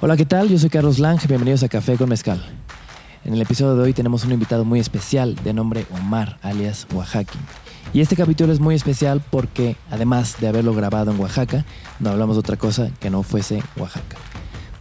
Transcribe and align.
Hola, 0.00 0.16
¿qué 0.16 0.24
tal? 0.24 0.48
Yo 0.48 0.56
soy 0.60 0.70
Carlos 0.70 1.00
Lange, 1.00 1.26
bienvenidos 1.26 1.64
a 1.64 1.68
Café 1.68 1.96
con 1.96 2.08
Mezcal. 2.08 2.40
En 3.24 3.34
el 3.34 3.42
episodio 3.42 3.74
de 3.74 3.82
hoy 3.82 3.92
tenemos 3.92 4.24
un 4.24 4.30
invitado 4.30 4.64
muy 4.64 4.78
especial 4.78 5.34
de 5.42 5.52
nombre 5.52 5.86
Omar, 5.90 6.38
alias 6.40 6.86
Oaxaca. 6.94 7.32
Y 7.92 8.00
este 8.00 8.14
capítulo 8.14 8.52
es 8.52 8.60
muy 8.60 8.76
especial 8.76 9.20
porque, 9.28 9.74
además 9.90 10.36
de 10.38 10.46
haberlo 10.46 10.72
grabado 10.72 11.10
en 11.10 11.18
Oaxaca, 11.18 11.64
no 11.98 12.10
hablamos 12.10 12.36
de 12.36 12.40
otra 12.40 12.56
cosa 12.56 12.92
que 13.00 13.10
no 13.10 13.24
fuese 13.24 13.60
Oaxaca. 13.76 14.16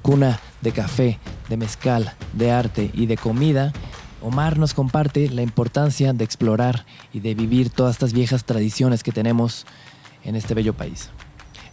Cuna 0.04 0.40
de 0.62 0.72
café, 0.72 1.18
de 1.50 1.58
mezcal, 1.58 2.14
de 2.34 2.52
arte 2.52 2.92
y 2.94 3.08
de 3.08 3.18
comida, 3.18 3.74
Omar 4.22 4.60
nos 4.60 4.76
comparte 4.76 5.30
la 5.30 5.42
importancia 5.42 6.14
de 6.14 6.26
explorar 6.26 6.86
y 7.12 7.22
de 7.22 7.34
vivir 7.34 7.72
todas 7.72 7.96
estas 7.96 8.14
viejas 8.14 8.44
tradiciones 8.44 9.02
que 9.02 9.12
tenemos 9.12 9.66
en 10.24 10.36
este 10.36 10.54
bello 10.54 10.76
país. 10.76 11.10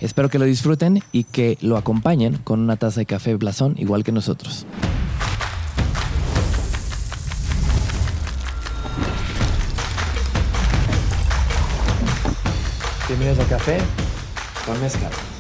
Espero 0.05 0.29
que 0.29 0.39
lo 0.39 0.45
disfruten 0.45 1.03
y 1.13 1.25
que 1.25 1.57
lo 1.63 1.79
acompañen 1.79 2.37
con 2.37 2.61
una 2.61 2.77
taza 2.77 3.01
de 3.01 3.07
café 3.07 3.35
blasón 3.37 3.75
igual 3.79 4.05
que 4.05 4.13
nosotros. 4.13 4.67
Bienvenidos 13.09 13.47
a 13.47 13.49
Café 13.49 13.79
con 14.67 14.79
Mezcal. 14.83 15.34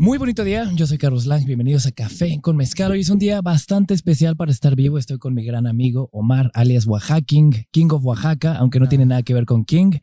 Muy 0.00 0.16
bonito 0.16 0.44
día, 0.44 0.72
yo 0.74 0.86
soy 0.86 0.96
Carlos 0.96 1.26
Lang, 1.26 1.44
bienvenidos 1.44 1.84
a 1.84 1.92
Café 1.92 2.38
con 2.40 2.56
Mezcal. 2.56 2.90
Hoy 2.90 3.00
es 3.00 3.10
un 3.10 3.18
día 3.18 3.42
bastante 3.42 3.92
especial 3.92 4.34
para 4.34 4.50
estar 4.50 4.74
vivo. 4.74 4.96
Estoy 4.96 5.18
con 5.18 5.34
mi 5.34 5.44
gran 5.44 5.66
amigo 5.66 6.08
Omar, 6.10 6.50
alias 6.54 6.86
Oaxaking, 6.86 7.66
King 7.70 7.88
of 7.90 8.02
Oaxaca, 8.02 8.56
aunque 8.56 8.80
no 8.80 8.88
tiene 8.88 9.04
nada 9.04 9.22
que 9.22 9.34
ver 9.34 9.44
con 9.44 9.66
King. 9.66 9.98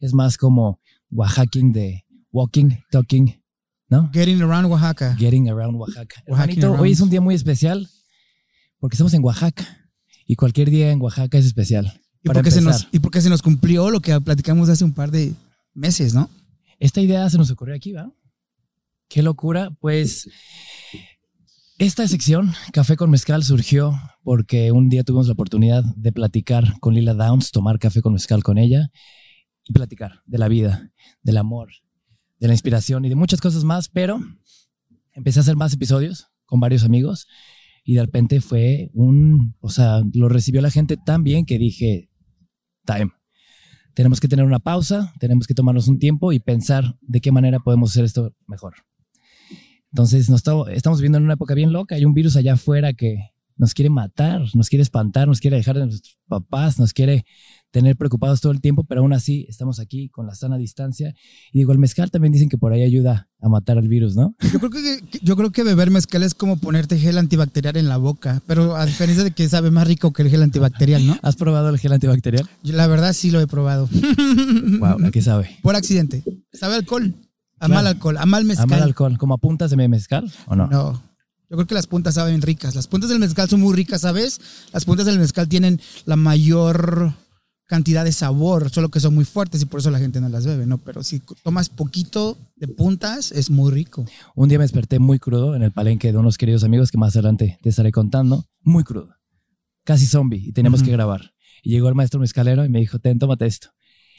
Es 0.00 0.14
más 0.14 0.38
como 0.38 0.80
Oaxaking 1.10 1.70
de 1.70 2.06
walking, 2.32 2.70
talking, 2.90 3.42
¿no? 3.90 4.10
Getting 4.14 4.40
around 4.40 4.70
Oaxaca. 4.70 5.14
Getting 5.16 5.50
around 5.50 5.76
Oaxaca. 5.76 6.22
Hermanito, 6.24 6.68
around. 6.68 6.80
hoy 6.80 6.92
es 6.92 7.00
un 7.02 7.10
día 7.10 7.20
muy 7.20 7.34
especial 7.34 7.90
porque 8.78 8.94
estamos 8.94 9.12
en 9.12 9.22
Oaxaca 9.22 9.66
y 10.26 10.34
cualquier 10.34 10.70
día 10.70 10.90
en 10.90 11.02
Oaxaca 11.02 11.36
es 11.36 11.44
especial. 11.44 11.92
Y 12.22 12.30
porque, 12.30 12.50
se 12.50 12.62
nos, 12.62 12.88
y 12.90 13.00
porque 13.00 13.20
se 13.20 13.28
nos 13.28 13.42
cumplió 13.42 13.90
lo 13.90 14.00
que 14.00 14.18
platicamos 14.18 14.70
hace 14.70 14.82
un 14.82 14.94
par 14.94 15.10
de 15.10 15.34
meses, 15.74 16.14
¿no? 16.14 16.30
esta 16.82 17.00
idea 17.00 17.30
se 17.30 17.38
nos 17.38 17.50
ocurrió 17.50 17.76
aquí, 17.76 17.92
¿va? 17.92 18.10
Qué 19.12 19.20
locura. 19.20 19.70
Pues 19.78 20.26
esta 21.76 22.08
sección, 22.08 22.54
Café 22.72 22.96
con 22.96 23.10
Mezcal, 23.10 23.44
surgió 23.44 23.92
porque 24.22 24.72
un 24.72 24.88
día 24.88 25.04
tuvimos 25.04 25.26
la 25.26 25.34
oportunidad 25.34 25.84
de 25.96 26.12
platicar 26.12 26.80
con 26.80 26.94
Lila 26.94 27.12
Downs, 27.12 27.50
tomar 27.50 27.78
café 27.78 28.00
con 28.00 28.14
mezcal 28.14 28.42
con 28.42 28.56
ella 28.56 28.90
y 29.64 29.74
platicar 29.74 30.22
de 30.24 30.38
la 30.38 30.48
vida, 30.48 30.92
del 31.22 31.36
amor, 31.36 31.68
de 32.38 32.46
la 32.46 32.54
inspiración 32.54 33.04
y 33.04 33.10
de 33.10 33.14
muchas 33.14 33.42
cosas 33.42 33.64
más, 33.64 33.90
pero 33.90 34.18
empecé 35.12 35.40
a 35.40 35.42
hacer 35.42 35.56
más 35.56 35.74
episodios 35.74 36.28
con 36.46 36.60
varios 36.60 36.82
amigos 36.82 37.26
y 37.84 37.96
de 37.96 38.00
repente 38.00 38.40
fue 38.40 38.90
un, 38.94 39.56
o 39.60 39.68
sea, 39.68 40.00
lo 40.14 40.30
recibió 40.30 40.62
la 40.62 40.70
gente 40.70 40.96
tan 40.96 41.22
bien 41.22 41.44
que 41.44 41.58
dije, 41.58 42.08
time. 42.86 43.10
Tenemos 43.92 44.20
que 44.20 44.28
tener 44.28 44.46
una 44.46 44.60
pausa, 44.60 45.12
tenemos 45.20 45.46
que 45.46 45.52
tomarnos 45.52 45.86
un 45.86 45.98
tiempo 45.98 46.32
y 46.32 46.38
pensar 46.38 46.96
de 47.02 47.20
qué 47.20 47.30
manera 47.30 47.58
podemos 47.60 47.90
hacer 47.90 48.06
esto 48.06 48.34
mejor. 48.46 48.72
Entonces, 49.92 50.30
nos 50.30 50.38
estamos, 50.38 50.68
estamos 50.70 50.98
viviendo 50.98 51.18
en 51.18 51.24
una 51.24 51.34
época 51.34 51.54
bien 51.54 51.72
loca. 51.72 51.94
Hay 51.94 52.04
un 52.04 52.14
virus 52.14 52.36
allá 52.36 52.54
afuera 52.54 52.94
que 52.94 53.32
nos 53.56 53.74
quiere 53.74 53.90
matar, 53.90 54.42
nos 54.54 54.68
quiere 54.68 54.82
espantar, 54.82 55.28
nos 55.28 55.40
quiere 55.40 55.56
dejar 55.56 55.78
de 55.78 55.86
nuestros 55.86 56.16
papás, 56.26 56.78
nos 56.78 56.92
quiere 56.92 57.24
tener 57.70 57.96
preocupados 57.96 58.40
todo 58.40 58.52
el 58.52 58.60
tiempo, 58.60 58.84
pero 58.84 59.00
aún 59.00 59.12
así 59.12 59.46
estamos 59.48 59.80
aquí 59.80 60.08
con 60.08 60.26
la 60.26 60.34
sana 60.34 60.58
distancia. 60.58 61.14
Y 61.52 61.58
digo, 61.58 61.72
el 61.72 61.78
mezcal 61.78 62.10
también 62.10 62.32
dicen 62.32 62.48
que 62.48 62.58
por 62.58 62.72
ahí 62.72 62.82
ayuda 62.82 63.28
a 63.40 63.48
matar 63.48 63.78
al 63.78 63.88
virus, 63.88 64.14
¿no? 64.14 64.34
Yo 64.52 64.58
creo 64.58 64.70
que, 64.70 65.00
yo 65.22 65.36
creo 65.36 65.52
que 65.52 65.62
beber 65.62 65.90
mezcal 65.90 66.22
es 66.22 66.34
como 66.34 66.58
ponerte 66.58 66.98
gel 66.98 67.18
antibacterial 67.18 67.76
en 67.76 67.88
la 67.88 67.96
boca, 67.96 68.42
pero 68.46 68.76
a 68.76 68.84
diferencia 68.86 69.24
de 69.24 69.30
que 69.30 69.48
sabe 69.48 69.70
más 69.70 69.86
rico 69.86 70.12
que 70.12 70.22
el 70.22 70.28
gel 70.28 70.42
antibacterial, 70.42 71.06
¿no? 71.06 71.18
¿Has 71.22 71.36
probado 71.36 71.68
el 71.70 71.78
gel 71.78 71.92
antibacterial? 71.92 72.48
Yo, 72.62 72.74
la 72.74 72.86
verdad 72.86 73.12
sí 73.12 73.30
lo 73.30 73.40
he 73.40 73.46
probado. 73.46 73.88
Wow, 74.78 75.06
¿a 75.06 75.10
qué 75.10 75.22
sabe? 75.22 75.58
Por 75.62 75.76
accidente. 75.76 76.24
Sabe 76.52 76.74
alcohol. 76.74 77.14
A 77.62 77.66
Claro. 77.66 77.74
mal 77.74 77.86
alcohol, 77.86 78.16
a 78.18 78.26
mal 78.26 78.42
¿A 78.42 78.44
mezcal. 78.44 78.66
mal 78.68 78.82
alcohol? 78.82 79.18
¿Como 79.18 79.34
a 79.34 79.38
puntas 79.38 79.70
de 79.70 79.76
mezcal 79.88 80.30
o 80.46 80.56
no? 80.56 80.66
No. 80.66 80.92
Yo 81.48 81.56
creo 81.56 81.66
que 81.66 81.74
las 81.74 81.86
puntas 81.86 82.14
saben 82.14 82.42
ricas. 82.42 82.74
Las 82.74 82.86
puntas 82.88 83.08
del 83.10 83.18
mezcal 83.18 83.48
son 83.48 83.60
muy 83.60 83.74
ricas, 83.74 84.00
¿sabes? 84.00 84.40
Las 84.72 84.84
puntas 84.84 85.06
del 85.06 85.18
mezcal 85.18 85.48
tienen 85.48 85.80
la 86.06 86.16
mayor 86.16 87.12
cantidad 87.66 88.04
de 88.04 88.12
sabor, 88.12 88.70
solo 88.70 88.88
que 88.90 89.00
son 89.00 89.14
muy 89.14 89.24
fuertes 89.24 89.62
y 89.62 89.66
por 89.66 89.80
eso 89.80 89.90
la 89.90 89.98
gente 89.98 90.20
no 90.20 90.28
las 90.28 90.44
bebe, 90.44 90.66
¿no? 90.66 90.78
Pero 90.78 91.02
si 91.02 91.20
tomas 91.44 91.68
poquito 91.68 92.36
de 92.56 92.68
puntas, 92.68 93.32
es 93.32 93.48
muy 93.50 93.70
rico. 93.70 94.04
Un 94.34 94.48
día 94.48 94.58
me 94.58 94.64
desperté 94.64 94.98
muy 94.98 95.18
crudo 95.18 95.54
en 95.54 95.62
el 95.62 95.72
palenque 95.72 96.10
de 96.12 96.18
unos 96.18 96.38
queridos 96.38 96.64
amigos 96.64 96.90
que 96.90 96.98
más 96.98 97.14
adelante 97.16 97.58
te 97.62 97.68
estaré 97.68 97.92
contando. 97.92 98.44
Muy 98.62 98.82
crudo. 98.84 99.14
Casi 99.84 100.06
zombie 100.06 100.42
y 100.44 100.52
teníamos 100.52 100.80
Ujú. 100.80 100.86
que 100.86 100.92
grabar. 100.92 101.32
Y 101.62 101.70
llegó 101.70 101.88
el 101.88 101.94
maestro 101.94 102.18
mezcalero 102.18 102.64
y 102.64 102.68
me 102.68 102.80
dijo, 102.80 102.98
ten, 102.98 103.18
tómate 103.18 103.46
esto. 103.46 103.68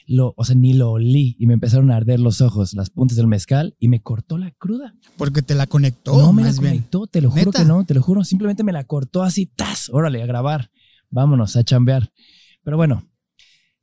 Lo, 0.06 0.34
o 0.36 0.44
sea, 0.44 0.56
ni 0.56 0.74
lo 0.74 0.92
olí 0.92 1.36
y 1.40 1.48
me 1.48 1.54
empezaron 1.54 1.90
a 1.92 1.96
arder 1.96 2.20
los 2.20 2.42
ojos, 2.42 2.74
las 2.74 2.90
puntas 2.90 3.16
del 3.16 3.28
mezcal 3.28 3.76
y 3.80 3.88
me 3.88 4.02
cortó 4.02 4.38
la 4.38 4.52
cruda. 4.52 4.96
Porque 5.18 5.42
te 5.42 5.56
la 5.56 5.68
conectó, 5.68 6.20
no 6.22 6.34
me 6.34 6.44
la 6.44 6.52
bien. 6.52 6.62
conectó, 6.62 7.08
te 7.08 7.22
lo 7.22 7.30
juro 7.32 7.46
¿Neta? 7.46 7.60
que 7.60 7.66
no, 7.66 7.86
te 7.86 7.94
lo 7.94 8.02
juro. 8.02 8.24
Simplemente 8.24 8.64
me 8.64 8.74
la 8.74 8.84
cortó 8.84 9.24
así, 9.24 9.46
¡tas! 9.46 9.90
Órale, 9.90 10.22
a 10.22 10.26
grabar. 10.26 10.70
Vámonos, 11.10 11.56
a 11.56 11.64
chambear. 11.64 12.12
Pero 12.64 12.78
bueno, 12.78 13.08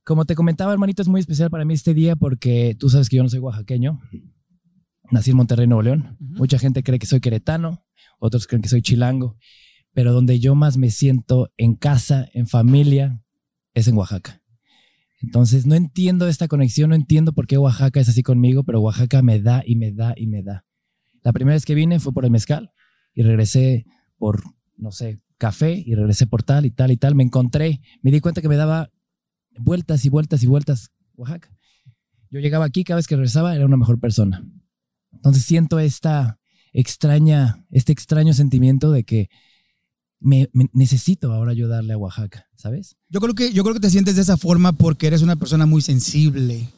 como 0.04 0.24
te 0.24 0.34
comentaba, 0.34 0.72
hermanito, 0.72 1.02
es 1.02 1.08
muy 1.08 1.20
especial 1.20 1.50
para 1.50 1.64
mí 1.64 1.74
este 1.74 1.94
día 1.94 2.16
porque 2.16 2.76
tú 2.78 2.90
sabes 2.90 3.08
que 3.08 3.16
yo 3.16 3.22
no 3.22 3.28
soy 3.28 3.38
oaxaqueño. 3.38 4.00
Nací 5.10 5.30
en 5.30 5.36
Monterrey, 5.36 5.66
Nuevo 5.66 5.82
León. 5.82 6.16
Mucha 6.20 6.58
gente 6.58 6.82
cree 6.82 6.98
que 6.98 7.06
soy 7.06 7.20
queretano, 7.20 7.84
otros 8.18 8.46
creen 8.46 8.62
que 8.62 8.68
soy 8.68 8.82
chilango, 8.82 9.36
pero 9.92 10.12
donde 10.12 10.38
yo 10.38 10.54
más 10.54 10.76
me 10.76 10.90
siento 10.90 11.50
en 11.56 11.74
casa, 11.74 12.28
en 12.32 12.46
familia, 12.46 13.22
es 13.74 13.88
en 13.88 13.96
Oaxaca. 13.96 14.39
Entonces, 15.22 15.66
no 15.66 15.74
entiendo 15.74 16.28
esta 16.28 16.48
conexión, 16.48 16.90
no 16.90 16.96
entiendo 16.96 17.32
por 17.32 17.46
qué 17.46 17.58
Oaxaca 17.58 18.00
es 18.00 18.08
así 18.08 18.22
conmigo, 18.22 18.64
pero 18.64 18.80
Oaxaca 18.80 19.22
me 19.22 19.40
da 19.40 19.62
y 19.66 19.76
me 19.76 19.92
da 19.92 20.14
y 20.16 20.26
me 20.26 20.42
da. 20.42 20.64
La 21.22 21.32
primera 21.32 21.54
vez 21.54 21.66
que 21.66 21.74
vine 21.74 22.00
fue 22.00 22.12
por 22.12 22.24
el 22.24 22.30
mezcal 22.30 22.72
y 23.12 23.22
regresé 23.22 23.84
por, 24.16 24.42
no 24.76 24.92
sé, 24.92 25.20
café 25.36 25.82
y 25.84 25.94
regresé 25.94 26.26
por 26.26 26.42
tal 26.42 26.64
y 26.64 26.70
tal 26.70 26.90
y 26.90 26.96
tal. 26.96 27.14
Me 27.14 27.22
encontré, 27.22 27.80
me 28.02 28.10
di 28.10 28.20
cuenta 28.20 28.40
que 28.40 28.48
me 28.48 28.56
daba 28.56 28.90
vueltas 29.58 30.04
y 30.04 30.08
vueltas 30.08 30.42
y 30.42 30.46
vueltas 30.46 30.90
Oaxaca. 31.16 31.50
Yo 32.30 32.40
llegaba 32.40 32.64
aquí, 32.64 32.84
cada 32.84 32.96
vez 32.96 33.06
que 33.06 33.16
regresaba 33.16 33.54
era 33.54 33.66
una 33.66 33.76
mejor 33.76 34.00
persona. 34.00 34.42
Entonces 35.12 35.44
siento 35.44 35.78
esta 35.78 36.38
extraña, 36.72 37.66
este 37.70 37.92
extraño 37.92 38.32
sentimiento 38.32 38.92
de 38.92 39.04
que 39.04 39.28
me, 40.20 40.48
necesito 40.72 41.32
ahora 41.32 41.52
ayudarle 41.52 41.94
a 41.94 41.98
Oaxaca, 41.98 42.46
¿sabes? 42.56 42.96
Yo 43.08 43.20
creo 43.20 43.34
que 43.34 43.52
yo 43.52 43.62
creo 43.62 43.74
que 43.74 43.80
te 43.80 43.90
sientes 43.90 44.16
de 44.16 44.22
esa 44.22 44.36
forma 44.36 44.72
porque 44.72 45.06
eres 45.06 45.22
una 45.22 45.36
persona 45.36 45.66
muy 45.66 45.82
sensible, 45.82 46.68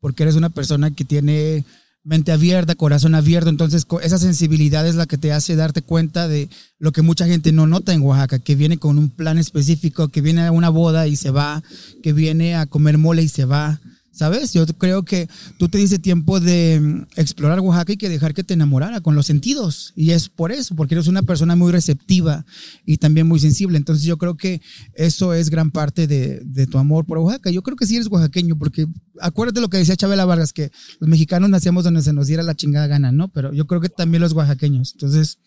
porque 0.00 0.22
eres 0.22 0.36
una 0.36 0.50
persona 0.50 0.90
que 0.92 1.04
tiene 1.04 1.64
mente 2.04 2.32
abierta, 2.32 2.74
corazón 2.74 3.14
abierto, 3.14 3.48
entonces 3.48 3.86
esa 4.02 4.18
sensibilidad 4.18 4.86
es 4.86 4.94
la 4.94 5.06
que 5.06 5.16
te 5.16 5.32
hace 5.32 5.56
darte 5.56 5.80
cuenta 5.80 6.28
de 6.28 6.50
lo 6.78 6.92
que 6.92 7.02
mucha 7.02 7.26
gente 7.26 7.50
no 7.50 7.66
nota 7.66 7.94
en 7.94 8.02
Oaxaca, 8.02 8.38
que 8.38 8.54
viene 8.54 8.76
con 8.76 8.98
un 8.98 9.08
plan 9.08 9.38
específico, 9.38 10.08
que 10.08 10.20
viene 10.20 10.46
a 10.46 10.52
una 10.52 10.68
boda 10.68 11.06
y 11.06 11.16
se 11.16 11.30
va, 11.30 11.62
que 12.02 12.12
viene 12.12 12.56
a 12.56 12.66
comer 12.66 12.98
mole 12.98 13.22
y 13.22 13.28
se 13.28 13.46
va. 13.46 13.80
¿Sabes? 14.14 14.52
Yo 14.52 14.64
creo 14.64 15.04
que 15.04 15.28
tú 15.58 15.68
te 15.68 15.76
diste 15.76 15.98
tiempo 15.98 16.38
de 16.38 16.80
mm, 16.80 17.06
explorar 17.16 17.58
Oaxaca 17.58 17.94
y 17.94 17.96
que 17.96 18.08
dejar 18.08 18.32
que 18.32 18.44
te 18.44 18.54
enamorara 18.54 19.00
con 19.00 19.16
los 19.16 19.26
sentidos. 19.26 19.92
Y 19.96 20.12
es 20.12 20.28
por 20.28 20.52
eso, 20.52 20.76
porque 20.76 20.94
eres 20.94 21.08
una 21.08 21.22
persona 21.22 21.56
muy 21.56 21.72
receptiva 21.72 22.46
y 22.86 22.98
también 22.98 23.26
muy 23.26 23.40
sensible. 23.40 23.76
Entonces 23.76 24.04
yo 24.04 24.16
creo 24.16 24.36
que 24.36 24.60
eso 24.94 25.34
es 25.34 25.50
gran 25.50 25.72
parte 25.72 26.06
de, 26.06 26.40
de 26.44 26.66
tu 26.68 26.78
amor 26.78 27.06
por 27.06 27.18
Oaxaca. 27.18 27.50
Yo 27.50 27.62
creo 27.62 27.76
que 27.76 27.86
sí 27.86 27.96
eres 27.96 28.06
oaxaqueño, 28.06 28.56
porque 28.56 28.86
acuérdate 29.20 29.60
lo 29.60 29.68
que 29.68 29.78
decía 29.78 29.96
Chabela 29.96 30.24
Vargas, 30.24 30.52
que 30.52 30.70
los 31.00 31.08
mexicanos 31.08 31.50
nacíamos 31.50 31.82
donde 31.82 32.00
se 32.02 32.12
nos 32.12 32.28
diera 32.28 32.44
la 32.44 32.54
chingada 32.54 32.86
gana, 32.86 33.10
¿no? 33.10 33.32
Pero 33.32 33.52
yo 33.52 33.66
creo 33.66 33.80
que 33.80 33.88
también 33.88 34.20
los 34.20 34.32
oaxaqueños. 34.32 34.92
Entonces, 34.94 35.38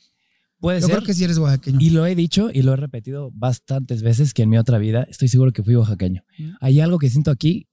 Puede 0.59 0.81
yo 0.81 0.87
ser. 0.87 0.97
creo 0.97 1.07
que 1.07 1.13
sí 1.13 1.23
eres 1.23 1.37
oaxaqueño. 1.37 1.77
Y 1.79 1.91
lo 1.91 2.05
he 2.05 2.15
dicho 2.15 2.49
y 2.51 2.63
lo 2.63 2.73
he 2.73 2.75
repetido 2.75 3.31
bastantes 3.33 4.01
veces 4.01 4.33
que 4.33 4.41
en 4.41 4.49
mi 4.49 4.57
otra 4.57 4.77
vida 4.77 5.07
estoy 5.09 5.29
seguro 5.29 5.53
que 5.53 5.63
fui 5.63 5.75
oaxaqueño. 5.75 6.23
Hay 6.59 6.81
algo 6.81 6.97
que 6.97 7.09
siento 7.09 7.31
aquí 7.31 7.67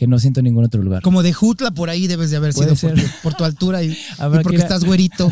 que 0.00 0.06
no 0.06 0.18
siento 0.18 0.40
en 0.40 0.44
ningún 0.44 0.64
otro 0.64 0.82
lugar. 0.82 1.02
Como 1.02 1.22
de 1.22 1.34
Jutla 1.34 1.72
por 1.72 1.90
ahí 1.90 2.06
debes 2.06 2.30
de 2.30 2.38
haber 2.38 2.54
sido 2.54 2.74
por, 2.74 2.94
por 3.22 3.34
tu 3.34 3.44
altura 3.44 3.82
y, 3.82 3.90
y 3.92 4.42
porque 4.42 4.56
estás 4.56 4.82
güerito. 4.82 5.30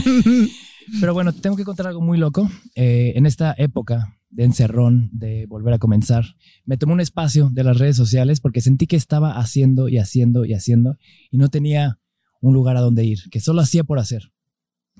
Pero 1.00 1.14
bueno, 1.14 1.32
te 1.32 1.40
tengo 1.40 1.56
que 1.56 1.64
contar 1.64 1.86
algo 1.86 2.02
muy 2.02 2.18
loco. 2.18 2.50
Eh, 2.74 3.14
en 3.16 3.24
esta 3.24 3.54
época 3.56 4.18
de 4.28 4.44
encerrón, 4.44 5.08
de 5.14 5.46
volver 5.46 5.72
a 5.72 5.78
comenzar, 5.78 6.26
me 6.66 6.76
tomé 6.76 6.92
un 6.92 7.00
espacio 7.00 7.48
de 7.48 7.64
las 7.64 7.78
redes 7.78 7.96
sociales 7.96 8.40
porque 8.40 8.60
sentí 8.60 8.86
que 8.86 8.96
estaba 8.96 9.38
haciendo 9.38 9.88
y 9.88 9.96
haciendo 9.96 10.44
y 10.44 10.52
haciendo 10.52 10.98
y 11.30 11.38
no 11.38 11.48
tenía 11.48 11.98
un 12.42 12.52
lugar 12.52 12.76
a 12.76 12.82
donde 12.82 13.06
ir, 13.06 13.30
que 13.30 13.40
solo 13.40 13.62
hacía 13.62 13.82
por 13.82 13.98
hacer. 13.98 14.30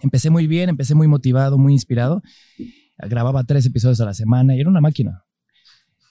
Empecé 0.00 0.30
muy 0.30 0.46
bien, 0.46 0.70
empecé 0.70 0.94
muy 0.94 1.06
motivado, 1.06 1.58
muy 1.58 1.74
inspirado. 1.74 2.22
Grababa 2.96 3.44
tres 3.44 3.66
episodios 3.66 4.00
a 4.00 4.06
la 4.06 4.14
semana 4.14 4.56
y 4.56 4.60
era 4.60 4.70
una 4.70 4.80
máquina. 4.80 5.26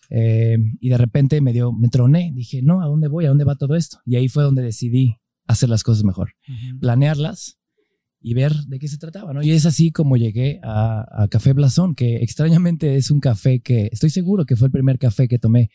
Eh, 0.10 0.58
y 0.80 0.90
de 0.90 0.98
repente 0.98 1.42
me 1.42 1.54
dio, 1.54 1.72
me 1.72 1.90
troné. 1.90 2.32
Dije, 2.34 2.62
no, 2.62 2.82
¿a 2.82 2.86
dónde 2.86 3.08
voy? 3.08 3.26
¿A 3.26 3.30
dónde 3.30 3.44
va 3.44 3.56
todo 3.56 3.76
esto? 3.76 4.00
Y 4.06 4.16
ahí 4.16 4.28
fue 4.28 4.44
donde 4.44 4.62
decidí 4.62 5.18
hacer 5.46 5.70
las 5.70 5.84
cosas 5.84 6.04
mejor, 6.04 6.34
planearlas 6.80 7.58
y 8.22 8.36
ver 8.36 8.54
de 8.54 8.78
qué 8.78 8.88
se 8.88 8.98
trataba, 8.98 9.34
¿no? 9.34 9.42
Y 9.42 9.52
es 9.52 9.66
así 9.66 9.92
como 9.92 10.16
llegué 10.16 10.60
a, 10.62 11.24
a, 11.24 11.28
Café 11.28 11.54
Blasón, 11.54 11.96
que 11.96 12.18
extrañamente 12.18 12.98
es 12.98 13.10
un 13.10 13.20
café 13.20 13.60
que 13.60 13.90
estoy 13.92 14.12
seguro 14.12 14.46
que 14.46 14.56
fue 14.56 14.68
el 14.68 14.72
primer 14.72 15.00
café 15.00 15.28
que 15.28 15.40
tomé 15.40 15.72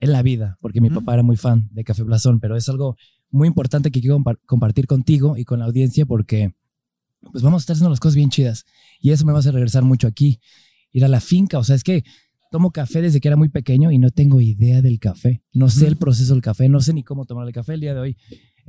en 0.00 0.12
la 0.12 0.22
vida, 0.22 0.56
porque 0.60 0.80
mi 0.80 0.90
papá 0.90 1.14
era 1.14 1.22
muy 1.22 1.36
fan 1.36 1.68
de 1.72 1.82
Café 1.82 2.04
Blasón, 2.04 2.40
pero 2.40 2.56
es 2.56 2.68
algo 2.68 2.96
muy 3.30 3.48
importante 3.48 3.90
que 3.90 4.00
quiero 4.00 4.22
compartir 4.46 4.86
contigo 4.86 5.36
y 5.36 5.44
con 5.44 5.58
la 5.58 5.64
audiencia 5.64 6.06
porque 6.06 6.54
pues 7.32 7.42
vamos 7.42 7.60
a 7.60 7.62
estar 7.62 7.74
haciendo 7.74 7.90
las 7.90 8.00
cosas 8.00 8.14
bien 8.14 8.30
chidas 8.30 8.64
y 9.00 9.10
eso 9.10 9.26
me 9.26 9.32
va 9.32 9.38
a 9.38 9.40
hacer 9.40 9.54
regresar 9.54 9.82
mucho 9.82 10.06
aquí, 10.06 10.40
ir 10.92 11.04
a 11.04 11.08
la 11.08 11.20
finca, 11.20 11.58
o 11.58 11.64
sea, 11.64 11.74
es 11.74 11.82
que 11.82 12.04
tomo 12.50 12.70
café 12.70 13.02
desde 13.02 13.20
que 13.20 13.28
era 13.28 13.36
muy 13.36 13.48
pequeño 13.48 13.90
y 13.90 13.98
no 13.98 14.10
tengo 14.10 14.40
idea 14.40 14.82
del 14.82 14.98
café, 14.98 15.42
no 15.52 15.68
sé 15.68 15.86
el 15.86 15.96
proceso 15.96 16.34
del 16.34 16.42
café, 16.42 16.68
no 16.68 16.80
sé 16.80 16.92
ni 16.92 17.02
cómo 17.02 17.24
tomar 17.24 17.46
el 17.46 17.52
café 17.52 17.74
el 17.74 17.80
día 17.80 17.94
de 17.94 18.00
hoy. 18.00 18.16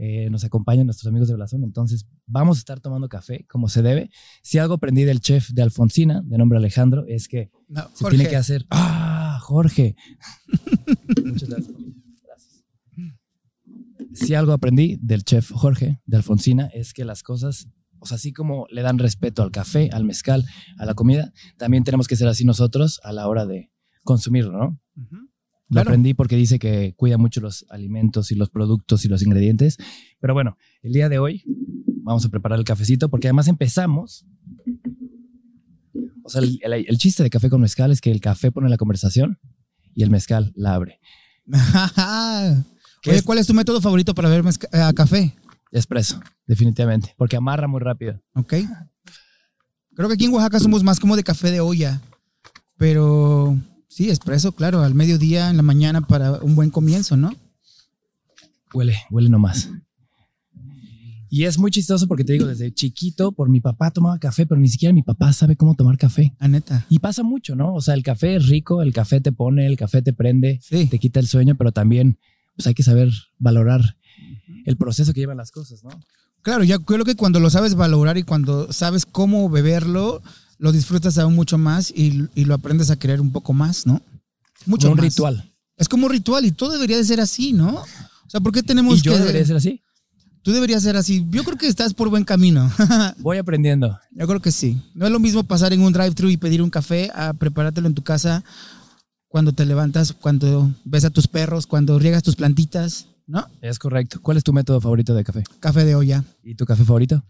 Eh, 0.01 0.29
nos 0.29 0.45
acompañan 0.45 0.85
nuestros 0.85 1.07
amigos 1.09 1.27
de 1.27 1.35
Blasón, 1.35 1.63
entonces 1.65 2.07
vamos 2.25 2.57
a 2.57 2.59
estar 2.59 2.79
tomando 2.79 3.09
café 3.09 3.45
como 3.49 3.67
se 3.67 3.81
debe. 3.81 4.09
Si 4.41 4.57
algo 4.57 4.75
aprendí 4.75 5.03
del 5.03 5.19
chef 5.19 5.49
de 5.49 5.61
Alfonsina, 5.61 6.21
de 6.23 6.37
nombre 6.37 6.57
Alejandro, 6.57 7.03
es 7.05 7.27
que 7.27 7.51
se 7.95 8.05
tiene 8.09 8.29
que 8.29 8.37
hacer... 8.37 8.65
¡Ah, 8.69 9.39
Jorge! 9.41 9.95
Muchas 11.25 11.49
gracias. 11.49 11.75
Si 14.13 14.33
algo 14.33 14.53
aprendí 14.53 14.97
del 15.01 15.23
chef 15.23 15.51
Jorge 15.51 16.01
de 16.05 16.17
Alfonsina 16.17 16.67
es 16.67 16.93
que 16.93 17.05
las 17.05 17.21
cosas 17.21 17.67
o 17.99 18.05
sea, 18.05 18.15
así 18.15 18.33
como 18.33 18.65
le 18.69 18.81
dan 18.81 18.97
respeto 18.97 19.43
al 19.43 19.51
café, 19.51 19.89
al 19.91 20.05
mezcal, 20.05 20.45
a 20.77 20.85
la 20.85 20.93
comida, 20.93 21.33
también 21.57 21.83
tenemos 21.83 22.07
que 22.07 22.15
ser 22.15 22.27
así 22.27 22.45
nosotros 22.45 22.99
a 23.03 23.11
la 23.13 23.27
hora 23.27 23.45
de 23.45 23.71
consumirlo, 24.03 24.57
¿no? 24.57 24.79
Lo 25.69 25.81
aprendí 25.81 26.15
porque 26.15 26.35
dice 26.35 26.57
que 26.57 26.95
cuida 26.95 27.17
mucho 27.17 27.41
los 27.41 27.65
alimentos 27.69 28.31
y 28.31 28.35
los 28.35 28.49
productos 28.49 29.05
y 29.05 29.07
los 29.07 29.21
ingredientes. 29.21 29.77
Pero 30.19 30.33
bueno, 30.33 30.57
el 30.81 30.93
día 30.93 31.09
de 31.09 31.19
hoy 31.19 31.43
vamos 32.01 32.25
a 32.25 32.29
preparar 32.29 32.57
el 32.57 32.65
cafecito 32.65 33.09
porque 33.09 33.27
además 33.27 33.47
empezamos. 33.47 34.25
O 36.23 36.29
sea, 36.29 36.41
el, 36.41 36.97
chiste 36.97 37.21
de 37.21 37.29
café 37.29 37.49
con 37.49 37.61
mezcal 37.61 37.91
es 37.91 38.01
que 38.01 38.11
el 38.11 38.19
café 38.19 38.51
pone 38.51 38.67
la 38.67 38.77
conversación 38.77 39.39
y 39.93 40.03
el 40.03 40.09
mezcal 40.09 40.51
la 40.55 40.73
abre. 40.73 40.99
¿cuál 43.25 43.37
es 43.37 43.47
tu 43.47 43.53
método 43.53 43.79
favorito 43.81 44.13
para 44.13 44.29
ver 44.29 44.43
eh, 44.45 44.91
café? 44.95 45.35
Espresso, 45.71 46.19
definitivamente, 46.47 47.13
porque 47.17 47.37
amarra 47.37 47.67
muy 47.67 47.79
rápido. 47.79 48.19
Ok. 48.33 48.55
Creo 49.95 50.07
que 50.07 50.15
aquí 50.15 50.25
en 50.25 50.33
Oaxaca 50.33 50.59
somos 50.59 50.83
más 50.83 50.99
como 50.99 51.15
de 51.15 51.23
café 51.23 51.51
de 51.51 51.59
olla, 51.59 52.01
pero 52.77 53.57
sí, 53.87 54.09
espresso, 54.09 54.53
claro, 54.53 54.81
al 54.81 54.95
mediodía, 54.95 55.49
en 55.49 55.57
la 55.57 55.63
mañana 55.63 56.01
para 56.01 56.39
un 56.41 56.55
buen 56.55 56.69
comienzo, 56.69 57.17
¿no? 57.17 57.33
Huele, 58.73 58.97
huele 59.11 59.29
nomás. 59.29 59.69
Y 61.31 61.43
es 61.43 61.59
muy 61.59 61.69
chistoso 61.69 62.07
porque 62.07 62.23
te 62.23 62.33
digo, 62.33 62.47
desde 62.47 62.73
chiquito, 62.73 63.31
por 63.31 63.49
mi 63.49 63.61
papá 63.61 63.91
tomaba 63.91 64.17
café, 64.17 64.47
pero 64.47 64.59
ni 64.59 64.67
siquiera 64.67 64.93
mi 64.93 65.03
papá 65.03 65.31
sabe 65.31 65.55
cómo 65.55 65.75
tomar 65.75 65.97
café. 65.97 66.33
A 66.39 66.47
neta. 66.47 66.87
Y 66.89 66.97
pasa 66.99 67.21
mucho, 67.21 67.55
¿no? 67.55 67.75
O 67.75 67.81
sea, 67.81 67.93
el 67.93 68.01
café 68.01 68.35
es 68.35 68.47
rico, 68.47 68.81
el 68.81 68.93
café 68.93 69.21
te 69.21 69.31
pone, 69.31 69.67
el 69.67 69.77
café 69.77 70.01
te 70.01 70.11
prende, 70.11 70.59
te 70.69 70.97
quita 70.97 71.19
el 71.19 71.27
sueño, 71.27 71.55
pero 71.55 71.71
también 71.71 72.17
pues 72.55 72.65
hay 72.65 72.73
que 72.73 72.83
saber 72.83 73.11
valorar 73.37 73.97
el 74.65 74.77
proceso 74.77 75.13
que 75.13 75.21
llevan 75.21 75.37
las 75.37 75.51
cosas, 75.51 75.83
¿no? 75.83 75.89
Claro, 76.41 76.63
yo 76.63 76.79
creo 76.81 77.05
que 77.05 77.15
cuando 77.15 77.39
lo 77.39 77.49
sabes 77.49 77.75
valorar 77.75 78.17
y 78.17 78.23
cuando 78.23 78.71
sabes 78.71 79.05
cómo 79.05 79.49
beberlo, 79.49 80.21
lo 80.57 80.71
disfrutas 80.71 81.17
aún 81.17 81.35
mucho 81.35 81.57
más 81.57 81.91
y, 81.91 82.29
lo 82.35 82.53
aprendes 82.53 82.89
a 82.89 82.97
querer 82.97 83.21
un 83.21 83.31
poco 83.31 83.53
más, 83.53 83.85
¿no? 83.85 84.01
Mucho 84.65 84.87
como 84.87 85.01
un 85.01 85.05
ritual. 85.05 85.53
Es 85.77 85.89
como 85.89 86.05
un 86.05 86.11
ritual 86.11 86.45
y 86.45 86.51
todo 86.51 86.73
debería 86.73 86.97
de 86.97 87.03
ser 87.03 87.21
así, 87.21 87.53
¿no? 87.53 87.75
O 87.75 88.29
sea, 88.29 88.39
¿por 88.41 88.51
qué 88.53 88.63
tenemos 88.63 88.99
¿Y 88.99 89.01
yo 89.01 89.17
debería 89.17 89.45
ser 89.45 89.57
así? 89.57 89.81
Tú 90.41 90.51
deberías 90.51 90.83
ser 90.83 90.95
así. 90.95 91.25
Yo 91.29 91.43
creo 91.43 91.57
que 91.57 91.67
estás 91.67 91.93
por 91.93 92.09
buen 92.09 92.23
camino. 92.23 92.71
Voy 93.19 93.37
aprendiendo. 93.37 93.99
Yo 94.11 94.27
creo 94.27 94.39
que 94.39 94.51
sí. 94.51 94.81
No 94.93 95.05
es 95.05 95.11
lo 95.11 95.19
mismo 95.19 95.43
pasar 95.43 95.73
en 95.73 95.81
un 95.81 95.91
drive-thru 95.91 96.29
y 96.29 96.37
pedir 96.37 96.61
un 96.61 96.69
café 96.69 97.11
a 97.13 97.33
preparártelo 97.33 97.87
en 97.87 97.93
tu 97.93 98.03
casa 98.03 98.43
cuando 99.27 99.53
te 99.53 99.65
levantas, 99.65 100.13
cuando 100.13 100.73
ves 100.85 101.05
a 101.05 101.09
tus 101.09 101.27
perros, 101.27 101.67
cuando 101.67 101.99
riegas 101.99 102.23
tus 102.23 102.35
plantitas. 102.35 103.07
¿No? 103.29 103.47
Es 103.61 103.79
correcto. 103.79 104.19
¿Cuál 104.21 104.37
es 104.37 104.43
tu 104.43 104.51
método 104.51 104.81
favorito 104.81 105.13
de 105.13 105.23
café? 105.23 105.43
Café 105.59 105.85
de 105.85 105.95
olla. 105.95 106.23
¿Y 106.43 106.55
tu 106.55 106.65
café 106.65 106.83
favorito? 106.83 107.23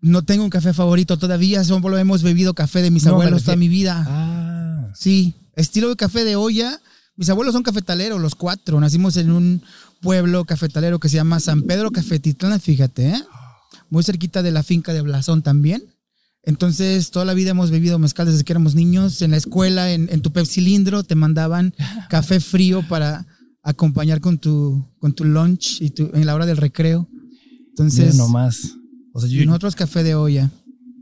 No 0.00 0.22
tengo 0.22 0.44
un 0.44 0.50
café 0.50 0.72
favorito 0.72 1.18
todavía, 1.18 1.62
solo 1.64 1.96
hemos 1.96 2.22
bebido 2.22 2.54
café 2.54 2.82
de 2.82 2.90
mis 2.90 3.06
abuelos 3.06 3.44
toda 3.44 3.56
mi 3.56 3.68
vida. 3.68 4.04
Ah. 4.06 4.92
Sí, 4.94 5.34
estilo 5.54 5.88
de 5.88 5.96
café 5.96 6.24
de 6.24 6.36
olla. 6.36 6.80
Mis 7.16 7.30
abuelos 7.30 7.54
son 7.54 7.62
cafetaleros, 7.62 8.20
los 8.20 8.34
cuatro. 8.34 8.80
Nacimos 8.80 9.16
en 9.16 9.30
un 9.30 9.62
pueblo 10.00 10.44
cafetalero 10.44 10.98
que 10.98 11.08
se 11.08 11.16
llama 11.16 11.38
San 11.38 11.62
Pedro 11.62 11.90
Cafetitlán, 11.90 12.60
fíjate, 12.60 13.10
¿eh? 13.10 13.22
muy 13.88 14.02
cerquita 14.02 14.42
de 14.42 14.50
la 14.50 14.62
finca 14.62 14.92
de 14.92 15.00
Blasón 15.00 15.42
también. 15.42 15.84
Entonces, 16.42 17.10
toda 17.10 17.24
la 17.24 17.32
vida 17.32 17.52
hemos 17.52 17.70
bebido 17.70 17.98
mezcal 17.98 18.26
desde 18.26 18.44
que 18.44 18.52
éramos 18.52 18.74
niños. 18.74 19.22
En 19.22 19.30
la 19.30 19.38
escuela, 19.38 19.92
en, 19.92 20.08
en 20.10 20.20
tu 20.20 20.30
cilindro, 20.44 21.02
te 21.02 21.14
mandaban 21.14 21.74
café 22.10 22.40
frío 22.40 22.86
para 22.86 23.26
acompañar 23.64 24.20
con 24.20 24.38
tu, 24.38 24.86
con 24.98 25.14
tu 25.14 25.24
lunch 25.24 25.80
y 25.80 25.90
tu, 25.90 26.10
en 26.12 26.26
la 26.26 26.34
hora 26.34 26.46
del 26.46 26.58
recreo. 26.58 27.08
Entonces. 27.70 28.14
no 28.14 28.26
nomás. 28.26 28.76
O 29.12 29.20
sea, 29.20 29.28
y 29.28 29.44
nosotros 29.46 29.74
café 29.74 30.04
de 30.04 30.14
olla. 30.14 30.50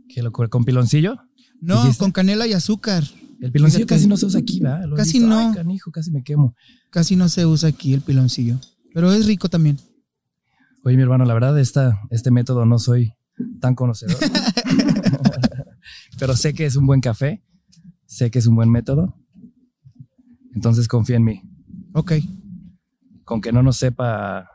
¿Qué 0.09 0.23
locura? 0.23 0.49
¿Con 0.49 0.65
piloncillo? 0.65 1.17
No, 1.61 1.83
con 1.99 2.13
canela 2.13 2.47
y 2.47 2.53
azúcar. 2.53 3.05
El 3.41 3.51
piloncillo 3.51 3.87
casi 3.87 4.07
no 4.07 4.17
se 4.17 4.27
usa 4.27 4.41
aquí, 4.41 4.61
¿verdad? 4.61 4.89
casi 4.97 5.19
no. 5.19 5.53
canijo, 5.53 5.91
casi 5.91 6.13
me 6.13 6.23
quemo. 6.23 6.55
Casi 6.91 7.17
no 7.17 7.29
se 7.29 7.45
usa 7.45 7.71
aquí 7.71 7.93
el 7.93 8.01
piloncillo. 8.01 8.59
Pero 8.95 9.13
es 9.13 9.27
rico 9.27 9.49
también. 9.49 9.79
Oye, 10.85 10.97
mi 10.97 11.03
hermano, 11.03 11.25
la 11.25 11.35
verdad, 11.35 11.59
esta, 11.59 12.01
este 12.11 12.31
método 12.31 12.67
no 12.67 12.79
soy 12.79 13.13
tan 13.61 13.75
conocedor. 13.75 14.17
Pero 16.19 16.37
sé 16.37 16.55
que 16.55 16.67
es 16.67 16.77
un 16.77 16.87
buen 16.87 17.01
café. 17.01 17.43
Sé 18.07 18.31
que 18.31 18.39
es 18.39 18.47
un 18.47 18.55
buen 18.55 18.71
método. 18.71 19.17
Entonces 20.55 20.87
confía 20.87 21.17
en 21.17 21.25
mí. 21.25 21.43
Ok 21.95 22.13
con 23.25 23.41
que 23.41 23.53
no 23.53 23.63
nos 23.63 23.77
sepa. 23.77 24.49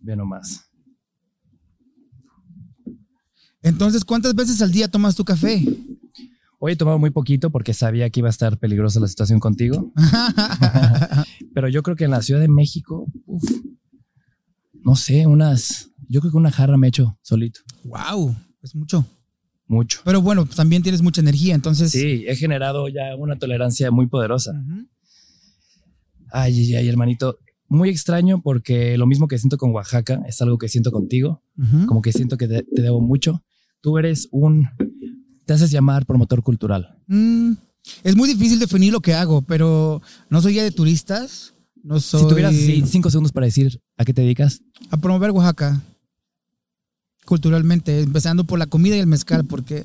Ve 0.00 0.16
nomás. 0.16 0.68
Entonces, 3.62 4.04
¿cuántas 4.04 4.34
veces 4.34 4.62
al 4.62 4.72
día 4.72 4.88
tomas 4.88 5.14
tu 5.14 5.24
café? 5.24 5.64
Hoy 6.60 6.72
he 6.72 6.76
tomado 6.76 6.98
muy 6.98 7.10
poquito 7.10 7.50
porque 7.50 7.72
sabía 7.74 8.10
que 8.10 8.20
iba 8.20 8.28
a 8.28 8.30
estar 8.30 8.58
peligrosa 8.58 8.98
la 9.00 9.08
situación 9.08 9.38
contigo. 9.38 9.92
Pero 11.54 11.68
yo 11.68 11.82
creo 11.82 11.96
que 11.96 12.04
en 12.04 12.10
la 12.10 12.22
Ciudad 12.22 12.40
de 12.40 12.48
México, 12.48 13.06
no 14.82 14.96
sé, 14.96 15.26
unas, 15.26 15.90
yo 16.08 16.20
creo 16.20 16.32
que 16.32 16.36
una 16.36 16.50
jarra 16.50 16.76
me 16.76 16.86
he 16.86 16.90
hecho 16.90 17.18
solito. 17.22 17.60
Wow, 17.84 18.34
es 18.62 18.74
mucho. 18.74 19.06
Mucho. 19.66 20.00
Pero 20.04 20.22
bueno, 20.22 20.46
también 20.46 20.82
tienes 20.82 21.02
mucha 21.02 21.20
energía, 21.20 21.54
entonces. 21.54 21.90
Sí, 21.92 22.24
he 22.26 22.34
generado 22.34 22.88
ya 22.88 23.14
una 23.16 23.38
tolerancia 23.38 23.90
muy 23.90 24.06
poderosa. 24.06 24.52
Ay, 26.30 26.74
ay, 26.74 26.88
hermanito. 26.88 27.38
Muy 27.68 27.90
extraño 27.90 28.40
porque 28.40 28.96
lo 28.96 29.06
mismo 29.06 29.28
que 29.28 29.38
siento 29.38 29.58
con 29.58 29.72
Oaxaca 29.72 30.22
es 30.26 30.40
algo 30.40 30.58
que 30.58 30.68
siento 30.68 30.90
contigo. 30.90 31.42
Como 31.86 32.00
que 32.00 32.12
siento 32.12 32.36
que 32.36 32.48
te, 32.48 32.64
debo 32.70 33.00
mucho. 33.00 33.42
Tú 33.80 33.98
eres 33.98 34.28
un. 34.30 34.68
Te 35.44 35.52
haces 35.52 35.70
llamar 35.70 36.06
promotor 36.06 36.42
cultural. 36.42 36.96
Mm, 37.06 37.52
es 38.04 38.16
muy 38.16 38.28
difícil 38.28 38.58
definir 38.58 38.92
lo 38.92 39.00
que 39.00 39.14
hago, 39.14 39.42
pero 39.42 40.02
no 40.30 40.40
soy 40.40 40.54
guía 40.54 40.62
de 40.62 40.70
turistas. 40.70 41.54
No 41.82 42.00
soy... 42.00 42.22
Si 42.22 42.28
tuvieras 42.28 42.54
cinco 42.90 43.10
segundos 43.10 43.32
para 43.32 43.46
decir 43.46 43.80
a 43.96 44.04
qué 44.04 44.14
te 44.14 44.22
dedicas. 44.22 44.62
A 44.90 44.96
promover 44.96 45.30
Oaxaca 45.30 45.82
culturalmente, 47.28 48.00
empezando 48.00 48.44
por 48.44 48.58
la 48.58 48.66
comida 48.66 48.96
y 48.96 49.00
el 49.00 49.06
mezcal, 49.06 49.44
porque 49.44 49.84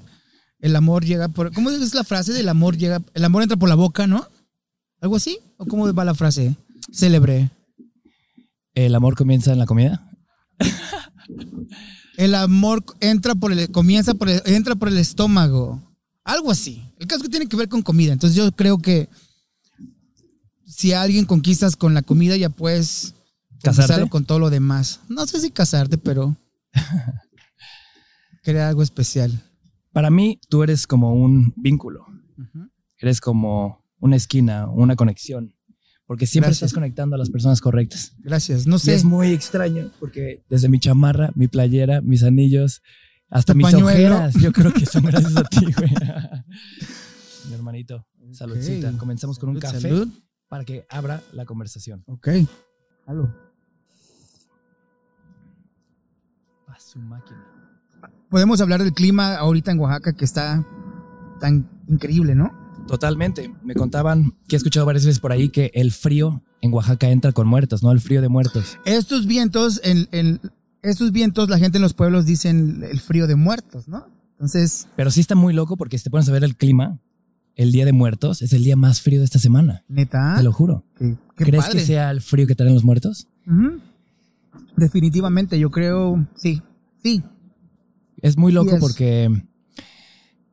el 0.59 0.77
amor 0.77 1.03
llega 1.03 1.27
por. 1.27 1.53
¿Cómo 1.53 1.69
es 1.69 1.93
la 1.93 2.05
frase 2.05 2.31
del 2.31 2.47
amor 2.47 2.77
llega? 2.77 3.01
El 3.13 3.25
amor 3.25 3.43
entra 3.43 3.57
por 3.57 3.67
la 3.67 3.75
boca, 3.75 4.07
¿no? 4.07 4.25
¿Algo 5.03 5.17
así? 5.17 5.37
¿O 5.57 5.65
cómo 5.65 5.93
va 5.93 6.05
la 6.05 6.15
frase? 6.15 6.55
Célebre. 6.89 7.51
¿El 8.73 8.95
amor 8.95 9.17
comienza 9.17 9.51
en 9.51 9.59
la 9.59 9.65
comida? 9.65 10.09
el 12.15 12.33
amor 12.35 12.85
entra 13.01 13.35
por 13.35 13.51
el, 13.51 13.69
comienza 13.69 14.13
por 14.13 14.29
el, 14.29 14.41
entra 14.45 14.75
por 14.75 14.87
el 14.87 14.97
estómago. 14.97 15.83
Algo 16.23 16.51
así. 16.51 16.89
El 16.99 17.07
caso 17.07 17.21
que 17.21 17.27
tiene 17.27 17.47
que 17.47 17.57
ver 17.57 17.67
con 17.67 17.81
comida. 17.81 18.13
Entonces 18.13 18.37
yo 18.37 18.49
creo 18.53 18.77
que 18.77 19.09
si 20.65 20.93
alguien 20.93 21.25
conquistas 21.25 21.75
con 21.75 21.93
la 21.93 22.01
comida, 22.01 22.37
ya 22.37 22.47
puedes 22.47 23.13
casarte 23.61 24.07
con 24.07 24.23
todo 24.23 24.39
lo 24.39 24.49
demás. 24.49 25.01
No 25.09 25.27
sé 25.27 25.41
si 25.41 25.51
casarte, 25.51 25.97
pero 25.97 26.37
crear 28.41 28.69
algo 28.69 28.81
especial. 28.83 29.37
Para 29.91 30.09
mí, 30.09 30.39
tú 30.47 30.63
eres 30.63 30.87
como 30.87 31.13
un 31.13 31.53
vínculo. 31.57 32.05
Eres 32.99 33.19
como 33.19 33.82
una 34.03 34.17
esquina, 34.17 34.67
una 34.69 34.97
conexión, 34.97 35.55
porque 36.05 36.27
siempre 36.27 36.51
estás 36.51 36.73
conectando 36.73 37.15
a 37.15 37.17
las 37.17 37.29
personas 37.29 37.61
correctas. 37.61 38.13
Gracias, 38.19 38.67
no 38.67 38.77
sé. 38.77 38.93
es 38.95 39.05
muy 39.05 39.31
extraño 39.31 39.91
porque 40.01 40.43
desde 40.49 40.67
mi 40.67 40.77
chamarra, 40.77 41.31
mi 41.35 41.47
playera, 41.47 42.01
mis 42.01 42.21
anillos, 42.23 42.81
hasta 43.29 43.53
mis 43.53 43.73
ojeras, 43.73 44.33
yo 44.35 44.51
creo 44.51 44.73
que 44.73 44.85
son 44.85 45.05
gracias 45.05 45.37
a 45.37 45.43
ti, 45.45 45.65
güey. 45.77 45.89
mi 47.47 47.53
hermanito. 47.53 48.05
Saludcita. 48.33 48.89
Ok. 48.89 48.97
Comenzamos 48.97 49.39
con 49.39 49.49
un 49.49 49.59
café 49.59 49.79
salud. 49.79 50.09
para 50.49 50.65
que 50.65 50.85
abra 50.89 51.23
la 51.31 51.45
conversación. 51.45 52.03
Ok. 52.07 52.27
Salud. 53.05 53.29
A 56.67 56.77
su 56.77 56.99
máquina. 56.99 57.47
Podemos 58.29 58.59
hablar 58.59 58.83
del 58.83 58.91
clima 58.91 59.35
ahorita 59.35 59.71
en 59.71 59.79
Oaxaca 59.79 60.13
que 60.13 60.25
está 60.25 60.67
tan 61.39 61.69
increíble, 61.87 62.35
¿no? 62.35 62.62
Totalmente. 62.87 63.51
Me 63.63 63.73
contaban 63.75 64.33
que 64.47 64.55
he 64.55 64.57
escuchado 64.57 64.85
varias 64.85 65.05
veces 65.05 65.19
por 65.19 65.31
ahí 65.31 65.49
que 65.49 65.71
el 65.73 65.91
frío 65.91 66.43
en 66.61 66.73
Oaxaca 66.73 67.09
entra 67.09 67.31
con 67.31 67.47
muertos, 67.47 67.81
¿no? 67.83 67.91
El 67.91 67.99
frío 68.01 68.21
de 68.21 68.29
muertos. 68.29 68.77
Estos 68.85 69.25
vientos, 69.25 69.81
en, 69.83 70.07
en- 70.11 70.39
estos 70.81 71.11
vientos, 71.11 71.49
la 71.49 71.57
gente 71.59 71.77
en 71.77 71.81
los 71.81 71.93
pueblos 71.93 72.25
dicen 72.25 72.83
el 72.89 72.99
frío 72.99 73.25
de 73.27 73.35
muertos, 73.35 73.87
¿no? 73.87 74.05
Entonces, 74.33 74.87
Pero 74.97 75.11
sí 75.11 75.21
está 75.21 75.35
muy 75.35 75.53
loco 75.53 75.77
porque 75.77 75.97
si 75.97 76.03
te 76.03 76.09
pones 76.09 76.27
a 76.27 76.31
ver 76.33 76.43
el 76.43 76.57
clima, 76.57 76.99
el 77.55 77.71
día 77.71 77.85
de 77.85 77.93
muertos 77.93 78.41
es 78.41 78.51
el 78.53 78.63
día 78.63 78.75
más 78.75 79.01
frío 79.01 79.19
de 79.19 79.25
esta 79.25 79.39
semana. 79.39 79.83
neta, 79.87 80.35
Te 80.37 80.43
lo 80.43 80.51
juro. 80.51 80.83
qué, 80.97 81.15
qué 81.37 81.45
¿Crees 81.45 81.65
padre. 81.65 81.79
que 81.79 81.85
sea 81.85 82.11
el 82.11 82.19
frío 82.21 82.45
que 82.47 82.55
traen 82.55 82.73
los 82.73 82.83
muertos? 82.83 83.27
Definitivamente, 84.75 85.57
yo 85.59 85.69
creo, 85.71 86.27
sí, 86.35 86.61
sí. 87.01 87.23
Es 88.21 88.37
muy 88.37 88.51
loco 88.51 88.77
porque 88.79 89.29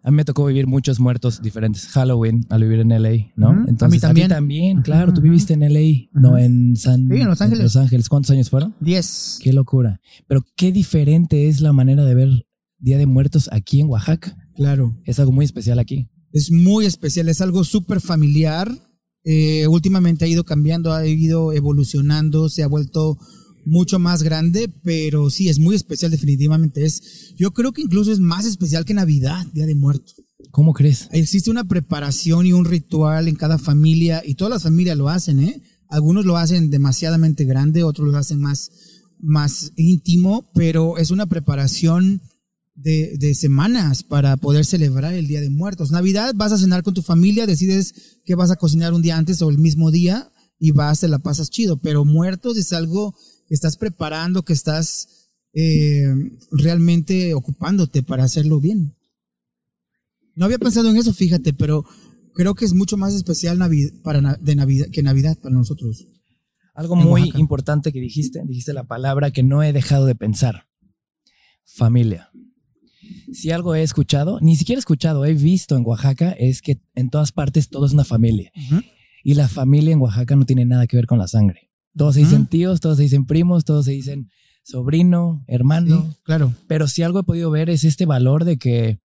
a 0.02 0.10
mí 0.10 0.16
me 0.16 0.24
tocó 0.24 0.46
vivir 0.46 0.66
muchos 0.66 0.98
muertos 1.00 1.42
diferentes. 1.42 1.86
Halloween 1.88 2.46
al 2.48 2.62
vivir 2.62 2.80
en 2.80 2.88
LA, 2.90 3.32
¿no? 3.36 3.50
Ujú. 3.50 3.58
A 3.58 3.62
mí 3.62 3.64
Entonces, 3.68 4.00
también. 4.00 4.28
ti 4.28 4.34
también, 4.34 4.82
claro. 4.82 5.12
Tú 5.12 5.20
viviste 5.20 5.52
en 5.54 5.60
LA, 5.60 6.08
no 6.12 6.30
Ujú. 6.30 6.36
en 6.38 6.76
San 6.76 7.08
Sí, 7.08 7.16
en 7.20 7.28
Los 7.28 7.40
Ángeles. 7.40 7.64
Los 7.64 7.76
Ángeles. 7.76 8.08
¿Cuántos 8.08 8.30
años 8.30 8.48
fueron? 8.50 8.74
Diez. 8.80 9.38
Qué 9.42 9.52
locura. 9.52 10.00
Pero 10.26 10.42
qué 10.56 10.72
diferente 10.72 11.48
es 11.48 11.60
la 11.60 11.72
manera 11.72 12.04
de 12.04 12.14
ver 12.14 12.46
Día 12.78 12.96
de 12.98 13.06
Muertos 13.06 13.48
aquí 13.52 13.80
en 13.80 13.88
Oaxaca. 13.88 14.36
Claro. 14.54 14.96
Es 15.04 15.18
algo 15.20 15.32
muy 15.32 15.44
especial 15.44 15.78
aquí. 15.78 16.08
Es 16.32 16.50
muy 16.50 16.86
especial, 16.86 17.28
es 17.28 17.40
algo 17.40 17.64
súper 17.64 18.00
familiar. 18.00 18.70
Eh, 19.24 19.66
últimamente 19.66 20.24
ha 20.24 20.28
ido 20.28 20.44
cambiando, 20.44 20.92
ha 20.94 21.06
ido 21.06 21.52
evolucionando, 21.52 22.48
se 22.48 22.62
ha 22.62 22.68
vuelto 22.68 23.18
mucho 23.64 23.98
más 23.98 24.22
grande, 24.22 24.68
pero 24.82 25.30
sí, 25.30 25.48
es 25.48 25.58
muy 25.58 25.74
especial 25.74 26.10
definitivamente. 26.10 26.84
Es, 26.84 27.34
yo 27.36 27.52
creo 27.52 27.72
que 27.72 27.82
incluso 27.82 28.12
es 28.12 28.20
más 28.20 28.46
especial 28.46 28.84
que 28.84 28.94
Navidad, 28.94 29.46
Día 29.52 29.66
de 29.66 29.74
Muertos. 29.74 30.16
¿Cómo 30.50 30.72
crees? 30.72 31.08
Existe 31.12 31.50
una 31.50 31.64
preparación 31.64 32.46
y 32.46 32.52
un 32.52 32.64
ritual 32.64 33.28
en 33.28 33.36
cada 33.36 33.58
familia 33.58 34.22
y 34.24 34.34
todas 34.34 34.52
las 34.52 34.62
familias 34.62 34.96
lo 34.96 35.08
hacen, 35.08 35.40
¿eh? 35.40 35.62
Algunos 35.88 36.24
lo 36.24 36.36
hacen 36.36 36.70
demasiadamente 36.70 37.44
grande, 37.44 37.82
otros 37.82 38.08
lo 38.08 38.16
hacen 38.16 38.40
más, 38.40 38.70
más 39.18 39.72
íntimo, 39.76 40.50
pero 40.54 40.98
es 40.98 41.10
una 41.10 41.26
preparación 41.26 42.22
de, 42.74 43.16
de 43.18 43.34
semanas 43.34 44.02
para 44.02 44.36
poder 44.36 44.64
celebrar 44.64 45.14
el 45.14 45.26
Día 45.26 45.40
de 45.40 45.50
Muertos. 45.50 45.90
Navidad 45.90 46.32
vas 46.34 46.52
a 46.52 46.58
cenar 46.58 46.82
con 46.82 46.94
tu 46.94 47.02
familia, 47.02 47.46
decides 47.46 48.20
que 48.24 48.34
vas 48.34 48.50
a 48.50 48.56
cocinar 48.56 48.92
un 48.92 49.02
día 49.02 49.16
antes 49.16 49.42
o 49.42 49.50
el 49.50 49.58
mismo 49.58 49.90
día 49.90 50.32
y 50.58 50.72
vas, 50.72 51.00
te 51.00 51.08
la 51.08 51.18
pasas 51.18 51.50
chido, 51.50 51.78
pero 51.78 52.04
muertos 52.04 52.56
es 52.56 52.72
algo 52.72 53.16
estás 53.54 53.76
preparando, 53.76 54.44
que 54.44 54.52
estás 54.52 55.30
eh, 55.52 56.04
realmente 56.52 57.34
ocupándote 57.34 58.02
para 58.02 58.24
hacerlo 58.24 58.60
bien. 58.60 58.96
No 60.34 60.44
había 60.44 60.58
pensado 60.58 60.88
en 60.90 60.96
eso, 60.96 61.12
fíjate, 61.12 61.52
pero 61.52 61.84
creo 62.34 62.54
que 62.54 62.64
es 62.64 62.72
mucho 62.72 62.96
más 62.96 63.14
especial 63.14 63.58
para, 64.02 64.36
de 64.40 64.54
Navidad, 64.54 64.86
que 64.90 65.02
Navidad 65.02 65.38
para 65.38 65.54
nosotros. 65.54 66.06
Algo 66.74 66.96
muy 66.96 67.32
importante 67.36 67.92
que 67.92 68.00
dijiste, 68.00 68.40
dijiste 68.46 68.72
la 68.72 68.84
palabra 68.84 69.32
que 69.32 69.42
no 69.42 69.62
he 69.62 69.72
dejado 69.72 70.06
de 70.06 70.14
pensar. 70.14 70.66
Familia. 71.64 72.30
Si 73.32 73.50
algo 73.50 73.74
he 73.74 73.82
escuchado, 73.82 74.38
ni 74.40 74.56
siquiera 74.56 74.78
he 74.78 74.80
escuchado, 74.80 75.24
he 75.24 75.34
visto 75.34 75.76
en 75.76 75.84
Oaxaca, 75.84 76.30
es 76.30 76.62
que 76.62 76.80
en 76.94 77.10
todas 77.10 77.32
partes 77.32 77.68
todo 77.68 77.86
es 77.86 77.92
una 77.92 78.04
familia. 78.04 78.52
Y 79.22 79.34
la 79.34 79.48
familia 79.48 79.92
en 79.92 80.00
Oaxaca 80.00 80.36
no 80.36 80.46
tiene 80.46 80.64
nada 80.64 80.86
que 80.86 80.96
ver 80.96 81.06
con 81.06 81.18
la 81.18 81.28
sangre. 81.28 81.69
Todos 81.96 82.14
se 82.14 82.20
dicen 82.20 82.46
tíos, 82.46 82.80
todos 82.80 82.96
se 82.96 83.04
dicen 83.04 83.26
primos, 83.26 83.64
todos 83.64 83.84
se 83.84 83.92
dicen 83.92 84.30
sobrino, 84.62 85.44
hermano. 85.46 86.02
Sí, 86.02 86.16
claro. 86.22 86.54
Pero 86.66 86.88
si 86.88 87.02
algo 87.02 87.20
he 87.20 87.24
podido 87.24 87.50
ver 87.50 87.70
es 87.70 87.84
este 87.84 88.06
valor 88.06 88.44
de 88.44 88.58
que 88.58 89.00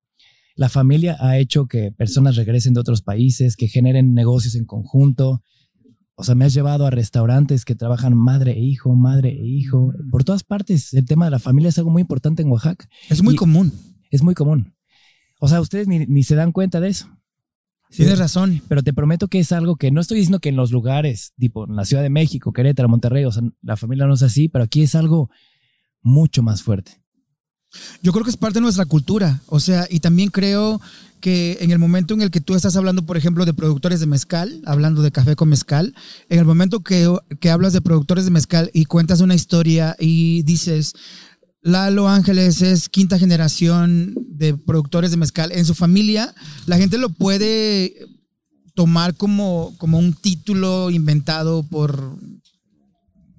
la 0.56 0.70
familia 0.70 1.18
ha 1.20 1.38
hecho 1.38 1.68
que 1.68 1.92
personas 1.92 2.36
regresen 2.36 2.74
de 2.74 2.80
otros 2.80 3.02
países, 3.02 3.56
que 3.56 3.68
generen 3.68 4.14
negocios 4.14 4.56
en 4.56 4.66
conjunto. 4.66 5.44
O 6.16 6.24
sea, 6.24 6.36
me 6.36 6.46
has 6.46 6.54
llevado 6.54 6.86
a 6.86 6.92
restaurantes 6.92 7.66
que 7.66 7.76
trabajan 7.76 8.16
madre 8.16 8.52
e 8.52 8.60
hijo, 8.60 8.96
madre 8.96 9.30
e 9.30 9.46
hijo. 9.46 9.94
Por 10.12 10.24
todas 10.24 10.44
partes, 10.44 10.94
el 10.94 11.06
tema 11.06 11.26
de 11.26 11.32
la 11.32 11.40
familia 11.40 11.70
es 11.70 11.78
algo 11.78 11.90
muy 11.90 12.02
importante 12.02 12.42
en 12.42 12.50
Oaxaca. 12.50 12.88
Es 13.10 13.24
muy 13.24 13.36
común. 13.36 13.72
Es 14.12 14.22
muy 14.22 14.36
común. 14.36 14.76
O 15.40 15.48
sea, 15.48 15.62
ustedes 15.62 15.88
ni, 15.88 16.06
ni 16.06 16.24
se 16.24 16.36
dan 16.36 16.52
cuenta 16.52 16.80
de 16.80 16.90
eso. 16.90 17.08
Tienes 17.92 18.20
razón. 18.20 18.62
Pero 18.68 18.84
te 18.84 18.94
prometo 18.94 19.28
que 19.28 19.40
es 19.40 19.52
algo 19.52 19.76
que 19.76 19.92
no 19.92 20.02
estoy 20.02 20.18
diciendo 20.18 20.40
que 20.40 20.50
en 20.50 20.56
los 20.56 20.72
lugares, 20.72 21.34
tipo 21.38 21.68
en 21.68 21.76
la 21.76 21.86
Ciudad 21.86 22.04
de 22.04 22.10
México, 22.10 22.54
Querétaro, 22.54 22.90
Monterrey, 22.90 23.26
o 23.26 23.32
sea, 23.32 23.44
la 23.62 23.78
familia 23.78 24.08
no 24.08 24.14
es 24.14 24.24
así, 24.24 24.50
pero 24.50 24.64
aquí 24.64 24.82
es 24.82 24.96
algo 24.96 25.30
mucho 26.02 26.42
más 26.42 26.64
fuerte. 26.64 27.02
Yo 28.02 28.12
creo 28.12 28.24
que 28.24 28.32
es 28.32 28.38
parte 28.38 28.56
de 28.56 28.62
nuestra 28.62 28.86
cultura. 28.86 29.42
O 29.48 29.60
sea, 29.60 29.88
y 29.90 30.00
también 30.00 30.30
creo 30.30 30.82
que 31.22 31.58
en 31.62 31.72
el 31.72 31.80
momento 31.80 32.14
en 32.14 32.22
el 32.22 32.32
que 32.32 32.42
tú 32.42 32.56
estás 32.56 32.76
hablando, 32.76 33.06
por 33.06 33.16
ejemplo, 33.16 33.46
de 33.46 33.54
productores 33.54 34.00
de 34.00 34.08
mezcal, 34.08 34.62
hablando 34.66 35.02
de 35.02 35.12
café 35.12 35.36
con 35.36 35.50
mezcal, 35.50 35.94
en 36.30 36.40
el 36.40 36.46
momento 36.46 36.82
que, 36.82 37.08
que 37.40 37.50
hablas 37.50 37.74
de 37.74 37.82
productores 37.82 38.26
de 38.26 38.32
mezcal 38.32 38.72
y 38.74 38.86
cuentas 38.86 39.22
una 39.22 39.36
historia 39.36 39.96
y 40.00 40.44
dices, 40.44 40.94
Lalo 41.62 42.10
Ángeles 42.10 42.62
es 42.62 42.90
quinta 42.90 43.20
generación 43.20 44.16
de 44.30 44.56
productores 44.58 45.12
de 45.12 45.18
mezcal 45.18 45.52
en 45.52 45.66
su 45.66 45.76
familia, 45.76 46.34
la 46.66 46.78
gente 46.78 46.98
lo 46.98 47.10
puede 47.10 47.94
tomar 48.74 49.16
como, 49.16 49.76
como 49.78 50.00
un 50.00 50.14
título 50.14 50.90
inventado 50.90 51.64
por 51.64 52.18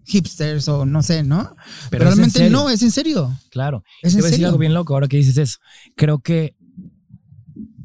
hipsters 0.04 0.68
o 0.68 0.84
no 0.84 1.02
sé, 1.02 1.22
¿no? 1.22 1.56
Pero 1.90 2.04
realmente 2.04 2.50
no, 2.50 2.68
es 2.70 2.82
en 2.82 2.90
serio. 2.90 3.36
Claro. 3.50 3.82
Es 4.02 4.12
Te 4.12 4.18
en 4.18 4.22
voy 4.22 4.28
a 4.28 4.30
decir 4.30 4.46
algo 4.46 4.58
bien 4.58 4.74
loco 4.74 4.94
ahora 4.94 5.08
que 5.08 5.16
dices 5.16 5.36
eso. 5.36 5.58
Creo 5.96 6.18
que 6.18 6.54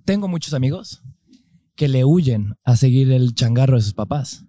tengo 0.06 0.27
muchos 0.27 0.53
amigos 0.53 1.01
que 1.75 1.88
le 1.88 2.06
huyen 2.06 2.56
a 2.63 2.75
seguir 2.75 3.12
el 3.12 3.34
changarro 3.34 3.77
de 3.77 3.84
sus 3.84 3.94
papás. 3.94 4.46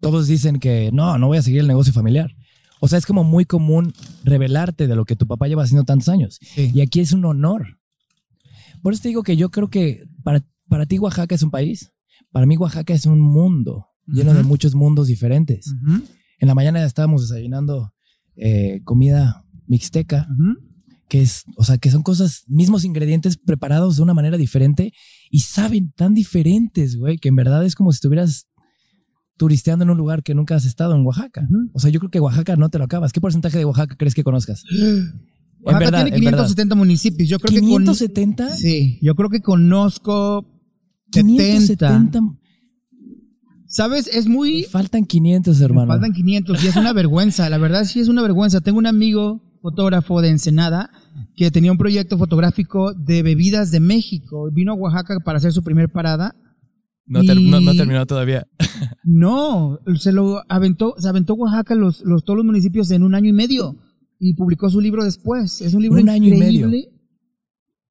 Todos 0.00 0.26
dicen 0.26 0.58
que 0.60 0.90
no, 0.92 1.18
no 1.18 1.28
voy 1.28 1.38
a 1.38 1.42
seguir 1.42 1.60
el 1.60 1.66
negocio 1.66 1.92
familiar. 1.92 2.34
O 2.80 2.88
sea, 2.88 2.98
es 2.98 3.06
como 3.06 3.24
muy 3.24 3.44
común 3.44 3.92
revelarte 4.24 4.86
de 4.86 4.96
lo 4.96 5.04
que 5.04 5.16
tu 5.16 5.26
papá 5.26 5.48
lleva 5.48 5.62
haciendo 5.62 5.84
tantos 5.84 6.08
años. 6.08 6.38
Sí. 6.40 6.70
Y 6.74 6.80
aquí 6.80 7.00
es 7.00 7.12
un 7.12 7.24
honor. 7.24 7.78
Por 8.82 8.92
eso 8.92 9.02
te 9.02 9.08
digo 9.08 9.22
que 9.22 9.36
yo 9.36 9.50
creo 9.50 9.68
que 9.68 10.04
para, 10.22 10.44
para 10.68 10.86
ti 10.86 10.98
Oaxaca 10.98 11.34
es 11.34 11.42
un 11.42 11.50
país. 11.50 11.92
Para 12.30 12.46
mí 12.46 12.56
Oaxaca 12.56 12.92
es 12.92 13.06
un 13.06 13.20
mundo 13.20 13.86
lleno 14.06 14.34
de 14.34 14.42
muchos 14.42 14.74
mundos 14.74 15.06
diferentes. 15.06 15.74
En 16.38 16.48
la 16.48 16.54
mañana 16.54 16.84
estábamos 16.84 17.28
desayunando 17.28 17.92
eh, 18.36 18.80
comida 18.84 19.44
mixteca, 19.66 20.28
que 21.08 21.22
es, 21.22 21.44
o 21.56 21.64
sea, 21.64 21.78
que 21.78 21.90
son 21.90 22.02
cosas, 22.02 22.44
mismos 22.48 22.84
ingredientes 22.84 23.36
preparados 23.36 23.96
de 23.96 24.02
una 24.02 24.14
manera 24.14 24.36
diferente 24.36 24.92
y 25.30 25.40
saben 25.40 25.92
tan 25.92 26.14
diferentes, 26.14 26.96
güey, 26.96 27.18
que 27.18 27.28
en 27.28 27.36
verdad 27.36 27.64
es 27.64 27.74
como 27.74 27.92
si 27.92 27.96
estuvieras 27.96 28.46
turisteando 29.36 29.84
en 29.84 29.90
un 29.90 29.96
lugar 29.96 30.22
que 30.22 30.34
nunca 30.34 30.54
has 30.56 30.64
estado 30.64 30.94
en 30.94 31.04
Oaxaca. 31.04 31.46
O 31.72 31.80
sea, 31.80 31.90
yo 31.90 31.98
creo 32.00 32.10
que 32.10 32.20
Oaxaca 32.20 32.56
no 32.56 32.68
te 32.68 32.78
lo 32.78 32.84
acabas. 32.84 33.12
¿Qué 33.12 33.20
porcentaje 33.20 33.58
de 33.58 33.64
Oaxaca 33.64 33.96
crees 33.96 34.14
que 34.14 34.24
conozcas? 34.24 34.62
Oaxaca 35.60 35.78
verdad, 35.84 36.02
tiene 36.02 36.16
en 36.18 36.24
verdad. 36.24 36.38
570 36.46 36.74
municipios. 36.74 37.28
Yo 37.28 37.38
creo 37.38 37.60
que 37.60 37.66
¿570? 37.66 38.36
con, 38.36 38.56
sí, 38.56 38.98
yo 39.00 39.14
creo 39.14 39.30
que 39.30 39.40
conozco 39.40 40.46
70. 41.12 41.42
570. 41.42 42.20
¿Sabes? 43.66 44.08
Es 44.12 44.26
Me 44.26 44.34
muy 44.34 44.62
faltan 44.64 45.04
500, 45.04 45.58
me 45.58 45.64
hermano. 45.64 45.88
faltan 45.88 46.12
500 46.12 46.62
y 46.62 46.66
es 46.68 46.76
una 46.76 46.92
vergüenza, 46.92 47.48
la 47.50 47.58
verdad 47.58 47.84
sí 47.84 47.98
es 47.98 48.08
una 48.08 48.22
vergüenza. 48.22 48.60
Tengo 48.60 48.78
un 48.78 48.86
amigo 48.86 49.42
fotógrafo 49.62 50.20
de 50.20 50.28
Ensenada 50.28 50.90
que 51.34 51.50
tenía 51.50 51.72
un 51.72 51.78
proyecto 51.78 52.18
fotográfico 52.18 52.92
de 52.92 53.22
bebidas 53.22 53.70
de 53.70 53.80
México. 53.80 54.48
Vino 54.52 54.72
a 54.72 54.74
Oaxaca 54.76 55.18
para 55.24 55.38
hacer 55.38 55.52
su 55.52 55.62
primer 55.64 55.88
parada. 55.90 56.36
No, 57.06 57.22
ter- 57.22 57.40
no- 57.40 57.74
terminó 57.74 58.06
todavía. 58.06 58.46
No, 59.04 59.78
se 59.98 60.12
lo 60.12 60.40
aventó, 60.48 60.94
se 60.98 61.08
aventó 61.08 61.34
Oaxaca 61.34 61.74
los, 61.74 62.02
los 62.04 62.24
todos 62.24 62.38
los 62.38 62.46
municipios 62.46 62.90
en 62.90 63.02
un 63.02 63.14
año 63.14 63.28
y 63.28 63.32
medio 63.32 63.76
y 64.18 64.34
publicó 64.34 64.70
su 64.70 64.80
libro 64.80 65.04
después. 65.04 65.60
Es 65.60 65.74
un 65.74 65.82
libro 65.82 66.00
Un 66.00 66.08
año 66.08 66.24
y 66.28 66.32
increíble. 66.32 66.66
medio. 66.66 66.88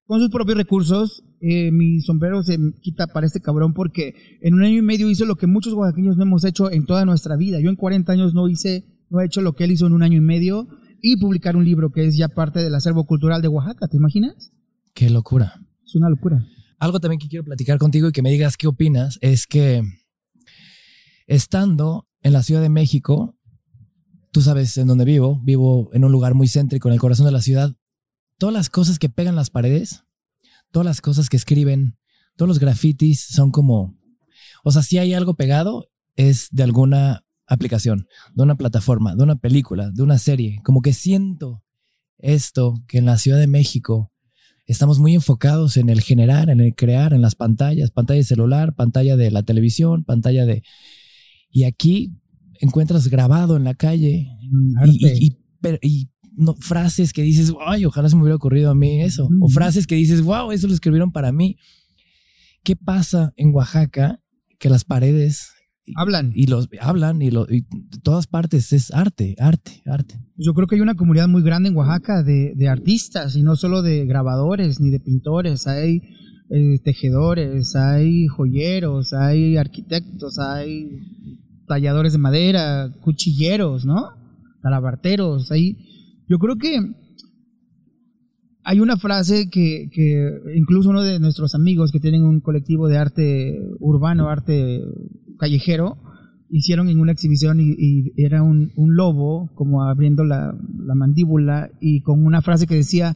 Con 0.06 0.20
sus 0.20 0.30
propios 0.30 0.58
recursos, 0.58 1.24
eh, 1.40 1.72
mi 1.72 2.02
sombrero 2.02 2.42
se 2.44 2.58
quita 2.82 3.08
para 3.08 3.26
este 3.28 3.40
cabrón 3.42 3.74
porque 3.74 4.14
en 4.42 4.56
un 4.56 4.64
año 4.64 4.78
y 4.78 4.82
medio 4.82 5.10
hizo 5.10 5.26
lo 5.26 5.36
que 5.36 5.48
muchos 5.48 5.74
oaxaqueños 5.74 6.18
no 6.18 6.24
hemos 6.24 6.44
hecho 6.46 6.72
en 6.72 6.86
toda 6.86 7.06
nuestra 7.06 7.38
vida. 7.38 7.60
Yo 7.62 7.70
en 7.70 7.76
40 7.76 8.12
años 8.12 8.34
no 8.34 8.48
hice, 8.50 8.84
no 9.10 9.22
he 9.22 9.26
hecho 9.26 9.42
lo 9.42 9.54
que 9.54 9.64
él 9.66 9.72
hizo 9.72 9.86
en 9.88 9.94
un 9.94 10.04
año 10.04 10.18
y 10.18 10.22
medio 10.22 10.68
y 11.02 11.18
publicar 11.18 11.56
un 11.56 11.64
libro 11.66 11.92
que 11.92 12.06
es 12.06 12.18
ya 12.18 12.28
parte 12.30 12.60
del 12.62 12.76
acervo 12.76 13.06
cultural 13.06 13.42
de 13.42 13.48
Oaxaca. 13.50 13.88
¿Te 13.88 13.98
imaginas? 13.98 14.52
Qué 14.94 15.10
locura. 15.10 15.54
Es 15.86 15.96
una 15.96 16.10
locura. 16.10 16.46
Algo 16.84 17.00
también 17.00 17.18
que 17.18 17.30
quiero 17.30 17.46
platicar 17.46 17.78
contigo 17.78 18.10
y 18.10 18.12
que 18.12 18.22
me 18.22 18.30
digas 18.30 18.58
qué 18.58 18.68
opinas 18.68 19.18
es 19.22 19.48
que 19.48 19.84
estando 21.28 22.10
en 22.22 22.34
la 22.34 22.44
Ciudad 22.44 22.62
de 22.62 22.68
México, 22.68 23.38
tú 24.34 24.42
sabes 24.42 24.78
en 24.78 24.88
dónde 24.88 25.06
vivo, 25.06 25.40
vivo 25.46 25.90
en 25.94 26.04
un 26.04 26.12
lugar 26.12 26.34
muy 26.34 26.50
céntrico, 26.50 26.90
en 26.90 26.96
el 26.96 27.00
corazón 27.00 27.26
de 27.26 27.32
la 27.32 27.42
ciudad, 27.42 27.74
todas 28.38 28.52
las 28.52 28.70
cosas 28.70 29.00
que 29.00 29.08
pegan 29.08 29.38
las 29.38 29.50
paredes, 29.50 30.04
todas 30.72 30.86
las 30.86 31.00
cosas 31.00 31.30
que 31.30 31.38
escriben, 31.38 31.98
todos 32.36 32.50
los 32.50 32.60
grafitis 32.60 33.28
son 33.30 33.52
como, 33.52 33.98
o 34.66 34.72
sea, 34.74 34.82
si 34.82 34.98
hay 34.98 35.14
algo 35.14 35.36
pegado, 35.36 35.90
es 36.18 36.50
de 36.52 36.64
alguna 36.64 37.24
aplicación, 37.48 38.08
de 38.34 38.44
una 38.44 38.56
plataforma, 38.56 39.16
de 39.16 39.24
una 39.24 39.38
película, 39.38 39.90
de 39.90 40.04
una 40.04 40.18
serie. 40.18 40.60
Como 40.66 40.82
que 40.82 40.92
siento 40.92 41.64
esto 42.18 42.74
que 42.90 42.98
en 42.98 43.06
la 43.06 43.18
Ciudad 43.18 43.40
de 43.40 43.48
México 43.48 44.13
estamos 44.66 45.00
muy 45.00 45.14
enfocados 45.16 45.78
en 45.78 45.90
el 45.90 46.02
generar, 46.02 46.50
en 46.50 46.60
el 46.60 46.76
crear, 46.76 47.14
en 47.14 47.22
las 47.22 47.36
pantallas, 47.36 47.92
pantalla 47.92 48.20
de 48.20 48.24
celular, 48.24 48.76
pantalla 48.76 49.18
de 49.18 49.32
la 49.32 49.44
televisión, 49.44 50.04
pantalla 50.04 50.46
de... 50.46 50.64
Y 51.50 51.66
aquí 51.66 52.14
encuentras 52.60 53.08
grabado 53.10 53.58
en 53.58 53.64
la 53.64 53.74
calle 53.74 54.30
y, 55.82 56.10
no, 56.36 56.56
frases 56.56 57.14
que 57.14 57.22
dices, 57.22 57.54
ay, 57.66 57.86
ojalá 57.86 58.10
se 58.10 58.16
me 58.16 58.24
hubiera 58.24 58.36
ocurrido 58.36 58.72
a 58.72 58.76
mí 58.76 59.02
eso. 59.02 59.30
O 59.40 59.50
frases 59.50 59.86
que 59.86 59.96
dices, 59.96 60.22
wow, 60.22 60.52
eso 60.52 60.68
lo 60.68 60.74
escribieron 60.74 61.12
para 61.12 61.32
mí. 61.32 61.58
¿Qué 62.64 62.76
pasa 62.76 63.34
en 63.36 63.54
Oaxaca? 63.54 64.20
Que 64.58 64.70
las 64.70 64.84
paredes 64.84 65.52
hablan. 65.96 66.32
Y 66.34 66.48
los 66.48 66.70
hablan 66.80 67.22
y, 67.22 67.32
lo, 67.32 67.46
y 67.50 67.66
todas 68.04 68.28
partes 68.28 68.74
es 68.74 68.92
arte, 68.92 69.36
arte, 69.40 69.82
arte. 69.86 70.16
Yo 70.38 70.54
creo 70.54 70.68
que 70.68 70.76
hay 70.76 70.82
una 70.82 70.96
comunidad 70.96 71.28
muy 71.28 71.44
grande 71.44 71.70
en 71.70 71.76
Oaxaca 71.76 72.24
de, 72.24 72.54
de 72.56 72.68
artistas 72.68 73.36
y 73.36 73.44
no 73.44 73.56
solo 73.56 73.82
de 73.82 74.06
grabadores 74.06 74.80
ni 74.80 74.90
de 74.90 75.00
pintores. 75.00 75.68
Hay 75.68 76.02
eh, 76.50 76.80
tejedores, 76.84 77.76
hay 77.76 78.28
joyeros, 78.28 79.14
hay 79.14 79.58
arquitectos, 79.58 80.40
hay 80.40 81.00
talladores 81.68 82.14
de 82.14 82.20
madera, 82.20 82.94
cuchilleros, 83.02 83.86
¿no? 83.86 84.10
Talabarteros. 84.62 85.52
Hay, 85.52 85.78
yo 86.28 86.38
creo 86.38 86.58
que 86.58 86.80
hay 88.66 88.80
una 88.80 88.98
frase 88.98 89.50
que, 89.50 89.90
que, 89.92 90.30
incluso 90.56 90.90
uno 90.90 91.02
de 91.02 91.20
nuestros 91.20 91.56
amigos 91.56 91.92
que 91.92 92.00
tienen 92.00 92.24
un 92.24 92.40
colectivo 92.40 92.88
de 92.88 92.98
arte 92.98 93.60
urbano, 93.80 94.30
arte 94.30 94.82
callejero, 95.38 95.98
hicieron 96.50 96.90
en 96.90 97.00
una 97.00 97.12
exhibición 97.12 97.60
y, 97.60 98.14
era 98.16 98.44
un, 98.44 98.72
lobo 98.76 99.52
como 99.56 99.84
abriendo 99.84 100.24
la, 100.24 100.56
mandíbula 100.96 101.72
y 101.82 102.02
con 102.02 102.26
una 102.26 102.42
frase 102.42 102.68
que 102.68 102.76
decía, 102.76 103.16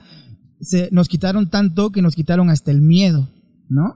se, 0.60 0.90
nos 0.92 1.08
quitaron 1.08 1.50
tanto 1.50 1.92
que 1.92 2.02
nos 2.02 2.16
quitaron 2.16 2.50
hasta 2.50 2.72
el 2.72 2.82
miedo, 2.82 3.30
¿no? 3.70 3.96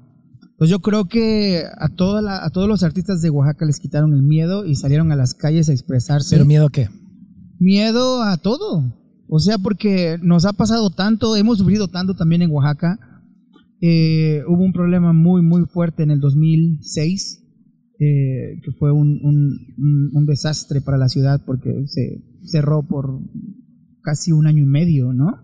Pues 0.58 0.70
yo 0.70 0.80
creo 0.80 1.06
que 1.06 1.64
a, 1.76 1.90
toda 1.90 2.46
a 2.46 2.50
todos 2.52 2.68
los 2.68 2.84
artistas 2.84 3.24
de 3.24 3.32
Oaxaca 3.32 3.66
les 3.66 3.80
quitaron 3.80 4.14
el 4.14 4.22
miedo 4.22 4.64
y 4.64 4.76
salieron 4.76 5.12
a 5.12 5.16
las 5.16 5.34
calles 5.34 5.70
a 5.70 5.74
expresarse. 5.74 6.36
¿Pero 6.36 6.46
miedo 6.46 6.68
a 6.68 6.70
qué? 6.70 6.88
Miedo 7.58 8.22
a 8.22 8.38
todo. 8.38 8.94
O 9.28 9.40
sea, 9.40 9.58
porque 9.58 10.20
nos 10.22 10.46
ha 10.46 10.54
pasado 10.54 10.92
tanto, 10.92 11.36
hemos 11.36 11.58
sufrido 11.58 11.88
tanto 11.88 12.14
también 12.14 12.44
en 12.44 12.52
Oaxaca. 12.52 13.00
Eh, 13.82 14.44
hubo 14.48 14.64
un 14.64 14.72
problema 14.72 15.14
muy, 15.14 15.42
muy 15.42 15.66
fuerte 15.66 16.04
en 16.04 16.12
el 16.12 16.20
2006, 16.20 17.41
eh, 18.04 18.60
que 18.64 18.72
fue 18.80 18.92
un, 18.92 19.20
un, 19.24 20.26
desastre 20.26 20.82
para 20.82 20.98
la 20.98 21.08
ciudad 21.08 21.44
porque 21.46 21.86
se 21.86 22.24
cerró 22.44 22.82
por 22.82 23.20
casi 24.02 24.32
un 24.32 24.48
año 24.48 24.64
y 24.64 24.66
medio, 24.66 25.14
¿no? 25.14 25.38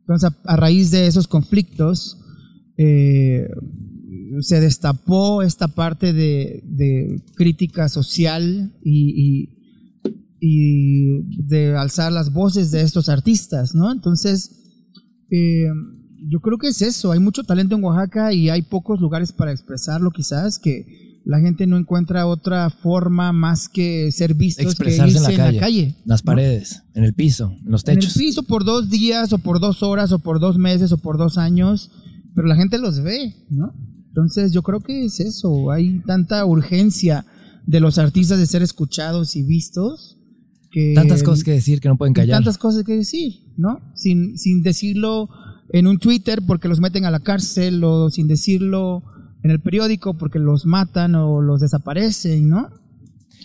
Entonces, 0.00 0.30
a, 0.44 0.56
raíz 0.56 0.90
de 0.90 1.06
esos 1.06 1.28
conflictos, 1.28 2.18
eh, 2.78 3.46
se 4.40 4.58
destapó 4.58 5.42
esta 5.42 5.68
parte 5.68 6.14
de, 6.14 7.22
crítica 7.36 7.90
social 7.90 8.72
y, 8.82 9.50
y 10.40 11.42
de 11.42 11.76
alzar 11.76 12.10
las 12.10 12.32
voces 12.32 12.70
de 12.70 12.80
estos 12.80 13.10
artistas, 13.10 13.74
¿no? 13.74 13.92
Entonces, 13.92 14.58
eh, 15.30 15.68
yo 16.30 16.40
creo 16.40 16.56
que 16.56 16.68
es 16.68 16.80
eso, 16.80 17.12
hay 17.12 17.20
mucho 17.20 17.44
talento 17.44 17.76
en 17.76 17.84
Oaxaca 17.84 18.32
y 18.32 18.48
hay 18.48 18.62
pocos 18.62 18.98
lugares 18.98 19.32
para 19.32 19.52
expresarlo 19.52 20.10
quizás, 20.10 20.58
que 20.58 21.07
la 21.28 21.40
gente 21.40 21.66
no 21.66 21.76
encuentra 21.76 22.26
otra 22.26 22.70
forma 22.70 23.32
más 23.34 23.68
que 23.68 24.10
ser 24.12 24.32
vistos 24.32 24.64
Expresarse 24.64 25.18
que 25.26 25.34
en, 25.34 25.54
la, 25.54 25.60
calle, 25.60 25.94
Las 26.06 26.22
paredes, 26.22 26.82
en 26.94 27.04
el 27.04 27.12
piso, 27.12 27.54
en 27.64 27.70
los 27.70 27.84
techos. 27.84 28.16
En 28.16 28.22
el 28.22 28.26
piso 28.26 28.42
por 28.44 28.64
dos 28.64 28.88
días 28.88 29.30
o 29.34 29.38
por 29.38 29.60
dos 29.60 29.82
horas 29.82 30.10
o 30.12 30.20
por 30.20 30.40
dos 30.40 30.56
meses 30.56 30.90
o 30.90 30.96
por 30.96 31.18
dos 31.18 31.36
años, 31.36 31.90
pero 32.34 32.48
la 32.48 32.56
gente 32.56 32.78
los 32.78 33.02
ve, 33.02 33.34
¿no? 33.50 33.74
Entonces 34.08 34.52
yo 34.52 34.62
creo 34.62 34.80
que 34.80 35.04
es 35.04 35.20
eso, 35.20 35.70
hay 35.70 36.00
tanta 36.06 36.46
urgencia 36.46 37.26
de 37.66 37.80
los 37.80 37.98
artistas 37.98 38.38
de 38.38 38.46
ser 38.46 38.62
escuchados 38.62 39.36
y 39.36 39.42
vistos 39.42 40.18
Tantas 40.94 41.22
cosas 41.22 41.44
que 41.44 41.52
decir 41.52 41.80
que 41.80 41.88
no 41.88 41.96
pueden 41.96 42.14
callar. 42.14 42.38
Tantas 42.38 42.58
cosas 42.58 42.84
que 42.84 42.94
decir, 42.94 43.40
¿no? 43.56 43.80
Sin, 43.94 44.38
sin 44.38 44.62
decirlo 44.62 45.28
en 45.72 45.86
un 45.86 45.98
Twitter 45.98 46.42
porque 46.46 46.68
los 46.68 46.80
meten 46.80 47.04
a 47.04 47.10
la 47.10 47.20
cárcel 47.20 47.82
o 47.84 48.10
sin 48.10 48.28
decirlo 48.28 49.02
en 49.42 49.50
el 49.50 49.60
periódico 49.60 50.16
porque 50.16 50.38
los 50.38 50.66
matan 50.66 51.14
o 51.14 51.40
los 51.40 51.60
desaparecen, 51.60 52.48
¿no? 52.48 52.68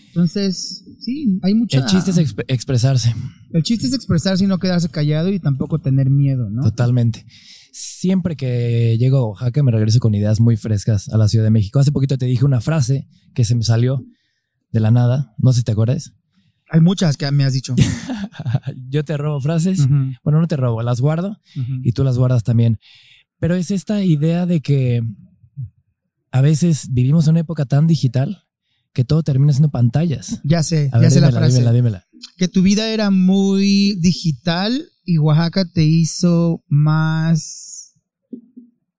Entonces, 0.07 0.85
sí, 0.99 1.39
hay 1.41 1.55
mucha... 1.55 1.79
El 1.79 1.85
chiste 1.85 2.11
es 2.11 2.35
expresarse. 2.47 3.15
El 3.51 3.63
chiste 3.63 3.87
es 3.87 3.93
expresarse 3.93 4.43
y 4.43 4.47
no 4.47 4.59
quedarse 4.59 4.89
callado 4.89 5.29
y 5.29 5.39
tampoco 5.39 5.79
tener 5.79 6.09
miedo, 6.09 6.49
¿no? 6.51 6.61
Totalmente. 6.61 7.25
Siempre 7.71 8.35
que 8.35 8.95
llego 8.99 9.17
a 9.17 9.25
Oaxaca 9.29 9.63
me 9.63 9.71
regreso 9.71 9.99
con 9.99 10.13
ideas 10.13 10.39
muy 10.39 10.55
frescas 10.55 11.09
a 11.09 11.17
la 11.17 11.27
Ciudad 11.27 11.45
de 11.45 11.49
México. 11.49 11.79
Hace 11.79 11.91
poquito 11.91 12.17
te 12.17 12.27
dije 12.27 12.45
una 12.45 12.61
frase 12.61 13.07
que 13.33 13.43
se 13.43 13.55
me 13.55 13.63
salió 13.63 14.05
de 14.71 14.79
la 14.79 14.91
nada, 14.91 15.33
no 15.39 15.51
sé 15.51 15.59
si 15.59 15.63
te 15.63 15.71
acuerdas. 15.71 16.13
Hay 16.69 16.81
muchas 16.81 17.17
que 17.17 17.31
me 17.31 17.43
has 17.43 17.53
dicho. 17.53 17.75
Yo 18.89 19.03
te 19.03 19.17
robo 19.17 19.41
frases. 19.41 19.87
Bueno, 20.23 20.39
no 20.39 20.47
te 20.47 20.57
robo, 20.57 20.81
las 20.83 21.01
guardo 21.01 21.37
y 21.83 21.91
tú 21.93 22.03
las 22.03 22.17
guardas 22.17 22.43
también. 22.43 22.77
Pero 23.39 23.55
es 23.55 23.71
esta 23.71 24.03
idea 24.03 24.45
de 24.45 24.61
que 24.61 25.01
a 26.33 26.41
veces 26.41 26.87
vivimos 26.91 27.27
en 27.27 27.31
una 27.31 27.41
época 27.41 27.65
tan 27.65 27.85
digital 27.85 28.47
que 28.91 29.05
todo 29.05 29.21
termina 29.21 29.53
siendo 29.53 29.69
pantallas. 29.69 30.41
Ya 30.43 30.63
sé, 30.63 30.89
ya 30.91 31.09
sé 31.11 31.21
la 31.21 31.31
frase. 31.31 31.59
Dímela, 31.59 31.71
dímela. 31.71 32.07
Que 32.37 32.47
tu 32.47 32.63
vida 32.63 32.89
era 32.89 33.11
muy 33.11 33.95
digital 33.99 34.89
y 35.05 35.19
Oaxaca 35.19 35.63
te 35.71 35.83
hizo 35.83 36.63
más 36.67 37.93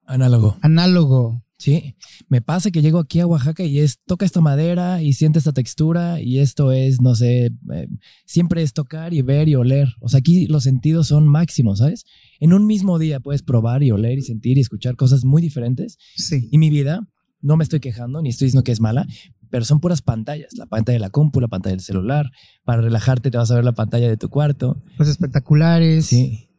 análogo. 0.07 0.59
Análogo. 0.63 1.43
Sí, 1.59 1.97
me 2.29 2.41
pasa 2.41 2.71
que 2.71 2.83
llego 2.83 3.01
aquí 3.01 3.19
a 3.19 3.27
Oaxaca 3.27 3.65
y 3.65 3.81
es 3.81 3.99
toca 4.07 4.25
esta 4.25 4.41
madera 4.41 5.03
y 5.03 5.15
siente 5.15 5.41
esta 5.41 5.53
textura 5.53 6.21
y 6.21 6.39
esto 6.39 6.71
es, 6.71 7.01
no 7.01 7.17
sé, 7.17 7.47
eh, 7.47 7.89
siempre 8.27 8.63
es 8.63 8.75
tocar 8.75 9.13
y 9.13 9.23
ver 9.23 9.49
y 9.49 9.57
oler. 9.57 9.89
O 10.01 10.09
sea, 10.09 10.19
aquí 10.19 10.47
los 10.47 10.63
sentidos 10.63 11.09
son 11.09 11.27
máximos, 11.27 11.79
¿sabes? 11.81 12.05
En 12.39 12.53
un 12.53 12.67
mismo 12.67 13.01
día 13.01 13.19
puedes 13.19 13.43
probar 13.43 13.83
y 13.83 13.91
oler 13.91 14.19
y 14.19 14.23
sentir 14.23 14.57
y 14.57 14.61
escuchar 14.61 14.95
cosas 14.95 15.25
muy 15.25 15.43
diferentes. 15.43 15.99
Sí. 16.17 16.49
Y 16.53 16.59
mi 16.59 16.71
vida, 16.71 17.09
no 17.45 17.57
me 17.57 17.65
estoy 17.65 17.81
quejando 17.81 18.23
ni 18.23 18.31
estoy 18.31 18.47
diciendo 18.47 18.65
que 18.65 18.73
es 18.73 18.81
mala, 18.81 19.07
pero 19.51 19.65
son 19.65 19.79
puras 19.79 20.03
pantallas. 20.03 20.55
La 20.55 20.67
pantalla 20.67 20.95
de 20.95 21.01
la 21.01 21.11
compu, 21.11 21.41
la 21.41 21.49
pantalla 21.49 21.77
del 21.77 21.85
celular. 21.85 22.31
Para 22.65 22.81
relajarte 22.81 23.31
te 23.31 23.37
vas 23.37 23.51
a 23.51 23.55
ver 23.55 23.65
la 23.65 23.75
pantalla 23.75 24.09
de 24.09 24.17
tu 24.17 24.29
cuarto. 24.31 24.83
Pues 24.97 25.09
espectaculares. 25.09 26.07
Sí. 26.07 26.51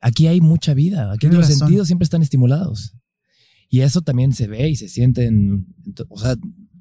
Aquí 0.00 0.26
hay 0.26 0.40
mucha 0.40 0.74
vida. 0.74 1.12
Aquí 1.12 1.28
los 1.28 1.46
sentidos 1.46 1.86
siempre 1.86 2.04
están 2.04 2.22
estimulados. 2.22 2.96
Y 3.68 3.80
eso 3.80 4.02
también 4.02 4.32
se 4.32 4.48
ve 4.48 4.68
y 4.68 4.76
se 4.76 4.88
siente 4.88 5.26
en, 5.26 5.66
o 6.08 6.18
sea, 6.18 6.36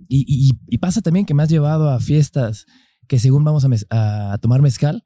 y, 0.07 0.51
y, 0.67 0.77
pasa 0.79 1.01
también 1.01 1.25
que 1.25 1.33
me 1.33 1.41
has 1.41 1.49
llevado 1.49 1.89
a 1.89 2.01
fiestas 2.01 2.65
que 3.07 3.17
según 3.17 3.45
vamos 3.45 3.65
a, 3.89 4.33
a, 4.33 4.37
tomar 4.39 4.61
mezcal 4.61 5.05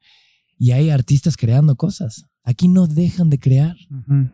y 0.58 0.72
hay 0.72 0.90
artistas 0.90 1.36
creando 1.36 1.76
cosas. 1.76 2.26
Aquí 2.42 2.66
no 2.66 2.86
dejan 2.86 3.30
de 3.30 3.38
crear. 3.38 3.76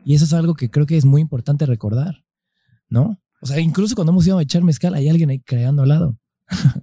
Y 0.05 0.15
eso 0.15 0.25
es 0.25 0.33
algo 0.33 0.55
que 0.55 0.71
creo 0.71 0.87
que 0.87 0.97
es 0.97 1.05
muy 1.05 1.21
importante 1.21 1.67
recordar, 1.67 2.25
¿no? 2.89 3.21
O 3.43 3.47
sea, 3.47 3.59
incluso 3.59 3.97
cuando 3.97 4.13
hemos 4.13 4.25
ido 4.25 4.39
a 4.39 4.43
echar 4.43 4.63
mezcal, 4.63 4.95
hay 4.95 5.09
alguien 5.09 5.29
ahí 5.31 5.41
creando 5.41 5.83
al 5.83 5.89
lado. 5.89 6.17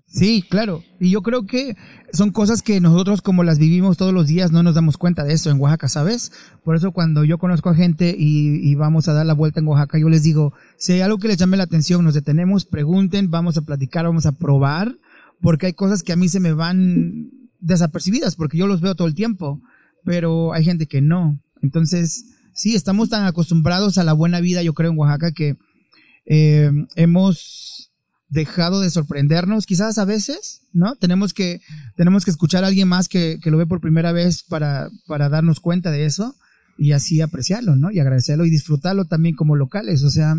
Sí, 0.07 0.43
claro. 0.49 0.83
Y 0.99 1.11
yo 1.11 1.21
creo 1.21 1.45
que 1.45 1.77
son 2.11 2.31
cosas 2.31 2.61
que 2.61 2.81
nosotros 2.81 3.21
como 3.21 3.43
las 3.43 3.59
vivimos 3.59 3.95
todos 3.95 4.13
los 4.13 4.27
días 4.27 4.51
no 4.51 4.61
nos 4.63 4.75
damos 4.75 4.97
cuenta 4.97 5.23
de 5.23 5.33
eso 5.33 5.49
en 5.49 5.59
Oaxaca, 5.59 5.87
¿sabes? 5.87 6.33
Por 6.65 6.75
eso 6.75 6.91
cuando 6.91 7.23
yo 7.23 7.37
conozco 7.37 7.69
a 7.69 7.75
gente 7.75 8.13
y, 8.17 8.75
vamos 8.75 9.07
a 9.07 9.13
dar 9.13 9.25
la 9.25 9.33
vuelta 9.33 9.61
en 9.61 9.67
Oaxaca, 9.67 9.97
yo 9.97 10.09
les 10.09 10.23
digo, 10.23 10.53
si 10.77 10.93
hay 10.93 11.01
algo 11.01 11.19
que 11.19 11.29
les 11.29 11.37
llame 11.37 11.55
la 11.55 11.63
atención, 11.63 12.03
nos 12.03 12.15
detenemos, 12.15 12.65
pregunten, 12.65 13.29
vamos 13.29 13.55
a 13.57 13.61
platicar, 13.61 14.03
vamos 14.03 14.25
a 14.25 14.33
probar, 14.33 14.97
porque 15.39 15.67
hay 15.67 15.73
cosas 15.73 16.03
que 16.03 16.11
a 16.11 16.17
mí 16.17 16.27
se 16.27 16.41
me 16.41 16.51
van 16.51 17.29
desapercibidas, 17.59 18.35
porque 18.35 18.57
yo 18.57 18.67
los 18.67 18.81
veo 18.81 18.95
todo 18.95 19.07
el 19.07 19.15
tiempo, 19.15 19.61
pero 20.03 20.53
hay 20.53 20.65
gente 20.65 20.87
que 20.87 20.99
no. 20.99 21.39
Entonces, 21.61 22.25
sí, 22.53 22.75
estamos 22.75 23.09
tan 23.09 23.25
acostumbrados 23.25 23.97
a 23.97 24.03
la 24.03 24.13
buena 24.13 24.41
vida, 24.41 24.63
yo 24.63 24.73
creo, 24.73 24.91
en 24.91 24.97
Oaxaca, 24.97 25.31
que 25.31 25.57
eh, 26.29 26.71
hemos 26.95 27.91
dejado 28.29 28.81
de 28.81 28.91
sorprendernos, 28.91 29.65
quizás 29.65 29.97
a 29.97 30.05
veces, 30.05 30.61
¿no? 30.71 30.95
Tenemos 30.95 31.33
que, 31.33 31.59
tenemos 31.95 32.23
que 32.23 32.31
escuchar 32.31 32.63
a 32.63 32.67
alguien 32.67 32.87
más 32.87 33.09
que, 33.09 33.39
que 33.41 33.49
lo 33.49 33.57
ve 33.57 33.65
por 33.65 33.81
primera 33.81 34.11
vez 34.11 34.43
para, 34.43 34.89
para 35.07 35.27
darnos 35.29 35.59
cuenta 35.59 35.89
de 35.89 36.05
eso 36.05 36.35
y 36.77 36.91
así 36.91 37.19
apreciarlo, 37.21 37.75
¿no? 37.75 37.89
Y 37.89 37.99
agradecerlo 37.99 38.45
y 38.45 38.51
disfrutarlo 38.51 39.05
también 39.05 39.35
como 39.35 39.55
locales, 39.55 40.03
o 40.03 40.11
sea, 40.11 40.35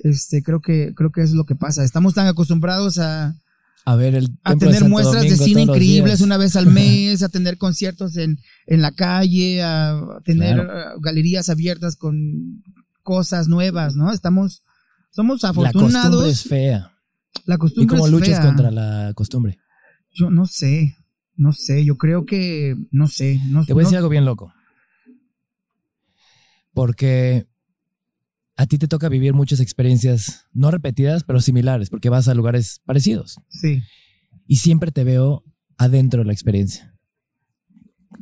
este, 0.00 0.42
creo 0.42 0.60
que, 0.60 0.92
creo 0.96 1.12
que 1.12 1.22
es 1.22 1.30
lo 1.30 1.44
que 1.44 1.54
pasa. 1.54 1.84
Estamos 1.84 2.14
tan 2.14 2.26
acostumbrados 2.26 2.98
a, 2.98 3.36
a 3.84 3.94
ver 3.94 4.16
el 4.16 4.30
a 4.42 4.56
tener 4.56 4.88
muestras 4.88 5.22
de 5.22 5.36
cine 5.36 5.62
increíbles 5.62 6.22
una 6.22 6.38
vez 6.38 6.56
al 6.56 6.66
mes, 6.72 7.22
a 7.22 7.28
tener 7.28 7.56
conciertos 7.56 8.16
en, 8.16 8.40
en 8.66 8.82
la 8.82 8.90
calle, 8.90 9.62
a 9.62 10.20
tener 10.24 10.66
galerías 11.00 11.48
abiertas 11.48 11.94
con 11.94 12.64
cosas 13.04 13.46
nuevas, 13.46 13.94
¿no? 13.94 14.12
Estamos 14.12 14.64
somos 15.10 15.42
La 15.42 15.50
costumbre 15.52 15.68
afortunados. 15.68 16.26
es 16.26 16.42
fea. 16.44 16.92
La 17.44 17.54
¿Y 17.54 17.58
costumbre 17.58 17.86
cómo 17.96 18.06
es 18.06 18.12
luchas 18.12 18.38
fea. 18.38 18.42
contra 18.46 18.70
la 18.70 19.12
costumbre? 19.14 19.58
Yo 20.12 20.30
no 20.30 20.46
sé, 20.46 20.96
no 21.36 21.52
sé, 21.52 21.84
yo 21.84 21.96
creo 21.96 22.24
que, 22.26 22.74
no 22.90 23.06
sé, 23.08 23.40
no 23.48 23.64
Te 23.64 23.72
voy 23.72 23.82
a 23.82 23.84
decir 23.84 23.98
algo 23.98 24.08
bien 24.08 24.24
loco. 24.24 24.52
Porque 26.72 27.46
a 28.56 28.66
ti 28.66 28.78
te 28.78 28.88
toca 28.88 29.08
vivir 29.08 29.32
muchas 29.34 29.60
experiencias, 29.60 30.46
no 30.52 30.70
repetidas, 30.70 31.24
pero 31.24 31.40
similares, 31.40 31.90
porque 31.90 32.08
vas 32.08 32.28
a 32.28 32.34
lugares 32.34 32.80
parecidos. 32.84 33.38
Sí. 33.48 33.82
Y 34.46 34.56
siempre 34.56 34.92
te 34.92 35.04
veo 35.04 35.44
adentro 35.78 36.20
de 36.20 36.26
la 36.26 36.32
experiencia. 36.32 36.94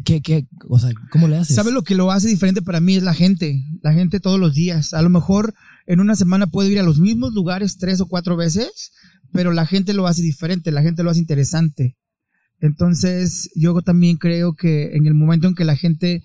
¿Qué, 0.04 0.22
qué, 0.22 0.46
o 0.68 0.78
sea, 0.78 0.92
cómo 1.10 1.26
le 1.28 1.36
haces? 1.38 1.56
¿Sabes 1.56 1.72
lo 1.74 1.82
que 1.82 1.94
lo 1.94 2.12
hace 2.12 2.28
diferente 2.28 2.62
para 2.62 2.80
mí? 2.80 2.94
Es 2.96 3.02
la 3.02 3.14
gente, 3.14 3.64
la 3.82 3.92
gente 3.92 4.20
todos 4.20 4.38
los 4.38 4.54
días. 4.54 4.94
A 4.94 5.02
lo 5.02 5.10
mejor 5.10 5.54
en 5.88 6.00
una 6.00 6.14
semana 6.16 6.46
puedo 6.46 6.68
ir 6.68 6.78
a 6.78 6.82
los 6.82 6.98
mismos 6.98 7.32
lugares 7.32 7.78
tres 7.78 8.02
o 8.02 8.06
cuatro 8.06 8.36
veces, 8.36 8.92
pero 9.32 9.52
la 9.52 9.64
gente 9.64 9.94
lo 9.94 10.06
hace 10.06 10.20
diferente, 10.20 10.70
la 10.70 10.82
gente 10.82 11.02
lo 11.02 11.08
hace 11.08 11.20
interesante. 11.20 11.96
Entonces, 12.60 13.50
yo 13.54 13.80
también 13.80 14.18
creo 14.18 14.54
que 14.54 14.94
en 14.96 15.06
el 15.06 15.14
momento 15.14 15.48
en 15.48 15.54
que 15.54 15.64
la 15.64 15.76
gente 15.76 16.22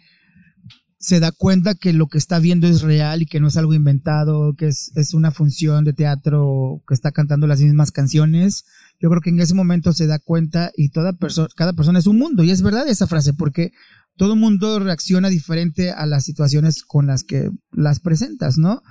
se 0.99 1.21
da 1.21 1.32
cuenta 1.32 1.76
que 1.76 1.93
lo 1.93 2.08
que 2.08 2.17
está 2.17 2.39
viendo 2.39 2.67
es 2.67 2.82
real 2.82 3.21
y 3.21 3.26
que 3.26 3.39
no 3.39 3.47
es 3.47 3.56
algo 3.56 3.73
inventado, 3.73 4.54
que 4.54 4.67
es, 4.67 4.91
es 4.95 5.13
una 5.13 5.32
función 5.32 5.86
de 5.86 5.93
teatro 5.93 6.82
que 6.86 6.93
está 6.93 7.12
cantando 7.12 7.47
las 7.47 7.62
mismas 7.62 7.91
canciones, 7.91 8.65
yo 8.99 9.10
creo 9.10 9.21
que 9.21 9.30
en 9.30 9.39
ese 9.39 9.54
momento 9.54 9.93
se 9.93 10.08
da 10.08 10.19
cuenta 10.19 10.71
y 10.76 10.89
toda 10.89 11.13
persona, 11.13 11.47
cada 11.56 11.71
persona 11.71 11.99
es 11.99 12.08
un 12.08 12.17
mundo. 12.17 12.43
Y 12.43 12.52
es 12.52 12.62
verdad 12.62 12.88
esa 12.89 13.08
frase, 13.08 13.34
porque 13.34 13.71
todo 14.15 14.36
mundo 14.36 14.80
reacciona 14.80 15.30
diferente 15.30 15.91
a 15.91 16.06
las 16.06 16.26
situaciones 16.26 16.84
con 16.84 17.08
las 17.08 17.23
que 17.23 17.49
las 17.71 17.99
presentas, 17.99 18.58
¿no? 18.58 18.82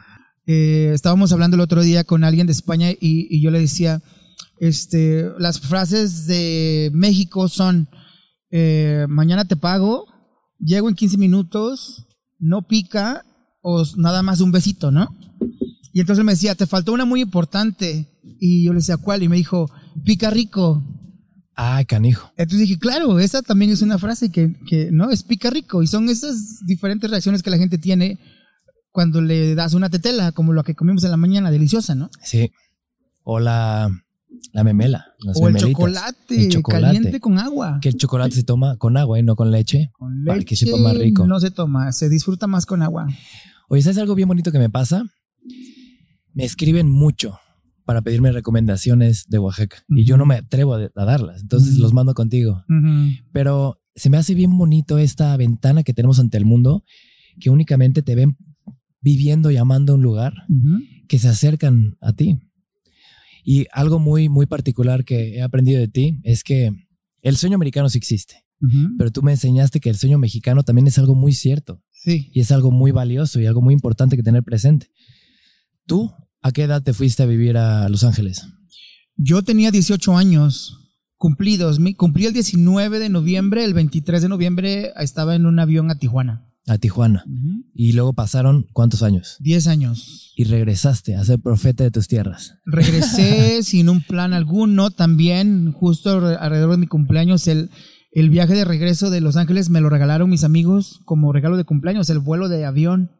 Eh, 0.46 0.90
estábamos 0.94 1.33
hablando 1.33 1.55
el 1.55 1.61
otro 1.61 1.83
día 1.83 2.05
con 2.05 2.24
alguien 2.24 2.46
de 2.46 2.52
España 2.52 2.90
y, 2.90 2.96
y 3.00 3.40
yo 3.40 3.50
le 3.50 3.61
decía, 3.61 4.02
este, 4.62 5.28
las 5.38 5.61
frases 5.61 6.26
de 6.26 6.90
México 6.94 7.48
son, 7.48 7.88
eh, 8.50 9.07
mañana 9.09 9.44
te 9.44 9.57
pago, 9.57 10.07
llego 10.59 10.88
en 10.88 10.94
15 10.94 11.18
minutos, 11.18 12.07
no 12.38 12.62
pica 12.62 13.24
o 13.61 13.85
nada 13.96 14.22
más 14.22 14.40
un 14.40 14.52
besito, 14.52 14.90
¿no? 14.90 15.16
Y 15.92 16.00
entonces 16.00 16.24
me 16.24 16.33
decía, 16.33 16.55
te 16.55 16.66
faltó 16.66 16.92
una 16.92 17.05
muy 17.05 17.20
importante. 17.20 18.09
Y 18.40 18.64
yo 18.64 18.72
le 18.72 18.78
decía, 18.78 18.96
¿cuál? 18.96 19.22
Y 19.22 19.28
me 19.28 19.37
dijo, 19.37 19.70
pica 20.05 20.31
rico. 20.31 20.83
Ah, 21.55 21.83
canijo. 21.87 22.33
Entonces 22.37 22.68
dije, 22.68 22.78
claro, 22.78 23.18
esa 23.18 23.42
también 23.42 23.70
es 23.70 23.83
una 23.83 23.98
frase 23.98 24.31
que, 24.31 24.55
que 24.66 24.90
no 24.90 25.11
es 25.11 25.22
pica 25.22 25.50
rico. 25.50 25.83
Y 25.83 25.87
son 25.87 26.09
esas 26.09 26.64
diferentes 26.66 27.11
reacciones 27.11 27.42
que 27.42 27.50
la 27.50 27.59
gente 27.59 27.78
tiene 27.78 28.18
cuando 28.92 29.20
le 29.20 29.55
das 29.55 29.74
una 29.74 29.90
tetela, 29.90 30.33
como 30.33 30.52
lo 30.52 30.62
que 30.64 30.74
comimos 30.74 31.02
en 31.05 31.11
la 31.11 31.16
mañana, 31.16 31.50
deliciosa, 31.50 31.94
¿no? 31.94 32.11
Sí. 32.22 32.52
O 33.24 33.40
la, 33.40 33.90
la 34.52 34.64
memela. 34.64 35.07
las 35.20 35.40
o 35.40 35.48
el 35.48 35.57
chocolate, 35.57 36.44
El 36.44 36.48
chocolate. 36.50 36.85
caliente 36.96 37.20
con 37.20 37.38
agua. 37.38 37.78
Que 37.81 37.88
el 37.88 37.96
chocolate 37.96 38.35
se 38.35 38.44
toma 38.44 38.76
con 38.76 38.96
agua 38.96 39.18
y 39.18 39.22
no 39.22 39.35
con 39.35 39.50
leche. 39.50 39.90
Con 39.92 40.24
para 40.24 40.38
leche 40.38 40.46
que 40.48 40.57
sepa 40.57 40.76
más 40.76 40.96
rico. 40.96 41.26
no 41.26 41.40
se 41.40 41.50
toma, 41.50 41.90
se 41.92 42.09
disfruta 42.09 42.46
más 42.46 42.66
con 42.66 42.83
agua. 42.83 43.09
Oye, 43.68 43.83
¿sabes 43.83 43.98
algo 43.98 44.14
bien 44.14 44.28
bonito 44.28 44.52
que 44.52 44.59
me 44.59 44.68
pasa? 44.70 45.05
Me 46.35 46.44
escriben 46.44 46.88
mucho 46.90 47.38
para 47.85 48.02
pedirme 48.02 48.31
recomendaciones 48.33 49.26
de 49.28 49.38
Oaxaca 49.38 49.78
y 49.88 50.05
yo 50.05 50.16
no 50.16 50.24
me 50.24 50.37
atrevo 50.37 50.74
a, 50.74 50.83
a 50.94 51.05
darlas, 51.05 51.40
entonces 51.42 51.78
los 51.78 51.92
mando 51.92 52.14
contigo. 52.14 52.64
Pero 53.33 53.81
se 53.94 54.09
me 54.11 54.16
hace 54.16 54.35
bien 54.35 54.57
bonito 54.57 54.98
esta 54.98 55.37
ventana 55.37 55.83
que 55.83 55.92
tenemos 55.94 56.18
ante 56.20 56.38
el 56.38 56.44
mundo, 56.44 56.85
que 57.40 57.50
únicamente 57.50 58.02
te 58.02 58.14
ven 58.14 58.37
viviendo 59.03 59.51
y 59.51 59.57
amando 59.57 59.95
un 59.95 60.03
lugar, 60.03 60.33
que 61.09 61.19
se 61.19 61.29
acercan 61.29 61.97
a 62.01 62.12
ti. 62.15 62.38
Y 63.45 63.67
algo 63.73 63.99
muy, 63.99 64.29
muy 64.29 64.47
particular 64.47 65.05
que 65.05 65.37
he 65.37 65.43
aprendido 65.43 65.81
de 65.81 65.88
ti 65.88 66.21
es 66.23 66.45
que 66.45 66.71
el 67.21 67.37
sueño 67.37 67.57
americano 67.57 67.88
sí 67.91 67.99
existe, 67.99 68.37
pero 68.97 69.11
tú 69.11 69.23
me 69.23 69.33
enseñaste 69.33 69.81
que 69.81 69.91
el 69.91 69.97
sueño 69.97 70.19
mexicano 70.19 70.62
también 70.62 70.87
es 70.87 70.99
algo 70.99 71.15
muy 71.15 71.33
cierto 71.33 71.83
Sí. 71.91 72.31
y 72.33 72.41
es 72.41 72.51
algo 72.51 72.71
muy 72.73 72.91
valioso 72.91 73.41
y 73.41 73.47
algo 73.47 73.61
muy 73.61 73.75
importante 73.75 74.17
que 74.17 74.23
tener 74.23 74.43
presente. 74.43 74.88
¿Tú 75.87 76.12
a 76.41 76.51
qué 76.53 76.62
edad 76.65 76.83
te 76.83 76.93
fuiste 76.93 77.23
a 77.23 77.27
vivir 77.27 77.57
a 77.57 77.88
Los 77.88 78.03
Ángeles? 78.05 78.45
Yo 79.17 79.43
tenía 79.43 79.71
18 79.71 80.17
años 80.17 80.79
cumplidos. 81.17 81.79
Cumplí 81.97 82.27
el 82.27 82.33
19 82.33 82.99
de 82.99 83.09
noviembre, 83.09 83.65
el 83.65 83.75
23 83.75 84.23
de 84.23 84.29
noviembre 84.29 84.93
estaba 84.97 85.37
en 85.37 85.47
un 85.47 85.61
avión 85.61 85.91
a 85.91 85.97
Tijuana. 85.99 86.49
A 86.66 86.79
Tijuana. 86.79 87.25
Y 87.75 87.92
luego 87.92 88.12
pasaron 88.12 88.66
cuántos 88.72 89.03
años? 89.03 89.37
10 89.40 89.66
años. 89.66 90.33
Y 90.37 90.44
regresaste 90.44 91.16
a 91.16 91.25
ser 91.25 91.40
profeta 91.40 91.83
de 91.85 91.90
tus 91.90 92.07
tierras. 92.09 92.55
Regresé 92.66 93.62
sin 93.64 93.88
un 93.88 94.03
plan 94.03 94.33
alguno. 94.33 94.90
También, 94.90 95.72
justo 95.72 96.20
alre- 96.20 96.38
alrededor 96.40 96.70
de 96.72 96.77
mi 96.79 96.87
cumpleaños, 96.87 97.48
el, 97.48 97.70
el 98.12 98.31
viaje 98.31 98.55
de 98.55 98.64
regreso 98.64 99.11
de 99.11 99.20
Los 99.20 99.37
Ángeles 99.37 99.70
me 99.70 99.81
lo 99.81 99.88
regalaron 99.90 100.31
mis 100.31 100.44
amigos 100.44 101.01
como 101.05 101.33
regalo 101.33 101.57
de 101.57 101.64
cumpleaños, 101.64 102.09
el 102.11 102.20
vuelo 102.20 102.48
de 102.48 102.64
avión. 102.64 103.11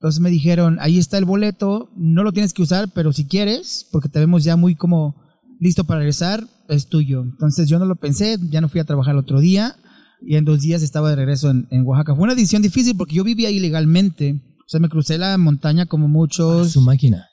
Entonces 0.00 0.20
me 0.20 0.30
dijeron, 0.30 0.78
ahí 0.80 0.98
está 0.98 1.18
el 1.18 1.26
boleto, 1.26 1.90
no 1.96 2.22
lo 2.24 2.32
tienes 2.32 2.54
que 2.54 2.62
usar, 2.62 2.88
pero 2.94 3.12
si 3.12 3.26
quieres, 3.26 3.86
porque 3.92 4.08
te 4.08 4.18
vemos 4.18 4.42
ya 4.44 4.56
muy 4.56 4.74
como 4.74 5.14
listo 5.60 5.84
para 5.84 5.98
regresar, 5.98 6.42
es 6.70 6.88
tuyo. 6.88 7.22
Entonces 7.22 7.68
yo 7.68 7.78
no 7.78 7.84
lo 7.84 7.96
pensé, 7.96 8.38
ya 8.50 8.62
no 8.62 8.70
fui 8.70 8.80
a 8.80 8.84
trabajar 8.84 9.12
el 9.14 9.20
otro 9.20 9.40
día 9.40 9.76
y 10.22 10.36
en 10.36 10.44
dos 10.44 10.60
días 10.60 10.82
estaba 10.82 11.10
de 11.10 11.16
regreso 11.16 11.50
en, 11.50 11.66
en 11.70 11.84
Oaxaca. 11.86 12.14
Fue 12.14 12.24
una 12.24 12.34
decisión 12.34 12.62
difícil 12.62 12.96
porque 12.96 13.14
yo 13.14 13.24
vivía 13.24 13.50
ilegalmente. 13.50 14.40
O 14.58 14.68
sea, 14.68 14.80
me 14.80 14.88
crucé 14.88 15.18
la 15.18 15.36
montaña 15.38 15.86
como 15.86 16.08
muchos. 16.08 16.72
Su 16.72 16.80
máquina. 16.80 17.26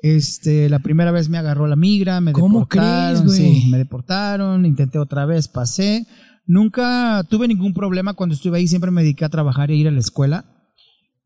Este, 0.00 0.68
la 0.68 0.78
primera 0.78 1.10
vez 1.10 1.28
me 1.28 1.38
agarró 1.38 1.66
la 1.66 1.76
migra, 1.76 2.20
me 2.20 2.32
¿Cómo 2.32 2.60
deportaron, 2.60 3.22
crees, 3.22 3.40
güey? 3.40 3.60
sí, 3.60 3.68
me 3.70 3.78
deportaron, 3.78 4.64
intenté 4.64 4.98
otra 4.98 5.26
vez, 5.26 5.48
pasé. 5.48 6.06
Nunca 6.46 7.26
tuve 7.28 7.48
ningún 7.48 7.74
problema 7.74 8.14
cuando 8.14 8.34
estuve 8.34 8.58
ahí, 8.58 8.68
siempre 8.68 8.90
me 8.90 9.02
dediqué 9.02 9.24
a 9.24 9.28
trabajar 9.28 9.70
e 9.70 9.76
ir 9.76 9.88
a 9.88 9.90
la 9.90 9.98
escuela. 9.98 10.46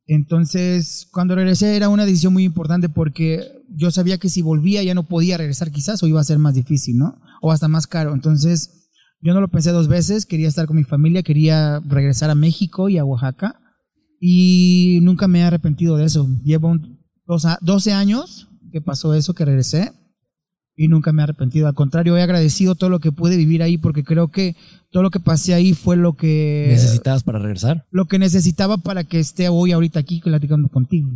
Entonces, 0.06 1.06
cuando 1.12 1.34
regresé 1.34 1.76
era 1.76 1.88
una 1.88 2.06
decisión 2.06 2.32
muy 2.32 2.44
importante 2.44 2.88
porque 2.88 3.46
yo 3.68 3.90
sabía 3.90 4.18
que 4.18 4.28
si 4.28 4.42
volvía 4.42 4.82
ya 4.82 4.94
no 4.94 5.04
podía 5.04 5.36
regresar 5.36 5.70
quizás 5.70 6.02
o 6.02 6.06
iba 6.08 6.20
a 6.20 6.24
ser 6.24 6.38
más 6.38 6.54
difícil, 6.54 6.96
¿no? 6.96 7.20
O 7.40 7.52
hasta 7.52 7.68
más 7.68 7.86
caro. 7.86 8.12
Entonces, 8.14 8.81
yo 9.22 9.32
no 9.34 9.40
lo 9.40 9.48
pensé 9.48 9.70
dos 9.70 9.88
veces, 9.88 10.26
quería 10.26 10.48
estar 10.48 10.66
con 10.66 10.76
mi 10.76 10.84
familia, 10.84 11.22
quería 11.22 11.80
regresar 11.80 12.28
a 12.30 12.34
México 12.34 12.88
y 12.88 12.98
a 12.98 13.04
Oaxaca 13.04 13.58
y 14.20 15.00
nunca 15.02 15.28
me 15.28 15.40
he 15.40 15.42
arrepentido 15.44 15.96
de 15.96 16.04
eso. 16.04 16.28
Llevo 16.44 16.68
un- 16.68 16.98
dos 17.26 17.44
a- 17.44 17.58
12 17.62 17.92
años 17.92 18.48
que 18.72 18.80
pasó 18.80 19.14
eso, 19.14 19.34
que 19.34 19.44
regresé 19.44 19.92
y 20.76 20.88
nunca 20.88 21.12
me 21.12 21.22
he 21.22 21.24
arrepentido. 21.24 21.66
Al 21.66 21.74
contrario, 21.74 22.16
he 22.16 22.22
agradecido 22.22 22.74
todo 22.74 22.90
lo 22.90 22.98
que 23.00 23.12
pude 23.12 23.36
vivir 23.36 23.62
ahí 23.62 23.78
porque 23.78 24.04
creo 24.04 24.28
que 24.28 24.56
todo 24.90 25.02
lo 25.02 25.10
que 25.10 25.20
pasé 25.20 25.54
ahí 25.54 25.74
fue 25.74 25.96
lo 25.96 26.14
que 26.16 26.66
¿Necesitabas 26.68 27.22
para 27.22 27.38
regresar? 27.38 27.84
lo 27.90 28.06
que 28.06 28.18
necesitaba 28.18 28.78
para 28.78 29.04
que 29.04 29.18
esté 29.20 29.48
hoy 29.48 29.72
ahorita 29.72 30.00
aquí 30.00 30.20
platicando 30.22 30.68
contigo 30.68 31.10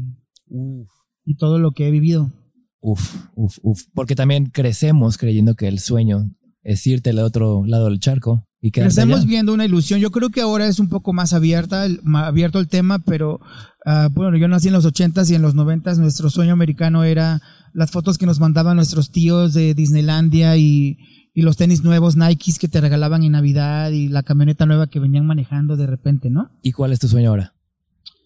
y 1.24 1.36
todo 1.36 1.58
lo 1.58 1.72
que 1.72 1.88
he 1.88 1.90
vivido. 1.90 2.32
Uf, 2.80 3.16
uf, 3.34 3.58
uf. 3.62 3.82
Porque 3.94 4.14
también 4.14 4.46
crecemos 4.46 5.18
creyendo 5.18 5.54
que 5.54 5.66
el 5.66 5.80
sueño 5.80 6.30
es 6.66 6.86
irte 6.86 7.10
al 7.10 7.18
otro 7.20 7.64
lado 7.66 7.86
del 7.86 8.00
charco 8.00 8.44
y 8.60 8.70
quedarte 8.70 8.92
allá. 9.00 9.24
viendo 9.26 9.54
una 9.54 9.64
ilusión. 9.64 10.00
Yo 10.00 10.10
creo 10.10 10.30
que 10.30 10.40
ahora 10.40 10.66
es 10.66 10.78
un 10.80 10.88
poco 10.88 11.12
más 11.12 11.32
abierta, 11.32 11.84
el- 11.86 12.00
ma- 12.02 12.26
abierto 12.26 12.58
el 12.58 12.68
tema, 12.68 12.98
pero 12.98 13.40
ah, 13.84 14.08
bueno, 14.12 14.36
yo 14.36 14.48
nací 14.48 14.68
en 14.68 14.74
los 14.74 14.84
80s 14.86 15.30
y 15.30 15.34
en 15.34 15.42
los 15.42 15.54
90s 15.54 15.98
nuestro 15.98 16.28
sueño 16.30 16.52
americano 16.52 17.04
era 17.04 17.40
las 17.72 17.90
fotos 17.90 18.18
que 18.18 18.26
nos 18.26 18.40
mandaban 18.40 18.76
nuestros 18.76 19.10
tíos 19.10 19.54
de 19.54 19.74
Disneylandia 19.74 20.56
y, 20.56 20.96
y 21.34 21.42
los 21.42 21.56
tenis 21.56 21.84
nuevos 21.84 22.16
Nikes 22.16 22.58
que 22.58 22.68
te 22.68 22.80
regalaban 22.80 23.22
en 23.22 23.32
Navidad 23.32 23.90
y 23.90 24.08
la 24.08 24.22
camioneta 24.22 24.66
nueva 24.66 24.88
que 24.88 24.98
venían 24.98 25.26
manejando 25.26 25.76
de 25.76 25.86
repente, 25.86 26.30
¿no? 26.30 26.50
¿Y 26.62 26.72
cuál 26.72 26.92
es 26.92 26.98
tu 26.98 27.06
sueño 27.08 27.28
ahora? 27.30 27.52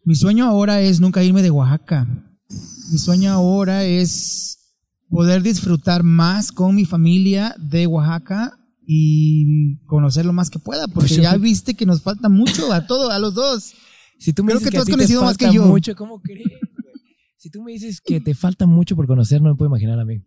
Mi 0.05 0.15
sueño 0.15 0.47
ahora 0.47 0.81
es 0.81 1.01
nunca 1.01 1.23
irme 1.23 1.43
de 1.43 1.51
Oaxaca. 1.51 2.07
Mi 2.91 2.99
sueño 2.99 3.33
ahora 3.33 3.85
es 3.85 4.60
poder 5.11 5.43
disfrutar 5.43 6.03
más 6.05 6.53
con 6.53 6.75
mi 6.75 6.85
familia 6.85 7.55
de 7.59 7.87
Oaxaca 7.87 8.57
y 8.87 9.77
conocer 9.87 10.25
lo 10.25 10.33
más 10.33 10.51
que 10.51 10.59
pueda, 10.59 10.87
porque 10.89 11.09
Pues 11.15 11.17
ya 11.23 11.37
viste 11.37 11.75
que 11.75 11.87
nos 11.87 12.03
falta 12.03 12.29
mucho 12.29 12.73
a 12.73 12.87
todos, 12.87 13.13
a 13.13 13.19
los 13.19 13.35
dos. 13.35 13.73
Si 14.19 14.33
tú 14.33 14.43
me 14.45 14.49
Creo 14.53 14.59
dices 14.61 14.71
que 14.71 14.77
tú 14.79 14.83
has 14.83 14.89
conocido 14.91 15.23
más 15.23 15.37
que 15.39 15.53
yo. 15.53 15.65
mucho, 15.67 15.95
¿cómo 15.95 16.21
crees? 16.21 16.49
Si 17.37 17.51
tú 17.51 17.63
me 17.63 17.73
dices 17.73 18.01
que 18.01 18.21
te 18.21 18.35
falta 18.35 18.67
mucho 18.67 18.95
por 18.97 19.07
conocer, 19.07 19.41
no 19.41 19.51
me 19.51 19.55
puedo 19.57 19.69
imaginar 19.71 19.99
a 19.99 20.05
mí. 20.05 20.17
Yo 20.19 20.25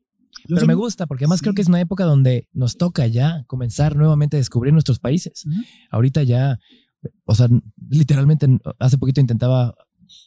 Pero 0.48 0.60
soy- 0.62 0.67
me 0.67 0.74
gusta, 0.74 1.06
porque 1.06 1.26
además 1.26 1.39
Sí. 1.39 1.43
creo 1.43 1.54
que 1.54 1.62
es 1.62 1.67
una 1.67 1.80
época 1.80 2.06
donde 2.06 2.50
nos 2.54 2.76
toca 2.78 3.06
ya 3.08 3.43
comenzar 3.48 3.96
nuevamente 3.96 4.36
a 4.38 4.39
descubrir 4.39 4.74
nuestros 4.74 5.00
países. 5.00 5.46
Ujú. 5.46 5.62
Ahorita 5.91 6.24
ya, 6.24 6.58
o 7.26 7.36
sea, 7.36 7.48
literalmente 7.89 8.48
hace 8.80 8.98
poquito 8.98 9.22
intentaba 9.22 9.76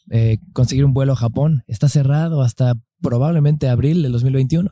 eh, 0.09 0.37
conseguir 0.53 0.85
un 0.85 0.93
vuelo 0.93 1.13
a 1.13 1.15
Japón. 1.15 1.63
Está 1.67 1.89
cerrado 1.89 2.41
hasta 2.41 2.73
probablemente 3.01 3.69
abril 3.69 4.01
del 4.03 4.11
2021. 4.11 4.69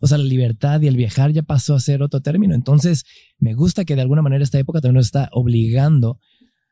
O 0.00 0.06
sea, 0.06 0.18
la 0.18 0.24
libertad 0.24 0.80
y 0.80 0.86
el 0.88 0.96
viajar 0.96 1.32
ya 1.32 1.42
pasó 1.42 1.74
a 1.74 1.80
ser 1.80 2.02
otro 2.02 2.20
término. 2.20 2.54
Entonces, 2.54 3.04
me 3.38 3.54
gusta 3.54 3.84
que 3.84 3.94
de 3.96 4.02
alguna 4.02 4.22
manera 4.22 4.44
esta 4.44 4.58
época 4.58 4.80
también 4.80 4.96
nos 4.96 5.06
está 5.06 5.28
obligando 5.32 6.18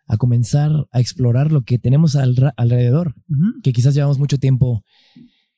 a 0.06 0.16
comenzar 0.18 0.86
a 0.92 1.00
explorar 1.00 1.50
lo 1.52 1.62
que 1.62 1.78
tenemos 1.78 2.14
al- 2.16 2.52
alrededor 2.56 3.14
que 3.62 3.72
quizás 3.72 3.94
llevamos 3.94 4.18
mucho 4.18 4.36
tiempo 4.38 4.82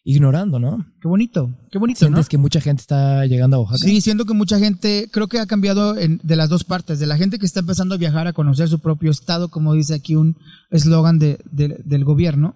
ignorando, 0.09 0.61
¿no? 0.61 0.87
Qué 1.01 1.09
bonito, 1.09 1.51
qué 1.73 1.79
bonito, 1.79 1.99
¿Sientes 1.99 2.27
¿no? 2.27 2.29
que 2.29 2.39
mucha 2.39 2.61
gente 2.61 2.81
está 2.81 3.27
llegando 3.27 3.57
a 3.57 3.61
Oaxaca? 3.61 3.79
Sí, 3.85 4.01
siento 4.01 4.25
que 4.25 4.35
mucha 4.35 4.59
gente, 4.61 5.09
creo 5.13 5.27
que 5.27 5.41
ha 5.41 5.47
cambiado 5.47 5.99
en- 5.99 6.21
de 6.23 6.37
las 6.37 6.49
dos 6.49 6.63
partes, 6.63 7.01
de 7.01 7.07
la 7.07 7.17
gente 7.17 7.41
que 7.41 7.45
está 7.47 7.59
empezando 7.59 7.97
a 7.97 7.99
viajar 7.99 8.29
a 8.29 8.33
conocer 8.33 8.69
su 8.69 8.79
propio 8.79 9.11
estado, 9.11 9.49
como 9.49 9.75
dice 9.75 9.95
aquí 9.95 10.15
un 10.15 10.37
eslogan 10.71 11.19
de- 11.19 11.39
de- 11.51 11.83
del 11.85 12.05
gobierno, 12.05 12.55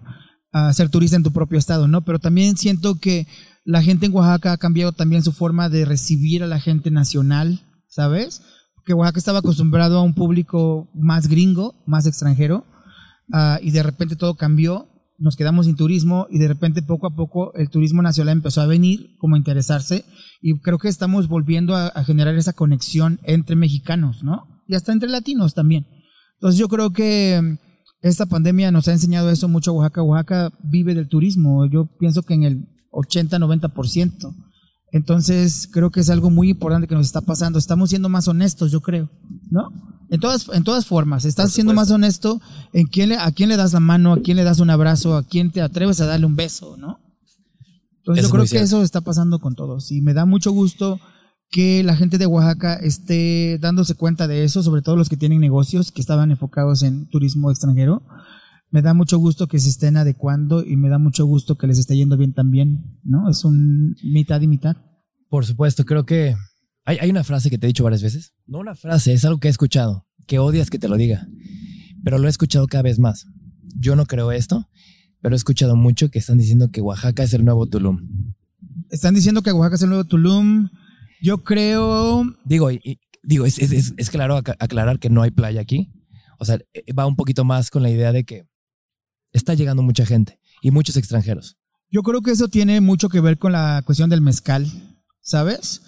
a 0.53 0.71
ser 0.71 0.87
turista 0.89 1.17
en 1.17 1.23
tu 1.23 1.31
propio 1.33 1.59
estado, 1.59 1.89
¿no? 1.89 2.03
Pero 2.05 2.19
también 2.19 2.55
siento 2.55 2.95
que 2.95 3.27
la 3.65 3.83
gente 3.83 4.05
en 4.05 4.13
Oaxaca 4.15 4.53
ha 4.53 4.57
cambiado 4.57 4.93
también 4.93 5.21
su 5.21 5.33
forma 5.33 5.67
de 5.67 5.83
recibir 5.83 6.43
a 6.43 6.47
la 6.47 6.59
gente 6.61 6.89
nacional, 6.89 7.59
¿sabes? 7.89 8.41
Que 8.85 8.93
Oaxaca 8.93 9.19
estaba 9.19 9.39
acostumbrado 9.39 9.97
a 9.97 10.03
un 10.03 10.13
público 10.13 10.89
más 10.95 11.27
gringo, 11.27 11.75
más 11.85 12.05
extranjero, 12.05 12.65
ah, 13.33 13.59
y 13.61 13.71
de 13.71 13.83
repente 13.83 14.15
todo 14.15 14.35
cambió, 14.35 14.87
nos 15.21 15.35
quedamos 15.35 15.67
sin 15.67 15.75
turismo 15.75 16.27
y 16.29 16.39
de 16.39 16.47
repente 16.47 16.81
poco 16.81 17.07
a 17.07 17.15
poco 17.15 17.53
el 17.53 17.69
turismo 17.69 18.01
nacional 18.01 18.37
empezó 18.37 18.61
a 18.61 18.65
venir, 18.67 19.15
como 19.19 19.35
a 19.35 19.37
interesarse, 19.37 20.03
y 20.41 20.59
creo 20.59 20.79
que 20.79 20.87
estamos 20.89 21.27
volviendo 21.27 21.75
a, 21.75 21.87
a 21.87 22.03
generar 22.03 22.35
esa 22.35 22.53
conexión 22.53 23.19
entre 23.23 23.55
mexicanos, 23.55 24.23
¿no? 24.23 24.47
Y 24.67 24.75
hasta 24.75 24.91
entre 24.91 25.09
latinos 25.09 25.53
también. 25.53 25.85
Entonces 26.35 26.59
yo 26.59 26.67
creo 26.67 26.91
que 26.91 27.39
mm, 27.41 27.57
esta 28.01 28.25
pandemia 28.25 28.71
nos 28.71 28.87
ha 28.87 28.93
enseñado 28.93 29.29
eso 29.29 29.47
mucho 29.47 29.73
Oaxaca. 29.73 30.01
Oaxaca 30.01 30.51
vive 30.63 30.95
del 30.95 31.07
turismo, 31.07 31.67
yo 31.69 31.87
pienso 31.99 32.23
que 32.23 32.33
en 32.33 32.43
el 32.43 32.67
80-90%. 32.91 34.35
Entonces 34.91 35.69
creo 35.71 35.91
que 35.91 35.99
es 35.99 36.09
algo 36.09 36.29
muy 36.31 36.49
importante 36.49 36.87
que 36.87 36.95
nos 36.95 37.05
está 37.05 37.21
pasando. 37.21 37.59
Estamos 37.59 37.89
siendo 37.89 38.09
más 38.09 38.27
honestos, 38.27 38.71
yo 38.71 38.81
creo, 38.81 39.09
¿no? 39.49 39.69
En 40.11 40.19
todas, 40.19 40.47
en 40.53 40.65
todas 40.65 40.85
formas. 40.85 41.23
Estás 41.23 41.53
siendo 41.53 41.73
más 41.73 41.89
honesto 41.89 42.41
en 42.73 42.85
quién 42.85 43.09
le, 43.09 43.15
a 43.15 43.31
quién 43.31 43.47
le 43.47 43.55
das 43.55 43.71
la 43.71 43.79
mano, 43.79 44.11
a 44.11 44.21
quién 44.21 44.35
le 44.35 44.43
das 44.43 44.59
un 44.59 44.69
abrazo, 44.69 45.15
a 45.15 45.23
quién 45.23 45.51
te 45.51 45.61
atreves 45.61 46.01
a 46.01 46.05
darle 46.05 46.25
un 46.25 46.35
beso, 46.35 46.75
¿no? 46.75 46.99
Entonces 47.99 48.25
Eso 48.25 48.27
yo 48.27 48.31
creo 48.31 48.43
que 48.43 48.49
cierto. 48.49 48.65
eso 48.65 48.83
está 48.83 48.99
pasando 48.99 49.39
con 49.39 49.55
todos. 49.55 49.89
Y 49.89 50.01
me 50.01 50.13
da 50.13 50.25
mucho 50.25 50.51
gusto 50.51 50.99
que 51.49 51.81
la 51.83 51.95
gente 51.95 52.17
de 52.17 52.25
Oaxaca 52.25 52.73
esté 52.75 53.57
dándose 53.59 53.95
cuenta 53.95 54.27
de 54.27 54.43
eso, 54.43 54.63
sobre 54.63 54.81
todo 54.81 54.97
los 54.97 55.07
que 55.07 55.15
tienen 55.15 55.39
negocios 55.39 55.93
que 55.93 56.01
estaban 56.01 56.29
enfocados 56.29 56.83
en 56.83 57.07
turismo 57.07 57.49
extranjero. 57.49 58.03
Me 58.69 58.81
da 58.81 58.93
mucho 58.93 59.17
gusto 59.17 59.47
que 59.47 59.59
se 59.59 59.69
estén 59.69 59.95
adecuando 59.95 60.61
y 60.65 60.75
me 60.75 60.89
da 60.89 60.97
mucho 60.97 61.25
gusto 61.25 61.55
que 61.57 61.67
les 61.67 61.77
esté 61.77 61.95
yendo 61.95 62.17
bien 62.17 62.33
también, 62.33 62.99
¿no? 63.03 63.29
Es 63.29 63.45
un 63.45 63.95
mitad 64.03 64.41
y 64.41 64.47
mitad. 64.47 64.75
Por 65.29 65.45
supuesto, 65.45 65.85
creo 65.85 66.05
que 66.05 66.35
hay, 66.85 66.97
hay 66.99 67.09
una 67.09 67.23
frase 67.23 67.49
que 67.49 67.57
te 67.57 67.67
he 67.67 67.69
dicho 67.69 67.83
varias 67.83 68.01
veces. 68.03 68.33
No 68.47 68.59
una 68.59 68.75
frase, 68.75 69.13
es 69.13 69.23
algo 69.25 69.39
que 69.39 69.47
he 69.47 69.51
escuchado, 69.51 70.07
que 70.27 70.39
odias 70.39 70.69
que 70.69 70.79
te 70.79 70.87
lo 70.87 70.97
diga, 70.97 71.27
pero 72.03 72.17
lo 72.17 72.27
he 72.27 72.29
escuchado 72.29 72.67
cada 72.67 72.83
vez 72.83 72.99
más. 72.99 73.25
Yo 73.77 73.95
no 73.95 74.05
creo 74.05 74.31
esto, 74.31 74.69
pero 75.21 75.35
he 75.35 75.37
escuchado 75.37 75.75
mucho 75.75 76.09
que 76.09 76.19
están 76.19 76.37
diciendo 76.37 76.71
que 76.71 76.81
Oaxaca 76.81 77.23
es 77.23 77.33
el 77.33 77.45
nuevo 77.45 77.67
Tulum. 77.67 78.33
Están 78.89 79.13
diciendo 79.13 79.41
que 79.41 79.51
Oaxaca 79.51 79.75
es 79.75 79.81
el 79.83 79.89
nuevo 79.89 80.03
Tulum. 80.05 80.69
Yo 81.21 81.43
creo, 81.43 82.23
Digo, 82.45 82.71
y- 82.71 82.79
y- 82.83 82.99
digo, 83.23 83.45
es, 83.45 83.59
es- 83.59 83.71
es- 83.71 83.93
es 83.97 84.09
claro 84.09 84.37
ac- 84.37 84.55
aclarar 84.59 84.99
que 84.99 85.09
no 85.09 85.21
hay 85.21 85.31
playa 85.31 85.61
aquí. 85.61 85.91
O 86.39 86.45
sea, 86.45 86.59
eh, 86.73 86.91
va 86.93 87.05
un 87.05 87.15
poquito 87.15 87.43
más 87.45 87.69
con 87.69 87.83
la 87.83 87.91
idea 87.91 88.11
de 88.11 88.23
que 88.23 88.45
está 89.31 89.53
llegando 89.53 89.83
mucha 89.83 90.05
gente 90.05 90.39
y 90.61 90.71
muchos 90.71 90.97
extranjeros. 90.97 91.57
yo 91.93 92.03
creo 92.03 92.21
que 92.21 92.31
eso 92.31 92.47
tiene 92.47 92.79
mucho 92.81 93.09
que 93.09 93.19
ver 93.19 93.37
con 93.37 93.51
la 93.51 93.81
cuestión 93.85 94.09
del 94.09 94.21
mezcal, 94.21 94.65
¿sabes? 95.21 95.81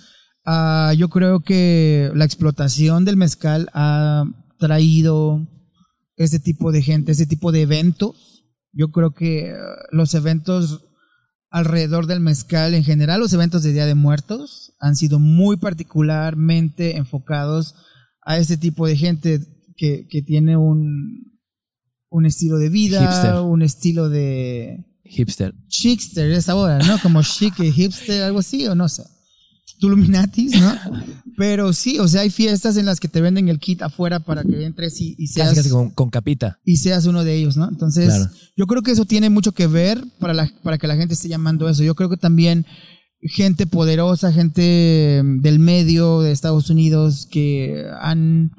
Ah, 0.45 0.93
yo 0.97 1.09
creo 1.09 1.39
que 1.39 2.11
la 2.15 2.25
explotación 2.25 3.05
del 3.05 3.17
mezcal 3.17 3.69
ha 3.73 4.25
traído 4.59 5.47
ese 6.17 6.39
tipo 6.39 6.71
de 6.71 6.81
gente, 6.81 7.11
ese 7.13 7.25
tipo 7.25 7.51
de 7.51 7.61
eventos. 7.61 8.43
Yo 8.71 8.89
creo 8.91 9.11
que 9.11 9.51
eh, 9.51 9.55
los 9.91 10.13
eventos 10.13 10.85
alrededor 11.49 12.07
del 12.07 12.19
mezcal, 12.19 12.73
en 12.73 12.83
general 12.83 13.19
los 13.19 13.31
eventos 13.33 13.63
de 13.63 13.73
Día 13.73 13.85
de 13.85 13.95
Muertos, 13.95 14.73
han 14.79 14.95
sido 14.95 15.19
muy 15.19 15.57
particularmente 15.57 16.97
enfocados 16.97 17.75
a 18.21 18.37
ese 18.37 18.57
tipo 18.57 18.87
de 18.87 18.97
gente 18.97 19.39
que, 19.77 20.07
que 20.09 20.21
tiene 20.23 20.57
un, 20.57 21.39
un 22.09 22.25
estilo 22.25 22.57
de 22.57 22.69
vida, 22.69 23.01
Hipster. 23.01 23.35
un 23.41 23.61
estilo 23.61 24.09
de 24.09 24.85
Hipster. 25.05 25.53
chickster 25.67 26.31
es 26.31 26.49
ahora, 26.49 26.79
¿no? 26.79 26.97
Como 26.99 27.21
chic 27.21 27.59
y 27.59 27.71
hipster, 27.71 28.23
algo 28.23 28.39
así, 28.39 28.65
o 28.67 28.75
no 28.75 28.89
sé. 28.89 29.03
Tuluminatis, 29.79 30.59
¿no? 30.59 30.73
Pero 31.37 31.73
sí, 31.73 31.97
o 31.99 32.07
sea, 32.07 32.21
hay 32.21 32.29
fiestas 32.29 32.77
en 32.77 32.85
las 32.85 32.99
que 32.99 33.07
te 33.07 33.19
venden 33.19 33.49
el 33.49 33.59
kit 33.59 33.81
afuera 33.81 34.19
para 34.19 34.43
que 34.43 34.63
entres 34.65 35.01
y, 35.01 35.15
y 35.17 35.27
seas 35.27 35.49
Casi, 35.49 35.57
casi 35.61 35.69
con, 35.71 35.89
con 35.89 36.09
capita. 36.09 36.59
y 36.63 36.77
seas 36.77 37.05
uno 37.05 37.23
de 37.23 37.35
ellos, 37.35 37.57
¿no? 37.57 37.67
Entonces, 37.67 38.05
Claro. 38.05 38.29
yo 38.55 38.67
creo 38.67 38.81
que 38.83 38.91
eso 38.91 39.05
tiene 39.05 39.29
mucho 39.29 39.51
que 39.51 39.65
ver 39.67 40.03
para, 40.19 40.33
la, 40.33 40.49
para 40.63 40.77
que 40.77 40.87
la 40.87 40.95
gente 40.95 41.15
esté 41.15 41.27
llamando 41.29 41.67
eso. 41.67 41.83
Yo 41.83 41.95
creo 41.95 42.09
que 42.09 42.17
también 42.17 42.65
gente 43.21 43.65
poderosa, 43.65 44.31
gente 44.31 45.21
mm, 45.23 45.41
del 45.41 45.57
medio 45.59 46.21
de 46.21 46.31
Estados 46.31 46.69
Unidos 46.69 47.27
que 47.31 47.83
han 47.99 48.51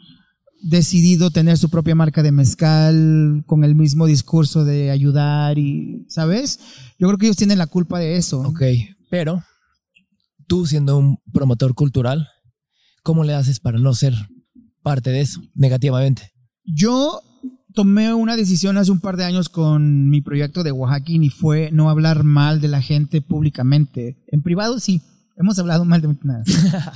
decidido 0.62 1.30
tener 1.30 1.58
su 1.58 1.68
propia 1.68 1.94
marca 1.94 2.22
de 2.22 2.32
mezcal 2.32 3.44
con 3.46 3.64
el 3.64 3.74
mismo 3.76 4.06
discurso 4.06 4.64
de 4.64 4.90
ayudar 4.90 5.58
y, 5.58 6.06
¿sabes? 6.08 6.58
Yo 6.98 7.06
creo 7.06 7.18
que 7.18 7.26
ellos 7.26 7.36
tienen 7.36 7.58
la 7.58 7.66
culpa 7.66 7.98
de 7.98 8.16
eso. 8.16 8.40
Ok, 8.40 8.62
pero 9.10 9.42
tú 10.46 10.66
siendo 10.66 10.98
un 10.98 11.18
promotor 11.32 11.74
cultural, 11.74 12.28
¿cómo 13.02 13.24
le 13.24 13.34
haces 13.34 13.60
para 13.60 13.78
no 13.78 13.94
ser 13.94 14.14
parte 14.82 15.10
de 15.10 15.20
eso 15.20 15.40
negativamente? 15.54 16.32
Yo 16.64 17.20
tomé 17.74 18.14
una 18.14 18.36
decisión 18.36 18.78
hace 18.78 18.92
un 18.92 19.00
par 19.00 19.16
de 19.16 19.24
años 19.24 19.48
con 19.48 20.08
mi 20.08 20.20
proyecto 20.20 20.62
de 20.62 20.72
Oaxaquín 20.72 21.24
y 21.24 21.30
fue 21.30 21.70
no 21.72 21.90
hablar 21.90 22.24
mal 22.24 22.60
de 22.60 22.68
la 22.68 22.80
gente 22.80 23.20
públicamente. 23.20 24.16
En 24.28 24.42
privado 24.42 24.78
sí, 24.78 25.02
hemos 25.36 25.58
hablado 25.58 25.84
mal 25.84 26.00
de 26.00 26.16
nada. 26.22 26.44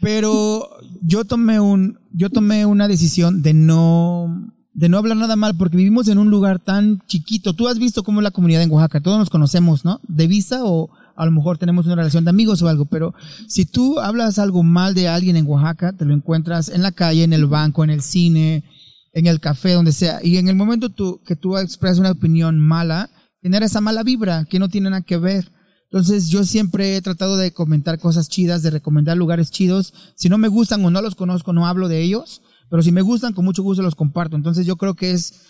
Pero 0.00 0.66
yo 1.02 1.26
tomé 1.26 1.60
un, 1.60 1.98
yo 2.10 2.30
tomé 2.30 2.64
una 2.64 2.88
decisión 2.88 3.42
de 3.42 3.52
no, 3.52 4.50
de 4.72 4.88
no 4.88 4.96
hablar 4.96 5.18
nada 5.18 5.36
mal 5.36 5.56
porque 5.58 5.76
vivimos 5.76 6.08
en 6.08 6.16
un 6.16 6.30
lugar 6.30 6.58
tan 6.58 7.00
chiquito. 7.06 7.52
Tú 7.52 7.68
has 7.68 7.78
visto 7.78 8.02
cómo 8.02 8.20
es 8.20 8.24
la 8.24 8.30
comunidad 8.30 8.62
en 8.62 8.70
Oaxaca, 8.70 9.02
todos 9.02 9.18
nos 9.18 9.28
conocemos, 9.28 9.84
¿no? 9.84 10.00
De 10.08 10.26
vista 10.26 10.64
o 10.64 10.90
a 11.16 11.24
lo 11.24 11.32
mejor 11.32 11.58
tenemos 11.58 11.86
una 11.86 11.96
relación 11.96 12.24
de 12.24 12.30
amigos 12.30 12.62
o 12.62 12.68
algo, 12.68 12.86
pero 12.86 13.14
si 13.48 13.66
tú 13.66 14.00
hablas 14.00 14.38
algo 14.38 14.62
mal 14.62 14.94
de 14.94 15.08
alguien 15.08 15.36
en 15.36 15.46
Oaxaca, 15.46 15.92
te 15.92 16.04
lo 16.04 16.14
encuentras 16.14 16.68
en 16.68 16.82
la 16.82 16.92
calle, 16.92 17.24
en 17.24 17.32
el 17.32 17.46
banco, 17.46 17.84
en 17.84 17.90
el 17.90 18.02
cine, 18.02 18.64
en 19.12 19.26
el 19.26 19.40
café, 19.40 19.72
donde 19.72 19.92
sea. 19.92 20.20
Y 20.22 20.36
en 20.36 20.48
el 20.48 20.56
momento 20.56 20.90
tú, 20.90 21.20
que 21.24 21.36
tú 21.36 21.56
expresas 21.56 21.98
una 21.98 22.12
opinión 22.12 22.58
mala, 22.58 23.10
genera 23.42 23.66
esa 23.66 23.80
mala 23.80 24.02
vibra 24.02 24.44
que 24.44 24.58
no 24.58 24.68
tiene 24.68 24.90
nada 24.90 25.02
que 25.02 25.16
ver. 25.16 25.50
Entonces 25.84 26.28
yo 26.28 26.44
siempre 26.44 26.96
he 26.96 27.02
tratado 27.02 27.36
de 27.36 27.52
comentar 27.52 27.98
cosas 27.98 28.28
chidas, 28.28 28.62
de 28.62 28.70
recomendar 28.70 29.16
lugares 29.16 29.50
chidos. 29.50 29.92
Si 30.14 30.28
no 30.28 30.38
me 30.38 30.46
gustan 30.46 30.84
o 30.84 30.90
no 30.90 31.02
los 31.02 31.16
conozco, 31.16 31.52
no 31.52 31.66
hablo 31.66 31.88
de 31.88 32.00
ellos, 32.00 32.42
pero 32.70 32.82
si 32.82 32.92
me 32.92 33.02
gustan, 33.02 33.32
con 33.32 33.44
mucho 33.44 33.64
gusto 33.64 33.82
los 33.82 33.96
comparto. 33.96 34.36
Entonces 34.36 34.66
yo 34.66 34.76
creo 34.76 34.94
que 34.94 35.10
es 35.10 35.42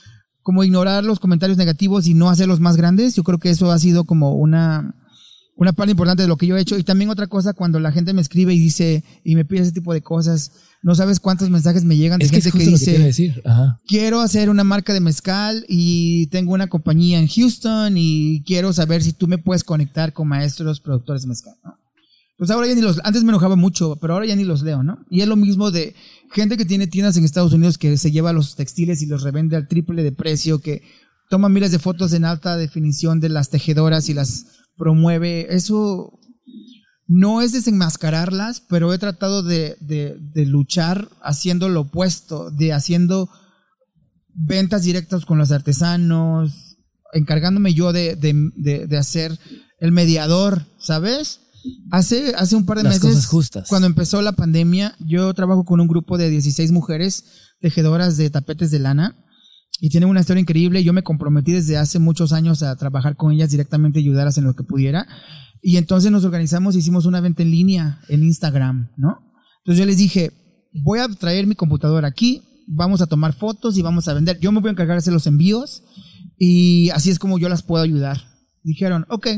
como 0.42 0.64
ignorar 0.64 1.04
los 1.04 1.20
comentarios 1.20 1.58
negativos 1.58 2.06
y 2.06 2.14
no 2.14 2.30
hacerlos 2.30 2.60
más 2.60 2.78
grandes. 2.78 3.14
Yo 3.14 3.22
creo 3.22 3.38
que 3.38 3.50
eso 3.50 3.70
ha 3.70 3.78
sido 3.78 4.04
como 4.04 4.34
una, 4.34 4.94
una 5.60 5.74
parte 5.74 5.90
importante 5.90 6.22
de 6.22 6.28
lo 6.28 6.38
que 6.38 6.46
yo 6.46 6.56
he 6.56 6.60
hecho. 6.60 6.78
Y 6.78 6.84
también 6.84 7.10
otra 7.10 7.26
cosa, 7.26 7.52
cuando 7.52 7.78
la 7.80 7.92
gente 7.92 8.14
me 8.14 8.22
escribe 8.22 8.54
y 8.54 8.58
dice, 8.58 9.04
y 9.24 9.36
me 9.36 9.44
pide 9.44 9.60
ese 9.60 9.72
tipo 9.72 9.92
de 9.92 10.00
cosas, 10.00 10.52
no 10.82 10.94
sabes 10.94 11.20
cuántos 11.20 11.50
mensajes 11.50 11.84
me 11.84 11.98
llegan 11.98 12.18
de 12.18 12.24
Es 12.24 12.30
que 12.30 12.38
es 12.38 12.44
gente 12.44 12.58
que, 12.58 12.64
lo 12.64 12.78
que 12.78 12.78
dice, 12.78 12.98
decir. 12.98 13.42
Ajá. 13.44 13.78
quiero 13.86 14.22
hacer 14.22 14.48
una 14.48 14.64
marca 14.64 14.94
de 14.94 15.00
mezcal 15.00 15.66
y 15.68 16.28
tengo 16.28 16.54
una 16.54 16.68
compañía 16.68 17.18
en 17.18 17.28
Houston 17.28 17.92
y 17.98 18.42
quiero 18.46 18.72
saber 18.72 19.02
si 19.02 19.12
tú 19.12 19.28
me 19.28 19.36
puedes 19.36 19.62
conectar 19.62 20.14
con 20.14 20.28
maestros 20.28 20.80
productores 20.80 21.22
de 21.22 21.28
mezcal, 21.28 21.54
¿no? 21.62 21.76
Pues 22.38 22.50
ahora 22.50 22.66
ya 22.66 22.74
ni 22.74 22.80
los, 22.80 22.98
antes 23.04 23.22
me 23.22 23.28
enojaba 23.28 23.54
mucho, 23.54 23.96
pero 24.00 24.14
ahora 24.14 24.24
ya 24.24 24.36
ni 24.36 24.44
los 24.44 24.62
leo, 24.62 24.82
¿no? 24.82 25.04
Y 25.10 25.20
es 25.20 25.28
lo 25.28 25.36
mismo 25.36 25.70
de 25.70 25.94
gente 26.32 26.56
que 26.56 26.64
tiene 26.64 26.86
tiendas 26.86 27.18
en 27.18 27.24
Estados 27.24 27.52
Unidos 27.52 27.76
que 27.76 27.98
se 27.98 28.10
lleva 28.10 28.32
los 28.32 28.56
textiles 28.56 29.02
y 29.02 29.06
los 29.06 29.22
revende 29.22 29.56
al 29.56 29.68
triple 29.68 30.02
de 30.02 30.12
precio, 30.12 30.58
que 30.60 30.80
toma 31.28 31.50
miles 31.50 31.70
de 31.70 31.78
fotos 31.78 32.14
en 32.14 32.24
alta 32.24 32.56
definición 32.56 33.20
de 33.20 33.28
las 33.28 33.50
tejedoras 33.50 34.08
y 34.08 34.14
las 34.14 34.46
promueve. 34.80 35.54
Eso 35.54 36.18
no 37.06 37.42
es 37.42 37.52
desenmascararlas, 37.52 38.62
pero 38.68 38.92
he 38.94 38.98
tratado 38.98 39.42
de, 39.42 39.76
de- 39.80 40.16
de 40.18 40.46
luchar 40.46 41.08
haciendo 41.22 41.68
lo 41.68 41.82
opuesto, 41.82 42.50
de 42.50 42.72
haciendo 42.72 43.28
ventas 44.32 44.82
directas 44.84 45.24
con 45.26 45.38
los 45.38 45.52
artesanos, 45.52 46.78
encargándome 47.12 47.74
yo 47.74 47.92
de, 47.92 48.16
de- 48.16 48.98
hacer 48.98 49.38
el 49.80 49.92
mediador, 49.92 50.66
¿sabes? 50.78 51.40
Hace, 51.90 52.34
hace 52.36 52.56
un 52.56 52.64
par 52.64 52.78
de 52.78 52.84
Las 52.84 52.94
meses, 52.94 53.10
cosas 53.10 53.26
justas. 53.26 53.68
cuando 53.68 53.86
empezó 53.86 54.22
la 54.22 54.32
pandemia, 54.32 54.96
yo 55.00 55.34
trabajo 55.34 55.64
con 55.64 55.78
un 55.80 55.88
grupo 55.88 56.16
de 56.16 56.30
16 56.30 56.72
mujeres 56.72 57.24
tejedoras 57.60 58.16
de 58.16 58.30
tapetes 58.30 58.70
de 58.70 58.78
lana 58.78 59.14
y 59.80 59.88
tienen 59.88 60.10
una 60.10 60.20
historia 60.20 60.40
increíble. 60.40 60.84
Yo 60.84 60.92
me 60.92 61.02
comprometí 61.02 61.52
desde 61.52 61.78
hace 61.78 61.98
muchos 61.98 62.32
años 62.32 62.62
a 62.62 62.76
trabajar 62.76 63.16
con 63.16 63.32
ellas 63.32 63.50
directamente, 63.50 63.98
ayudarlas 63.98 64.36
en 64.38 64.44
lo 64.44 64.54
que 64.54 64.62
pudiera. 64.62 65.06
Y 65.62 65.76
entonces 65.78 66.10
nos 66.10 66.24
organizamos, 66.24 66.76
hicimos 66.76 67.06
una 67.06 67.20
venta 67.20 67.42
en 67.42 67.50
línea 67.50 68.00
en 68.08 68.22
Instagram, 68.22 68.90
¿no? 68.96 69.18
Entonces 69.58 69.78
yo 69.78 69.86
les 69.86 69.96
dije, 69.96 70.32
voy 70.84 70.98
a 70.98 71.08
traer 71.08 71.46
mi 71.46 71.54
computadora 71.54 72.08
aquí, 72.08 72.42
vamos 72.66 73.00
a 73.00 73.06
tomar 73.06 73.32
fotos 73.32 73.76
y 73.78 73.82
vamos 73.82 74.06
a 74.08 74.14
vender. 74.14 74.38
Yo 74.38 74.52
me 74.52 74.60
voy 74.60 74.68
a 74.68 74.72
encargar 74.72 74.96
de 74.96 75.00
hacer 75.00 75.12
los 75.12 75.26
envíos 75.26 75.82
y 76.38 76.90
así 76.90 77.10
es 77.10 77.18
como 77.18 77.38
yo 77.38 77.48
las 77.48 77.62
puedo 77.62 77.82
ayudar. 77.82 78.18
Dijeron, 78.62 79.06
ok. 79.08 79.28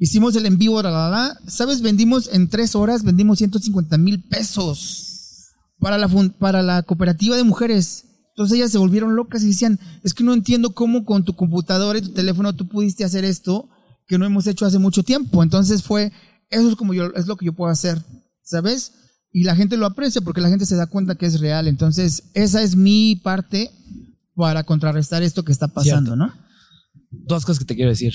Hicimos 0.00 0.34
el 0.36 0.46
en 0.46 0.58
vivo, 0.58 0.82
la. 0.82 1.38
¿Sabes? 1.46 1.82
Vendimos 1.82 2.28
en 2.32 2.48
tres 2.48 2.74
horas, 2.74 3.04
vendimos 3.04 3.38
150 3.38 3.96
mil 3.98 4.22
pesos 4.24 5.54
para 5.78 5.98
la, 5.98 6.08
para 6.38 6.62
la 6.62 6.82
cooperativa 6.82 7.36
de 7.36 7.44
mujeres. 7.44 8.07
Entonces 8.38 8.56
ellas 8.56 8.70
se 8.70 8.78
volvieron 8.78 9.16
locas 9.16 9.42
y 9.42 9.48
decían, 9.48 9.80
es 10.04 10.14
que 10.14 10.22
no 10.22 10.32
entiendo 10.32 10.72
cómo 10.72 11.04
con 11.04 11.24
tu 11.24 11.34
computadora 11.34 11.98
y 11.98 12.02
tu 12.02 12.10
teléfono 12.12 12.54
tú 12.54 12.68
pudiste 12.68 13.02
hacer 13.04 13.24
esto 13.24 13.68
que 14.06 14.16
no 14.16 14.24
hemos 14.24 14.46
hecho 14.46 14.64
hace 14.64 14.78
mucho 14.78 15.02
tiempo. 15.02 15.42
Entonces 15.42 15.82
fue, 15.82 16.12
eso 16.48 16.68
es 16.68 16.76
como 16.76 16.94
yo, 16.94 17.06
es 17.16 17.26
lo 17.26 17.36
que 17.36 17.46
yo 17.46 17.52
puedo 17.52 17.72
hacer, 17.72 18.00
¿sabes? 18.44 18.92
Y 19.32 19.42
la 19.42 19.56
gente 19.56 19.76
lo 19.76 19.86
aprecia 19.86 20.20
porque 20.20 20.40
la 20.40 20.50
gente 20.50 20.66
se 20.66 20.76
da 20.76 20.86
cuenta 20.86 21.16
que 21.16 21.26
es 21.26 21.40
real. 21.40 21.66
Entonces, 21.66 22.30
esa 22.34 22.62
es 22.62 22.76
mi 22.76 23.16
parte 23.16 23.72
para 24.36 24.62
contrarrestar 24.62 25.24
esto 25.24 25.42
que 25.44 25.50
está 25.50 25.66
pasando, 25.66 26.14
Cierto. 26.14 26.16
¿no? 26.16 26.32
Dos 27.10 27.44
cosas 27.44 27.58
que 27.58 27.64
te 27.64 27.74
quiero 27.74 27.90
decir. 27.90 28.14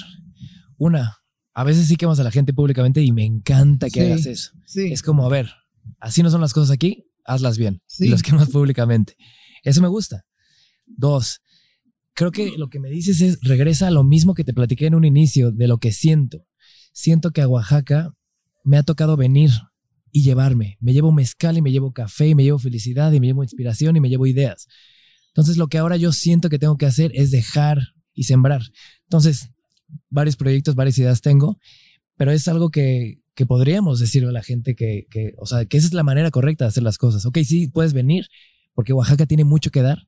Una, 0.77 1.17
a 1.53 1.65
veces 1.65 1.87
sí 1.89 1.97
quemas 1.97 2.17
a 2.21 2.23
la 2.23 2.31
gente 2.31 2.53
públicamente 2.53 3.01
y 3.01 3.11
me 3.11 3.25
encanta 3.25 3.89
que 3.89 3.99
Sí. 3.99 4.05
hagas 4.09 4.25
eso. 4.25 4.51
Sí. 4.67 4.93
Es 4.93 5.01
como, 5.01 5.25
a 5.25 5.29
ver, 5.29 5.49
así 5.99 6.23
no 6.23 6.29
son 6.29 6.39
las 6.39 6.53
cosas 6.53 6.71
aquí, 6.71 7.11
hazlas 7.25 7.57
bien. 7.57 7.81
Sí. 7.87 8.05
Y 8.05 8.07
las 8.07 8.23
quemas 8.23 8.47
públicamente. 8.49 9.17
Eso 9.63 9.81
me 9.81 9.87
gusta. 9.87 10.25
Dos, 10.85 11.41
creo 12.13 12.31
que 12.31 12.57
lo 12.57 12.69
que 12.69 12.79
me 12.79 12.89
dices 12.89 13.21
es, 13.21 13.39
regresa 13.41 13.87
a 13.87 13.91
lo 13.91 14.03
mismo 14.03 14.33
que 14.33 14.43
te 14.43 14.53
platiqué 14.53 14.87
en 14.87 14.95
un 14.95 15.05
inicio, 15.05 15.51
de 15.51 15.67
lo 15.67 15.77
que 15.77 15.91
siento. 15.91 16.45
Siento 16.91 17.31
que 17.31 17.41
a 17.41 17.47
Oaxaca 17.47 18.13
me 18.63 18.77
ha 18.77 18.83
tocado 18.83 19.17
venir 19.17 19.51
y 20.11 20.23
llevarme. 20.23 20.77
Me 20.79 20.93
llevo 20.93 21.11
mezcal 21.11 21.57
y 21.57 21.61
me 21.61 21.71
llevo 21.71 21.91
café 21.91 22.27
y 22.27 22.35
me 22.35 22.43
llevo 22.43 22.59
felicidad 22.59 23.11
y 23.11 23.19
me 23.19 23.27
llevo 23.27 23.43
inspiración 23.43 23.95
y 23.95 23.99
me 23.99 24.09
llevo 24.09 24.27
ideas. 24.27 24.67
Entonces 25.29 25.57
lo 25.57 25.67
que 25.67 25.79
ahora 25.79 25.97
yo 25.97 26.11
siento 26.11 26.49
que 26.49 26.59
tengo 26.59 26.77
que 26.77 26.85
hacer 26.85 27.11
es 27.15 27.31
dejar 27.31 27.79
y 28.13 28.25
sembrar. 28.25 28.61
Entonces, 29.05 29.49
varios 30.09 30.35
proyectos, 30.35 30.75
varias 30.75 30.97
ideas 30.99 31.21
tengo, 31.21 31.57
pero 32.15 32.31
es 32.31 32.47
algo 32.47 32.69
que, 32.69 33.21
que 33.33 33.47
podríamos 33.47 33.99
decirle 33.99 34.29
a 34.29 34.33
la 34.33 34.43
gente 34.43 34.75
que, 34.75 35.07
que, 35.09 35.33
o 35.37 35.47
sea, 35.47 35.65
que 35.65 35.77
esa 35.77 35.87
es 35.87 35.93
la 35.93 36.03
manera 36.03 36.29
correcta 36.29 36.65
de 36.65 36.69
hacer 36.69 36.83
las 36.83 36.99
cosas. 36.99 37.25
Ok, 37.25 37.39
sí, 37.43 37.67
puedes 37.67 37.93
venir, 37.93 38.27
porque 38.73 38.93
Oaxaca 38.93 39.25
tiene 39.25 39.43
mucho 39.43 39.71
que 39.71 39.81
dar, 39.81 40.07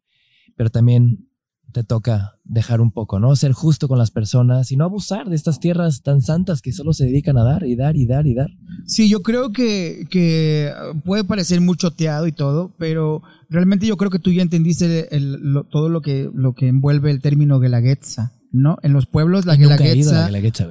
pero 0.56 0.70
también 0.70 1.28
te 1.72 1.84
toca 1.84 2.40
dejar 2.46 2.80
un 2.80 2.92
poco, 2.92 3.20
¿no? 3.20 3.36
Ser 3.36 3.52
justo 3.52 3.90
con 3.90 3.98
las 3.98 4.10
personas 4.10 4.72
y 4.72 4.78
no 4.78 4.86
abusar 4.86 5.28
de 5.30 5.36
estas 5.36 5.60
tierras 5.60 6.04
tan 6.04 6.22
santas 6.22 6.62
que 6.62 6.72
solo 6.72 6.94
se 6.94 7.04
dedican 7.06 7.38
a 7.38 7.44
dar 7.44 7.66
y 7.66 7.76
dar 7.76 7.98
y 7.98 8.06
dar 8.06 8.28
y 8.28 8.34
dar. 8.34 8.50
Sí, 8.86 9.10
yo 9.10 9.22
creo 9.22 9.52
que, 9.52 10.06
que 10.10 10.72
puede 11.04 11.26
parecer 11.26 11.60
muy 11.60 11.76
choteado 11.76 12.28
y 12.28 12.32
todo, 12.32 12.72
pero 12.78 13.24
realmente 13.50 13.88
yo 13.88 13.98
creo 13.98 14.10
que 14.10 14.20
tú 14.20 14.32
ya 14.32 14.42
entendiste 14.42 15.14
el- 15.14 15.34
lo- 15.42 15.66
todo 15.66 15.90
lo 15.90 16.02
que, 16.02 16.30
lo 16.34 16.54
que 16.54 16.68
envuelve 16.70 17.12
el 17.12 17.20
término 17.20 17.60
guelaguetza, 17.60 18.32
¿no? 18.56 18.78
En 18.82 18.94
los 18.94 19.06
pueblos 19.06 19.46
la 19.46 19.56
guelaguetza... 19.56 20.30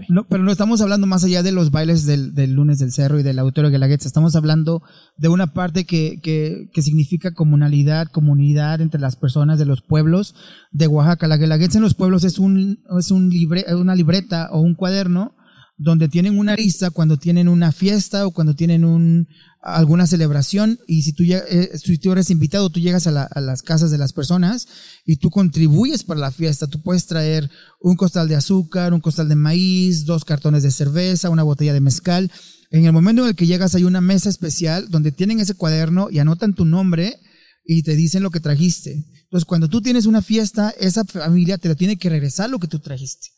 No, 0.09 0.25
pero 0.25 0.42
no 0.42 0.51
estamos 0.51 0.81
hablando 0.81 1.07
más 1.07 1.25
allá 1.25 1.42
de 1.42 1.53
los 1.53 1.70
bailes 1.70 2.07
del, 2.07 2.35
del 2.35 2.55
lunes 2.55 2.79
del 2.79 2.92
cerro 2.92 3.20
y 3.20 3.23
del 3.23 3.38
auditorio 3.38 3.70
de 3.70 3.75
Guelaguetza. 3.75 4.09
Estamos 4.09 4.35
hablando 4.37 4.83
de 5.16 5.29
una 5.29 5.53
parte 5.53 5.85
que, 5.85 6.18
que, 6.23 6.70
que 6.73 6.83
significa 6.83 7.35
comunalidad, 7.35 8.09
comunidad 8.09 8.81
entre 8.81 9.01
las 9.01 9.16
personas 9.16 9.59
de 9.59 9.66
los 9.66 9.83
pueblos 9.83 10.35
de 10.73 10.87
Oaxaca. 10.87 11.29
La 11.29 11.37
Guelaguetza 11.37 11.79
en 11.79 11.85
los 11.85 11.94
pueblos 11.94 12.25
es, 12.25 12.38
un, 12.38 12.81
es 12.99 13.11
un 13.11 13.29
libre, 13.29 13.64
una 13.75 13.94
libreta 13.94 14.49
o 14.51 14.61
un 14.61 14.75
cuaderno 14.75 15.34
donde 15.77 16.09
tienen 16.09 16.39
una 16.39 16.55
lista 16.55 16.91
cuando 16.91 17.17
tienen 17.17 17.49
una 17.49 17.73
fiesta 17.73 18.27
o 18.27 18.31
cuando 18.31 18.55
tienen 18.55 18.85
un, 18.85 19.27
alguna 19.61 20.07
celebración 20.07 20.79
y 20.87 21.03
si 21.03 21.13
tú, 21.13 21.25
eh, 21.25 21.71
si 21.83 21.99
tú 21.99 22.13
eres 22.13 22.31
invitado, 22.31 22.71
tú 22.71 22.79
llegas 22.81 23.07
a, 23.07 23.11
la- 23.11 23.29
las 23.35 23.63
casas 23.63 23.91
de 23.91 23.99
las 23.99 24.13
personas 24.13 24.67
y 25.05 25.17
tú 25.17 25.31
contribuyes 25.31 26.05
para 26.05 26.21
la 26.21 26.31
fiesta. 26.31 26.69
Tú 26.69 26.81
puedes 26.81 27.07
traer 27.07 27.51
un 27.81 27.97
costal 27.97 28.29
de 28.29 28.37
azúcar, 28.37 28.95
un 28.95 29.01
costal 29.01 29.29
de 29.29 29.35
maíz, 29.35 30.05
dos 30.05 30.25
cartones 30.25 30.63
de 30.63 30.71
cerveza, 30.71 31.31
una 31.31 31.43
botella 31.43 31.73
de 31.73 31.81
mezcal. 31.81 32.31
En 32.71 32.85
el 32.85 32.93
momento 32.93 33.23
en 33.23 33.29
el 33.31 33.35
que 33.37 33.47
llegas 33.47 33.75
hay 33.75 33.85
una 33.85 34.01
mesa 34.01 34.29
especial 34.29 34.89
donde 34.91 35.13
tienen 35.13 35.41
ese 35.41 35.55
cuaderno 35.55 36.09
y 36.11 36.19
anotan 36.21 36.55
tu 36.55 36.65
nombre 36.65 37.19
y 37.65 37.83
te 37.83 37.97
dicen 37.97 38.23
lo 38.23 38.31
que 38.31 38.41
trajiste. 38.41 39.05
Entonces, 39.25 39.45
cuando 39.45 39.69
tú 39.69 39.81
tienes 39.81 40.07
una 40.07 40.23
fiesta, 40.23 40.73
esa 40.79 41.05
familia 41.05 41.59
te 41.59 41.69
lo 41.69 41.75
tiene 41.77 41.97
que 41.97 42.11
regresar 42.11 42.49
lo 42.51 42.59
que 42.59 42.69
tú 42.69 42.79
trajiste. 42.79 43.29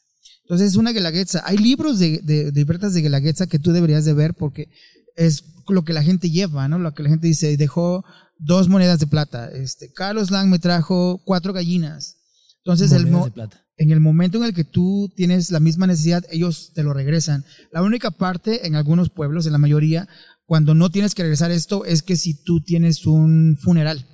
Entonces 0.46 0.68
es 0.70 0.76
una 0.76 0.92
guelaguetza. 0.92 1.42
Hay 1.44 1.58
libros 1.58 1.98
de, 1.98 2.20
de, 2.22 2.52
de 2.52 2.60
libretas 2.60 2.94
de 2.94 3.02
guelaguetza 3.02 3.48
que 3.48 3.58
tú 3.58 3.72
deberías 3.72 4.04
de 4.04 4.12
ver 4.14 4.34
porque 4.34 4.68
es 5.16 5.42
lo 5.68 5.84
que 5.84 5.92
la 5.92 6.02
gente 6.04 6.30
lleva, 6.30 6.68
¿no? 6.68 6.78
Lo 6.78 6.94
que 6.94 7.02
la 7.02 7.08
gente 7.08 7.26
dice, 7.26 7.56
dejó 7.56 8.04
dos 8.38 8.68
monedas 8.68 9.00
de 9.00 9.06
plata. 9.08 9.50
Este, 9.50 9.90
Carlos 9.92 10.30
Lang 10.30 10.48
me 10.48 10.58
trajo 10.60 11.20
cuatro 11.24 11.52
gallinas. 11.52 12.16
Entonces 12.58 12.92
el 12.92 13.06
mo- 13.08 13.24
de 13.24 13.32
plata. 13.32 13.60
en 13.76 13.90
el 13.90 13.98
momento 14.00 14.38
en 14.38 14.44
el 14.44 14.54
que 14.54 14.64
tú 14.64 15.12
tienes 15.16 15.50
la 15.50 15.58
misma 15.60 15.86
necesidad, 15.88 16.24
ellos 16.30 16.70
te 16.74 16.82
lo 16.84 16.92
regresan. 16.92 17.44
La 17.72 17.82
única 17.82 18.10
parte 18.12 18.66
en 18.66 18.76
algunos 18.76 19.10
pueblos, 19.10 19.46
en 19.46 19.52
la 19.52 19.58
mayoría, 19.58 20.08
cuando 20.44 20.74
no 20.74 20.90
tienes 20.90 21.14
que 21.16 21.22
regresar 21.22 21.50
esto, 21.50 21.84
es 21.84 22.02
que 22.02 22.16
si 22.16 22.34
tú 22.44 22.60
tienes 22.60 23.04
un 23.06 23.56
funeral. 23.60 24.06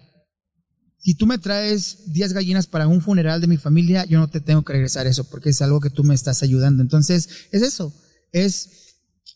Si 1.02 1.16
tú 1.16 1.26
me 1.26 1.38
traes 1.38 2.12
10 2.12 2.32
gallinas 2.32 2.66
para 2.68 2.86
un 2.86 3.00
funeral 3.00 3.40
de 3.40 3.48
mi 3.48 3.56
familia, 3.56 4.04
yo 4.04 4.20
no 4.20 4.30
te 4.30 4.40
tengo 4.40 4.62
que 4.64 4.72
regresar 4.72 5.06
eso, 5.06 5.28
porque 5.28 5.50
es 5.50 5.60
algo 5.60 5.80
que 5.80 5.90
tú 5.90 6.04
me 6.04 6.14
estás 6.14 6.42
ayudando. 6.42 6.80
Entonces, 6.80 7.28
es 7.50 7.62
eso, 7.62 7.92
es 8.30 8.70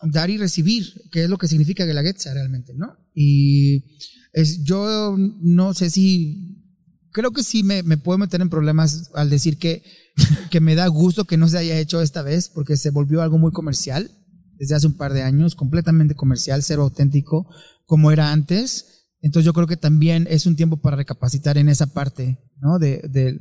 dar 0.03 0.31
y 0.31 0.39
recibir, 0.39 0.87
que 1.11 1.25
es 1.25 1.31
lo 1.31 1.39
que 1.39 1.49
significa 1.49 1.85
Guelaguetza 1.85 2.33
realmente, 2.33 2.73
¿no? 2.75 2.97
Y 3.15 3.85
es, 4.33 4.63
yo 4.63 5.17
no 5.19 5.75
sé 5.75 5.91
si, 5.91 6.63
creo 7.11 7.33
que 7.33 7.43
sí 7.43 7.63
me, 7.63 7.83
puedo 7.97 8.19
meter 8.19 8.41
en 8.41 8.51
problemas 8.51 9.11
al 9.15 9.29
decir 9.29 9.59
que, 9.59 9.83
que 10.51 10.61
me 10.61 10.77
da 10.77 10.87
gusto 10.87 11.25
que 11.25 11.37
no 11.37 11.49
se 11.49 11.59
haya 11.59 11.79
hecho 11.79 12.01
esta 12.01 12.23
vez, 12.23 12.49
porque 12.49 12.77
se 12.77 12.91
volvió 12.91 13.23
algo 13.23 13.39
muy 13.39 13.51
comercial 13.51 14.11
desde 14.59 14.75
hace 14.75 14.87
un 14.87 14.97
par 14.97 15.13
de 15.13 15.23
años, 15.23 15.55
completamente 15.55 16.15
comercial, 16.15 16.63
cero 16.63 16.83
auténtico, 16.83 17.49
como 17.87 18.11
era 18.13 18.33
antes. 18.33 18.96
Entonces 19.27 19.45
yo 19.45 19.53
creo 19.53 19.67
que 19.67 19.77
también 19.77 20.29
es 20.31 20.47
un 20.47 20.55
tiempo 20.55 20.77
para 20.77 20.97
recapacitar 20.97 21.59
en 21.59 21.69
esa 21.69 21.89
parte, 21.89 22.39
¿no? 22.61 22.79
De, 22.79 23.03
de, 23.11 23.41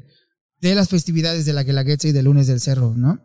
de 0.59 0.75
las 0.75 0.89
festividades 0.89 1.45
de 1.45 1.53
la 1.53 1.61
Guelaguetza 1.61 2.07
y 2.07 2.11
del 2.11 2.25
lunes 2.25 2.47
del 2.47 2.59
cerro, 2.59 2.95
¿no? 2.97 3.21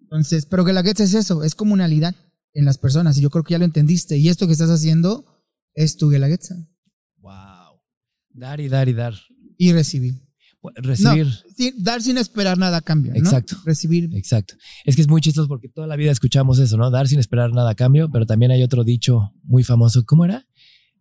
Entonces, 0.00 0.44
pero 0.46 0.64
Guelaguetza 0.64 1.04
es 1.04 1.14
eso, 1.14 1.44
es 1.44 1.54
comunalidad 1.54 2.16
en 2.52 2.64
las 2.64 2.78
personas 2.78 3.16
y 3.16 3.20
yo 3.20 3.30
creo 3.30 3.44
que 3.44 3.52
ya 3.52 3.58
lo 3.58 3.64
entendiste 3.64 4.18
y 4.18 4.28
esto 4.28 4.46
que 4.48 4.54
estás 4.54 4.70
haciendo 4.70 5.24
es 5.72 5.96
tu 5.96 6.10
Guelaguetza 6.10 6.56
Wow. 7.18 7.78
Dar 8.30 8.60
y 8.60 8.68
dar 8.68 8.88
y 8.88 8.92
dar. 8.92 9.14
y 9.56 9.72
recibir. 9.72 10.14
Recibir. 10.74 11.26
No, 11.26 11.32
sí, 11.56 11.72
dar 11.78 12.02
sin 12.02 12.18
esperar 12.18 12.58
nada 12.58 12.78
a 12.78 12.80
cambio, 12.80 13.12
¿no? 13.12 13.18
Exacto. 13.20 13.56
Recibir. 13.64 14.10
Exacto. 14.14 14.54
Es 14.84 14.96
que 14.96 15.02
es 15.02 15.08
muy 15.08 15.20
chistoso 15.20 15.46
porque 15.46 15.68
toda 15.68 15.86
la 15.86 15.94
vida 15.94 16.10
escuchamos 16.10 16.58
eso, 16.58 16.76
¿no? 16.76 16.90
Dar 16.90 17.06
sin 17.06 17.20
esperar 17.20 17.52
nada 17.52 17.70
a 17.70 17.74
cambio, 17.76 18.10
pero 18.10 18.26
también 18.26 18.50
hay 18.50 18.64
otro 18.64 18.82
dicho 18.82 19.32
muy 19.44 19.62
famoso. 19.62 20.04
¿Cómo 20.04 20.24
era? 20.24 20.44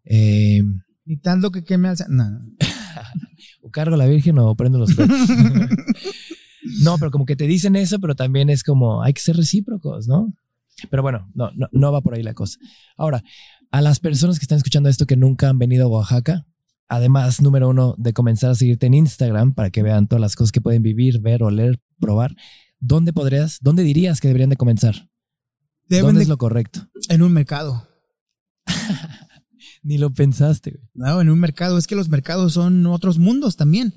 Eh, 0.05 0.61
Ni 1.09 1.17
tanto 1.17 1.49
que 1.49 1.63
queme 1.63 1.87
al... 1.87 1.97
No, 2.07 2.29
no. 2.29 2.39
o 3.63 3.71
cargo 3.71 3.95
a 3.95 3.97
la 3.97 4.05
Virgen 4.05 4.37
o 4.37 4.55
prendo 4.55 4.77
los 4.77 4.91
no, 6.83 6.99
pero 6.99 7.09
como 7.09 7.25
que 7.25 7.35
te 7.35 7.47
dicen 7.47 7.75
eso, 7.75 7.99
pero 7.99 8.15
también 8.15 8.51
es 8.51 8.63
como 8.63 9.01
hay 9.01 9.13
que 9.13 9.21
ser 9.21 9.35
recíprocos, 9.35 10.07
¿no? 10.07 10.31
Pero 10.91 11.01
bueno, 11.01 11.27
no, 11.33 11.49
no, 11.55 11.67
no 11.71 11.91
va 11.91 12.01
por 12.01 12.13
ahí 12.13 12.21
la 12.21 12.35
cosa. 12.35 12.59
Ahora, 12.95 13.23
a 13.71 13.81
las 13.81 13.99
personas 13.99 14.37
que 14.37 14.43
están 14.43 14.59
escuchando 14.59 14.87
esto 14.87 15.07
que 15.07 15.17
nunca 15.17 15.49
han 15.49 15.57
venido 15.57 15.87
a 15.87 15.89
Oaxaca, 15.89 16.45
además, 16.87 17.41
número 17.41 17.69
uno, 17.69 17.95
de 17.97 18.13
comenzar 18.13 18.51
a 18.51 18.55
seguirte 18.55 18.85
en 18.85 18.93
Instagram 18.93 19.55
para 19.55 19.71
que 19.71 19.81
vean 19.81 20.07
todas 20.07 20.21
las 20.21 20.35
cosas 20.35 20.51
que 20.51 20.61
pueden 20.61 20.83
vivir, 20.83 21.21
ver, 21.21 21.41
oler, 21.41 21.79
probar, 21.99 22.35
¿dónde 22.79 23.13
podrías, 23.13 23.57
dónde 23.61 23.81
dirías 23.81 24.21
que 24.21 24.27
deberían 24.27 24.51
de 24.51 24.57
comenzar? 24.57 25.09
Deben 25.87 26.05
¿Dónde 26.05 26.19
de- 26.19 26.23
es 26.25 26.29
lo 26.29 26.37
correcto? 26.37 26.87
En 27.09 27.23
un 27.23 27.33
mercado. 27.33 27.87
Ni 29.81 29.97
lo 29.97 30.11
pensaste. 30.11 30.79
No, 30.93 31.21
en 31.21 31.29
un 31.29 31.39
mercado. 31.39 31.77
Es 31.77 31.87
que 31.87 31.95
los 31.95 32.09
mercados 32.09 32.53
son 32.53 32.85
otros 32.85 33.17
mundos 33.17 33.55
también. 33.55 33.93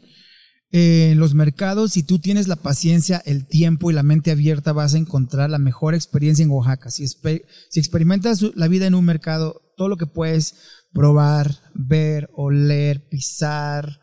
Eh, 0.75 1.15
los 1.17 1.35
mercados, 1.35 1.93
si 1.93 2.03
tú 2.03 2.19
tienes 2.19 2.49
la 2.49 2.57
paciencia, 2.57 3.23
el 3.27 3.47
tiempo 3.47 3.91
y 3.91 3.95
la 3.95 4.03
mente 4.03 4.31
abierta, 4.31 4.73
vas 4.73 4.95
a 4.95 4.99
encontrar 4.99 5.51
la 5.51 5.59
mejor 5.59 5.95
experiencia 5.95 6.43
en 6.43 6.51
Oaxaca. 6.51 6.91
Si, 6.91 7.07
si 7.07 7.79
experimentas 7.81 8.43
la 8.55 8.69
vida 8.69 8.87
en 8.87 8.95
un 8.95 9.05
mercado, 9.05 9.61
todo 9.77 9.89
lo 9.89 9.99
que 9.99 10.07
puedes 10.07 10.55
probar, 10.93 11.59
ver, 11.75 12.31
oler, 12.35 13.07
pisar, 13.11 14.01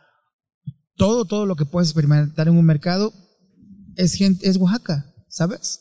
todo, 0.96 1.26
todo 1.26 1.48
lo 1.48 1.56
que 1.56 1.66
puedes 1.66 1.90
experimentar 1.90 2.48
en 2.48 2.58
un 2.58 2.66
mercado 2.66 3.14
es, 3.96 4.14
gente, 4.14 4.48
es 4.48 4.58
Oaxaca, 4.58 5.12
¿sabes? 5.28 5.80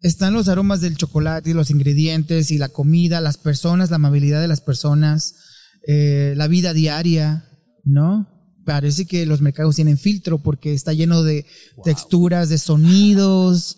Están 0.00 0.32
los 0.32 0.48
aromas 0.48 0.80
del 0.80 0.96
chocolate 0.96 1.50
y 1.50 1.54
los 1.54 1.70
ingredientes 1.70 2.50
y 2.50 2.58
la 2.58 2.68
comida, 2.68 3.20
las 3.20 3.36
personas, 3.36 3.90
la 3.90 3.96
amabilidad 3.96 4.40
de 4.40 4.48
las 4.48 4.60
personas, 4.60 5.34
eh, 5.86 6.34
la 6.36 6.46
vida 6.46 6.72
diaria, 6.72 7.48
¿no? 7.84 8.28
Parece 8.64 9.06
que 9.06 9.26
los 9.26 9.40
mercados 9.40 9.76
tienen 9.76 9.98
filtro 9.98 10.38
porque 10.38 10.72
está 10.72 10.92
lleno 10.92 11.22
de 11.22 11.46
texturas, 11.84 12.48
de 12.48 12.58
sonidos. 12.58 13.76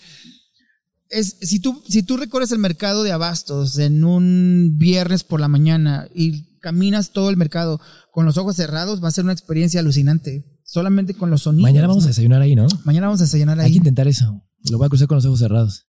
Es, 1.09 1.37
si, 1.41 1.61
tú, 1.61 1.83
si 1.89 2.03
tú 2.03 2.17
recorres 2.17 2.53
el 2.53 2.59
mercado 2.59 3.03
de 3.03 3.13
abastos 3.13 3.79
en 3.79 4.05
un 4.05 4.77
viernes 4.77 5.25
por 5.25 5.41
la 5.41 5.49
mañana 5.49 6.09
y 6.15 6.59
caminas 6.59 7.13
todo 7.13 7.31
el 7.31 7.37
mercado 7.37 7.81
con 8.13 8.27
los 8.27 8.37
ojos 8.37 8.57
cerrados, 8.57 9.03
va 9.03 9.09
a 9.09 9.13
ser 9.13 9.25
una 9.25 9.33
experiencia 9.33 9.81
alucinante. 9.81 10.45
Solamente 10.65 11.15
con 11.15 11.31
los 11.31 11.43
sonidos. 11.43 11.71
Mañana 11.71 11.89
vamos 11.89 12.05
a 12.05 12.09
desayunar 12.09 12.43
ahí, 12.43 12.55
¿no? 12.55 12.67
Mañana 12.85 13.07
vamos 13.07 13.21
a 13.21 13.25
desayunar 13.25 13.59
Hay 13.59 13.67
ahí. 13.67 13.73
que 13.73 13.79
intentar 13.79 14.07
eso. 14.07 14.43
Lo 14.71 14.79
voy 14.79 14.87
a 14.87 14.89
cruzar 14.89 15.09
con 15.09 15.17
los 15.17 15.25
ojos 15.25 15.39
cerrados. 15.39 15.87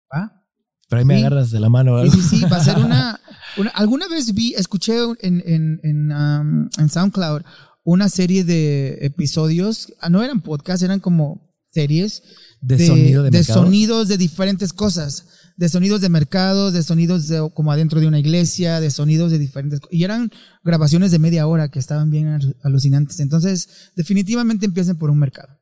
Pero 0.91 0.99
ahí 0.99 1.05
me 1.05 1.15
Sí. 1.15 1.21
agarras 1.21 1.51
de 1.51 1.59
la 1.61 1.69
mano, 1.69 1.97
Sí, 2.03 2.09
¿verdad? 2.09 2.13
sí, 2.29 2.37
sí, 2.39 2.45
va 2.51 2.57
a 2.57 2.63
ser 2.63 2.77
una, 2.77 3.19
una- 3.57 3.69
Alguna 3.71 4.07
vez 4.09 4.33
vi, 4.33 4.53
escuché 4.55 4.93
en, 5.21 5.41
en, 5.45 5.79
en, 5.83 6.11
um, 6.11 6.69
en 6.77 6.89
SoundCloud 6.89 7.43
una 7.83 8.09
serie 8.09 8.43
de 8.43 8.97
episodios, 9.01 9.93
ah, 10.01 10.09
no 10.09 10.21
eran 10.21 10.41
podcasts, 10.41 10.83
eran 10.83 10.99
como 10.99 11.49
series 11.73 12.23
De, 12.59 12.85
sonido 12.85 13.23
de, 13.23 13.31
mercados. 13.31 13.63
sonidos 13.63 14.07
de 14.09 14.17
diferentes 14.17 14.73
cosas, 14.73 15.25
de 15.55 15.69
sonidos 15.69 16.01
de 16.01 16.09
mercados, 16.09 16.73
de 16.73 16.83
sonidos 16.83 17.29
de, 17.29 17.49
como 17.53 17.71
adentro 17.71 18.01
de 18.01 18.07
una 18.07 18.19
iglesia, 18.19 18.81
de 18.81 18.91
sonidos 18.91 19.31
de 19.31 19.39
diferentes 19.39 19.79
y 19.89 20.03
eran 20.03 20.29
grabaciones 20.63 21.11
de 21.11 21.19
media 21.19 21.47
hora 21.47 21.69
que 21.69 21.79
estaban 21.79 22.09
bien 22.11 22.27
al- 22.27 22.57
alucinantes. 22.63 23.21
Entonces, 23.21 23.69
definitivamente 23.95 24.65
empiecen 24.65 24.97
por 24.97 25.09
un 25.09 25.19
mercado 25.19 25.57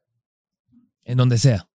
En 1.05 1.17
donde 1.19 1.37
sea. 1.37 1.68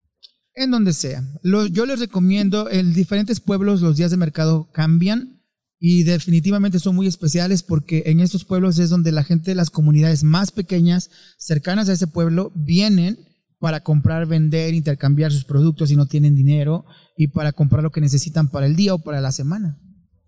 En 0.54 0.70
donde 0.70 0.92
sea. 0.92 1.22
Lo- 1.42 1.66
yo 1.66 1.86
les 1.86 2.00
recomiendo, 2.00 2.70
en 2.70 2.92
diferentes 2.94 3.40
pueblos 3.40 3.80
los 3.80 3.96
días 3.96 4.10
de 4.10 4.16
mercado 4.16 4.70
cambian 4.72 5.40
y 5.78 6.04
definitivamente 6.04 6.78
son 6.78 6.94
muy 6.94 7.06
especiales 7.06 7.62
porque 7.62 8.04
en 8.06 8.20
estos 8.20 8.44
pueblos 8.44 8.78
es 8.78 8.90
donde 8.90 9.12
la 9.12 9.24
gente 9.24 9.50
de 9.50 9.54
las 9.56 9.70
comunidades 9.70 10.22
más 10.24 10.50
pequeñas, 10.52 11.10
cercanas 11.38 11.88
a 11.88 11.92
ese 11.92 12.06
pueblo, 12.06 12.52
vienen 12.54 13.18
para 13.58 13.80
comprar, 13.80 14.26
vender, 14.26 14.74
intercambiar 14.74 15.32
sus 15.32 15.44
productos 15.44 15.88
si 15.88 15.96
no 15.96 16.06
tienen 16.06 16.34
dinero 16.34 16.84
y 17.16 17.28
para 17.28 17.52
comprar 17.52 17.82
lo 17.82 17.90
que 17.90 18.00
necesitan 18.00 18.48
para 18.48 18.66
el 18.66 18.76
día 18.76 18.94
o 18.94 18.98
para 19.02 19.20
la 19.20 19.32
semana. 19.32 19.78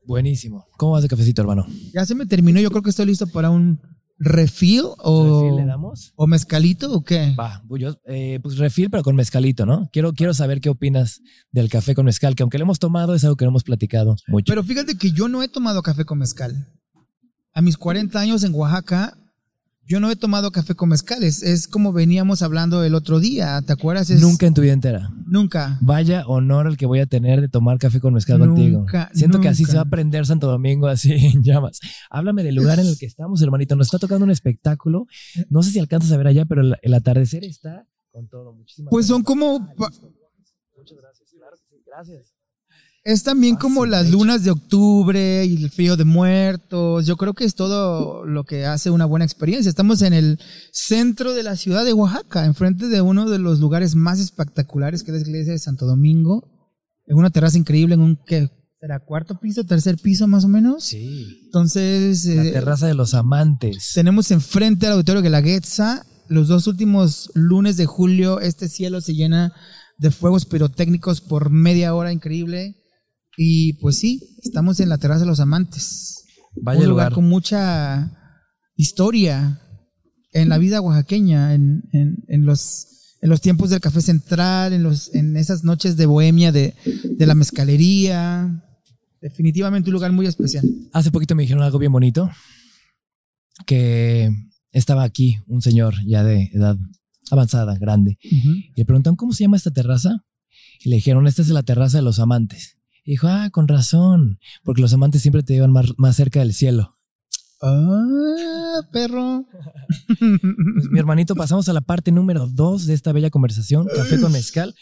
Buenísimo. 0.07 0.67
¿Cómo 0.79 0.93
vas 0.93 1.03
de 1.03 1.09
cafecito, 1.09 1.43
hermano? 1.43 1.67
Ya 1.93 2.05
se 2.07 2.15
me 2.15 2.27
terminó, 2.27 2.61
yo 2.61 2.71
creo 2.71 2.83
que 2.83 2.91
estoy 2.91 3.07
listo 3.07 3.27
para 3.27 3.51
un 3.51 3.81
refill 4.19 4.85
o, 4.99 5.43
¿Refil 5.43 5.57
le 5.57 5.67
damos? 5.67 6.13
o 6.17 6.27
mezcalito 6.27 6.93
o 6.93 7.05
qué. 7.05 7.35
Va, 7.39 7.63
pues 7.69 7.83
yo, 7.83 7.97
eh, 8.07 8.41
pues 8.43 8.57
refil, 8.59 8.91
pero 8.91 9.03
con 9.03 9.17
mezcalito, 9.17 9.67
¿no? 9.67 9.89
Quiero, 9.93 10.13
quiero 10.13 10.35
saber 10.35 10.61
qué 10.61 10.69
opinas 10.71 11.21
del 11.53 11.69
café 11.69 11.95
con 11.95 12.07
mezcal, 12.07 12.35
que 12.35 12.43
aunque 12.43 12.59
lo 12.59 12.65
hemos 12.65 12.79
tomado, 12.79 13.15
es 13.15 13.25
algo 13.25 13.37
que 13.37 13.45
no 13.45 13.51
hemos 13.51 13.65
platicado 13.65 14.17
mucho. 14.29 14.51
Pero 14.51 14.63
fíjate 14.63 14.97
que 14.97 15.13
yo 15.13 15.29
no 15.29 15.43
he 15.43 15.49
tomado 15.49 15.83
café 15.83 16.05
con 16.05 16.19
mezcal. 16.19 16.67
A 17.53 17.63
mis 17.63 17.77
40 17.77 18.19
años 18.19 18.45
en 18.45 18.55
Oaxaca, 18.55 19.19
yo 19.87 20.01
no 20.01 20.11
he 20.11 20.17
tomado 20.17 20.51
café 20.51 20.75
con 20.75 20.89
mezcal. 20.89 21.23
Es, 21.23 21.69
como 21.69 21.93
veníamos 21.93 22.43
hablando 22.43 22.83
el 22.85 22.95
otro 22.95 23.21
día, 23.21 23.63
¿te 23.63 23.73
acuerdas? 23.73 24.11
Es- 24.11 24.21
Nunca 24.21 24.47
en 24.47 24.55
tu 24.55 24.61
vida 24.63 24.73
entera. 24.73 25.11
Nunca. 25.27 25.79
Vaya 25.81 26.25
honor 26.27 26.67
el 26.67 26.77
que 26.77 26.87
voy 26.87 27.01
a 27.01 27.07
tener 27.07 27.41
de 27.41 27.49
tomar 27.49 27.79
café 27.79 28.01
con 28.01 28.15
mezcal 28.15 28.39
Nunca, 28.39 28.51
contigo. 28.55 28.87
Siento 29.15 29.41
que 29.41 29.49
así 29.49 29.65
se 29.65 29.77
va 29.77 29.83
a 29.83 29.91
prender 29.91 30.27
Santo 30.27 30.47
Domingo 30.49 30.87
así 30.89 31.13
en 31.35 31.43
llamas. 31.43 31.81
Háblame 32.11 32.43
del 32.43 32.55
lugar 32.57 32.79
en 32.81 32.87
el 32.87 32.99
que 32.99 33.07
estamos, 33.07 33.41
hermanito. 33.43 33.77
Nos 33.77 33.87
está 33.89 33.99
tocando 33.99 34.25
un 34.25 34.31
espectáculo. 34.31 35.07
No 35.51 35.63
sé 35.63 35.71
si 35.71 35.79
alcanzas 35.79 36.13
a 36.13 36.17
ver 36.17 36.27
allá, 36.29 36.45
pero 36.45 36.61
el, 36.63 36.77
el 36.83 36.95
atardecer 36.95 37.45
está 37.45 37.87
con 38.13 38.29
todo. 38.29 38.53
Muchísimas 38.53 38.91
Pues 38.91 39.07
son 39.07 39.23
como, 39.23 39.59
pa- 39.77 39.91
Muchas 40.77 40.99
gracias. 40.99 41.31
Claro 41.31 41.57
que 41.57 41.63
sí. 41.77 41.83
Gracias. 41.87 42.35
Es 43.07 43.23
también 43.23 43.55
Ah, 43.55 43.59
como 43.61 43.87
las 43.87 44.07
hecho. 44.09 44.17
lunas 44.19 44.43
de 44.43 44.51
octubre 44.51 45.45
y 45.47 45.63
el 45.63 45.71
frío 45.71 45.97
de 45.97 46.05
muertos. 46.05 47.07
Yo 47.07 47.17
creo 47.17 47.35
que 47.35 47.45
es 47.45 47.55
todo 47.55 48.27
lo 48.27 48.43
que 48.45 48.67
hace 48.67 48.91
una 48.91 49.05
buena 49.07 49.25
experiencia. 49.25 49.71
Estamos 49.71 50.03
en 50.03 50.13
el 50.13 50.39
centro 50.73 51.33
de 51.33 51.43
la 51.45 51.55
ciudad 51.57 51.85
de 51.85 51.93
Oaxaca, 51.93 52.45
enfrente 52.45 52.89
de 52.89 53.01
uno 53.01 53.31
de 53.31 53.39
los 53.39 53.61
lugares 53.61 53.95
más 53.95 54.19
espectaculares 54.19 55.03
que 55.05 55.13
es 55.13 55.23
la 55.23 55.29
iglesia 55.29 55.53
de 55.53 55.59
Santo 55.61 55.87
Domingo, 55.87 56.49
en 57.07 57.17
una 57.17 57.31
terraza 57.31 57.57
increíble, 57.57 57.95
en 57.95 58.01
un, 58.01 58.19
¿qué? 58.27 58.51
¿Será 58.81 58.99
cuarto 58.99 59.39
piso, 59.41 59.65
tercer 59.65 59.97
piso 59.99 60.27
más 60.27 60.45
o 60.45 60.49
menos? 60.49 60.85
Sí. 60.85 61.43
Entonces, 61.47 62.27
La 62.27 62.45
eh, 62.45 62.51
terraza 62.53 62.87
de 62.89 62.95
los 62.95 63.15
amantes. 63.15 63.93
tenemos 63.95 64.31
enfrente 64.33 64.87
al 64.87 64.95
auditorio 64.95 65.23
de 65.23 65.31
la 65.31 65.41
Guetza. 65.41 66.05
Los 66.29 66.49
dos 66.49 66.67
últimos 66.67 67.31
lunes 67.35 67.77
de 67.77 67.87
julio, 67.87 68.41
este 68.41 68.69
cielo 68.69 69.01
se 69.01 69.15
llena 69.15 69.53
de 69.97 70.11
fuegos 70.11 70.45
pirotécnicos 70.45 71.21
por 71.21 71.51
media 71.51 71.95
hora, 71.95 72.13
increíble. 72.13 72.75
Y 73.37 73.75
pues 73.75 73.99
sí, 73.99 74.37
estamos 74.43 74.81
en 74.81 74.89
la 74.89 74.99
terraza 74.99 75.21
de 75.21 75.27
los 75.27 75.41
amantes. 75.41 76.25
Vaya 76.63 76.81
un 76.81 76.87
lugar 76.89 77.07
lugar. 77.09 77.13
con 77.15 77.29
mucha 77.29 78.13
historia 78.77 79.61
en 80.33 80.49
la 80.49 80.59
vida 80.59 80.81
oaxaqueña, 80.81 81.55
en, 81.55 81.83
en- 81.93 82.25
en 82.29 82.45
los, 82.47 83.17
en 83.21 83.29
los 83.31 83.41
tiempos 83.41 83.71
del 83.71 83.81
café 83.81 84.01
central, 84.01 84.73
en, 84.73 84.83
los, 84.83 85.15
en 85.15 85.37
esas 85.37 85.65
noches 85.65 85.97
de 85.97 86.07
bohemia 86.07 86.53
de, 86.53 86.75
de 87.05 87.27
la 87.27 87.35
mezcalería. 87.35 88.63
Definitivamente 89.21 89.91
un 89.91 89.95
lugar 89.95 90.13
muy 90.13 90.27
especial. 90.27 90.65
Hace 90.93 91.11
poquito 91.11 91.35
me 91.35 91.43
dijeron 91.43 91.63
algo 91.63 91.79
bien 91.79 91.93
bonito, 91.93 92.31
que 93.67 94.31
estaba 94.73 95.03
aquí 95.05 95.39
un 95.47 95.63
señor 95.63 95.95
ya 96.07 96.23
de 96.23 96.51
edad 96.53 96.77
avanzada, 97.31 97.77
grande, 97.79 98.19
y 98.23 98.73
le 98.77 98.85
preguntaron, 98.85 99.17
¿cómo 99.17 99.33
se 99.33 99.45
llama 99.45 99.57
esta 99.57 99.73
terraza? 99.73 100.25
Y 100.85 100.91
le 100.91 100.97
dijeron, 100.97 101.27
esta 101.27 101.43
es 101.43 101.49
la 101.49 101.63
terraza 101.65 101.99
de 101.99 102.03
los 102.05 102.19
amantes. 102.21 102.76
Y 103.07 103.13
dijo, 103.13 103.29
ah, 103.29 103.49
con 103.51 103.69
razón, 103.69 104.39
porque 104.65 104.83
los 104.83 104.93
amantes 104.93 105.23
siempre 105.23 105.43
te 105.43 105.55
llevan 105.55 105.71
más, 105.73 105.87
más 105.97 106.17
cerca 106.17 106.41
del 106.41 106.53
cielo. 106.53 106.93
Ah, 107.63 108.81
perro. 108.93 109.45
Pues, 110.09 110.91
mi 110.91 110.99
hermanito, 110.99 111.35
pasamos 111.35 111.69
a 111.69 111.73
la 111.73 111.81
parte 111.81 112.13
número 112.13 112.47
dos 112.49 112.85
de 112.87 112.95
esta 112.95 113.13
bella 113.13 113.31
conversación, 113.31 113.87
café 113.95 114.21
con 114.21 114.33
mezcal. 114.33 114.75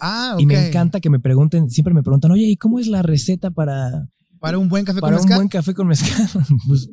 Ah, 0.00 0.32
ok. 0.34 0.40
Y 0.42 0.46
me 0.46 0.68
encanta 0.68 1.00
que 1.00 1.08
me 1.08 1.20
pregunten, 1.20 1.70
siempre 1.70 1.94
me 1.94 2.02
preguntan, 2.02 2.30
oye, 2.32 2.44
¿y 2.46 2.56
cómo 2.56 2.78
es 2.80 2.86
la 2.88 3.02
receta 3.02 3.50
para, 3.50 4.08
Para 4.40 4.58
un 4.58 4.68
buen 4.68 4.84
café 4.84 5.00
para 5.00 5.16
con 5.16 5.22
un 5.22 5.24
mezcal. 5.28 5.38
buen 5.38 5.48
café 5.48 5.74
con 5.74 5.86
mezcal? 5.86 6.28
pues, 6.68 6.90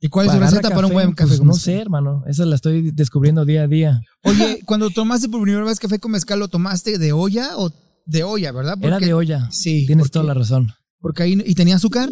¿Y 0.00 0.08
cuál 0.08 0.26
es 0.26 0.32
su 0.32 0.38
agarra 0.38 0.50
receta 0.50 0.74
para 0.74 0.86
un 0.86 0.92
buen 0.94 1.12
café 1.12 1.28
Pues, 1.28 1.38
con 1.40 1.46
no 1.48 1.52
mezcal? 1.52 1.74
sé, 1.74 1.80
hermano, 1.80 2.24
esa 2.26 2.46
la 2.46 2.54
estoy 2.56 2.90
descubriendo 2.90 3.44
día 3.44 3.62
a 3.64 3.66
día. 3.68 4.00
Oye, 4.24 4.60
cuando 4.64 4.88
tomaste 4.90 5.28
por 5.28 5.42
primera 5.42 5.64
vez 5.64 5.78
café 5.78 5.98
con 5.98 6.12
mezcal, 6.12 6.38
¿lo 6.38 6.48
tomaste 6.48 6.98
de 6.98 7.12
olla 7.12 7.50
o 7.56 7.70
de 8.10 8.22
olla, 8.24 8.52
verdad? 8.52 8.78
Era 8.82 8.98
de 8.98 9.14
olla. 9.14 9.48
Sí. 9.50 9.86
Tienes 9.86 10.04
porque- 10.04 10.12
toda 10.12 10.24
la 10.26 10.34
razón. 10.34 10.72
Porque 11.00 11.22
ahí. 11.22 11.38
¿Y 11.46 11.54
tenía 11.54 11.76
azúcar? 11.76 12.10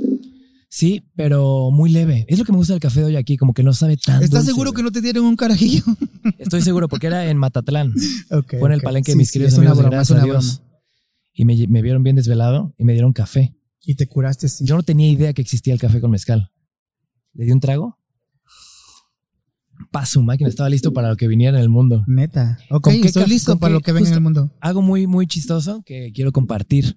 Sí, 0.70 1.02
pero 1.16 1.70
muy 1.70 1.90
leve. 1.90 2.24
Es 2.28 2.38
lo 2.38 2.44
que 2.44 2.52
me 2.52 2.58
gusta 2.58 2.74
del 2.74 2.80
café 2.80 3.00
de 3.00 3.06
hoy 3.06 3.16
aquí, 3.16 3.36
como 3.36 3.54
que 3.54 3.62
no 3.62 3.72
sabe 3.72 3.96
tan 3.96 4.16
¿Estás 4.22 4.40
dulce, 4.40 4.46
seguro 4.46 4.70
güey. 4.72 4.76
que 4.76 4.82
no 4.82 4.92
te 4.92 5.00
dieron 5.00 5.24
un 5.24 5.36
carajillo? 5.36 5.82
Estoy 6.38 6.60
seguro 6.62 6.88
porque 6.88 7.06
era 7.06 7.26
en 7.30 7.38
Matatlán. 7.38 7.92
Fue 8.48 8.68
en 8.68 8.72
el 8.72 8.80
palenque 8.82 9.12
de 9.12 9.14
Sí, 9.14 9.18
mis 9.18 9.28
sí, 9.28 9.32
queridos 9.34 9.54
una 9.54 9.70
amigos 9.70 9.78
broma, 9.78 9.90
Gracias 9.96 10.18
a 10.20 10.24
Dios. 10.24 10.62
Y 11.34 11.44
me, 11.44 11.66
me 11.68 11.82
vieron 11.82 12.02
bien 12.02 12.16
desvelado 12.16 12.74
y 12.78 12.84
me 12.84 12.92
dieron 12.92 13.12
café. 13.12 13.54
Y 13.80 13.94
te 13.94 14.06
curaste, 14.08 14.48
sí. 14.48 14.64
Yo 14.66 14.76
no 14.76 14.82
tenía 14.82 15.08
idea 15.10 15.32
que 15.32 15.40
existía 15.42 15.72
el 15.72 15.80
café 15.80 16.00
con 16.00 16.10
mezcal. 16.10 16.50
Le 17.32 17.44
di 17.46 17.52
un 17.52 17.60
trago. 17.60 17.97
Pa, 19.90 20.06
su 20.06 20.22
máquina 20.22 20.48
estaba 20.48 20.68
listo 20.68 20.92
para 20.92 21.08
lo 21.08 21.16
que 21.16 21.28
viniera 21.28 21.56
en 21.56 21.62
el 21.62 21.68
mundo. 21.68 22.04
Neta. 22.06 22.58
Ok, 22.70 22.84
¿Con 22.84 23.00
qué 23.00 23.08
estoy 23.08 23.26
listo 23.26 23.58
para 23.58 23.72
lo 23.72 23.80
que 23.80 23.92
venga 23.92 24.08
en 24.08 24.14
el 24.14 24.20
mundo. 24.20 24.52
Algo 24.60 24.82
muy, 24.82 25.06
muy 25.06 25.26
chistoso 25.26 25.82
que 25.84 26.12
quiero 26.12 26.32
compartir 26.32 26.96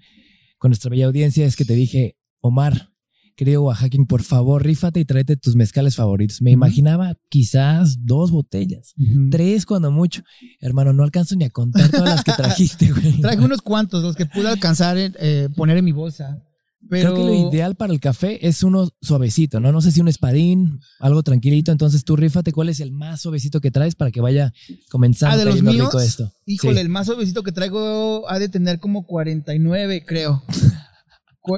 con 0.57 0.69
nuestra 0.69 0.89
bella 0.89 1.07
audiencia 1.07 1.45
es 1.45 1.55
que 1.55 1.65
te 1.65 1.73
dije, 1.73 2.17
Omar, 2.39 2.91
querido 3.35 3.63
Oaxaquín, 3.63 4.05
por 4.05 4.23
favor, 4.23 4.63
rífate 4.63 4.99
y 4.99 5.05
tráete 5.05 5.37
tus 5.37 5.55
mezcales 5.55 5.95
favoritos. 5.95 6.41
Me 6.41 6.51
imaginaba 6.51 7.15
quizás 7.29 8.05
dos 8.05 8.31
botellas. 8.31 8.93
Tres 9.31 9.65
cuando 9.65 9.89
mucho. 9.91 10.21
Hermano, 10.59 10.93
no 10.93 11.03
alcanzo 11.03 11.35
ni 11.35 11.45
a 11.45 11.49
contar 11.49 11.89
todas 11.89 12.09
las 12.09 12.23
que 12.23 12.31
trajiste, 12.37 12.91
güey. 12.91 13.21
Traje 13.21 13.39
unos 13.39 13.61
cuantos, 13.61 14.03
los 14.03 14.15
que 14.15 14.25
pude 14.25 14.49
alcanzar 14.49 14.97
eh, 14.99 15.49
poner 15.55 15.77
en 15.77 15.85
mi 15.85 15.91
bolsa. 15.91 16.43
Pero 16.89 17.13
Creo 17.13 17.15
que 17.27 17.31
lo 17.31 17.49
ideal 17.49 17.75
para 17.75 17.93
el 17.93 17.99
café 17.99 18.45
es 18.47 18.63
uno 18.63 18.89
suavecito, 19.01 19.59
¿no? 19.59 19.71
No 19.71 19.81
sé 19.81 19.91
si 19.91 20.01
un 20.01 20.07
espadín, 20.07 20.79
algo 20.99 21.23
tranquilito. 21.23 21.71
Entonces 21.71 22.03
tú 22.03 22.15
rífate 22.15 22.51
cuál 22.51 22.69
es 22.69 22.79
el 22.79 22.91
más 22.91 23.21
suavecito 23.21 23.61
que 23.61 23.71
traes 23.71 23.95
para 23.95 24.11
que 24.11 24.19
vaya 24.19 24.51
comenzando 24.89 25.35
Ah, 25.35 25.37
de 25.37 25.45
los 25.45 25.61
míos. 25.61 25.85
rico 25.85 25.99
esto. 26.01 26.31
Híjole, 26.45 26.75
Sí. 26.75 26.81
el 26.81 26.89
más 26.89 27.05
suavecito 27.05 27.43
que 27.43 27.51
traigo 27.51 28.29
ha 28.29 28.39
de 28.39 28.49
tener 28.49 28.79
como 28.79 29.05
49, 29.05 30.03
creo. 30.05 30.43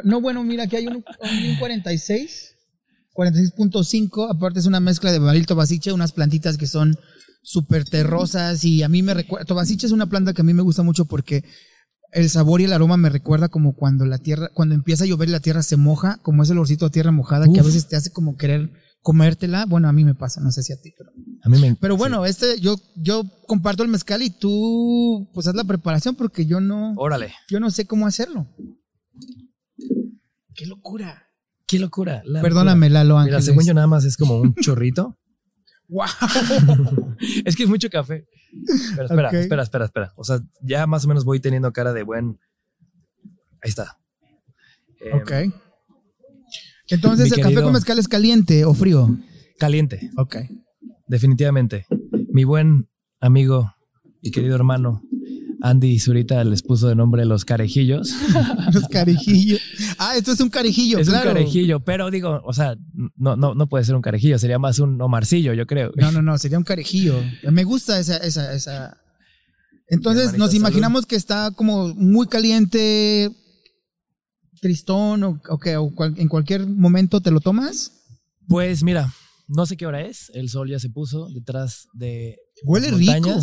No, 0.06 0.22
bueno, 0.22 0.44
mira, 0.46 0.64
aquí 0.64 0.78
hay 0.78 0.88
un, 0.88 0.96
un 0.96 1.56
46, 1.60 2.56
46.5. 3.14 4.30
Aparte 4.34 4.60
es 4.60 4.66
una 4.66 4.80
mezcla 4.80 5.12
de 5.12 5.20
barril 5.20 5.46
tobasiche, 5.46 5.92
unas 5.92 6.14
plantitas 6.14 6.58
que 6.58 6.68
son 6.68 6.96
súper 7.42 7.84
terrosas 7.84 8.64
y 8.64 8.84
a 8.84 8.88
mí 8.90 9.02
me 9.04 9.14
recuerda, 9.14 9.46
tobasiche 9.46 9.86
es 9.86 9.92
una 9.92 10.08
planta 10.08 10.34
que 10.34 10.42
a 10.42 10.46
mí 10.46 10.54
me 10.54 10.62
gusta 10.62 10.84
mucho 10.84 11.04
porque 11.06 11.44
el 12.14 12.30
sabor 12.30 12.62
y 12.62 12.66
el 12.66 12.74
aroma 12.74 12.98
me 12.98 13.10
recuerda 13.10 13.50
como 13.50 13.76
cuando 13.76 14.06
la 14.06 14.18
tierra, 14.18 14.50
cuando 14.54 14.76
empieza 14.76 15.04
a 15.04 15.08
llover 15.08 15.30
y 15.30 15.32
la 15.32 15.40
tierra 15.40 15.64
se 15.64 15.78
moja, 15.78 16.20
como 16.22 16.44
ese 16.44 16.52
olorcito 16.54 16.86
a 16.86 16.90
tierra 16.92 17.12
mojada 17.12 17.48
que 17.52 17.60
a 17.60 17.64
veces 17.64 17.88
te 17.88 17.96
hace 17.96 18.12
como 18.12 18.38
querer 18.38 18.72
comértela. 19.02 19.66
Bueno, 19.66 19.88
a 19.90 19.94
mí 19.94 20.04
me 20.06 20.16
pasa, 20.16 20.42
no 20.42 20.52
sé 20.52 20.64
si 20.64 20.74
a 20.74 20.82
ti, 20.82 20.94
pero... 20.98 21.12
A 21.44 21.50
mí 21.50 21.60
me 21.60 21.76
Pero 21.76 21.96
sí. 21.96 22.00
bueno, 22.00 22.26
este, 22.26 22.60
yo, 22.60 22.78
yo 22.96 23.24
comparto 23.48 23.84
el 23.84 23.90
mezcal 23.90 24.22
y 24.22 24.30
tú, 24.30 25.30
pues 25.34 25.48
haz 25.48 25.56
la 25.56 25.66
preparación 25.66 26.16
porque 26.16 26.46
yo 26.46 26.62
no, 26.62 26.94
Órale. 26.96 27.34
yo 27.50 27.60
no 27.60 27.70
sé 27.70 27.86
cómo 27.86 28.08
hacerlo. 28.08 28.48
¡Qué 30.56 30.66
locura! 30.66 31.28
Qué 31.68 31.80
locura. 31.80 32.22
la 32.26 32.42
Perdóname, 32.42 32.88
locura. 32.90 33.04
Lalo 33.04 33.14
Mira, 33.16 33.24
Ángeles. 33.24 33.46
según 33.46 33.66
yo 33.66 33.74
nada 33.74 33.88
más 33.88 34.06
es 34.06 34.16
como 34.18 34.40
un 34.40 34.54
chorrito. 34.62 35.18
¡Wow! 35.90 36.06
es 37.46 37.56
que 37.56 37.64
es 37.64 37.70
mucho 37.70 37.90
café. 37.90 38.26
Pero 38.96 39.06
espera, 39.06 39.30
espera, 39.32 39.64
espera, 39.64 39.86
espera. 39.86 40.14
O 40.16 40.24
sea, 40.24 40.40
ya 40.62 40.86
más 40.88 41.06
o 41.06 41.08
menos 41.08 41.26
voy 41.26 41.40
teniendo 41.40 41.72
cara 41.74 41.94
de 41.94 42.04
buen. 42.04 42.40
Ahí 43.62 43.70
está. 43.70 43.98
Eh, 45.02 45.12
Ok. 45.14 45.32
Entonces, 46.90 47.32
¿el 47.32 47.42
café 47.42 47.62
con 47.62 47.74
mezcal 47.74 47.98
es 47.98 48.08
caliente 48.08 48.66
o 48.66 48.74
frío? 48.74 49.08
Caliente, 49.58 50.12
Ok. 50.18 50.38
definitivamente. 51.08 51.86
Mi 52.32 52.44
buen 52.44 52.90
amigo 53.20 53.74
y 54.22 54.32
querido 54.32 54.56
hermano, 54.56 55.02
Andy 55.66 55.98
Zurita 55.98 56.44
les 56.44 56.62
puso 56.62 56.90
de 56.90 56.96
nombre 56.96 57.24
los 57.26 57.46
carejillos. 57.46 58.12
Los 58.74 58.88
carejillos. 58.90 59.62
Ah, 59.98 60.18
esto 60.18 60.34
es 60.34 60.40
un 60.42 60.50
carejillo, 60.50 60.98
es 61.00 61.08
claro. 61.08 61.30
un 61.30 61.36
carejillo, 61.38 61.80
pero 61.80 62.12
digo, 62.12 62.42
o 62.44 62.52
sea, 62.54 62.76
no, 63.16 63.38
no, 63.38 63.56
no 63.56 63.68
puede 63.70 63.86
ser 63.86 63.96
un 63.96 64.02
carejillo, 64.02 64.38
sería 64.38 64.60
más 64.60 64.80
un 64.80 65.02
Omarcillo, 65.02 65.54
yo 65.54 65.66
creo. 65.66 65.92
No, 65.96 66.12
no, 66.12 66.22
no, 66.22 66.38
sería 66.38 66.58
un 66.58 66.64
carejillo. 66.66 67.16
Me 67.50 67.64
gusta 67.64 67.98
esa, 68.00 68.18
esa, 68.18 68.54
esa. 68.54 68.98
Entonces 69.88 70.38
nos 70.38 70.54
imaginamos 70.54 71.06
que 71.06 71.16
está 71.16 71.52
como 71.52 71.94
muy 71.96 72.28
caliente, 72.28 73.32
tristón, 74.62 75.24
o, 75.24 75.42
o 75.50 75.58
que 75.60 75.78
o 75.78 75.94
cual- 75.94 76.16
en 76.18 76.28
cualquier 76.28 76.68
momento 76.68 77.22
te 77.22 77.32
lo 77.32 77.40
tomas. 77.40 77.92
Pues 78.48 78.84
mira, 78.84 79.14
no 79.48 79.66
sé 79.66 79.78
qué 79.78 79.86
hora 79.86 80.02
es, 80.02 80.30
el 80.34 80.50
sol 80.50 80.70
ya 80.70 80.80
se 80.80 80.90
puso 80.90 81.28
detrás 81.34 81.88
de 81.94 82.36
Huele 82.66 82.92
las 82.92 83.00
rico. 83.00 83.40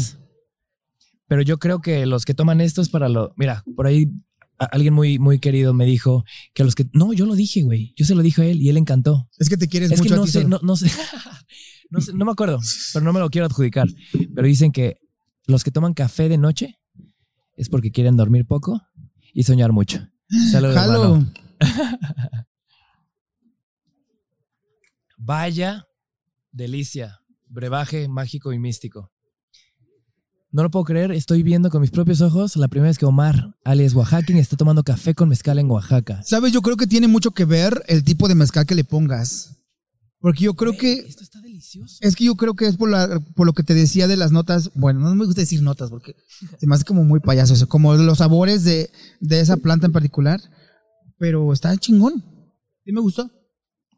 Pero 1.30 1.42
yo 1.42 1.60
creo 1.60 1.80
que 1.80 2.06
los 2.06 2.24
que 2.24 2.34
toman 2.34 2.60
esto 2.60 2.82
es 2.82 2.88
para 2.88 3.08
lo. 3.08 3.32
Mira, 3.36 3.62
por 3.76 3.86
ahí 3.86 4.10
alguien 4.58 4.92
muy, 4.92 5.20
muy 5.20 5.38
querido 5.38 5.72
me 5.72 5.86
dijo 5.86 6.24
que 6.54 6.64
los 6.64 6.74
que. 6.74 6.86
No, 6.92 7.12
yo 7.12 7.24
lo 7.24 7.36
dije, 7.36 7.62
güey. 7.62 7.94
Yo 7.96 8.04
se 8.04 8.16
lo 8.16 8.22
dije 8.22 8.42
a 8.42 8.46
él 8.46 8.60
y 8.60 8.68
él 8.68 8.76
encantó. 8.76 9.28
Es 9.38 9.48
que 9.48 9.56
te 9.56 9.68
quieres 9.68 9.92
Es 9.92 10.02
que 10.02 10.12
a 10.12 10.16
no 10.16 10.24
ti 10.24 10.30
sé, 10.32 10.44
no, 10.44 10.58
no 10.60 10.74
sé. 10.74 10.90
no 11.90 12.00
sé, 12.00 12.14
no 12.14 12.24
me 12.24 12.32
acuerdo, 12.32 12.58
pero 12.92 13.04
no 13.04 13.12
me 13.12 13.20
lo 13.20 13.30
quiero 13.30 13.46
adjudicar. 13.46 13.86
Pero 14.34 14.44
dicen 14.44 14.72
que 14.72 14.96
los 15.46 15.62
que 15.62 15.70
toman 15.70 15.94
café 15.94 16.28
de 16.28 16.36
noche 16.36 16.80
es 17.56 17.68
porque 17.68 17.92
quieren 17.92 18.16
dormir 18.16 18.44
poco 18.44 18.82
y 19.32 19.44
soñar 19.44 19.70
mucho. 19.70 20.00
Salud, 20.50 20.74
Jalo. 20.74 21.02
hermano. 21.04 21.32
Vaya 25.16 25.86
delicia. 26.50 27.20
Brebaje 27.46 28.08
mágico 28.08 28.52
y 28.52 28.58
místico. 28.58 29.12
No 30.52 30.62
lo 30.64 30.70
puedo 30.70 30.84
creer, 30.84 31.12
estoy 31.12 31.42
viendo 31.44 31.70
con 31.70 31.80
mis 31.80 31.90
propios 31.92 32.20
ojos 32.20 32.56
la 32.56 32.66
primera 32.68 32.88
vez 32.90 32.98
que 32.98 33.06
Omar, 33.06 33.54
alias 33.64 33.94
Oaxaquín, 33.94 34.36
está 34.36 34.56
tomando 34.56 34.82
café 34.82 35.14
con 35.14 35.28
mezcal 35.28 35.58
en 35.60 35.70
Oaxaca. 35.70 36.22
Sabes, 36.24 36.52
yo 36.52 36.60
creo 36.60 36.76
que 36.76 36.88
tiene 36.88 37.06
mucho 37.06 37.30
que 37.30 37.44
ver 37.44 37.84
el 37.86 38.02
tipo 38.02 38.26
de 38.26 38.34
mezcal 38.34 38.66
que 38.66 38.74
le 38.74 38.82
pongas. 38.82 39.56
Porque 40.18 40.44
yo 40.44 40.54
creo 40.54 40.76
que 40.76 40.92
Esto 40.94 41.22
está 41.22 41.40
delicioso. 41.40 41.96
Es 42.00 42.14
que 42.16 42.24
yo 42.24 42.34
creo 42.34 42.54
que 42.54 42.66
es 42.66 42.76
por, 42.76 42.90
la- 42.90 43.20
por 43.36 43.46
lo 43.46 43.52
que 43.54 43.62
te 43.62 43.74
decía 43.74 44.06
de 44.08 44.16
las 44.16 44.32
notas. 44.32 44.70
Bueno, 44.74 45.00
no 45.00 45.14
me 45.14 45.24
gusta 45.24 45.40
decir 45.40 45.62
notas 45.62 45.88
porque 45.88 46.14
se 46.58 46.66
me 46.66 46.74
hace 46.74 46.84
como 46.84 47.04
muy 47.04 47.20
payaso 47.20 47.54
eso. 47.54 47.68
Como 47.68 47.94
los 47.94 48.18
sabores 48.18 48.64
de, 48.64 48.90
de 49.20 49.40
esa 49.40 49.56
planta 49.56 49.86
en 49.86 49.92
particular. 49.92 50.40
Pero 51.16 51.52
está 51.54 51.74
chingón. 51.78 52.22
Sí 52.84 52.92
me 52.92 53.00
gustó. 53.00 53.30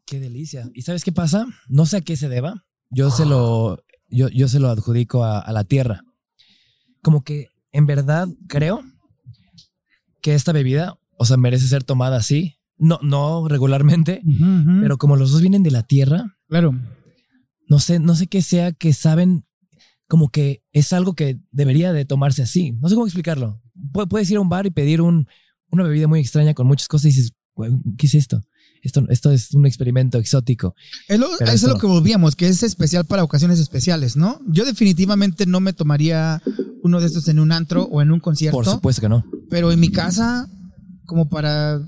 Qué 0.05 0.19
delicia. 0.19 0.69
¿Y 0.73 0.83
sabes 0.83 1.03
qué 1.03 1.11
pasa? 1.11 1.45
No 1.67 1.85
sé 1.85 1.97
a 1.97 2.01
qué 2.01 2.15
se 2.15 2.29
deba. 2.29 2.63
Yo 2.89 3.09
se 3.11 3.25
lo, 3.25 3.79
yo, 4.09 4.29
yo 4.29 4.47
se 4.47 4.59
lo 4.59 4.69
adjudico 4.69 5.25
a, 5.25 5.39
a 5.39 5.51
la 5.51 5.63
tierra. 5.65 6.05
Como 7.03 7.23
que 7.23 7.49
en 7.71 7.85
verdad 7.85 8.27
creo 8.47 8.83
que 10.21 10.33
esta 10.33 10.51
bebida, 10.51 10.97
o 11.17 11.25
sea, 11.25 11.37
merece 11.37 11.67
ser 11.67 11.83
tomada 11.83 12.17
así. 12.17 12.55
No, 12.77 12.99
no 13.03 13.47
regularmente, 13.47 14.21
pero 14.81 14.97
como 14.97 15.15
los 15.15 15.31
dos 15.31 15.41
vienen 15.41 15.63
de 15.63 15.71
la 15.71 15.83
tierra, 15.83 16.35
Claro. 16.49 16.73
no 17.69 17.79
sé, 17.79 17.99
no 17.99 18.15
sé 18.15 18.27
qué 18.27 18.41
sea 18.41 18.71
que 18.71 18.93
saben 18.93 19.45
como 20.07 20.29
que 20.29 20.63
es 20.71 20.91
algo 20.91 21.13
que 21.13 21.39
debería 21.51 21.93
de 21.93 22.05
tomarse 22.05 22.41
así. 22.41 22.71
No 22.73 22.89
sé 22.89 22.95
cómo 22.95 23.05
explicarlo. 23.07 23.61
Pu- 23.93 24.07
Puedes 24.07 24.29
ir 24.31 24.37
a 24.37 24.41
un 24.41 24.49
bar 24.49 24.65
y 24.65 24.69
pedir 24.71 25.01
un, 25.01 25.27
una 25.69 25.83
bebida 25.83 26.07
muy 26.07 26.19
extraña 26.19 26.53
con 26.53 26.67
muchas 26.67 26.87
cosas 26.87 27.05
y 27.05 27.07
dices, 27.09 27.31
"Güey, 27.55 27.71
¿qué 27.97 28.07
es 28.07 28.15
esto? 28.15 28.41
Esto, 28.81 29.05
esto 29.09 29.31
es 29.31 29.53
un 29.53 29.65
experimento 29.65 30.17
exótico. 30.17 30.75
Es 31.07 31.17
lo, 31.19 31.27
Pero 31.39 31.51
eso 31.51 31.67
es 31.67 31.73
lo 31.73 31.79
que 31.79 31.87
volvíamos, 31.87 32.35
que 32.35 32.47
es 32.47 32.63
especial 32.63 33.05
para 33.05 33.23
ocasiones 33.23 33.59
especiales, 33.59 34.17
¿no? 34.17 34.41
Yo 34.47 34.65
definitivamente 34.65 35.45
no 35.45 35.61
me 35.61 35.71
tomaría 35.73 36.41
uno 36.83 36.99
de 36.99 37.07
estos 37.07 37.27
en 37.29 37.39
un 37.39 37.51
antro 37.51 37.83
o 37.85 38.01
en 38.01 38.11
un 38.11 38.19
concierto. 38.19 38.55
Por 38.57 38.65
supuesto 38.65 39.01
que 39.01 39.09
no. 39.09 39.25
Pero 39.49 39.71
en 39.71 39.79
mi 39.79 39.89
casa, 39.89 40.47
como 41.05 41.29
para 41.29 41.81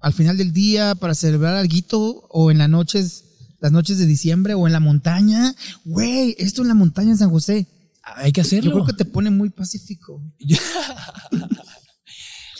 al 0.00 0.12
final 0.12 0.36
del 0.36 0.52
día, 0.52 0.94
para 0.94 1.14
celebrar 1.14 1.56
algo, 1.56 2.28
o 2.30 2.50
en 2.52 2.58
las 2.58 2.68
noches, 2.68 3.24
las 3.60 3.72
noches 3.72 3.98
de 3.98 4.06
diciembre, 4.06 4.54
o 4.54 4.66
en 4.66 4.72
la 4.72 4.80
montaña. 4.80 5.54
Güey, 5.84 6.36
esto 6.38 6.62
en 6.62 6.68
la 6.68 6.74
montaña 6.74 7.10
en 7.10 7.18
San 7.18 7.30
José. 7.30 7.66
Hay 8.14 8.30
que 8.30 8.40
hacerlo. 8.42 8.70
Yo 8.70 8.74
creo 8.74 8.86
que 8.86 8.92
te 8.92 9.04
pone 9.04 9.30
muy 9.30 9.50
pacífico. 9.50 10.22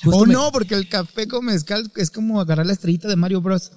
O 0.05 0.25
me- 0.27 0.35
no, 0.35 0.53
porque 0.53 0.75
el 0.75 0.89
café 0.89 1.27
con 1.27 1.45
mezcal 1.47 1.91
es 1.97 2.11
como 2.11 2.41
agarrar 2.41 2.67
la 2.67 2.73
estrellita 2.73 3.09
de 3.09 3.17
Mario 3.17 3.41
Bros. 3.41 3.73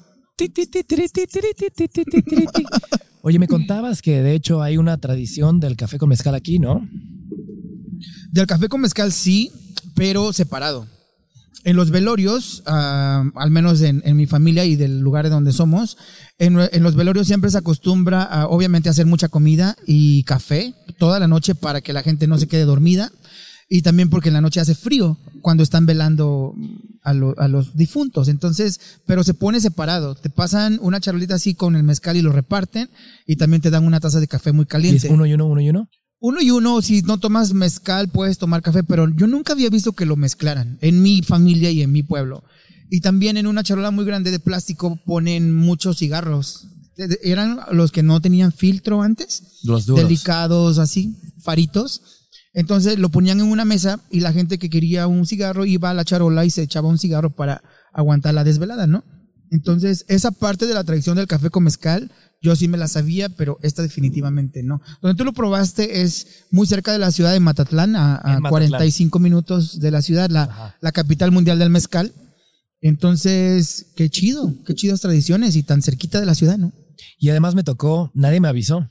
Oye, 3.21 3.39
me 3.39 3.47
contabas 3.47 4.01
que 4.01 4.21
de 4.21 4.33
hecho 4.35 4.61
hay 4.61 4.77
una 4.77 4.97
tradición 4.97 5.59
del 5.59 5.75
café 5.75 5.97
con 5.97 6.09
mezcal 6.09 6.35
aquí, 6.35 6.59
¿no? 6.59 6.87
Del 8.31 8.47
café 8.47 8.67
con 8.69 8.81
mezcal 8.81 9.11
sí, 9.11 9.51
pero 9.95 10.33
separado. 10.33 10.87
En 11.65 11.75
los 11.75 11.89
velorios, 11.91 12.63
ah, 12.67 13.25
al 13.35 13.51
menos 13.51 13.81
en, 13.81 14.01
en 14.05 14.15
mi 14.15 14.25
familia 14.27 14.63
y 14.65 14.75
del 14.77 14.99
lugar 15.01 15.25
de 15.25 15.29
donde 15.29 15.51
somos, 15.51 15.97
en, 16.37 16.57
en 16.71 16.83
los 16.83 16.95
velorios 16.95 17.27
siempre 17.27 17.51
se 17.51 17.57
acostumbra 17.57 18.23
a, 18.23 18.47
obviamente 18.47 18.87
a 18.87 18.91
hacer 18.91 19.05
mucha 19.05 19.27
comida 19.27 19.75
y 19.85 20.23
café 20.23 20.73
toda 20.97 21.19
la 21.19 21.27
noche 21.27 21.55
para 21.55 21.81
que 21.81 21.91
la 21.91 22.01
gente 22.01 22.27
no 22.27 22.37
se 22.37 22.47
quede 22.47 22.63
dormida 22.63 23.11
y 23.67 23.81
también 23.81 24.09
porque 24.09 24.29
en 24.29 24.35
la 24.35 24.41
noche 24.41 24.61
hace 24.61 24.73
frío 24.73 25.17
cuando 25.41 25.61
están 25.63 25.85
velando 25.85 26.53
a, 27.03 27.13
lo- 27.13 27.37
a 27.37 27.47
los 27.49 27.75
difuntos. 27.75 28.29
Entonces, 28.29 28.79
pero 29.05 29.23
se 29.25 29.33
pone 29.33 29.59
separado. 29.59 30.15
Te 30.15 30.29
pasan 30.29 30.79
una 30.81 31.01
charolita 31.01 31.35
así 31.35 31.55
con 31.55 31.75
el 31.75 31.83
mezcal 31.83 32.15
y 32.15 32.21
lo 32.21 32.31
reparten 32.31 32.89
y 33.27 33.35
también 33.35 33.61
te 33.61 33.69
dan 33.69 33.85
una 33.85 33.99
taza 33.99 34.21
de 34.21 34.27
café 34.27 34.53
muy 34.53 34.63
Y 34.63 34.65
es 34.65 34.69
caliente. 34.69 35.09
uno 35.09 35.25
y 35.25 35.33
uno, 35.33 35.45
uno 35.45 35.59
y 35.61 35.69
uno. 35.69 35.89
Uno 36.21 36.41
y 36.41 36.51
uno, 36.51 36.81
si 36.81 37.01
no 37.01 37.17
tomas 37.17 37.53
mezcal, 37.53 38.09
puedes 38.09 38.37
tomar 38.37 38.61
café, 38.61 38.83
pero 38.83 39.07
yo 39.15 39.25
nunca 39.27 39.53
había 39.53 39.69
visto 39.69 39.93
que 39.93 40.05
lo 40.05 40.17
mezclaran 40.17 40.77
en 40.81 41.01
mi 41.01 41.21
familia 41.21 41.71
y 41.71 41.81
en 41.81 41.91
mi 41.91 42.03
pueblo. 42.03 42.43
Y 42.89 43.01
también 43.01 43.37
en 43.37 43.47
una 43.47 43.63
charola 43.63 43.91
muy 43.91 44.03
grande 44.03 44.31
de 44.31 44.39
plástico 44.39 44.99
ponen 45.05 45.55
muchos 45.55 45.99
cigarros. 45.99 46.67
Eran 47.23 47.59
los 47.71 47.91
que 47.93 48.03
no 48.03 48.19
tenían 48.19 48.51
filtro 48.51 49.01
antes, 49.01 49.59
Los 49.63 49.85
duros. 49.85 50.03
delicados 50.03 50.77
así, 50.79 51.15
faritos. 51.41 52.01
Entonces 52.53 52.99
lo 52.99 53.09
ponían 53.09 53.39
en 53.39 53.45
una 53.45 53.63
mesa 53.63 54.01
y 54.09 54.19
la 54.19 54.33
gente 54.33 54.57
que 54.57 54.69
quería 54.69 55.07
un 55.07 55.25
cigarro 55.25 55.65
iba 55.65 55.91
a 55.91 55.93
la 55.93 56.03
charola 56.03 56.43
y 56.43 56.49
se 56.49 56.63
echaba 56.63 56.89
un 56.89 56.97
cigarro 56.97 57.29
para 57.29 57.61
aguantar 57.93 58.33
la 58.33 58.43
desvelada, 58.43 58.87
¿no? 58.87 59.05
Entonces, 59.51 60.05
esa 60.09 60.31
parte 60.31 60.67
de 60.67 60.73
la 60.73 60.83
tradición 60.83 61.15
del 61.15 61.27
café 61.27 61.49
con 61.49 61.63
mezcal, 61.63 62.11
yo 62.41 62.55
sí 62.55 62.67
me 62.67 62.77
la 62.77 62.87
sabía, 62.87 63.29
pero 63.29 63.57
esta 63.61 63.81
definitivamente 63.81 64.63
no. 64.63 64.81
Donde 65.01 65.17
tú 65.17 65.25
lo 65.25 65.33
probaste 65.33 66.01
es 66.01 66.45
muy 66.51 66.67
cerca 66.67 66.91
de 66.91 66.99
la 66.99 67.11
ciudad 67.11 67.33
de 67.33 67.39
Matatlán, 67.39 67.95
a, 67.95 68.15
a 68.15 68.39
Matatlán. 68.39 68.49
45 68.49 69.19
minutos 69.19 69.79
de 69.79 69.91
la 69.91 70.01
ciudad, 70.01 70.29
la, 70.29 70.75
la 70.79 70.91
capital 70.91 71.31
mundial 71.31 71.59
del 71.59 71.69
mezcal. 71.69 72.13
Entonces, 72.81 73.87
qué 73.95 74.09
chido, 74.09 74.53
qué 74.65 74.73
chidas 74.73 75.01
tradiciones 75.01 75.55
y 75.55 75.63
tan 75.63 75.81
cerquita 75.81 76.19
de 76.19 76.25
la 76.25 76.35
ciudad, 76.35 76.57
¿no? 76.57 76.71
Y 77.17 77.29
además 77.29 77.55
me 77.55 77.63
tocó, 77.63 78.11
nadie 78.13 78.39
me 78.39 78.47
avisó. 78.47 78.89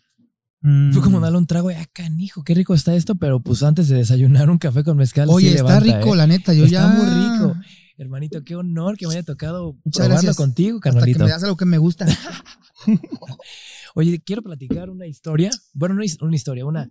Mm. 0.60 0.92
Fue 0.92 1.02
como 1.02 1.20
darle 1.20 1.38
un 1.38 1.46
trago 1.46 1.70
y, 1.70 1.74
ah, 1.74 1.86
canijo, 1.92 2.42
qué 2.42 2.54
rico 2.54 2.74
está 2.74 2.94
esto, 2.94 3.14
pero 3.14 3.40
pues 3.40 3.62
antes 3.62 3.88
de 3.88 3.96
desayunar 3.96 4.50
un 4.50 4.58
café 4.58 4.84
con 4.84 4.96
mezcal. 4.96 5.28
Oye, 5.30 5.50
sí 5.50 5.54
está 5.56 5.80
levanta, 5.80 5.98
rico, 6.00 6.14
¿eh? 6.14 6.16
la 6.16 6.26
neta, 6.26 6.52
yo 6.52 6.64
Está 6.64 6.80
ya... 6.80 6.88
muy 6.88 7.06
rico. 7.06 7.56
Hermanito, 7.98 8.44
qué 8.44 8.54
honor 8.54 8.96
que 8.96 9.06
me 9.06 9.14
haya 9.14 9.24
tocado 9.24 9.72
Muchas 9.84 10.06
probarlo 10.06 10.12
gracias. 10.14 10.36
contigo, 10.36 10.78
Hasta 10.78 10.90
que 10.90 10.94
carnalito. 10.94 11.24
me 11.24 11.30
das 11.30 11.42
algo 11.42 11.56
que 11.56 11.64
me 11.64 11.78
gusta. 11.78 12.06
Oye, 13.94 14.20
quiero 14.20 14.42
platicar 14.42 14.90
una 14.90 15.06
historia. 15.06 15.50
Bueno, 15.74 15.94
no 15.96 16.02
es 16.02 16.20
una 16.20 16.36
historia, 16.36 16.64
una, 16.64 16.88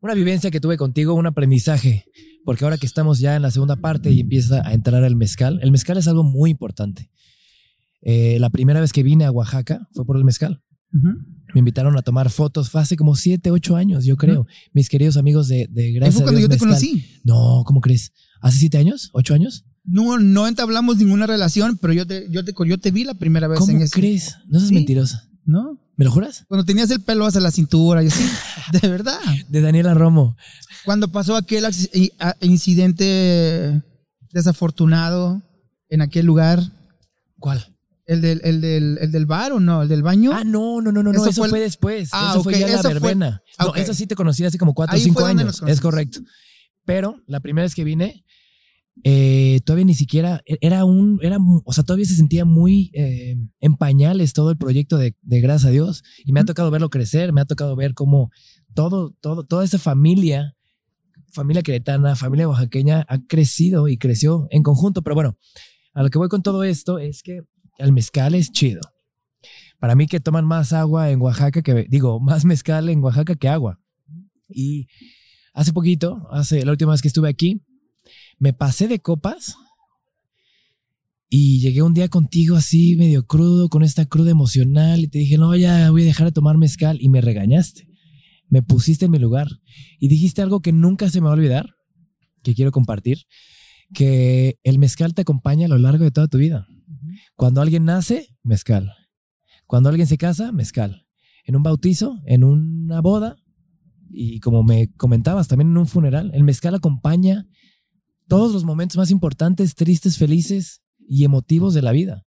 una 0.00 0.14
vivencia 0.14 0.50
que 0.50 0.60
tuve 0.60 0.76
contigo, 0.76 1.14
un 1.14 1.26
aprendizaje. 1.26 2.04
Porque 2.44 2.64
ahora 2.64 2.76
que 2.78 2.86
estamos 2.86 3.18
ya 3.18 3.36
en 3.36 3.42
la 3.42 3.50
segunda 3.50 3.76
parte 3.76 4.10
y 4.10 4.20
empieza 4.20 4.66
a 4.66 4.74
entrar 4.74 5.02
el 5.02 5.16
mezcal, 5.16 5.58
el 5.62 5.72
mezcal 5.72 5.96
es 5.96 6.06
algo 6.06 6.22
muy 6.22 6.50
importante. 6.50 7.10
Eh, 8.02 8.36
la 8.38 8.50
primera 8.50 8.80
vez 8.80 8.92
que 8.92 9.02
vine 9.02 9.24
a 9.24 9.30
Oaxaca 9.32 9.88
fue 9.92 10.04
por 10.04 10.16
el 10.18 10.24
mezcal. 10.24 10.62
Ujú. 10.92 11.08
Me 11.54 11.58
invitaron 11.60 11.96
a 11.96 12.02
tomar 12.02 12.30
fotos, 12.30 12.68
fue 12.70 12.82
hace 12.82 12.96
como 12.96 13.16
siete, 13.16 13.50
ocho 13.50 13.76
años, 13.76 14.04
yo 14.04 14.16
creo. 14.16 14.46
Mis 14.72 14.88
queridos 14.90 15.16
amigos 15.16 15.48
de, 15.48 15.68
de 15.70 15.92
Gracias 15.92 16.16
fue 16.16 16.22
a 16.22 16.26
cuando 16.26 16.38
Dios 16.38 16.50
yo 16.50 16.56
te 16.58 16.64
Mezcal. 16.66 16.68
conocí. 16.68 17.20
No, 17.24 17.62
¿cómo 17.64 17.80
crees? 17.80 18.12
¿Hace 18.42 18.58
siete 18.58 18.76
años? 18.78 19.08
¿Ocho 19.14 19.32
años? 19.34 19.64
No, 19.84 20.18
no 20.18 20.48
entablamos 20.48 20.96
ninguna 20.96 21.26
relación, 21.26 21.76
pero 21.76 21.92
yo 21.92 22.06
te, 22.06 22.26
yo 22.30 22.44
te, 22.44 22.54
yo 22.66 22.78
te 22.78 22.90
vi 22.90 23.04
la 23.04 23.14
primera 23.14 23.48
vez 23.48 23.58
¿Cómo 23.58 23.70
en 23.72 23.82
ese. 23.82 23.92
crees? 23.92 24.36
No 24.46 24.58
seas 24.58 24.68
Sí. 24.70 24.74
mentirosa. 24.74 25.28
¿No? 25.44 25.78
¿Me 25.96 26.06
lo 26.06 26.10
juras? 26.10 26.44
Cuando 26.48 26.64
tenías 26.64 26.90
el 26.90 27.00
pelo 27.02 27.26
hasta 27.26 27.38
la 27.38 27.50
cintura 27.50 28.02
y 28.02 28.06
así. 28.08 28.24
De 28.80 28.88
verdad. 28.88 29.18
De 29.48 29.60
Daniela 29.60 29.92
Romo. 29.94 30.36
Cuando 30.86 31.12
pasó 31.12 31.36
aquel 31.36 31.64
incidente 32.40 33.82
desafortunado 34.32 35.42
en 35.88 36.00
aquel 36.00 36.26
lugar. 36.26 36.60
¿Cuál? 37.38 37.64
¿El 38.06 38.20
del, 38.20 38.40
el 38.44 38.60
del, 38.60 38.98
el 39.00 39.12
del 39.12 39.26
bar 39.26 39.52
o 39.52 39.60
no? 39.60 39.82
¿El 39.82 39.88
del 39.88 40.02
baño? 40.02 40.32
Ah, 40.34 40.44
no, 40.44 40.80
no, 40.80 40.92
no, 40.92 41.02
no, 41.02 41.10
Eso 41.12 41.26
eso, 41.28 41.44
fue 41.46 41.60
después. 41.60 42.10
Ah, 42.12 42.30
eso 42.32 42.42
fue 42.42 42.58
ya 42.58 42.66
la 42.66 42.74
eso 42.80 42.88
verbena. 42.88 43.42
Ah, 43.58 43.64
No, 43.64 43.70
ok. 43.70 43.76
eso 43.78 43.94
sí 43.94 44.06
te 44.06 44.14
conocí 44.14 44.44
hace 44.44 44.58
como 44.58 44.74
cuatro 44.74 44.96
o 44.96 45.00
cinco 45.00 45.20
fue 45.20 45.28
donde 45.28 45.44
nos 45.44 45.62
años. 45.62 45.72
Es 45.72 45.80
correcto. 45.80 46.20
Pero 46.84 47.16
la 47.26 47.40
primera 47.40 47.64
vez 47.64 47.74
que 47.74 47.84
vine, 47.84 48.24
eh, 49.02 49.60
todavía 49.64 49.84
ni 49.84 49.94
siquiera 49.94 50.42
e- 50.46 50.58
era 50.60 50.84
un, 50.84 51.18
era, 51.22 51.38
o 51.64 51.72
sea, 51.72 51.84
todavía 51.84 52.06
se 52.06 52.14
sentía 52.14 52.44
muy 52.44 52.90
eh, 52.94 53.36
en 53.60 53.76
pañales 53.76 54.32
todo 54.32 54.50
el 54.50 54.56
proyecto 54.56 54.96
de, 54.96 55.16
de 55.22 55.40
Gracias 55.40 55.68
a 55.68 55.72
Dios. 55.72 56.02
Y 56.24 56.32
me 56.32 56.40
ha 56.40 56.44
tocado 56.44 56.70
verlo 56.70 56.90
crecer, 56.90 57.32
me 57.32 57.40
ha 57.40 57.44
tocado 57.44 57.74
ver 57.76 57.94
cómo 57.94 58.30
todo, 58.74 59.14
todo, 59.20 59.44
toda 59.44 59.64
esa 59.64 59.78
familia 59.78 60.54
familia 61.34 61.62
queretana, 61.62 62.14
familia 62.14 62.48
oaxaqueña 62.48 63.04
ha 63.08 63.18
crecido 63.18 63.88
y 63.88 63.98
creció 63.98 64.46
en 64.50 64.62
conjunto. 64.62 65.02
Pero 65.02 65.14
bueno, 65.14 65.36
a 65.92 66.02
lo 66.02 66.08
que 66.08 66.18
voy 66.18 66.28
con 66.28 66.42
todo 66.42 66.64
esto 66.64 66.98
es 66.98 67.22
que 67.22 67.40
el 67.78 67.92
mezcal 67.92 68.34
es 68.34 68.52
chido. 68.52 68.80
Para 69.78 69.96
mí 69.96 70.06
que 70.06 70.20
toman 70.20 70.46
más 70.46 70.72
agua 70.72 71.10
en 71.10 71.20
Oaxaca 71.20 71.60
que, 71.60 71.86
digo, 71.90 72.20
más 72.20 72.44
mezcal 72.44 72.88
en 72.88 73.02
Oaxaca 73.02 73.34
que 73.34 73.48
agua. 73.48 73.80
Y 74.48 74.86
hace 75.52 75.72
poquito, 75.72 76.26
hace 76.30 76.64
la 76.64 76.70
última 76.70 76.92
vez 76.92 77.02
que 77.02 77.08
estuve 77.08 77.28
aquí, 77.28 77.60
me 78.38 78.52
pasé 78.52 78.88
de 78.88 79.00
copas 79.00 79.56
y 81.28 81.60
llegué 81.60 81.82
un 81.82 81.94
día 81.94 82.08
contigo 82.08 82.56
así 82.56 82.96
medio 82.96 83.26
crudo, 83.26 83.68
con 83.68 83.82
esta 83.82 84.06
cruda 84.06 84.30
emocional 84.30 85.00
y 85.00 85.08
te 85.08 85.18
dije, 85.18 85.36
no, 85.36 85.54
ya 85.56 85.90
voy 85.90 86.02
a 86.02 86.06
dejar 86.06 86.26
de 86.26 86.32
tomar 86.32 86.58
mezcal 86.58 86.98
y 87.00 87.08
me 87.08 87.20
regañaste. 87.20 87.88
Me 88.48 88.62
pusiste 88.62 89.06
en 89.06 89.10
mi 89.10 89.18
lugar 89.18 89.48
y 89.98 90.08
dijiste 90.08 90.42
algo 90.42 90.60
que 90.60 90.72
nunca 90.72 91.10
se 91.10 91.20
me 91.20 91.26
va 91.26 91.32
a 91.32 91.36
olvidar, 91.36 91.70
que 92.42 92.54
quiero 92.54 92.70
compartir, 92.70 93.22
que 93.92 94.58
el 94.62 94.78
mezcal 94.78 95.14
te 95.14 95.22
acompaña 95.22 95.66
a 95.66 95.70
lo 95.70 95.78
largo 95.78 96.04
de 96.04 96.10
toda 96.10 96.28
tu 96.28 96.38
vida. 96.38 96.66
Cuando 97.36 97.60
alguien 97.60 97.84
nace, 97.84 98.28
mezcal. 98.42 98.92
Cuando 99.66 99.88
alguien 99.88 100.06
se 100.06 100.18
casa, 100.18 100.52
mezcal. 100.52 101.06
En 101.44 101.56
un 101.56 101.62
bautizo, 101.62 102.20
en 102.26 102.44
una 102.44 103.00
boda 103.00 103.36
y 104.10 104.38
como 104.40 104.62
me 104.62 104.92
comentabas, 104.92 105.48
también 105.48 105.70
en 105.70 105.78
un 105.78 105.86
funeral, 105.88 106.30
el 106.34 106.44
mezcal 106.44 106.74
acompaña 106.74 107.48
todos 108.28 108.52
los 108.52 108.64
momentos 108.64 108.96
más 108.96 109.10
importantes, 109.10 109.74
tristes, 109.74 110.18
felices 110.18 110.80
y 111.08 111.24
emotivos 111.24 111.74
de 111.74 111.82
la 111.82 111.92
vida. 111.92 112.24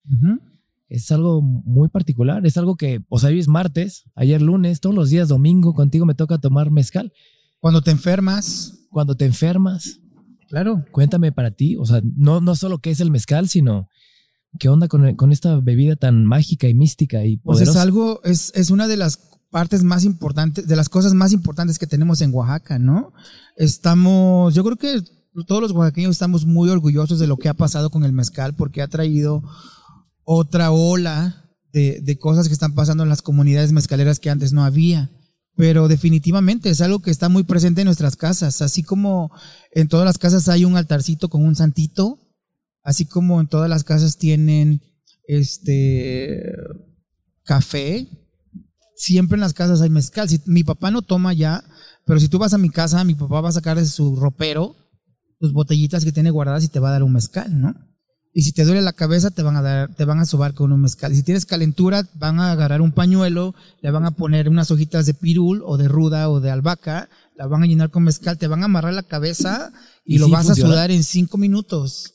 Es 0.88 1.10
algo 1.10 1.42
muy 1.42 1.88
particular, 1.88 2.46
es 2.46 2.56
algo 2.56 2.76
que, 2.76 3.00
o 3.08 3.18
sea, 3.18 3.30
hoy 3.30 3.40
es 3.40 3.48
martes, 3.48 4.04
ayer 4.14 4.40
lunes, 4.40 4.80
todos 4.80 4.94
los 4.94 5.10
días 5.10 5.28
domingo, 5.28 5.74
contigo 5.74 6.06
me 6.06 6.14
toca 6.14 6.38
tomar 6.38 6.70
mezcal. 6.70 7.12
Cuando 7.58 7.82
te 7.82 7.90
enfermas. 7.90 8.86
Cuando 8.90 9.16
te 9.16 9.24
enfermas. 9.24 10.00
Claro. 10.48 10.84
Cuéntame 10.92 11.32
para 11.32 11.50
ti, 11.50 11.76
o 11.76 11.84
sea, 11.84 12.00
no, 12.16 12.40
no 12.40 12.54
solo 12.54 12.78
qué 12.78 12.90
es 12.90 13.00
el 13.00 13.10
mezcal, 13.10 13.48
sino 13.48 13.88
qué 14.58 14.68
onda 14.68 14.88
con, 14.88 15.16
con 15.16 15.32
esta 15.32 15.58
bebida 15.60 15.96
tan 15.96 16.24
mágica 16.24 16.68
y 16.68 16.74
mística 16.74 17.24
y 17.24 17.38
poderosa. 17.38 17.64
Pues 17.64 17.76
es 17.76 17.82
algo, 17.82 18.20
es, 18.22 18.52
es 18.54 18.70
una 18.70 18.86
de 18.86 18.96
las 18.96 19.18
partes 19.50 19.82
más 19.82 20.04
importantes, 20.04 20.66
de 20.66 20.76
las 20.76 20.88
cosas 20.88 21.14
más 21.14 21.32
importantes 21.32 21.78
que 21.78 21.86
tenemos 21.86 22.20
en 22.20 22.32
Oaxaca, 22.32 22.78
¿no? 22.78 23.12
Estamos, 23.56 24.54
yo 24.54 24.62
creo 24.64 24.76
que 24.76 25.02
todos 25.44 25.60
los 25.60 25.72
oaxaqueños 25.72 26.12
estamos 26.12 26.46
muy 26.46 26.70
orgullosos 26.70 27.18
de 27.18 27.26
lo 27.26 27.36
que 27.36 27.48
ha 27.48 27.54
pasado 27.54 27.90
con 27.90 28.04
el 28.04 28.12
mezcal 28.12 28.54
porque 28.54 28.82
ha 28.82 28.88
traído 28.88 29.42
otra 30.24 30.70
ola 30.70 31.46
de, 31.72 32.18
cosas 32.18 32.48
que 32.48 32.54
están 32.54 32.74
pasando 32.74 33.02
en 33.02 33.10
las 33.10 33.20
comunidades 33.20 33.72
mezcaleras 33.72 34.18
que 34.18 34.30
antes 34.30 34.52
no 34.52 34.64
había. 34.64 35.10
Pero 35.56 35.88
definitivamente 35.88 36.70
es 36.70 36.80
algo 36.80 37.00
que 37.00 37.10
está 37.10 37.28
muy 37.28 37.42
presente 37.42 37.82
en 37.82 37.86
nuestras 37.86 38.16
casas. 38.16 38.62
Así 38.62 38.82
como 38.82 39.30
en 39.72 39.88
todas 39.88 40.06
las 40.06 40.18
casas 40.18 40.48
hay 40.48 40.64
un 40.64 40.76
altarcito 40.76 41.28
con 41.28 41.44
un 41.44 41.54
santito, 41.54 42.18
así 42.82 43.04
como 43.04 43.40
en 43.40 43.46
todas 43.46 43.68
las 43.68 43.84
casas 43.84 44.16
tienen 44.16 44.82
este 45.28 46.42
café, 47.44 48.08
siempre 48.96 49.36
en 49.36 49.40
las 49.40 49.54
casas 49.54 49.80
hay 49.80 49.90
mezcal. 49.90 50.28
Si, 50.28 50.40
mi 50.46 50.64
papá 50.64 50.90
no 50.90 51.02
toma 51.02 51.32
ya, 51.32 51.64
pero 52.04 52.20
si 52.20 52.28
tú 52.28 52.38
vas 52.38 52.54
a 52.54 52.58
mi 52.58 52.70
casa, 52.70 53.04
mi 53.04 53.14
papá 53.14 53.40
va 53.40 53.50
a 53.50 53.52
sacar 53.52 53.78
de 53.78 53.86
su 53.86 54.16
ropero 54.16 54.76
tus 55.38 55.52
botellitas 55.52 56.04
que 56.04 56.12
tiene 56.12 56.30
guardadas 56.30 56.64
y 56.64 56.68
te 56.68 56.80
va 56.80 56.88
a 56.88 56.92
dar 56.92 57.02
un 57.02 57.12
mezcal, 57.12 57.60
¿no? 57.60 57.74
Y 58.32 58.42
si 58.42 58.52
te 58.52 58.66
duele 58.66 58.82
la 58.82 58.92
cabeza, 58.92 59.30
te 59.30 59.42
van 59.42 59.56
a 59.56 59.62
dar, 59.62 59.94
te 59.94 60.04
van 60.04 60.18
a 60.18 60.26
sobar 60.26 60.52
con 60.52 60.70
un 60.70 60.82
mezcal. 60.82 61.10
Y 61.10 61.16
si 61.16 61.22
tienes 61.22 61.46
calentura, 61.46 62.06
van 62.16 62.38
a 62.38 62.52
agarrar 62.52 62.82
un 62.82 62.92
pañuelo, 62.92 63.54
le 63.80 63.90
van 63.90 64.04
a 64.04 64.10
poner 64.10 64.50
unas 64.50 64.70
hojitas 64.70 65.06
de 65.06 65.14
pirul 65.14 65.62
o 65.64 65.78
de 65.78 65.88
ruda 65.88 66.28
o 66.28 66.40
de 66.40 66.50
albahaca, 66.50 67.08
la 67.34 67.46
van 67.46 67.62
a 67.62 67.66
llenar 67.66 67.90
con 67.90 68.02
mezcal, 68.02 68.36
te 68.36 68.46
van 68.46 68.60
a 68.60 68.66
amarrar 68.66 68.92
la 68.92 69.04
cabeza 69.04 69.72
y, 70.04 70.18
lo 70.18 70.28
vas 70.28 70.50
a 70.50 70.54
sudar 70.54 70.90
en 70.90 71.02
cinco 71.02 71.38
minutos. 71.38 72.12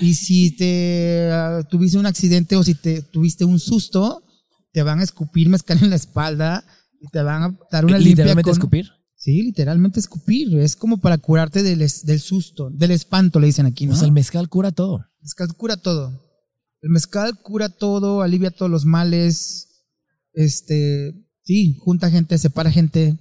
y 0.00 0.14
si 0.14 0.56
te 0.56 1.30
ah, 1.30 1.62
tuviste 1.70 1.98
un 1.98 2.06
accidente 2.06 2.56
o 2.56 2.64
si 2.64 2.74
te 2.74 3.02
tuviste 3.02 3.44
un 3.44 3.60
susto, 3.60 4.24
te 4.72 4.82
van 4.82 4.98
a 4.98 5.04
escupir 5.04 5.48
mezcal 5.48 5.78
en 5.80 5.90
la 5.90 5.96
espalda 5.96 6.64
y 7.00 7.06
te 7.12 7.22
van 7.22 7.42
a 7.44 7.58
dar 7.70 7.84
una 7.84 7.96
limpia 7.96 8.24
¿Literalmente 8.24 8.50
escupir? 8.50 8.90
Sí, 9.24 9.42
literalmente 9.42 10.00
escupir. 10.00 10.54
Es 10.58 10.76
como 10.76 10.98
para 10.98 11.16
curarte 11.16 11.62
del, 11.62 11.78
del 11.78 12.20
susto, 12.20 12.68
del 12.68 12.90
espanto, 12.90 13.40
le 13.40 13.46
dicen 13.46 13.64
aquí, 13.64 13.86
¿no? 13.86 13.94
O 13.94 13.96
sea, 13.96 14.04
el 14.04 14.12
mezcal 14.12 14.50
cura 14.50 14.70
todo. 14.70 14.98
El 14.98 15.22
mezcal 15.22 15.54
cura 15.56 15.76
todo. 15.78 16.22
El 16.82 16.90
mezcal 16.90 17.40
cura 17.40 17.70
todo, 17.70 18.20
alivia 18.20 18.50
todos 18.50 18.70
los 18.70 18.84
males. 18.84 19.86
Este, 20.34 21.14
sí, 21.42 21.74
junta 21.80 22.10
gente, 22.10 22.36
separa 22.36 22.70
gente. 22.70 23.16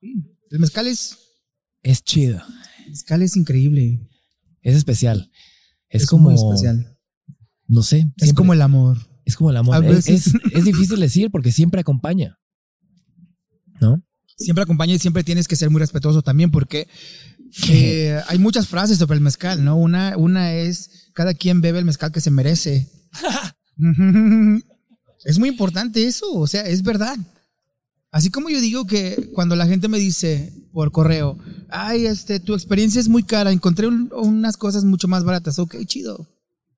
El 0.00 0.58
mezcal 0.58 0.86
es... 0.86 1.18
Es 1.82 2.02
chido. 2.02 2.40
El 2.86 2.92
mezcal 2.92 3.20
es 3.20 3.36
increíble. 3.36 4.08
Es 4.62 4.74
especial. 4.74 5.30
Es, 5.90 6.06
como... 6.06 6.30
especial. 6.30 6.96
No 7.66 7.82
sé. 7.82 8.10
Es 8.16 8.32
como 8.32 8.54
el 8.54 8.62
amor. 8.62 8.96
Es 9.26 9.36
como 9.36 9.50
el 9.50 9.58
amor. 9.58 9.84
Es, 9.84 10.08
es 10.08 10.64
difícil 10.64 10.98
decir 10.98 11.30
porque 11.30 11.52
siempre 11.52 11.82
acompaña. 11.82 12.38
¿No? 13.82 14.02
Siempre 14.36 14.62
acompaña 14.62 14.94
y 14.94 14.98
siempre 14.98 15.24
tienes 15.24 15.48
que 15.48 15.56
ser 15.56 15.70
muy 15.70 15.80
respetuoso 15.80 16.22
también 16.22 16.50
porque 16.50 16.88
eh, 17.68 18.20
hay 18.28 18.38
muchas 18.38 18.68
frases 18.68 18.98
sobre 18.98 19.16
el 19.16 19.22
mezcal, 19.22 19.64
¿no? 19.64 19.76
Una, 19.76 20.16
una 20.16 20.52
es, 20.54 21.10
cada 21.14 21.34
quien 21.34 21.60
bebe 21.60 21.78
el 21.78 21.84
mezcal 21.84 22.12
que 22.12 22.20
se 22.20 22.30
merece. 22.30 22.88
es 25.24 25.38
muy 25.38 25.48
importante 25.48 26.06
eso, 26.06 26.32
o 26.34 26.46
sea, 26.46 26.62
es 26.62 26.82
verdad. 26.82 27.16
Así 28.10 28.30
como 28.30 28.48
yo 28.48 28.60
digo 28.60 28.86
que 28.86 29.30
cuando 29.34 29.56
la 29.56 29.66
gente 29.66 29.88
me 29.88 29.98
dice 29.98 30.52
por 30.72 30.92
correo, 30.92 31.38
ay, 31.68 32.06
este, 32.06 32.40
tu 32.40 32.54
experiencia 32.54 33.00
es 33.00 33.08
muy 33.08 33.22
cara, 33.22 33.52
encontré 33.52 33.88
unas 33.88 34.56
cosas 34.56 34.84
mucho 34.84 35.08
más 35.08 35.24
baratas, 35.24 35.58
ok, 35.58 35.76
chido. 35.86 36.28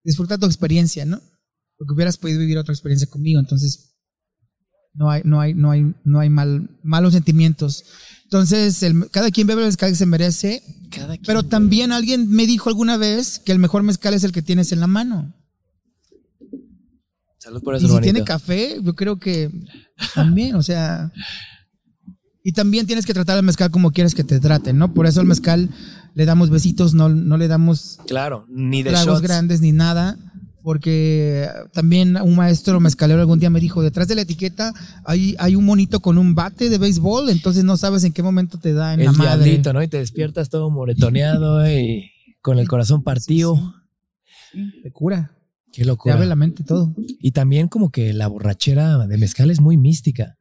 Disfruta 0.04 0.38
tu 0.38 0.46
experiencia, 0.46 1.04
¿no? 1.04 1.20
Porque 1.76 1.94
hubieras 1.94 2.16
podido 2.16 2.40
vivir 2.40 2.58
otra 2.58 2.72
experiencia 2.72 3.08
conmigo, 3.08 3.38
entonces 3.40 3.87
no 4.98 5.10
hay, 5.10 5.22
no 5.24 5.40
hay, 5.40 5.54
no 5.54 5.70
hay, 5.70 5.94
no 6.04 6.18
hay 6.18 6.28
mal, 6.28 6.68
malos 6.82 7.12
sentimientos. 7.12 7.84
Entonces, 8.24 8.84
cada 9.12 9.30
quien 9.30 9.46
bebe 9.46 9.62
el 9.62 9.68
mezcal 9.68 9.90
que 9.90 9.96
se 9.96 10.06
merece. 10.06 10.62
pero 11.24 11.44
también 11.44 11.92
alguien 11.92 12.28
me 12.28 12.46
dijo 12.46 12.68
alguna 12.68 12.96
vez 12.96 13.38
que 13.38 13.52
el 13.52 13.60
mejor 13.60 13.84
mezcal 13.84 14.12
es 14.12 14.24
el 14.24 14.32
que 14.32 14.42
tienes 14.42 14.72
en 14.72 14.80
la 14.80 14.88
mano. 14.88 15.32
Salud 17.38 17.62
por 17.62 17.76
eso, 17.76 17.86
Y 17.86 17.90
si 17.90 18.00
tiene 18.00 18.24
café, 18.24 18.78
yo 18.82 18.94
creo 18.96 19.20
que 19.20 19.50
también, 20.14 20.56
o 20.56 20.62
sea. 20.62 21.12
Y 22.42 22.52
también 22.52 22.86
tienes 22.86 23.06
que 23.06 23.14
tratar 23.14 23.36
al 23.36 23.44
mezcal 23.44 23.70
como 23.70 23.92
quieres 23.92 24.14
que 24.14 24.24
te 24.24 24.40
traten, 24.40 24.78
¿no? 24.78 24.94
Por 24.94 25.06
eso 25.06 25.20
al 25.20 25.26
mezcal 25.26 25.70
le 26.14 26.24
damos 26.24 26.50
besitos, 26.50 26.94
no, 26.94 27.08
no 27.08 27.36
le 27.36 27.46
damos. 27.46 27.98
Claro, 28.08 28.46
ni 28.48 28.82
de 28.82 28.90
tragos 28.90 29.22
grandes 29.22 29.60
ni 29.60 29.70
nada 29.70 30.18
porque 30.68 31.48
también 31.72 32.18
un 32.18 32.36
maestro 32.36 32.78
mezcalero 32.78 33.20
algún 33.20 33.38
día 33.38 33.48
me 33.48 33.58
dijo, 33.58 33.80
detrás 33.80 34.06
de 34.06 34.14
la 34.14 34.20
etiqueta 34.20 34.74
hay, 35.02 35.34
hay 35.38 35.54
un 35.54 35.64
monito 35.64 36.00
con 36.00 36.18
un 36.18 36.34
bate 36.34 36.68
de 36.68 36.76
béisbol, 36.76 37.30
entonces 37.30 37.64
no 37.64 37.78
sabes 37.78 38.04
en 38.04 38.12
qué 38.12 38.22
momento 38.22 38.58
te 38.58 38.74
da 38.74 38.92
en 38.92 39.00
el 39.00 39.06
la 39.06 39.12
diablito, 39.12 39.72
¿no? 39.72 39.82
Y 39.82 39.88
te 39.88 39.96
despiertas 39.96 40.50
todo 40.50 40.68
moretoneado 40.68 41.66
y 41.66 42.10
con 42.42 42.58
el 42.58 42.68
corazón 42.68 43.02
partido. 43.02 43.76
Te 44.82 44.92
cura. 44.92 45.38
Qué 45.72 45.86
locura. 45.86 46.12
Te 46.12 46.16
abre 46.18 46.28
la 46.28 46.36
mente 46.36 46.62
todo. 46.64 46.94
Y 46.98 47.30
también 47.30 47.68
como 47.68 47.90
que 47.90 48.12
la 48.12 48.28
borrachera 48.28 49.06
de 49.06 49.16
mezcal 49.16 49.50
es 49.50 49.62
muy 49.62 49.78
mística. 49.78 50.36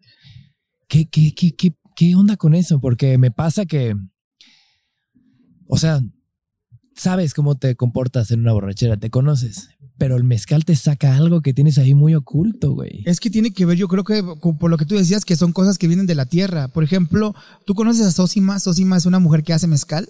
¿Qué, 0.89 1.07
qué, 1.07 1.33
qué, 1.33 1.55
qué, 1.55 1.73
qué 1.95 2.15
onda 2.15 2.35
con 2.35 2.53
eso? 2.53 2.81
Porque 2.81 3.17
me 3.17 3.31
pasa 3.31 3.65
que, 3.65 3.95
o 5.69 5.77
sea, 5.77 6.01
sabes 6.97 7.33
cómo 7.33 7.55
te 7.55 7.75
comportas 7.75 8.31
en 8.31 8.41
una 8.41 8.51
borrachera, 8.51 8.97
te 8.97 9.09
conoces, 9.09 9.69
pero 9.97 10.15
el 10.15 10.23
mezcal 10.23 10.65
te 10.65 10.75
saca 10.75 11.15
algo 11.15 11.41
que 11.41 11.53
tienes 11.53 11.77
ahí 11.77 11.93
muy 11.93 12.15
oculto, 12.15 12.71
güey. 12.73 13.03
Es 13.05 13.19
que 13.19 13.29
tiene 13.29 13.51
que 13.51 13.65
ver, 13.65 13.77
yo 13.77 13.87
creo 13.87 14.03
que 14.03 14.23
por 14.23 14.69
lo 14.69 14.77
que 14.77 14.85
tú 14.85 14.95
decías, 14.95 15.25
que 15.25 15.35
son 15.35 15.53
cosas 15.53 15.77
que 15.77 15.87
vienen 15.87 16.05
de 16.05 16.15
la 16.15 16.25
tierra. 16.25 16.67
Por 16.67 16.83
ejemplo, 16.83 17.35
tú 17.65 17.73
conoces 17.73 18.05
a 18.05 18.11
Sosima. 18.11 18.59
Sosima 18.59 18.97
es 18.97 19.05
una 19.05 19.19
mujer 19.19 19.43
que 19.43 19.53
hace 19.53 19.67
mezcal. 19.67 20.09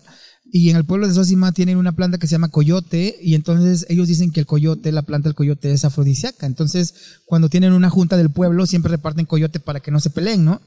Y 0.50 0.70
en 0.70 0.78
el 0.78 0.86
pueblo 0.86 1.08
de 1.08 1.14
Sosima 1.14 1.52
tienen 1.52 1.78
una 1.78 1.94
planta 1.94 2.18
que 2.18 2.28
se 2.28 2.32
llama 2.32 2.50
coyote. 2.50 3.16
Y 3.22 3.36
entonces 3.36 3.86
ellos 3.90 4.08
dicen 4.08 4.32
que 4.32 4.40
el 4.40 4.46
coyote, 4.46 4.92
la 4.92 5.04
planta 5.04 5.30
del 5.30 5.36
coyote 5.36 5.72
es 5.72 5.86
afrodisíaca. 5.86 6.46
Entonces, 6.46 6.94
cuando 7.26 7.50
tienen 7.50 7.74
una 7.74 7.90
junta 7.90 8.18
del 8.18 8.32
pueblo, 8.32 8.66
siempre 8.66 8.92
reparten 8.92 9.26
coyote 9.26 9.60
para 9.60 9.80
que 9.80 9.92
no 9.92 10.00
se 10.00 10.10
peleen, 10.10 10.46
¿no? 10.46 10.62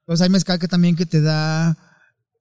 Entonces 0.00 0.24
hay 0.24 0.30
mezcal 0.30 0.58
que 0.58 0.68
también 0.68 0.96
que 0.96 1.06
te 1.06 1.20
da 1.20 1.76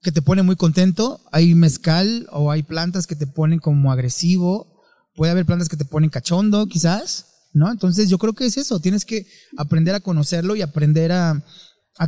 que 0.01 0.11
te 0.11 0.21
pone 0.21 0.43
muy 0.43 0.55
contento, 0.55 1.19
hay 1.32 1.55
mezcal 1.55 2.28
o 2.32 2.51
hay 2.51 2.63
plantas 2.63 3.07
que 3.07 3.15
te 3.15 3.28
ponen 3.28 3.59
como 3.59 3.91
agresivo 3.91 4.76
puede 5.18 5.32
haber 5.32 5.45
plantas 5.45 5.68
que 5.68 5.76
te 5.76 5.84
ponen 5.84 6.11
cachondo, 6.11 6.68
quizás, 6.68 7.26
¿no? 7.51 7.70
Entonces 7.70 8.07
yo 8.07 8.20
creo 8.20 8.34
que 8.34 8.45
es 8.45 8.55
eso, 8.55 8.80
tienes 8.80 9.03
que 9.03 9.26
aprender 9.57 9.95
a 9.95 9.99
conocerlo 9.99 10.55
y 10.55 10.61
aprender 10.61 11.11
a, 11.11 11.43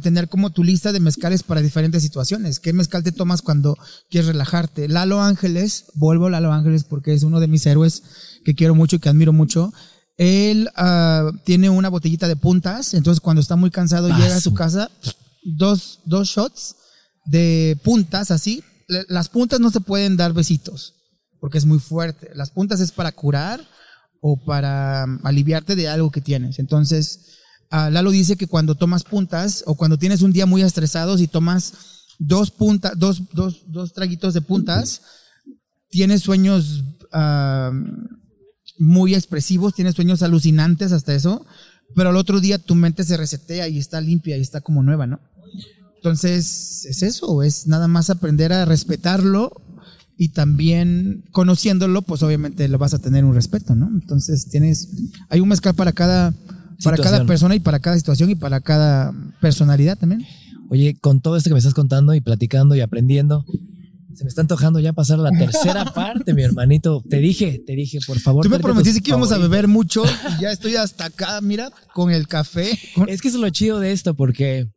tener 0.04 0.30
como 0.30 0.52
tu 0.52 0.64
lista 0.64 0.92
de 0.92 1.00
mezcales 1.00 1.42
para 1.42 1.64
diferentes 1.64 2.04
situaciones. 2.04 2.60
¿Qué 2.60 2.74
mezcal 2.74 3.04
te 3.04 3.12
tomas 3.12 3.42
cuando 3.42 3.76
quieres 4.12 4.28
relajarte? 4.28 4.88
Lalo 4.88 5.20
Ángeles, 5.20 5.86
vuelvo 5.96 6.28
a 6.28 6.30
Lalo 6.30 6.54
Ángeles 6.54 6.84
porque 6.84 7.12
es 7.12 7.24
uno 7.24 7.40
de 7.40 7.48
mis 7.48 7.66
héroes 7.66 8.04
que 8.46 8.54
quiero 8.54 8.76
mucho 8.76 8.98
y 8.98 9.00
que 9.00 9.10
admiro 9.10 9.34
mucho. 9.34 9.74
Él 10.18 10.70
uh, 10.78 11.36
tiene 11.44 11.72
una 11.72 11.90
botellita 11.90 12.28
de 12.28 12.36
puntas, 12.36 12.94
entonces 12.94 13.20
cuando 13.20 13.42
está 13.42 13.56
muy 13.56 13.72
cansado 13.72 14.10
llega 14.10 14.36
a 14.36 14.42
su 14.42 14.54
casa, 14.54 14.92
dos, 15.44 16.02
dos 16.06 16.28
shots 16.28 16.76
de 17.26 17.76
puntas 17.84 18.30
así. 18.30 18.64
Las 19.08 19.30
puntas 19.30 19.60
no 19.60 19.72
se 19.72 19.82
pueden 19.82 20.18
dar 20.18 20.34
besitos 20.34 20.99
porque 21.40 21.58
es 21.58 21.66
muy 21.66 21.80
fuerte. 21.80 22.32
Las 22.36 22.52
puntas 22.52 22.80
es 22.80 22.92
para 22.92 23.12
curar 23.12 23.62
o 24.22 24.38
para 24.38 25.06
um, 25.06 25.20
aliviarte 25.24 25.76
de 25.76 25.88
algo 25.88 26.12
que 26.12 26.22
tienes. 26.22 26.60
Entonces, 26.60 27.38
ah, 27.70 27.90
Lalo 27.90 28.12
dice 28.12 28.36
que 28.36 28.48
cuando 28.48 28.76
tomas 28.76 29.04
puntas 29.04 29.64
o 29.66 29.76
cuando 29.76 29.98
tienes 29.98 30.22
un 30.22 30.34
día 30.34 30.46
muy 30.46 30.62
estresado, 30.62 31.18
si 31.18 31.28
tomas 31.28 31.74
dos 32.18 32.52
puntas, 32.52 32.94
dos, 32.98 33.24
dos, 33.32 33.64
dos 33.68 33.94
traguitos 33.94 34.34
de 34.34 34.42
puntas, 34.42 35.02
tienes 35.90 36.22
sueños 36.22 36.84
ah, 37.12 37.72
muy 38.78 39.16
expresivos, 39.16 39.74
tienes 39.74 39.96
sueños 39.96 40.22
alucinantes 40.22 40.92
hasta 40.92 41.14
eso, 41.14 41.46
pero 41.96 42.10
al 42.10 42.18
otro 42.18 42.40
día 42.40 42.60
tu 42.60 42.76
mente 42.76 43.04
se 43.04 43.18
resetea 43.18 43.68
y 43.68 43.78
está 43.78 44.00
limpia 44.02 44.38
y 44.38 44.42
está 44.42 44.62
como 44.62 44.84
nueva, 44.84 45.08
¿no? 45.08 45.20
Entonces, 45.96 46.86
es 46.86 47.04
eso, 47.04 47.44
es 47.44 47.68
nada 47.68 47.90
más 47.90 48.10
aprender 48.10 48.54
a 48.54 48.64
respetarlo 48.64 49.52
y 50.22 50.30
también 50.34 51.24
conociéndolo, 51.32 52.02
pues 52.02 52.22
obviamente 52.24 52.68
lo 52.68 52.78
vas 52.78 52.94
a 52.94 53.00
tener 53.00 53.24
un 53.24 53.34
respeto, 53.34 53.74
¿no? 53.74 53.88
Entonces, 53.88 54.50
tienes, 54.50 54.90
hay 55.30 55.40
un 55.40 55.48
mezcal 55.48 55.74
para 55.76 55.94
cada, 55.94 56.34
para 56.84 56.98
cada 56.98 57.26
persona 57.26 57.56
y 57.56 57.62
para 57.62 57.80
cada 57.80 57.96
situación 57.96 58.30
y 58.30 58.36
para 58.36 58.60
cada 58.60 59.14
personalidad 59.40 59.98
también. 59.98 60.26
Oye, 60.70 60.98
con 61.00 61.22
todo 61.22 61.38
esto 61.38 61.50
que 61.50 61.54
me 61.54 61.60
estás 61.60 61.74
contando 61.74 62.14
y 62.14 62.20
platicando 62.22 62.76
y 62.76 62.82
aprendiendo, 62.82 63.46
se 64.14 64.26
me 64.26 64.28
está 64.28 64.42
antojando 64.42 64.82
ya 64.82 64.92
pasar 64.92 65.20
a 65.20 65.24
la 65.24 65.32
tercera 65.32 65.86
parte, 65.96 66.34
mi 66.34 66.44
hermanito. 66.44 67.02
Te 67.10 67.20
dije, 67.20 67.64
te 67.66 67.74
dije, 67.78 68.00
por 68.06 68.20
favor. 68.20 68.44
Tú 68.44 68.50
me 68.50 68.60
prometiste 68.60 69.00
que 69.02 69.12
íbamos 69.12 69.32
a 69.32 69.38
beber 69.38 69.70
mucho 69.70 70.04
y 70.38 70.42
ya 70.42 70.52
estoy 70.52 70.76
hasta 70.76 71.06
acá, 71.06 71.40
mira, 71.42 71.72
con 71.94 72.12
el 72.12 72.28
café. 72.28 72.78
con- 72.94 73.08
Es 73.08 73.22
que 73.22 73.30
eso 73.30 73.38
es 73.38 73.42
lo 73.42 73.50
chido 73.52 73.80
de 73.80 73.94
esto, 73.94 74.16
porque 74.16 74.68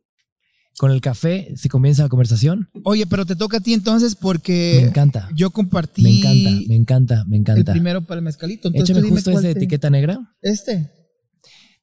con 0.77 0.91
el 0.91 1.01
café 1.01 1.53
se 1.55 1.69
comienza 1.69 2.03
la 2.03 2.09
conversación. 2.09 2.69
Oye, 2.83 3.05
pero 3.05 3.25
te 3.25 3.35
toca 3.35 3.57
a 3.57 3.59
ti 3.59 3.73
entonces 3.73 4.15
porque 4.15 4.79
me 4.81 4.87
encanta. 4.89 5.29
yo 5.35 5.51
compartí 5.51 6.01
Me 6.01 6.17
encanta, 6.17 6.49
me 6.67 6.75
encanta, 6.75 7.25
me 7.27 7.35
el 7.35 7.41
encanta. 7.41 7.71
primero 7.73 8.01
para 8.05 8.19
el 8.19 8.25
mezcalito. 8.25 8.69
Entonces, 8.69 8.89
Échame 8.89 9.03
dime 9.05 9.15
justo 9.15 9.31
de 9.39 9.53
te- 9.53 9.59
etiqueta 9.59 9.89
negra. 9.89 10.19
Este. 10.41 10.89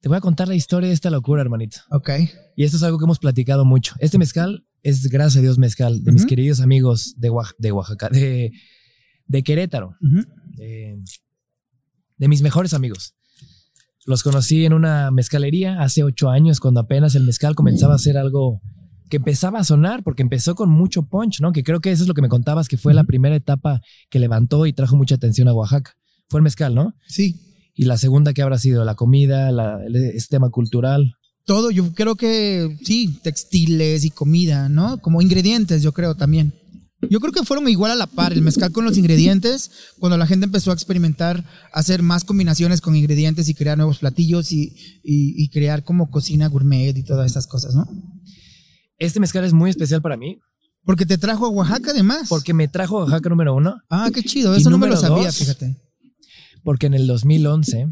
Te 0.01 0.09
voy 0.09 0.17
a 0.17 0.21
contar 0.21 0.49
la 0.49 0.55
historia 0.55 0.89
de 0.89 0.95
esta 0.95 1.11
locura, 1.11 1.43
hermanito. 1.43 1.79
Ok. 1.91 2.11
Y 2.57 2.65
esto 2.65 2.79
es 2.79 2.83
algo 2.83 2.99
que 2.99 3.05
hemos 3.05 3.19
platicado 3.19 3.65
mucho. 3.65 3.95
Este 3.99 4.17
mezcal 4.19 4.67
es, 4.83 5.09
gracias 5.09 5.37
a 5.37 5.43
Dios, 5.43 5.59
mezcal 5.59 6.03
de 6.03 6.11
mis 6.13 6.25
queridos 6.27 6.61
amigos 6.61 7.15
de, 7.19 7.31
Oax- 7.31 7.55
de 7.59 7.71
Oaxaca, 7.73 8.09
de, 8.09 8.51
de 9.27 9.43
Querétaro, 9.43 9.95
de, 10.57 11.03
de 12.17 12.29
mis 12.29 12.41
mejores 12.41 12.73
amigos. 12.73 13.15
Los 14.07 14.23
conocí 14.23 14.65
en 14.65 14.73
una 14.73 15.11
mezcalería 15.11 15.83
hace 15.83 16.03
ocho 16.03 16.31
años, 16.31 16.61
cuando 16.61 16.81
apenas 16.81 17.15
el 17.15 17.25
mezcal 17.25 17.55
comenzaba 17.55 17.95
a 17.95 17.99
ser 17.99 18.17
algo 18.17 18.63
que 19.11 19.19
empezaba 19.19 19.59
a 19.59 19.65
sonar, 19.65 20.03
porque 20.03 20.23
empezó 20.23 20.55
con 20.55 20.71
mucho 20.71 21.03
punch, 21.03 21.41
¿no? 21.41 21.53
Que 21.53 21.63
creo 21.63 21.81
que 21.81 21.91
eso 21.93 22.05
es 22.05 22.09
lo 22.09 22.15
que 22.15 22.23
me 22.23 22.29
contabas, 22.29 22.69
que 22.69 22.79
fue 22.79 22.95
la 22.95 23.05
primera 23.05 23.37
etapa 23.37 23.83
que 24.09 24.19
levantó 24.19 24.65
y 24.65 24.73
trajo 24.73 24.97
mucha 24.97 25.17
atención 25.17 25.49
a 25.49 25.53
Oaxaca. 25.53 25.93
Fue 26.31 26.39
el 26.41 26.45
mezcal, 26.45 26.75
¿no? 26.75 26.95
Sí. 27.07 27.37
Y 27.75 27.85
la 27.85 27.99
segunda 27.99 28.33
que 28.33 28.41
habrá 28.43 28.59
sido 28.59 28.85
la 28.85 28.95
comida, 28.95 29.53
la, 29.53 29.79
el, 29.85 29.97
este 29.97 30.37
tema 30.37 30.49
cultural. 30.51 31.13
Todo, 31.45 31.71
yo 31.71 31.93
creo 31.95 32.15
que 32.17 32.77
sí, 32.85 33.19
textiles 33.23 34.05
y 34.05 34.11
comida, 34.11 34.69
¿no? 34.69 34.99
Como 34.99 35.21
ingredientes, 35.21 35.83
yo 35.83 35.93
creo 35.93 36.15
también. 36.15 36.55
Yo 37.09 37.19
creo 37.19 37.33
que 37.33 37.43
fueron 37.45 37.67
igual 37.69 37.91
a 37.93 37.95
la 37.95 38.07
par, 38.07 38.35
el 38.35 38.43
mezcal 38.43 38.73
con 38.73 38.85
los 38.85 38.99
ingredientes, 38.99 39.71
cuando 39.99 40.19
la 40.19 40.27
gente 40.27 40.45
empezó 40.45 40.71
a 40.71 40.75
experimentar, 40.75 41.43
hacer 41.73 42.03
más 42.03 42.25
combinaciones 42.25 42.83
con 42.83 42.95
ingredientes 42.95 43.49
y 43.49 43.55
crear 43.55 43.79
nuevos 43.79 44.01
platillos 44.01 44.53
y, 44.53 44.75
y- 45.03 45.43
y 45.43 45.49
crear 45.49 45.83
como 45.83 46.11
cocina 46.11 46.47
gourmet 46.49 46.95
y 46.97 47.03
todas 47.03 47.31
esas 47.31 47.47
cosas, 47.47 47.75
¿no? 47.75 47.89
Este 49.01 49.19
mezcal 49.19 49.45
es 49.45 49.53
muy 49.53 49.71
especial 49.71 50.01
para 50.01 50.17
mí 50.17 50.39
Porque 50.85 51.05
te 51.07 51.19
trajo 51.19 51.47
a 51.47 51.49
Oaxaca 51.51 51.91
además. 51.91 52.29
porque 52.29 52.55
me 52.55 52.69
trajo 52.69 52.99
a 52.99 53.05
Oaxaca 53.05 53.29
número 53.29 53.55
uno, 53.57 53.81
Ah, 53.91 54.09
qué 54.15 54.23
chido, 54.23 54.55
eso 54.55 54.71
no 54.71 54.79
me 54.79 54.87
lo 54.87 54.97
sabía, 54.97 55.27
dos, 55.27 55.37
fíjate. 55.37 55.77
porque 56.63 56.87
en 56.87 56.95
el 56.95 57.07
2011, 57.09 57.89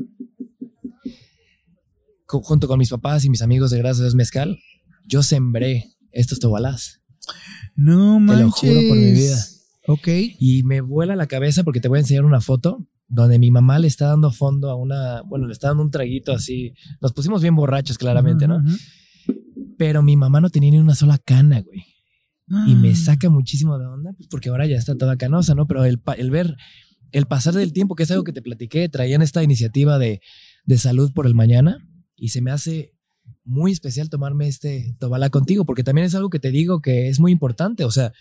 co- 2.27 2.43
junto 2.43 2.69
con 2.69 2.79
mis 2.79 2.91
papás 2.91 3.25
y 3.25 3.31
mis 3.31 3.43
amigos 3.43 3.71
de 3.71 3.79
Gracias 3.79 4.15
Mezcal, 4.15 4.59
yo 5.07 5.23
sembré 5.23 5.95
estos 6.13 6.39
tobalás 6.39 7.01
No 7.75 8.15
Te 8.17 8.21
manches. 8.21 8.41
lo 8.45 8.51
juro 8.51 8.81
por 8.89 8.97
mi 8.97 9.13
vida. 9.13 9.45
Ok. 9.87 10.09
y 10.39 10.63
me 10.65 10.83
vuela 10.83 11.17
la 11.17 11.27
cabeza 11.27 11.65
porque 11.65 11.81
te 11.81 11.89
voy 11.89 11.97
a 11.99 12.01
enseñar 12.01 12.25
una 12.27 12.41
foto 12.43 12.87
donde 13.11 13.39
mi 13.39 13.51
mamá 13.51 13.79
le 13.79 13.87
está 13.89 14.09
dando 14.09 14.31
fondo 14.31 14.69
a 14.71 14.75
una, 14.77 15.23
bueno, 15.23 15.47
le 15.47 15.53
está 15.55 15.69
dando 15.69 15.83
un 15.83 15.91
traguito 15.91 16.31
así. 16.33 16.75
Nos 17.01 17.15
pusimos 17.15 17.41
bien 17.41 17.57
borrachos, 17.57 17.97
claramente, 17.97 18.47
¿no? 18.47 18.63
Pero 19.79 20.03
mi 20.03 20.17
mamá 20.17 20.41
no 20.41 20.51
tenía 20.51 20.73
ni 20.73 20.79
una 20.79 20.95
sola 20.95 21.19
cana, 21.19 21.61
güey. 21.63 21.85
y 22.67 22.75
me 22.75 22.95
saca 22.95 23.29
muchísimo 23.31 23.79
de 23.79 23.87
onda, 23.87 24.13
pues 24.15 24.27
porque 24.29 24.49
ahora 24.49 24.67
ya 24.67 24.77
está 24.77 24.97
toda 24.97 25.17
canosa, 25.17 25.55
¿no? 25.55 25.67
Pero 25.67 25.85
el, 25.85 26.01
el 26.17 26.31
ver, 26.31 26.57
el 27.13 27.27
pasar 27.27 27.55
del 27.55 27.73
tiempo, 27.73 27.95
que 27.95 28.03
es 28.03 28.11
algo 28.11 28.25
que 28.25 28.33
te 28.33 28.43
platiqué, 28.43 28.89
traían 28.89 29.23
esta 29.23 29.43
iniciativa 29.43 29.99
de, 29.99 30.21
de 30.65 30.79
salud 30.79 31.13
por 31.13 31.27
el 31.27 31.35
mañana 31.35 31.79
y 32.17 32.29
se 32.29 32.43
me 32.43 32.51
hace 32.51 32.95
muy 33.45 33.73
especial 33.73 34.11
tomarme 34.11 34.49
este 34.49 34.95
Tobalá 34.99 35.31
contigo, 35.31 35.65
porque 35.65 35.85
también 35.85 36.07
es 36.07 36.15
algo 36.15 36.31
que 36.31 36.39
te 36.39 36.51
digo 36.51 36.81
que 36.81 37.09
es 37.09 37.21
muy 37.21 37.33
importante, 37.33 37.85
o 37.85 37.91
sea, 37.91 38.13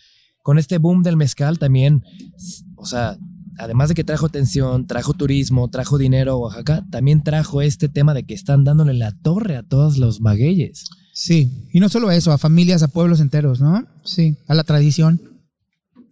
con 0.44 0.58
este 0.58 0.78
boom 0.78 1.04
del 1.04 1.18
mezcal 1.18 1.60
también, 1.60 2.04
o 2.76 2.86
sea, 2.86 3.18
además 3.58 3.90
de 3.90 3.96
que 3.96 4.04
trajo 4.04 4.26
atención, 4.26 4.88
trajo 4.88 5.14
turismo, 5.14 5.70
trajo 5.70 5.98
dinero 5.98 6.34
a 6.34 6.38
Oaxaca, 6.38 6.86
también 6.90 7.24
trajo 7.24 7.62
este 7.62 7.90
tema 7.90 8.14
de 8.14 8.24
que 8.24 8.34
están 8.34 8.64
dándole 8.64 8.94
la 8.94 9.12
torre 9.12 9.58
a 9.58 9.64
todos 9.64 9.98
los 9.98 10.22
magueyes. 10.22 10.90
Sí, 11.20 11.68
y 11.74 11.80
no 11.80 11.90
solo 11.90 12.12
eso, 12.12 12.32
a 12.32 12.38
familias, 12.38 12.84
a 12.84 12.90
pueblos 12.90 13.22
enteros, 13.22 13.60
¿no? 13.60 13.88
Sí, 14.04 14.38
a 14.48 14.54
la 14.54 14.64
tradición. 14.64 15.20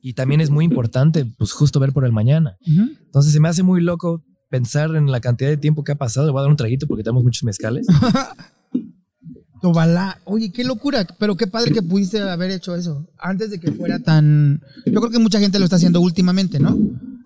Y 0.02 0.14
también 0.14 0.42
es 0.42 0.50
muy 0.50 0.66
importante, 0.66 1.26
pues 1.38 1.52
justo 1.52 1.80
ver 1.80 1.94
por 1.94 2.06
el 2.06 2.12
mañana. 2.12 2.58
Entonces 2.66 3.32
se 3.32 3.40
me 3.40 3.48
hace 3.48 3.62
muy 3.62 3.82
loco 3.82 4.24
pensar 4.50 4.96
en 4.96 5.12
la 5.12 5.20
cantidad 5.22 5.52
de 5.52 5.58
tiempo 5.58 5.84
que 5.84 5.92
ha 5.92 5.96
pasado. 5.96 6.26
Le 6.26 6.32
voy 6.32 6.40
a 6.40 6.42
dar 6.44 6.50
un 6.50 6.58
traguito 6.58 6.88
porque 6.88 7.04
tenemos 7.04 7.24
muchos 7.24 7.44
mezcales. 7.44 7.86
Tobalá, 9.62 10.20
oye, 10.26 10.52
qué 10.52 10.64
locura, 10.64 11.06
pero 11.20 11.38
qué 11.38 11.46
padre 11.46 11.72
que 11.72 11.84
pudiste 11.84 12.20
haber 12.22 12.50
hecho 12.50 12.76
eso 12.76 13.08
antes 13.20 13.52
de 13.52 13.60
que 13.60 13.72
fuera 13.74 14.00
tan... 14.00 14.60
Yo 14.88 15.02
creo 15.02 15.12
que 15.12 15.20
mucha 15.20 15.40
gente 15.40 15.60
lo 15.60 15.66
está 15.66 15.76
haciendo 15.76 16.02
últimamente, 16.02 16.60
¿no? 16.60 16.76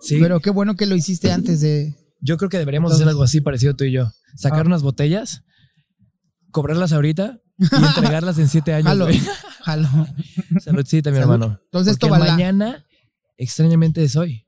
Sí, 0.02 0.18
Pero 0.20 0.42
qué 0.42 0.50
bueno 0.50 0.76
que 0.76 0.86
lo 0.86 0.96
hiciste 0.98 1.32
antes 1.32 1.62
de... 1.62 1.96
yo 2.20 2.36
creo 2.38 2.50
que 2.50 2.58
deberíamos 2.58 2.92
hacer 2.92 3.08
algo 3.08 3.24
así 3.24 3.40
parecido 3.40 3.74
tú 3.76 3.86
y 3.86 3.94
yo. 3.94 4.12
Sacar 4.36 4.64
Ah. 4.64 4.68
unas 4.68 4.84
botellas, 4.84 5.44
cobrarlas 6.52 6.92
ahorita 6.92 7.40
y 7.60 7.66
entregarlas 7.76 8.38
en 8.40 8.48
siete 8.48 8.74
años. 8.74 8.88
Jalo, 8.88 9.06
güey. 9.06 9.22
jalo. 9.64 9.90
Saludcita, 10.64 11.12
mi 11.12 11.18
Salud. 11.18 11.34
hermano. 11.34 11.60
Entonces, 11.66 11.98
Porque 11.98 12.16
Tobalá. 12.16 12.32
mañana, 12.34 12.86
extrañamente, 13.38 14.04
es 14.04 14.16
hoy. 14.16 14.46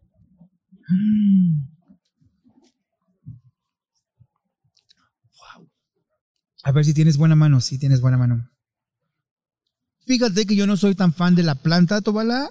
A 6.63 6.71
ver 6.71 6.85
si 6.85 6.93
tienes 6.93 7.17
buena 7.17 7.35
mano, 7.35 7.59
si 7.61 7.77
tienes 7.79 8.01
buena 8.01 8.17
mano. 8.17 8.49
Fíjate 10.05 10.45
que 10.45 10.55
yo 10.55 10.67
no 10.67 10.77
soy 10.77 10.95
tan 10.95 11.13
fan 11.13 11.35
de 11.35 11.43
la 11.43 11.55
planta 11.55 12.01
Tobalá, 12.01 12.49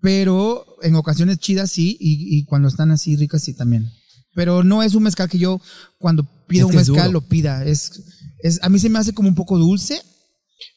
pero 0.00 0.64
en 0.82 0.94
ocasiones 0.94 1.38
chidas 1.38 1.70
sí, 1.70 1.96
y, 1.98 2.38
y 2.38 2.44
cuando 2.44 2.68
están 2.68 2.90
así 2.90 3.16
ricas 3.16 3.42
sí 3.42 3.54
también. 3.54 3.90
Pero 4.34 4.62
no 4.62 4.82
es 4.82 4.94
un 4.94 5.02
mezcal 5.02 5.28
que 5.28 5.38
yo 5.38 5.60
cuando 5.98 6.24
pido 6.46 6.68
Es 6.68 6.70
un 6.70 6.76
mezcal 6.76 7.12
lo 7.12 7.22
pida. 7.22 7.64
Es, 7.64 8.02
es, 8.40 8.62
a 8.62 8.68
mí 8.68 8.78
se 8.78 8.88
me 8.88 8.98
hace 8.98 9.12
como 9.12 9.28
un 9.28 9.34
poco 9.34 9.58
dulce, 9.58 10.00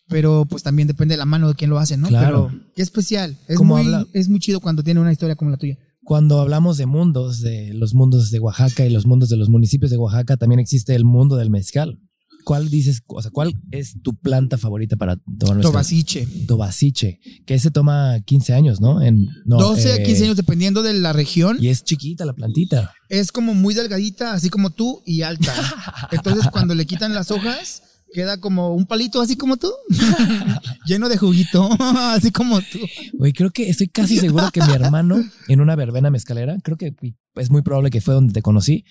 pero 0.08 0.46
pues 0.50 0.64
también 0.64 0.88
depende 0.88 1.14
de 1.14 1.18
la 1.18 1.26
mano 1.26 1.48
de 1.48 1.56
quien 1.56 1.70
lo 1.70 1.80
hace, 1.80 1.98
¿no? 1.98 2.08
Claro. 2.08 2.50
Pero 2.52 2.64
qué 2.76 2.82
especial. 2.82 3.38
Es 3.48 3.58
¿Cómo 3.58 3.76
muy, 3.76 3.86
habla? 3.86 4.08
es 4.14 4.30
muy 4.30 4.40
chido 4.40 4.60
cuando 4.60 4.84
tiene 4.84 5.00
una 5.00 5.12
historia 5.12 5.36
como 5.36 5.52
la 5.52 5.58
tuya. 5.58 5.78
Cuando 6.04 6.40
hablamos 6.40 6.78
de 6.78 6.86
mundos, 6.86 7.42
de 7.42 7.74
los 7.74 7.94
mundos 7.94 8.32
de 8.32 8.40
Oaxaca 8.40 8.86
y 8.86 8.90
los 8.90 9.06
mundos 9.06 9.30
de 9.30 9.38
los 9.38 9.50
municipios 9.50 9.92
de 9.92 9.98
Oaxaca, 9.98 10.38
también 10.38 10.60
existe 10.60 10.96
el 10.96 11.06
mundo 11.06 11.36
del 11.36 11.52
mezcal. 11.52 12.00
¿Cuál 12.50 12.68
dices, 12.72 13.04
o 13.06 13.22
sea, 13.22 13.30
cuál 13.30 13.54
es 13.70 14.02
tu 14.02 14.16
planta 14.16 14.58
favorita 14.58 14.96
para 14.96 15.18
tomar? 15.38 15.62
Tobasiche. 15.62 16.28
Tobasiche, 16.48 17.20
que 17.46 17.54
ese 17.54 17.70
toma 17.70 18.20
15 18.26 18.56
años, 18.56 18.82
¿no? 18.82 19.04
En, 19.04 19.28
no 19.46 19.58
12 19.58 19.92
a 19.92 19.96
eh, 19.98 20.04
15 20.04 20.24
años 20.24 20.36
dependiendo 20.36 20.82
de 20.82 20.94
la 20.94 21.14
región. 21.14 21.58
Y 21.62 21.68
es 21.68 21.84
chiquita 21.84 22.26
la 22.26 22.34
plantita. 22.34 22.92
es 23.08 23.32
como 23.32 23.54
muy 23.54 23.76
delgadita, 23.76 24.34
así 24.34 24.50
como 24.50 24.72
tú, 24.72 25.04
y 25.06 25.22
alta. 25.22 25.54
Entonces, 26.12 26.48
cuando 26.52 26.74
le 26.74 26.88
quitan 26.88 27.14
las 27.14 27.30
hojas, 27.30 27.84
queda 28.12 28.40
como 28.40 28.74
un 28.74 28.88
palito, 28.88 29.22
así 29.22 29.36
como 29.36 29.58
tú, 29.58 29.72
lleno 30.88 31.08
de 31.08 31.18
juguito, 31.18 31.70
así 31.80 32.32
como 32.32 32.62
tú. 32.62 32.80
Güey, 33.14 33.32
creo 33.32 33.52
que 33.52 33.70
estoy 33.70 33.90
casi 33.90 34.18
seguro 34.18 34.50
que 34.52 34.64
mi 34.64 34.74
hermano 34.74 35.24
en 35.48 35.62
una 35.62 35.76
verbena 35.76 36.10
mezcalera, 36.10 36.58
creo 36.64 36.78
que 36.78 36.96
es 37.36 37.52
muy 37.52 37.62
probable 37.62 37.92
que 37.92 38.02
fue 38.02 38.16
donde 38.16 38.34
te 38.34 38.42
conocí. 38.42 38.86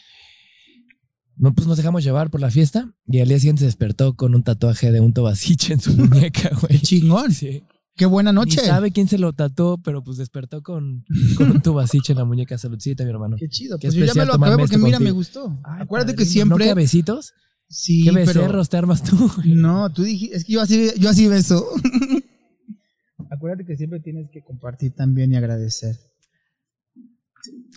No, 1.38 1.54
pues 1.54 1.68
nos 1.68 1.76
dejamos 1.76 2.02
llevar 2.02 2.30
por 2.30 2.40
la 2.40 2.50
fiesta 2.50 2.92
y 3.06 3.20
al 3.20 3.28
día 3.28 3.38
siguiente 3.38 3.60
se 3.60 3.66
despertó 3.66 4.14
con 4.16 4.34
un 4.34 4.42
tatuaje 4.42 4.90
de 4.90 5.00
un 5.00 5.12
tobasiche 5.12 5.72
en 5.74 5.80
su 5.80 5.92
muñeca, 5.96 6.50
Qué 6.50 6.56
güey. 6.66 6.80
chingón. 6.80 7.32
Sí. 7.32 7.62
Qué 7.96 8.06
buena 8.06 8.32
noche. 8.32 8.60
Ni 8.60 8.66
sabe 8.66 8.90
quién 8.92 9.08
se 9.08 9.18
lo 9.18 9.32
tatuó, 9.32 9.78
pero 9.78 10.02
pues 10.04 10.18
despertó 10.18 10.62
con, 10.62 11.04
con 11.36 11.50
un 11.50 11.60
tobasiche 11.60 12.12
en 12.12 12.18
la 12.18 12.24
muñeca. 12.24 12.56
Saludcita, 12.58 13.04
mi 13.04 13.10
hermano. 13.10 13.36
Qué 13.38 13.48
chido. 13.48 13.78
Qué 13.78 13.88
Pues 13.88 13.94
yo 13.96 14.04
ya 14.04 14.14
me 14.14 14.24
lo 14.24 14.34
acabé 14.34 14.56
porque 14.56 14.74
esto 14.76 14.84
mira, 14.84 14.98
me 15.00 15.10
gustó. 15.10 15.58
Ay, 15.64 15.82
Acuérdate 15.82 16.14
que 16.14 16.24
siempre. 16.24 16.64
¿No 16.66 16.70
cabecitos? 16.70 17.32
sí, 17.68 18.02
¿Qué 18.04 18.12
pero- 18.12 18.26
becerros 18.26 18.68
te 18.68 18.76
armas 18.76 19.02
tú? 19.02 19.30
güey? 19.36 19.52
No, 19.54 19.92
tú 19.92 20.02
dijiste, 20.04 20.36
es 20.36 20.44
que 20.44 20.52
yo 20.54 20.60
así, 20.60 20.90
yo 20.98 21.08
así 21.10 21.26
beso. 21.28 21.66
Acuérdate 23.30 23.64
que 23.66 23.76
siempre 23.76 24.00
tienes 24.00 24.30
que 24.32 24.42
compartir 24.42 24.94
también 24.94 25.32
y 25.32 25.36
agradecer. 25.36 25.96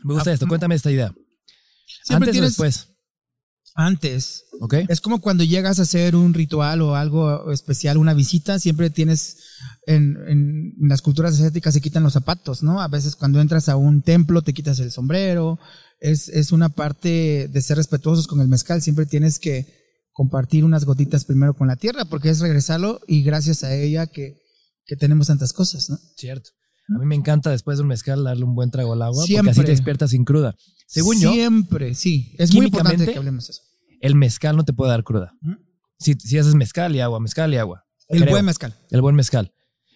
Me 0.03 0.14
gusta 0.14 0.32
esto, 0.34 0.47
cuéntame 0.47 0.76
esta 0.76 0.91
idea. 0.91 1.14
Siempre 2.03 2.30
Antes 2.30 2.30
o 2.30 2.32
tienes- 2.32 2.49
después, 2.51 2.91
Antes, 3.74 4.45
¿ok? 4.59 4.76
Es 4.89 4.99
como 4.99 5.22
cuando 5.22 5.43
llegas 5.43 5.80
a 5.80 5.84
hacer 5.84 6.15
un 6.15 6.34
ritual 6.34 6.82
o 6.82 6.95
algo 6.95 7.51
especial, 7.51 7.97
una 7.97 8.13
visita, 8.13 8.59
siempre 8.59 8.89
tienes, 8.89 9.38
en, 9.86 10.17
en 10.28 10.74
las 10.89 11.01
culturas 11.01 11.34
asiáticas 11.34 11.74
se 11.74 11.82
quitan 11.82 12.03
los 12.03 12.13
zapatos, 12.13 12.63
¿no? 12.63 12.82
A 12.82 12.88
veces 12.88 13.15
cuando 13.15 13.39
entras 13.39 13.69
a 13.69 13.78
un 13.78 14.01
templo 14.01 14.41
te 14.41 14.53
quitas 14.53 14.80
el 14.80 14.91
sombrero, 14.91 15.57
es, 15.99 16.28
es 16.30 16.51
una 16.51 16.69
parte 16.69 17.47
de 17.47 17.61
ser 17.61 17.78
respetuosos 17.78 18.28
con 18.28 18.41
el 18.41 18.47
mezcal, 18.47 18.82
siempre 18.82 19.05
tienes 19.05 19.39
que 19.39 19.67
compartir 20.11 20.65
unas 20.65 20.84
gotitas 20.84 21.24
primero 21.24 21.53
con 21.53 21.67
la 21.67 21.78
tierra, 21.78 22.05
porque 22.05 22.30
es 22.30 22.39
regresarlo 22.39 22.99
y 23.07 23.24
gracias 23.24 23.63
a 23.63 23.74
ella 23.74 24.07
que, 24.07 24.41
que 24.86 24.95
tenemos 24.97 25.28
tantas 25.28 25.53
cosas, 25.53 25.89
¿no? 25.89 25.97
Cierto. 26.17 26.49
A 26.95 26.99
mí 26.99 27.05
me 27.05 27.15
encanta 27.15 27.51
después 27.51 27.78
de 27.78 27.84
un 27.84 27.88
mezcal 27.88 28.24
darle 28.24 28.43
un 28.43 28.53
buen 28.53 28.69
trago 28.69 28.93
al 28.93 29.01
agua 29.01 29.15
porque 29.22 29.28
Siempre. 29.28 29.51
así 29.51 29.61
te 29.61 29.72
despiertas 29.72 30.09
sin 30.09 30.26
cruda. 30.26 30.55
Según 30.92 31.20
yo, 31.20 31.32
Siempre, 31.32 31.96
sí. 31.96 32.36
Es 32.38 32.54
muy 32.54 32.66
importante 32.66 33.06
que 33.06 33.18
hablemos 33.18 33.48
de 33.48 33.52
eso. 33.52 33.62
el 34.02 34.16
mezcal 34.16 34.58
no 34.58 34.66
te 34.66 34.74
puede 34.74 34.92
dar 34.92 35.04
cruda. 35.04 35.34
¿Mm? 35.42 35.54
Si, 35.98 36.14
si 36.16 36.38
haces 36.38 36.54
mezcal 36.56 36.96
y 36.96 37.00
agua, 37.00 37.20
mezcal 37.20 37.54
y 37.54 37.58
agua. 37.58 37.86
El 38.10 38.22
Creo. 38.22 38.32
buen 38.34 38.46
mezcal. 38.46 38.76
El 38.89 39.02
buen 39.02 39.16
mezcal. 39.16 39.54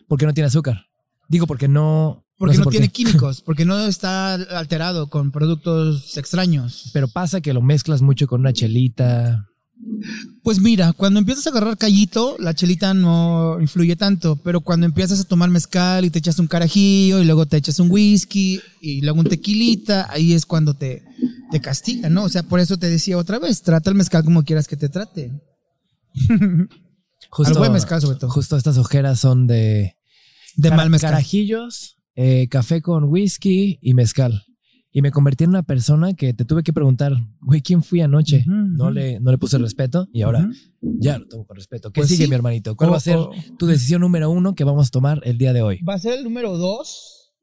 Porque 0.07 0.25
no 0.25 0.33
tiene 0.33 0.47
azúcar. 0.47 0.85
Digo, 1.27 1.47
porque 1.47 1.67
no. 1.67 2.25
Porque 2.37 2.53
sé 2.53 2.59
no, 2.59 2.63
por 2.65 2.71
tiene 2.71 2.87
qué. 2.87 2.93
químicos, 2.93 3.41
porque 3.45 3.65
no 3.65 3.77
está 3.85 4.35
alterado 4.35 5.09
con 5.09 5.31
productos 5.31 6.15
extraños. 6.17 6.91
Pero 6.93 7.07
pasa 7.07 7.41
que 7.41 7.53
lo 7.53 7.61
mezclas 7.61 8.01
mucho 8.01 8.27
con 8.27 8.41
una 8.41 8.53
chelita. 8.53 9.47
Pues 10.43 10.59
mira, 10.59 10.93
cuando 10.93 11.19
empiezas 11.19 11.47
a 11.47 11.49
agarrar 11.49 11.77
callito, 11.77 12.37
la 12.39 12.53
chelita 12.53 12.93
no 12.93 13.57
influye 13.59 13.95
tanto, 13.95 14.35
pero 14.37 14.61
cuando 14.61 14.85
empiezas 14.85 15.19
a 15.19 15.25
tomar 15.25 15.49
mezcal 15.49 16.05
y 16.05 16.09
te 16.09 16.19
echas 16.19 16.39
un 16.39 16.47
carajillo 16.47 17.21
y 17.21 17.25
luego 17.25 17.45
te 17.45 17.57
echas 17.57 17.79
un 17.79 17.91
whisky 17.91 18.61
y 18.81 19.01
luego 19.01 19.19
un 19.19 19.27
tequilita, 19.27 20.07
ahí 20.11 20.33
es 20.33 20.45
cuando 20.45 20.73
te, 20.73 21.03
te 21.51 21.59
castiga, 21.59 22.09
¿no? 22.09 22.23
O 22.23 22.29
sea, 22.29 22.43
por 22.43 22.59
eso 22.59 22.77
te 22.77 22.89
decía 22.89 23.17
otra 23.17 23.39
vez, 23.39 23.61
trata 23.61 23.89
el 23.89 23.95
mezcal 23.95 24.23
como 24.23 24.43
quieras 24.43 24.67
que 24.67 24.77
te 24.77 24.89
trate. 24.89 25.31
Justo, 27.29 27.53
Al 27.53 27.59
buen 27.59 27.73
mezcal 27.73 28.01
sobre 28.01 28.17
todo. 28.17 28.31
Justo 28.31 28.57
estas 28.57 28.77
ojeras 28.77 29.19
son 29.19 29.47
de. 29.47 29.95
De 30.55 30.71
mal 30.71 30.89
mezcal. 30.89 31.11
Carajillos, 31.11 31.97
eh, 32.15 32.47
café 32.49 32.81
con 32.81 33.05
whisky 33.05 33.77
y 33.81 33.93
mezcal. 33.93 34.45
Y 34.97 35.01
me 35.01 35.11
convertí 35.11 35.43
en 35.43 35.49
una 35.49 35.61
persona 35.63 36.13
que 36.13 36.33
te 36.33 36.45
tuve 36.45 36.63
que 36.63 36.71
preguntar, 36.71 37.11
güey, 37.41 37.61
¿quién 37.61 37.83
fui 37.83 37.99
anoche? 37.99 38.45
No, 38.47 38.89
le, 38.91 39.19
no 39.19 39.29
le 39.29 39.37
puse 39.37 39.57
respeto 39.57 40.07
y 40.13 40.21
ahora 40.21 40.49
ya 40.81 41.17
lo 41.19 41.27
tomo 41.27 41.45
con 41.45 41.57
respeto. 41.57 41.91
¿Qué 41.91 41.99
Pues 41.99 42.07
sigue, 42.07 42.23
sí. 42.23 42.29
mi 42.29 42.35
hermanito? 42.35 42.77
¿Cuál 42.77 42.93
va 42.93 42.95
a 42.95 43.01
ser 43.01 43.17
tu 43.59 43.65
decisión 43.65 43.99
número 43.99 44.29
uno 44.29 44.55
que 44.55 44.63
vamos 44.63 44.87
a 44.87 44.91
tomar 44.91 45.19
el 45.25 45.37
día 45.37 45.51
de 45.51 45.61
hoy? 45.61 45.81
Va 45.83 45.95
a 45.95 45.99
ser 45.99 46.13
el 46.17 46.23
número 46.23 46.57
dos. 46.57 47.33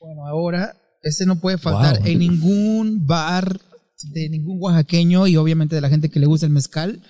Bueno, 0.00 0.26
ahora, 0.26 0.74
este 1.02 1.26
no 1.26 1.38
puede 1.38 1.58
faltar 1.58 1.98
Wow. 1.98 2.06
en 2.06 2.18
ningún 2.18 3.06
bar 3.06 3.60
de 4.12 4.28
ningún 4.28 4.56
oaxaqueño 4.60 5.26
y 5.26 5.36
obviamente 5.36 5.74
de 5.74 5.80
la 5.80 5.88
gente 5.88 6.08
que 6.08 6.20
le 6.20 6.26
gusta 6.26 6.46
el 6.46 6.52
mezcal. 6.52 7.00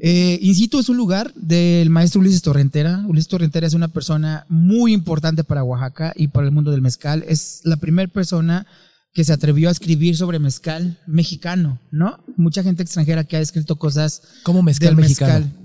Eh, 0.00 0.38
Incito 0.42 0.80
es 0.80 0.88
un 0.88 0.96
lugar 0.96 1.32
del 1.34 1.90
maestro 1.90 2.20
Ulises 2.20 2.42
Torrentera. 2.42 3.04
Ulises 3.06 3.28
Torrentera 3.28 3.66
es 3.66 3.74
una 3.74 3.88
persona 3.88 4.46
muy 4.48 4.92
importante 4.92 5.44
para 5.44 5.64
Oaxaca 5.64 6.12
y 6.16 6.28
para 6.28 6.46
el 6.46 6.52
mundo 6.52 6.70
del 6.70 6.82
mezcal. 6.82 7.24
Es 7.28 7.60
la 7.64 7.76
primera 7.76 8.10
persona 8.10 8.66
que 9.14 9.24
se 9.24 9.32
atrevió 9.32 9.68
a 9.68 9.72
escribir 9.72 10.16
sobre 10.16 10.38
mezcal 10.38 10.98
mexicano, 11.06 11.78
¿no? 11.90 12.18
Mucha 12.36 12.62
gente 12.62 12.82
extranjera 12.82 13.24
que 13.24 13.36
ha 13.36 13.40
escrito 13.40 13.76
cosas 13.76 14.22
¿Cómo 14.42 14.62
mezcal 14.62 14.88
del 14.88 14.96
mexicano? 14.96 15.34
mezcal. 15.44 15.58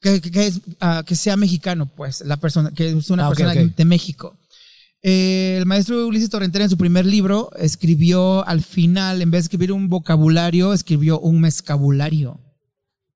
Que, 0.00 0.20
que- 0.20 0.30
que 0.30 0.46
es, 0.46 0.60
ah, 0.80 1.02
que 1.06 1.14
sea 1.16 1.36
mexicano, 1.36 1.86
pues, 1.96 2.22
la 2.24 2.36
persona, 2.36 2.70
que 2.72 2.90
es 2.90 3.10
una 3.10 3.26
Ah, 3.26 3.28
persona 3.30 3.54
de 3.54 3.84
México. 3.84 4.36
Eh, 5.02 5.56
el 5.58 5.66
maestro 5.66 6.06
Ulises 6.06 6.30
Torrentera 6.30 6.64
en 6.64 6.70
su 6.70 6.76
primer 6.76 7.04
libro 7.06 7.50
escribió 7.58 8.46
al 8.46 8.62
final, 8.62 9.20
en 9.20 9.30
vez 9.30 9.42
de 9.42 9.46
escribir 9.46 9.72
un 9.72 9.88
vocabulario, 9.88 10.72
escribió 10.72 11.18
un 11.18 11.40
mezcabulario. 11.40 12.38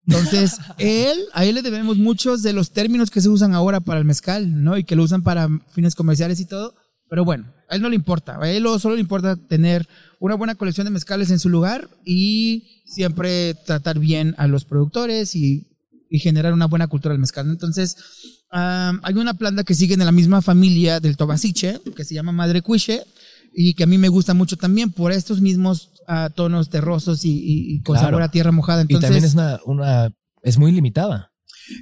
Entonces, 0.06 0.56
él, 0.78 1.16
a 1.32 1.44
él 1.44 1.54
le 1.54 1.62
debemos 1.62 1.96
muchos 1.96 2.42
de 2.42 2.52
los 2.52 2.70
términos 2.72 3.10
que 3.10 3.20
se 3.20 3.28
usan 3.28 3.54
ahora 3.54 3.80
para 3.80 3.98
el 4.00 4.04
mezcal, 4.04 4.62
¿no? 4.64 4.76
Y 4.78 4.84
que 4.84 4.96
lo 4.96 5.02
usan 5.04 5.22
para 5.22 5.48
fines 5.72 5.94
comerciales 5.94 6.40
y 6.40 6.44
todo. 6.46 6.74
Pero 7.08 7.24
bueno, 7.24 7.52
a 7.68 7.76
él 7.76 7.82
no 7.82 7.88
le 7.88 7.94
importa. 7.94 8.38
A 8.40 8.50
él 8.50 8.64
lo- 8.64 8.78
solo 8.80 8.96
le 8.96 9.00
importa 9.00 9.36
tener 9.36 9.86
una 10.18 10.34
buena 10.34 10.56
colección 10.56 10.86
de 10.86 10.90
mezcales 10.90 11.30
en 11.30 11.38
su 11.38 11.48
lugar 11.48 11.88
y 12.04 12.82
siempre 12.84 13.54
tratar 13.54 14.00
bien 14.00 14.34
a 14.38 14.48
los 14.48 14.64
productores 14.64 15.36
y, 15.36 15.68
y 16.10 16.18
generar 16.18 16.52
una 16.52 16.66
buena 16.66 16.88
cultura 16.88 17.12
del 17.12 17.20
mezcal. 17.20 17.48
Entonces, 17.48 17.96
am, 18.56 19.00
hay 19.02 19.14
una 19.14 19.34
planta 19.34 19.64
que 19.64 19.74
sigue 19.74 19.94
en 19.94 20.04
la 20.04 20.12
misma 20.12 20.40
familia 20.42 21.00
del 21.00 21.16
tobasiche, 21.16 21.80
que 21.94 22.04
se 22.04 22.14
llama 22.14 22.32
madre 22.32 22.62
cuiche, 22.62 23.02
y 23.54 23.74
que 23.74 23.84
a 23.84 23.86
mí 23.86 23.98
me 23.98 24.08
gusta 24.08 24.34
mucho 24.34 24.56
también 24.56 24.90
por 24.92 25.12
estos 25.12 25.40
mismos 25.40 25.90
ah, 26.08 26.30
tonos 26.34 26.68
terrosos 26.70 27.24
y, 27.24 27.30
y- 27.32 27.74
y 27.74 27.80
con 27.82 27.94
Claro. 27.94 28.08
sabor 28.08 28.22
a 28.22 28.30
tierra 28.30 28.52
mojada. 28.52 28.80
y 28.80 28.82
Entonces, 28.82 29.08
también 29.10 29.24
es 29.24 29.34
una, 29.34 29.58
una. 29.64 30.12
Es 30.42 30.58
muy 30.58 30.72
limitada. 30.72 31.32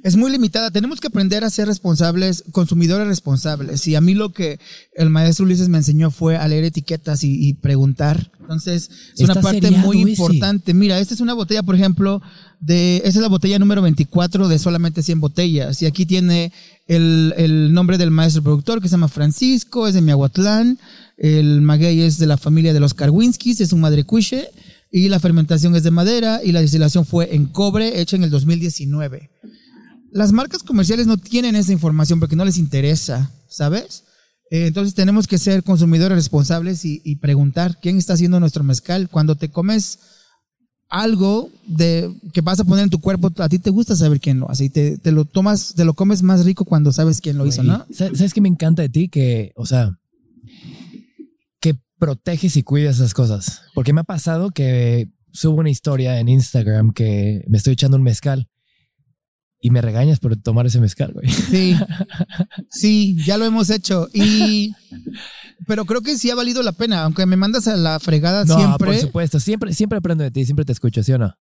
es 0.03 0.15
muy 0.15 0.31
limitada. 0.31 0.71
Tenemos 0.71 0.99
que 0.99 1.07
aprender 1.07 1.43
a 1.43 1.49
ser 1.51 1.67
responsables, 1.67 2.43
consumidores 2.51 3.07
responsables. 3.07 3.85
Y 3.87 3.93
a 3.95 4.01
mí 4.01 4.15
lo 4.15 4.31
que 4.31 4.59
el 4.93 5.11
maestro 5.11 5.45
Ulises 5.45 5.69
me 5.69 5.77
enseñó 5.77 6.09
fue 6.09 6.37
a 6.37 6.47
leer 6.47 6.63
etiquetas 6.63 7.23
y, 7.23 7.49
y 7.49 7.53
preguntar. 7.53 8.31
Entonces, 8.39 8.89
es 9.15 9.21
una 9.29 9.35
parte 9.41 9.69
muy 9.71 10.01
ese. 10.01 10.09
importante. 10.11 10.73
Mira, 10.73 10.97
esta 10.99 11.13
es 11.13 11.19
una 11.21 11.33
botella, 11.35 11.61
por 11.61 11.75
ejemplo, 11.75 12.19
esa 12.67 13.07
es 13.07 13.15
la 13.15 13.27
botella 13.27 13.59
número 13.59 13.81
24 13.81 14.47
de 14.47 14.59
solamente 14.59 15.03
100 15.03 15.19
botellas. 15.19 15.81
Y 15.81 15.85
aquí 15.85 16.05
tiene 16.05 16.51
el, 16.87 17.33
el 17.37 17.73
nombre 17.73 17.97
del 17.97 18.11
maestro 18.11 18.43
productor 18.43 18.81
que 18.81 18.87
se 18.87 18.93
llama 18.93 19.07
Francisco, 19.07 19.87
es 19.87 19.93
de 19.93 20.01
Miahuatlán. 20.01 20.79
El 21.17 21.61
maguey 21.61 22.01
es 22.01 22.17
de 22.17 22.27
la 22.27 22.37
familia 22.37 22.73
de 22.73 22.79
los 22.79 22.93
Karwinskis, 22.93 23.61
es 23.61 23.73
un 23.73 23.81
madrecuiche. 23.81 24.49
Y 24.91 25.09
la 25.09 25.19
fermentación 25.19 25.75
es 25.75 25.83
de 25.83 25.91
madera 25.91 26.41
y 26.43 26.51
la 26.51 26.61
destilación 26.61 27.05
fue 27.05 27.35
en 27.35 27.47
cobre, 27.47 27.99
hecha 27.99 28.15
en 28.15 28.23
el 28.23 28.29
2019 28.29 29.29
las 30.15 30.31
marcas 30.31 30.63
comerciales 30.63 31.07
no 31.07 31.17
tienen 31.17 31.57
esa 31.57 31.73
información 31.73 32.21
porque 32.21 32.37
no 32.37 32.45
les 32.45 32.57
interesa, 32.57 33.33
¿sabes? 33.49 34.05
Eh, 34.49 34.67
entonces 34.67 34.95
tenemos 34.95 35.27
que 35.27 35.37
ser 35.37 35.61
consumidores 35.61 36.15
responsables 36.15 36.85
y 36.85 37.15
preguntar 37.17 37.79
quién 37.81 37.97
está 37.97 38.13
haciendo 38.13 38.39
nuestro 38.39 38.63
mezcal. 38.63 39.09
Cuando 39.09 39.35
te 39.35 39.49
comes 39.49 39.99
algo 40.89 41.49
de 41.67 42.13
que 42.33 42.41
vas 42.41 42.59
a 42.59 42.63
poner 42.63 42.83
en 42.83 42.89
tu 42.89 42.99
cuerpo, 42.99 43.31
a 43.37 43.49
ti 43.49 43.59
te 43.59 43.69
gusta 43.69 43.95
saber 43.95 44.19
quién 44.19 44.39
lo 44.39 44.49
hace 44.49 44.65
y 44.65 44.69
te, 44.69 44.97
te 44.97 45.11
lo 45.11 45.25
tomas, 45.25 45.73
te 45.75 45.85
lo 45.85 45.93
comes 45.93 46.23
más 46.23 46.45
rico 46.45 46.65
cuando 46.65 46.91
sabes 46.91 47.21
quién 47.21 47.37
lo 47.37 47.45
hizo, 47.45 47.63
¿no? 47.63 47.85
¿Sabes 47.91 48.33
qué 48.33 48.41
me 48.41 48.49
encanta 48.49 48.81
de 48.81 48.89
ti? 48.89 49.09
Que, 49.09 49.51
o 49.55 49.65
sea, 49.65 49.97
que 51.59 51.75
proteges 51.97 52.55
y 52.57 52.63
cuidas 52.63 52.97
esas 52.97 53.13
cosas. 53.13 53.61
Porque 53.73 53.93
me 53.93 54.01
ha 54.01 54.05
pasado 54.05 54.51
que 54.51 55.09
subo 55.31 55.59
una 55.59 55.69
historia 55.69 56.19
en 56.19 56.29
Instagram 56.29 56.93
que 56.93 57.43
me 57.47 57.57
estoy 57.57 57.73
echando 57.73 57.97
un 57.97 58.03
mezcal 58.03 58.47
y 59.65 59.71
me 59.71 59.81
regañas 59.81 60.19
por 60.19 60.35
tomar 60.35 60.67
ese 60.67 60.79
mezcal, 60.79 61.11
güey. 61.11 61.27
Sí, 61.27 61.75
sí, 62.69 63.17
ya 63.25 63.35
lo 63.35 63.45
hemos 63.45 63.71
hecho 63.71 64.09
y 64.13 64.75
pero 65.65 65.85
creo 65.85 66.01
que 66.01 66.19
sí 66.19 66.29
ha 66.29 66.35
valido 66.35 66.61
la 66.61 66.71
pena, 66.73 67.01
aunque 67.01 67.25
me 67.25 67.35
mandas 67.35 67.67
a 67.67 67.75
la 67.75 67.99
fregada 67.99 68.45
No, 68.45 68.57
siempre. 68.59 68.91
por 68.91 68.95
supuesto. 68.99 69.39
Siempre, 69.39 69.73
siempre 69.73 69.97
aprendo 69.97 70.23
de 70.23 70.29
ti, 70.29 70.45
siempre 70.45 70.65
te 70.65 70.71
escucho, 70.71 71.01
¿sí 71.01 71.13
o 71.13 71.17
no? 71.17 71.33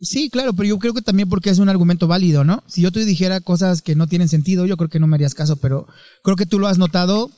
Sí, 0.00 0.30
claro, 0.30 0.52
pero 0.52 0.68
yo 0.68 0.78
creo 0.78 0.94
que 0.94 1.02
también 1.02 1.28
porque 1.28 1.50
es 1.50 1.58
un 1.58 1.68
argumento 1.68 2.06
válido, 2.06 2.44
¿no? 2.44 2.62
Si 2.68 2.80
yo 2.80 2.92
te 2.92 3.04
dijera 3.04 3.40
cosas 3.40 3.82
que 3.82 3.96
no 3.96 4.06
tienen 4.06 4.28
sentido, 4.28 4.64
yo 4.64 4.76
creo 4.76 4.88
que 4.88 5.00
no 5.00 5.08
me 5.08 5.16
harías 5.16 5.34
caso, 5.34 5.56
pero 5.56 5.88
creo 6.22 6.36
que 6.36 6.46
tú 6.46 6.60
lo 6.60 6.68
has 6.68 6.78
notado 6.78 7.28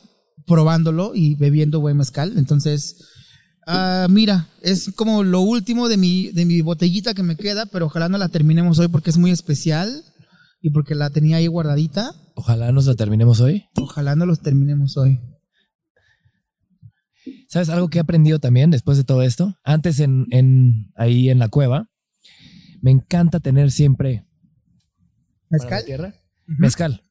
probándolo 0.47 1.13
y 1.15 1.35
bebiendo 1.37 1.81
buen 1.81 1.97
mezcal. 1.97 2.35
Entonces, 2.37 3.07
ah, 3.67 4.07
mira, 4.11 4.49
es 4.61 4.91
como 4.95 5.25
lo 5.25 5.41
último 5.41 5.89
de 5.89 5.97
mi, 5.97 6.29
de 6.29 6.45
mi 6.45 6.61
botellita 6.61 7.15
que 7.15 7.23
me 7.23 7.37
queda, 7.37 7.65
pero 7.65 7.87
ojalá 7.87 8.11
no 8.11 8.19
la 8.19 8.29
terminemos 8.29 8.79
hoy 8.79 8.89
porque 8.89 9.09
es 9.09 9.17
muy 9.17 9.31
especial 9.31 10.05
y 10.61 10.71
porque 10.71 10.95
la 10.95 11.11
tenía 11.11 11.37
ahí 11.37 11.47
guardadita. 11.47 12.13
Ojalá 12.35 12.73
nos 12.73 12.87
la 12.87 12.95
terminemos 12.95 13.41
hoy. 13.41 13.65
Ojalá 13.77 14.17
no 14.17 14.27
los 14.27 14.41
terminemos 14.41 14.97
hoy. 14.97 15.19
¿Sabes 17.49 17.69
algo 17.69 17.89
que 17.89 17.99
he 17.99 18.01
aprendido 18.01 18.39
también 18.39 18.71
después 18.71 18.97
de 18.97 19.05
todo 19.05 19.23
esto? 19.23 19.57
Antes 19.65 20.01
en, 20.01 20.27
en 20.31 20.91
ahí 20.97 21.29
en 21.31 21.39
la 21.39 21.49
cueva, 21.49 21.89
me 22.81 22.91
encanta 22.91 23.41
tener 23.41 23.71
siempre 23.71 24.25
¿Mezcal? 25.51 25.85
tierra, 25.85 26.09
Ujú. 26.49 26.57
mezcal. 26.61 27.03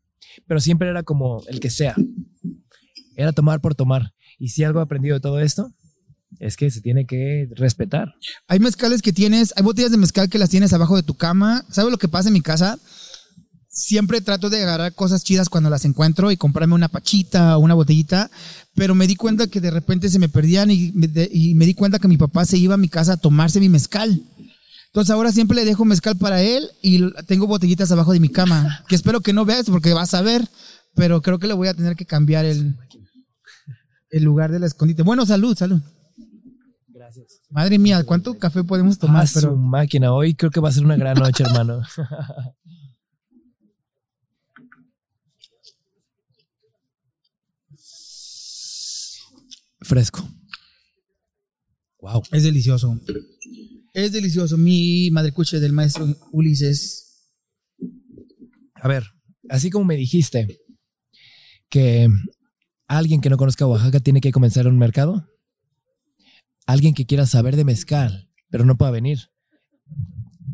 Pero 0.47 0.59
siempre 0.59 0.89
era 0.89 1.03
como 1.03 1.43
el 1.47 1.59
que 1.59 1.69
sea. 1.69 1.95
Era 3.15 3.33
tomar 3.33 3.59
por 3.61 3.75
tomar. 3.75 4.13
Y 4.37 4.49
si 4.49 4.63
algo 4.63 4.79
he 4.79 4.83
aprendido 4.83 5.15
de 5.15 5.19
todo 5.19 5.39
esto, 5.41 5.71
es 6.39 6.55
que 6.55 6.71
se 6.71 6.81
tiene 6.81 7.05
que 7.05 7.49
respetar. 7.55 8.13
Hay 8.47 8.59
mezcales 8.59 9.01
que 9.01 9.11
tienes, 9.11 9.53
hay 9.57 9.63
botellas 9.63 9.91
de 9.91 9.97
mezcal 9.97 10.29
que 10.29 10.37
las 10.39 10.49
tienes 10.49 10.71
abajo 10.73 10.95
de 10.95 11.03
tu 11.03 11.15
cama. 11.15 11.65
¿Sabes 11.69 11.91
lo 11.91 11.97
que 11.97 12.07
pasa 12.07 12.29
en 12.29 12.33
mi 12.33 12.41
casa? 12.41 12.79
Siempre 13.79 14.19
trato 14.19 14.49
de 14.49 14.61
agarrar 14.61 14.93
cosas 14.93 15.23
chidas 15.23 15.47
cuando 15.47 15.69
las 15.69 15.85
encuentro 15.85 16.31
y 16.31 16.35
comprarme 16.37 16.75
una 16.75 16.89
pachita 16.89 17.57
o 17.57 17.61
una 17.61 17.75
botellita, 17.75 18.29
pero 18.75 18.93
me 18.93 19.07
di 19.07 19.15
cuenta 19.15 19.47
que 19.47 19.61
de 19.61 19.71
repente 19.71 20.09
se 20.09 20.19
me 20.19 20.27
perdían 20.27 20.69
y 20.69 20.91
me, 20.93 21.07
de- 21.07 21.29
y 21.31 21.55
me 21.55 21.65
di 21.65 21.73
cuenta 21.73 21.97
que 21.97 22.09
mi 22.09 22.17
papá 22.17 22.45
se 22.45 22.57
iba 22.57 22.73
a 22.73 22.77
mi 22.77 22.89
casa 22.89 23.13
a 23.13 23.17
tomarse 23.17 23.61
mi 23.61 23.69
mezcal. 23.69 24.21
Entonces 24.87 25.11
ahora 25.11 25.31
siempre 25.31 25.55
le 25.55 25.63
dejo 25.63 25.85
mezcal 25.85 26.17
para 26.17 26.41
él 26.41 26.67
y 26.81 26.99
tengo 27.25 27.47
botellitas 27.47 27.89
abajo 27.93 28.11
de 28.11 28.19
mi 28.19 28.27
cama, 28.27 28.83
que 28.89 28.95
espero 28.95 29.21
que 29.21 29.31
no 29.31 29.45
veas 29.45 29.65
porque 29.67 29.93
vas 29.93 30.13
a 30.13 30.21
ver, 30.23 30.45
pero 30.93 31.21
creo 31.21 31.39
que 31.39 31.47
le 31.47 31.53
voy 31.53 31.69
a 31.69 31.73
tener 31.73 31.95
que 31.95 32.05
cambiar 32.05 32.43
el, 32.43 32.75
el 34.09 34.23
lugar 34.23 34.51
del 34.51 34.63
escondite. 34.65 35.03
Bueno, 35.03 35.25
salud, 35.25 35.57
salud. 35.57 35.81
Gracias. 36.89 37.39
Madre 37.49 37.79
mía, 37.79 38.03
¿cuánto 38.03 38.37
café 38.37 38.61
podemos 38.65 38.97
tomar? 38.99 39.23
Ah, 39.23 39.27
su 39.27 39.55
máquina. 39.55 40.11
Hoy 40.11 40.35
creo 40.35 40.51
que 40.51 40.59
va 40.59 40.67
a 40.67 40.73
ser 40.73 40.83
una 40.83 40.97
gran 40.97 41.17
noche, 41.17 41.43
hermano. 41.43 41.81
Fresco. 49.89 50.23
Wow. 51.99 52.21
es 52.31 52.43
delicioso. 52.43 53.01
Es 53.91 54.11
delicioso. 54.11 54.55
Mi 54.55 55.09
madre 55.09 55.31
cuche 55.31 55.59
del 55.59 55.73
maestro 55.73 56.15
Ulises. 56.31 57.27
A 58.75 58.87
ver, 58.87 59.03
así 59.49 59.71
como 59.71 59.85
me 59.85 59.95
dijiste 59.95 60.59
que 61.69 62.07
alguien 62.87 63.19
que 63.19 63.31
no 63.31 63.37
conozca 63.37 63.65
Oaxaca 63.65 63.99
tiene 63.99 64.21
que 64.21 64.31
comenzar 64.31 64.67
un 64.67 64.77
mercado, 64.77 65.27
alguien 66.67 66.93
que 66.93 67.07
quiera 67.07 67.25
saber 67.25 67.55
de 67.55 67.65
mezcal, 67.65 68.29
pero 68.51 68.65
no 68.65 68.77
pueda 68.77 68.91
venir, 68.91 69.31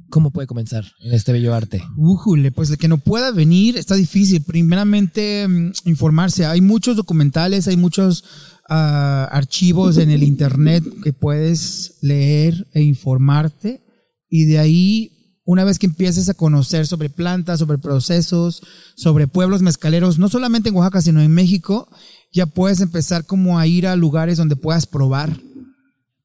¿cómo 0.10 0.32
puede 0.32 0.48
comenzar 0.48 0.86
en 1.02 1.14
este 1.14 1.34
bello 1.34 1.54
arte? 1.54 1.84
Újule, 1.98 2.54
pues 2.54 2.70
el 2.70 2.78
que 2.78 2.88
no 2.88 3.00
pueda 3.00 3.32
venir 3.32 3.76
está 3.76 3.96
difícil. 3.96 4.42
Primeramente, 4.44 5.46
mm, 5.46 5.74
informarse. 5.84 6.46
Hay 6.46 6.62
muchos 6.62 6.96
documentales, 6.96 7.68
hay 7.68 7.76
muchos 7.76 8.24
ah, 8.70 9.28
archivos 9.32 9.98
en 9.98 10.10
el 10.10 10.24
internet 10.24 10.84
que 11.04 11.14
puedes 11.14 11.98
leer 12.02 12.68
e 12.74 12.82
informarte. 12.82 13.82
Y 14.30 14.46
de 14.46 14.60
ahí, 14.60 15.42
una 15.46 15.64
vez 15.64 15.80
que 15.80 15.86
empieces 15.86 16.30
a 16.30 16.34
conocer 16.34 16.88
sobre 16.88 17.10
plantas, 17.10 17.60
sobre 17.60 17.78
procesos, 17.78 18.62
sobre 18.96 19.28
pueblos 19.28 19.62
mezcaleros, 19.62 20.20
no 20.20 20.30
solamente 20.30 20.70
en 20.70 20.76
Oaxaca, 20.76 21.02
sino 21.02 21.22
en 21.22 21.32
México, 21.32 21.90
ya 22.32 22.46
puedes 22.46 22.82
empezar 22.82 23.26
como 23.26 23.60
a 23.60 23.68
ir 23.68 23.88
a 23.88 23.96
lugares 23.96 24.38
donde 24.38 24.56
puedas 24.56 24.86
probar. 24.86 25.40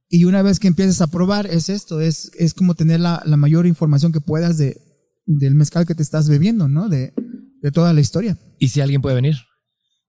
Y 0.09 0.25
una 0.25 0.43
vez 0.43 0.59
que 0.59 0.69
empieces 0.69 1.01
a 1.01 1.07
probar, 1.07 1.47
es 1.47 1.69
esto, 1.69 2.01
es, 2.01 2.33
es 2.37 2.53
como 2.53 2.75
tener 2.75 2.99
la, 2.99 3.23
la 3.25 3.37
mayor 3.37 3.67
información 3.67 4.11
que 4.11 4.21
puedas 4.21 4.59
de, 4.59 4.81
del 5.27 5.55
mezcal 5.55 5.87
que 5.87 5.95
te 5.95 6.03
estás 6.03 6.29
bebiendo, 6.29 6.67
¿no? 6.67 6.89
De, 6.89 7.13
de 7.63 7.71
toda 7.71 7.93
la 7.93 8.01
historia. 8.01 8.37
¿Y 8.59 8.69
si 8.69 8.81
alguien 8.81 9.03
puede 9.03 9.15
venir? 9.15 9.37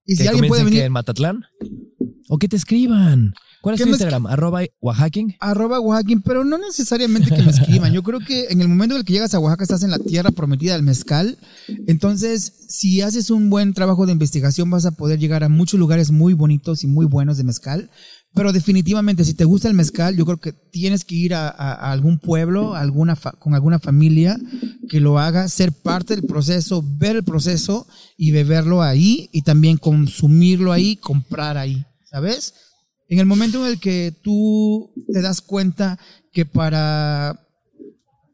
Y 0.06 0.16
si 0.16 0.24
¿Que 0.24 0.30
alguien 0.30 0.48
puede 0.48 0.64
venir, 0.64 0.82
en 0.82 0.92
Matatlán? 0.92 1.44
¿O 2.34 2.38
que 2.38 2.48
te 2.48 2.56
escriban? 2.56 3.34
¿Cuál 3.62 3.76
es 3.76 3.80
¿Qué 3.82 3.84
tu 3.84 3.90
Instagram? 3.90 4.26
Arroba 4.26 4.62
Oaxaquín. 4.80 5.36
arroba 5.42 5.80
Oaxaquín, 5.82 6.22
pero 6.22 6.44
no 6.46 6.58
necesariamente 6.58 7.30
que 7.30 7.42
me 7.44 7.52
escriban. 7.52 7.92
Yo 7.92 8.04
creo 8.04 8.20
que 8.22 8.46
en 8.50 8.62
el 8.62 8.68
momento 8.70 8.96
en 8.96 9.00
el 9.02 9.06
que 9.06 9.14
llegas 9.14 9.34
a 9.36 9.40
Oaxaca 9.40 9.64
estás 9.66 9.84
en 9.84 9.92
la 9.92 10.00
tierra 10.00 10.32
prometida 10.32 10.74
del 10.74 10.82
mezcal. 10.84 11.38
Entonces, 11.88 12.54
si 12.70 13.02
haces 13.02 13.30
un 13.30 13.50
buen 13.50 13.74
trabajo 13.74 14.06
de 14.06 14.14
investigación, 14.14 14.70
vas 14.70 14.86
a 14.86 14.92
poder 14.92 15.20
llegar 15.20 15.44
a 15.44 15.50
muchos 15.50 15.80
lugares 15.80 16.10
muy 16.12 16.34
bonitos 16.34 16.84
y 16.84 16.88
muy 16.88 17.06
buenos 17.06 17.38
de 17.38 17.44
mezcal. 17.44 17.90
Pero 18.34 18.54
definitivamente, 18.54 19.26
si 19.26 19.34
te 19.34 19.44
gusta 19.44 19.68
el 19.68 19.74
mezcal, 19.74 20.16
yo 20.16 20.26
creo 20.26 20.38
que 20.40 20.54
tienes 20.54 21.04
que 21.04 21.16
ir 21.16 21.34
a, 21.34 21.50
a- 21.50 21.74
a 21.74 21.92
algún 21.92 22.18
pueblo, 22.18 22.76
a 22.76 22.80
alguna 22.80 23.18
fa- 23.18 23.34
con 23.34 23.54
alguna 23.56 23.78
familia 23.80 24.40
que 24.90 25.02
lo 25.02 25.20
haga, 25.20 25.50
ser 25.50 25.74
parte 25.74 26.16
del 26.16 26.26
proceso, 26.26 26.82
ver 26.98 27.18
el 27.18 27.24
proceso 27.26 27.86
y 28.18 28.32
beberlo 28.32 28.82
ahí 28.82 29.30
y 29.34 29.42
también 29.42 29.76
consumirlo 29.78 30.72
ahí, 30.72 30.96
comprar 30.96 31.58
ahí, 31.58 31.84
¿sabes? 32.12 32.54
En 33.08 33.20
el 33.20 33.26
momento 33.26 33.66
en 33.66 33.72
el 33.72 33.80
que 33.80 34.14
tú 34.22 34.92
te 35.12 35.22
das 35.22 35.42
cuenta 35.42 35.98
que 36.32 36.46
para 36.46 37.40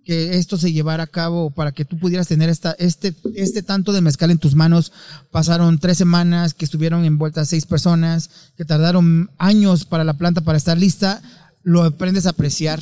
que 0.04 0.38
esto 0.38 0.58
se 0.58 0.72
llevara 0.72 1.04
a 1.04 1.08
cabo, 1.08 1.50
para 1.50 1.74
que 1.74 1.84
tú 1.84 2.00
pudieras 2.00 2.30
tener 2.30 2.50
esta, 2.50 2.72
este, 2.80 3.14
este 3.36 3.62
tanto 3.62 3.92
de 3.92 4.00
mezcal 4.02 4.32
en 4.32 4.38
tus 4.38 4.56
manos, 4.56 4.94
pasaron 5.32 5.80
tres 5.80 5.98
semanas, 5.98 6.54
que 6.54 6.64
estuvieron 6.64 7.04
envueltas 7.04 7.50
seis 7.50 7.66
personas, 7.66 8.30
que 8.56 8.64
tardaron 8.64 9.30
años 9.38 9.84
para 9.84 10.06
la 10.06 10.14
planta 10.14 10.42
para 10.42 10.58
estar 10.58 10.78
lista, 10.78 11.22
lo 11.64 11.84
aprendes 11.84 12.26
a 12.26 12.30
apreciar. 12.30 12.80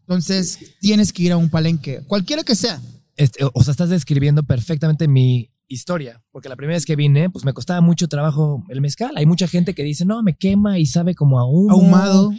Entonces, 0.00 0.58
tienes 0.80 1.12
que 1.12 1.22
ir 1.22 1.32
a 1.32 1.38
un 1.38 1.48
palenque, 1.48 2.02
cualquiera 2.06 2.44
que 2.44 2.54
sea. 2.54 2.82
Este, 3.16 3.44
o 3.44 3.64
sea, 3.64 3.70
estás 3.70 3.88
describiendo 3.88 4.42
perfectamente 4.42 5.08
mi 5.08 5.50
historia, 5.68 6.22
porque 6.32 6.48
la 6.48 6.56
primera 6.56 6.76
vez 6.76 6.86
que 6.86 6.96
vine, 6.96 7.30
pues 7.30 7.44
me 7.44 7.52
costaba 7.52 7.80
mucho 7.80 8.08
trabajo 8.08 8.64
el 8.68 8.80
mezcal. 8.80 9.12
Hay 9.16 9.26
mucha 9.26 9.46
gente 9.46 9.74
que 9.74 9.84
dice, 9.84 10.04
no, 10.04 10.22
me 10.22 10.34
quema 10.34 10.78
y 10.78 10.86
sabe 10.86 11.14
como 11.14 11.38
a 11.38 11.48
humo. 11.48 11.70
Ahumado. 11.70 12.32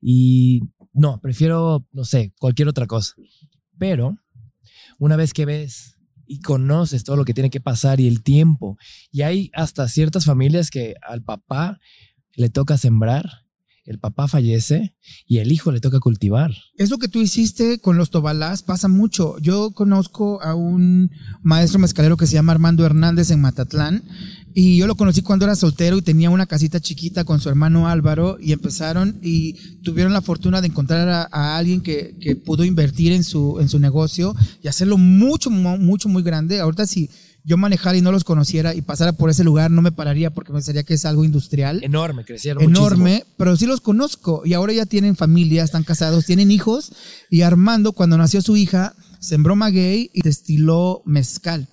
Y 0.00 0.62
no, 0.92 1.20
prefiero, 1.20 1.86
no 1.92 2.04
sé, 2.04 2.32
cualquier 2.38 2.68
otra 2.68 2.86
cosa. 2.86 3.14
Pero 3.78 4.16
una 4.98 5.16
vez 5.16 5.32
que 5.32 5.44
ves 5.46 5.98
y 6.26 6.40
conoces 6.40 7.04
todo 7.04 7.16
lo 7.16 7.24
que 7.24 7.34
tiene 7.34 7.50
que 7.50 7.60
pasar 7.60 8.00
y 8.00 8.08
el 8.08 8.22
tiempo, 8.22 8.76
y 9.10 9.22
hay 9.22 9.50
hasta 9.54 9.88
ciertas 9.88 10.24
familias 10.24 10.70
que 10.70 10.94
al 11.02 11.22
papá 11.22 11.78
le 12.34 12.48
toca 12.48 12.78
sembrar, 12.78 13.43
el 13.84 13.98
papá 13.98 14.28
fallece 14.28 14.94
y 15.26 15.38
el 15.38 15.52
hijo 15.52 15.70
le 15.70 15.80
toca 15.80 16.00
cultivar. 16.00 16.52
Eso 16.76 16.98
que 16.98 17.08
tú 17.08 17.20
hiciste 17.20 17.78
con 17.78 17.96
los 17.98 18.10
tobalás 18.10 18.62
pasa 18.62 18.88
mucho. 18.88 19.36
Yo 19.40 19.72
conozco 19.72 20.40
a 20.42 20.54
un 20.54 21.10
maestro 21.42 21.78
mezcalero 21.78 22.16
que 22.16 22.26
se 22.26 22.34
llama 22.34 22.52
Armando 22.52 22.84
Hernández 22.86 23.30
en 23.30 23.40
Matatlán 23.40 24.02
y 24.54 24.78
yo 24.78 24.86
lo 24.86 24.94
conocí 24.94 25.20
cuando 25.22 25.44
era 25.44 25.56
soltero 25.56 25.98
y 25.98 26.02
tenía 26.02 26.30
una 26.30 26.46
casita 26.46 26.80
chiquita 26.80 27.24
con 27.24 27.40
su 27.40 27.48
hermano 27.48 27.88
Álvaro 27.88 28.38
y 28.40 28.52
empezaron 28.52 29.18
y 29.22 29.54
tuvieron 29.82 30.12
la 30.12 30.22
fortuna 30.22 30.60
de 30.60 30.68
encontrar 30.68 31.08
a, 31.08 31.28
a 31.30 31.56
alguien 31.58 31.80
que, 31.82 32.16
que 32.20 32.36
pudo 32.36 32.64
invertir 32.64 33.12
en 33.12 33.24
su, 33.24 33.58
en 33.60 33.68
su 33.68 33.78
negocio 33.78 34.34
y 34.62 34.68
hacerlo 34.68 34.96
mucho, 34.96 35.50
mu- 35.50 35.76
mucho, 35.78 36.08
muy 36.08 36.22
grande. 36.22 36.60
Ahorita 36.60 36.86
si 36.86 37.10
yo 37.44 37.56
manejara 37.56 37.96
y 37.96 38.00
no 38.00 38.10
los 38.10 38.24
conociera 38.24 38.74
y 38.74 38.80
pasara 38.82 39.12
por 39.12 39.28
ese 39.30 39.44
lugar 39.44 39.70
no 39.70 39.82
me 39.82 39.92
pararía 39.92 40.30
porque 40.30 40.52
pensaría 40.52 40.82
que 40.82 40.94
es 40.94 41.04
algo 41.04 41.24
industrial 41.24 41.84
Enorme, 41.84 42.24
crecieron 42.24 42.62
enorme, 42.62 43.10
muchísimo. 43.10 43.34
pero 43.36 43.56
sí 43.56 43.66
los 43.66 43.80
conozco 43.80 44.42
y 44.44 44.54
ahora 44.54 44.72
ya 44.72 44.86
tienen 44.86 45.14
familia, 45.14 45.62
están 45.62 45.84
casados, 45.84 46.24
tienen 46.26 46.50
hijos 46.50 46.92
y 47.30 47.42
Armando 47.42 47.92
cuando 47.92 48.16
nació 48.16 48.40
su 48.40 48.56
hija 48.56 48.94
sembró 49.20 49.56
maguey 49.56 50.10
y 50.12 50.22
destiló 50.22 51.02
mezcal. 51.04 51.68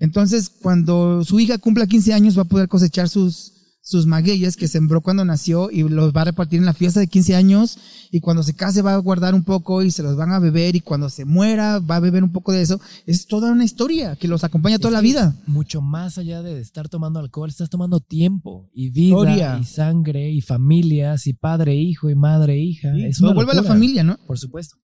Entonces, 0.00 0.50
cuando 0.50 1.24
su 1.24 1.38
hija 1.38 1.58
cumpla 1.58 1.86
15 1.86 2.12
años 2.14 2.36
va 2.36 2.42
a 2.42 2.46
poder 2.46 2.68
cosechar 2.68 3.08
sus 3.08 3.53
sus 3.84 4.06
magueyes 4.06 4.56
que 4.56 4.66
sembró 4.66 5.02
cuando 5.02 5.26
nació 5.26 5.70
y 5.70 5.86
los 5.86 6.14
va 6.14 6.22
a 6.22 6.24
repartir 6.24 6.58
en 6.58 6.64
la 6.64 6.72
fiesta 6.72 7.00
de 7.00 7.06
15 7.06 7.36
años 7.36 7.78
y 8.10 8.20
cuando 8.20 8.42
se 8.42 8.56
case 8.56 8.80
va 8.80 8.94
a 8.94 8.96
guardar 8.96 9.34
un 9.34 9.44
poco 9.44 9.82
y 9.82 9.90
se 9.90 10.02
los 10.02 10.16
van 10.16 10.32
a 10.32 10.38
beber 10.38 10.74
y 10.74 10.80
cuando 10.80 11.10
se 11.10 11.26
muera 11.26 11.80
va 11.80 11.96
a 11.96 12.00
beber 12.00 12.24
un 12.24 12.32
poco 12.32 12.52
de 12.52 12.62
eso. 12.62 12.80
Es 13.04 13.26
toda 13.26 13.52
una 13.52 13.62
historia 13.62 14.16
que 14.16 14.26
los 14.26 14.42
acompaña 14.42 14.78
toda 14.78 14.88
Es 14.88 14.94
la 14.94 15.00
vida. 15.02 15.36
Mucho 15.46 15.82
más 15.82 16.16
allá 16.16 16.40
de 16.40 16.60
estar 16.60 16.88
tomando 16.88 17.20
alcohol, 17.20 17.50
estás 17.50 17.68
tomando 17.68 18.00
tiempo 18.00 18.70
y 18.72 18.88
vida 18.88 19.58
y 19.60 19.64
sangre 19.64 20.30
y 20.30 20.40
familias 20.40 21.26
y 21.26 21.34
padre, 21.34 21.74
hijo 21.74 22.08
y 22.08 22.14
madre, 22.14 22.56
hija. 22.56 22.88
es 22.96 23.20
No 23.20 23.28
una 23.28 23.34
vuelve 23.34 23.52
a 23.52 23.56
la 23.56 23.64
familia, 23.64 24.02
¿no? 24.02 24.16
Por 24.26 24.38
supuesto. 24.38 24.76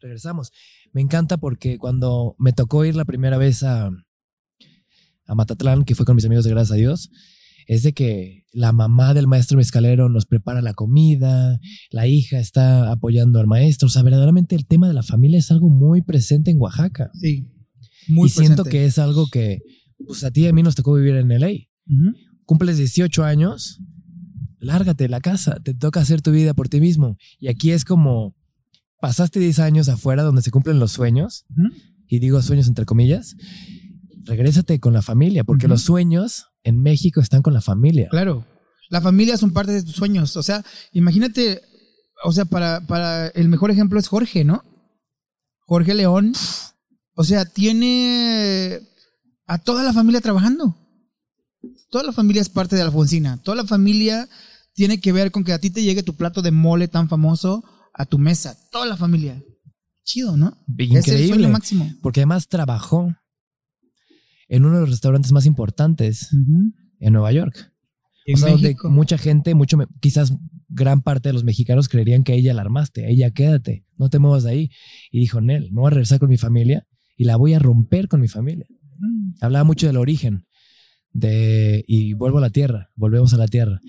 Regresamos. 0.00 0.50
Me 0.92 1.00
encanta 1.00 1.36
porque 1.36 1.78
cuando 1.78 2.34
me 2.40 2.52
tocó 2.52 2.84
ir 2.84 2.96
la 2.96 3.04
primera 3.04 3.38
vez 3.38 3.62
a, 3.62 3.90
a 5.26 5.34
Matatlán, 5.36 5.84
que 5.84 5.94
fue 5.94 6.04
con 6.04 6.16
mis 6.16 6.24
amigos 6.24 6.44
de 6.44 6.50
Gracias 6.50 6.72
a 6.72 6.74
Dios, 6.74 7.10
es 7.66 7.82
de 7.82 7.92
que 7.92 8.44
la 8.52 8.72
mamá 8.72 9.14
del 9.14 9.26
maestro 9.26 9.56
mezcalero 9.56 10.08
nos 10.08 10.26
prepara 10.26 10.62
la 10.62 10.74
comida, 10.74 11.58
la 11.90 12.06
hija 12.06 12.38
está 12.38 12.90
apoyando 12.92 13.40
al 13.40 13.46
maestro. 13.46 13.86
O 13.86 13.90
sea, 13.90 14.02
verdaderamente 14.02 14.54
el 14.54 14.66
tema 14.66 14.88
de 14.88 14.94
la 14.94 15.02
familia 15.02 15.38
es 15.38 15.50
algo 15.50 15.68
muy 15.68 16.02
presente 16.02 16.50
en 16.50 16.60
Oaxaca. 16.60 17.10
Sí. 17.20 17.48
Muy 18.08 18.28
y 18.28 18.30
siento 18.30 18.64
que 18.64 18.84
es 18.84 18.98
algo 18.98 19.26
que, 19.26 19.60
pues 20.06 20.24
a 20.24 20.30
ti 20.30 20.42
y 20.42 20.46
a 20.46 20.52
mí 20.52 20.62
nos 20.62 20.74
tocó 20.74 20.94
vivir 20.94 21.16
en 21.16 21.28
LA. 21.28 21.48
Ujú. 21.48 22.16
Cumples 22.44 22.76
18 22.76 23.24
años, 23.24 23.80
lárgate 24.58 25.04
de 25.04 25.08
la 25.08 25.20
casa, 25.20 25.60
te 25.62 25.74
toca 25.74 26.00
hacer 26.00 26.22
tu 26.22 26.30
vida 26.30 26.54
por 26.54 26.68
ti 26.68 26.80
mismo. 26.80 27.16
Y 27.40 27.48
aquí 27.48 27.70
es 27.70 27.84
como, 27.84 28.34
pasaste 29.00 29.40
10 29.40 29.58
años 29.60 29.88
afuera 29.88 30.22
donde 30.22 30.42
se 30.42 30.50
cumplen 30.50 30.78
los 30.78 30.92
sueños, 30.92 31.46
y 32.06 32.18
digo 32.18 32.40
sueños 32.42 32.68
entre 32.68 32.84
comillas, 32.84 33.36
regrésate 34.24 34.80
con 34.80 34.92
la 34.92 35.02
familia, 35.02 35.44
porque 35.44 35.68
los 35.68 35.82
sueños 35.82 36.46
en 36.62 36.80
México 36.82 37.20
están 37.20 37.42
con 37.42 37.54
la 37.54 37.60
familia. 37.60 38.08
Claro. 38.10 38.46
La 38.90 39.00
familia 39.00 39.36
son 39.36 39.52
parte 39.52 39.72
de 39.72 39.82
tus 39.82 39.94
sueños. 39.94 40.36
O 40.36 40.42
sea, 40.42 40.64
imagínate, 40.92 41.62
o 42.24 42.32
sea, 42.32 42.44
para, 42.44 42.86
para 42.86 43.28
el 43.28 43.48
mejor 43.48 43.70
ejemplo 43.70 43.98
es 43.98 44.08
Jorge, 44.08 44.44
¿no? 44.44 44.62
Jorge 45.66 45.94
León. 45.94 46.32
O 47.14 47.24
sea, 47.24 47.44
tiene 47.44 48.80
a 49.46 49.58
toda 49.58 49.82
la 49.82 49.92
familia 49.92 50.20
trabajando. 50.20 50.76
Toda 51.90 52.04
la 52.04 52.12
familia 52.12 52.42
es 52.42 52.48
parte 52.48 52.76
de 52.76 52.82
Alfonsina. 52.82 53.38
Toda 53.42 53.56
la 53.56 53.64
familia 53.64 54.28
tiene 54.74 55.00
que 55.00 55.12
ver 55.12 55.30
con 55.30 55.44
que 55.44 55.52
a 55.52 55.58
ti 55.58 55.70
te 55.70 55.82
llegue 55.82 56.02
tu 56.02 56.14
plato 56.16 56.42
de 56.42 56.50
mole 56.50 56.88
tan 56.88 57.08
famoso 57.08 57.64
a 57.92 58.04
tu 58.04 58.18
mesa. 58.18 58.56
Toda 58.70 58.86
la 58.86 58.96
familia. 58.96 59.42
Chido, 60.04 60.36
¿no? 60.36 60.58
Es 60.76 60.88
el 60.88 60.96
Increíble. 60.96 61.28
sueño 61.28 61.48
máximo. 61.48 61.90
Porque 62.02 62.20
además 62.20 62.48
trabajó 62.48 63.14
en 64.54 64.64
uno 64.64 64.76
de 64.76 64.80
los 64.82 64.90
restaurantes 64.90 65.32
más 65.32 65.46
importantes 65.46 66.30
en 67.00 67.12
Nueva 67.12 67.32
York. 67.32 67.72
En 68.24 68.36
o 68.36 68.38
sea, 68.38 68.52
donde 68.52 68.76
mucha 68.84 69.18
gente, 69.18 69.54
mucho, 69.54 69.76
quizás 70.00 70.32
gran 70.68 71.02
parte 71.02 71.28
de 71.28 71.32
los 71.32 71.42
mexicanos 71.42 71.88
creerían 71.88 72.22
que 72.22 72.32
a 72.32 72.36
ella 72.36 72.54
la 72.54 72.62
armaste, 72.62 73.04
a 73.04 73.08
ella 73.08 73.32
quédate, 73.32 73.84
no 73.98 74.08
te 74.10 74.20
muevas 74.20 74.44
de 74.44 74.50
ahí. 74.50 74.70
Y 75.10 75.18
dijo, 75.18 75.40
Nel, 75.40 75.72
me 75.72 75.80
voy 75.80 75.88
a 75.88 75.90
regresar 75.90 76.20
con 76.20 76.28
mi 76.28 76.36
familia 76.36 76.86
y 77.16 77.24
la 77.24 77.36
voy 77.36 77.54
a 77.54 77.58
romper 77.58 78.06
con 78.06 78.20
mi 78.20 78.28
familia. 78.28 78.66
Mm. 78.98 79.32
Hablaba 79.40 79.64
mucho 79.64 79.88
del 79.88 79.96
origen, 79.96 80.46
de, 81.12 81.84
y 81.88 82.12
vuelvo 82.12 82.38
a 82.38 82.42
la 82.42 82.50
tierra, 82.50 82.90
volvemos 82.94 83.34
a 83.34 83.38
la 83.38 83.48
tierra. 83.48 83.80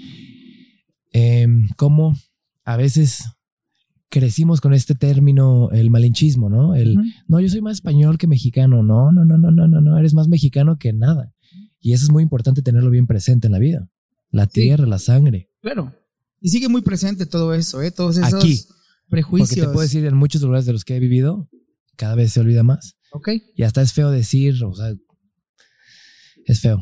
Em, 1.14 1.70
cómo 1.78 2.16
a 2.64 2.76
veces 2.76 3.24
crecimos 4.10 4.62
con 4.62 4.74
este 4.74 4.96
término, 4.96 5.70
el 5.72 5.90
malinchismo, 5.90 6.50
¿no? 6.50 6.76
El, 6.76 6.98
no, 7.28 7.40
yo 7.40 7.50
soy 7.50 7.62
más 7.62 7.76
español 7.76 8.18
que 8.18 8.28
mexicano. 8.28 8.84
No, 8.84 9.12
no, 9.12 9.26
no, 9.26 9.38
no, 9.38 9.52
no, 9.52 9.68
no, 9.68 9.82
no, 9.82 9.98
eres 9.98 10.14
más 10.14 10.28
mexicano 10.28 10.78
que 10.78 10.94
nada. 10.94 11.34
Y 11.80 11.94
eso 11.94 12.06
es 12.06 12.12
muy 12.12 12.24
importante 12.24 12.62
tenerlo 12.62 12.90
bien 12.90 13.08
presente 13.08 13.48
en 13.48 13.54
la 13.54 13.60
vida. 13.60 13.90
La 14.32 14.46
Sí. 14.46 14.62
tierra, 14.62 14.86
la 14.86 15.00
sangre. 15.00 15.50
Claro. 15.62 15.94
Y 16.42 16.50
sigue 16.50 16.68
muy 16.70 16.82
presente 16.82 17.26
todo 17.26 17.54
eso, 17.54 17.82
¿eh? 17.82 17.92
Todos 17.92 18.18
esos 18.18 18.34
Aquí. 18.34 18.60
prejuicios. 19.10 19.50
Porque 19.50 19.62
te 19.62 19.68
puedo 19.68 19.82
decir, 19.82 20.06
en 20.06 20.16
muchos 20.16 20.42
lugares 20.42 20.66
de 20.66 20.74
los 20.74 20.84
que 20.86 20.96
he 20.96 21.00
vivido, 21.00 21.50
cada 21.96 22.16
vez 22.16 22.32
se 22.34 22.40
olvida 22.40 22.64
más. 22.64 22.98
Ok. 23.12 23.30
Y 23.56 23.64
hasta 23.64 23.82
es 23.82 23.94
feo 23.94 24.12
decir, 24.12 24.64
o 24.64 24.74
sea, 24.74 24.94
es 26.46 26.60
feo. 26.62 26.80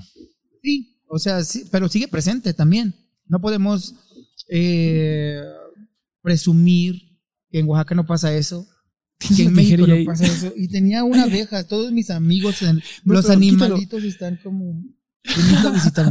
Sí, 0.62 0.98
o 1.08 1.20
sea, 1.20 1.44
sí, 1.44 1.66
pero 1.72 1.88
sigue 1.90 2.08
presente 2.08 2.54
también. 2.54 2.96
No 3.28 3.40
podemos 3.40 3.94
eh, 4.50 5.42
presumir 6.22 7.13
en 7.54 7.68
Oaxaca 7.68 7.96
no 7.96 8.06
pasa 8.06 8.36
eso, 8.36 8.68
que 9.36 9.44
en 9.44 9.54
México 9.54 9.88
no 9.88 9.96
pasa 10.06 10.26
eso. 10.26 10.52
Y 10.56 10.68
tenía 10.68 11.04
una 11.04 11.24
abeja, 11.30 11.64
todos 11.66 11.92
mis 11.92 12.10
amigos, 12.10 12.62
los 13.06 13.30
animalitos 13.30 14.04
están 14.04 14.40
como. 14.44 14.84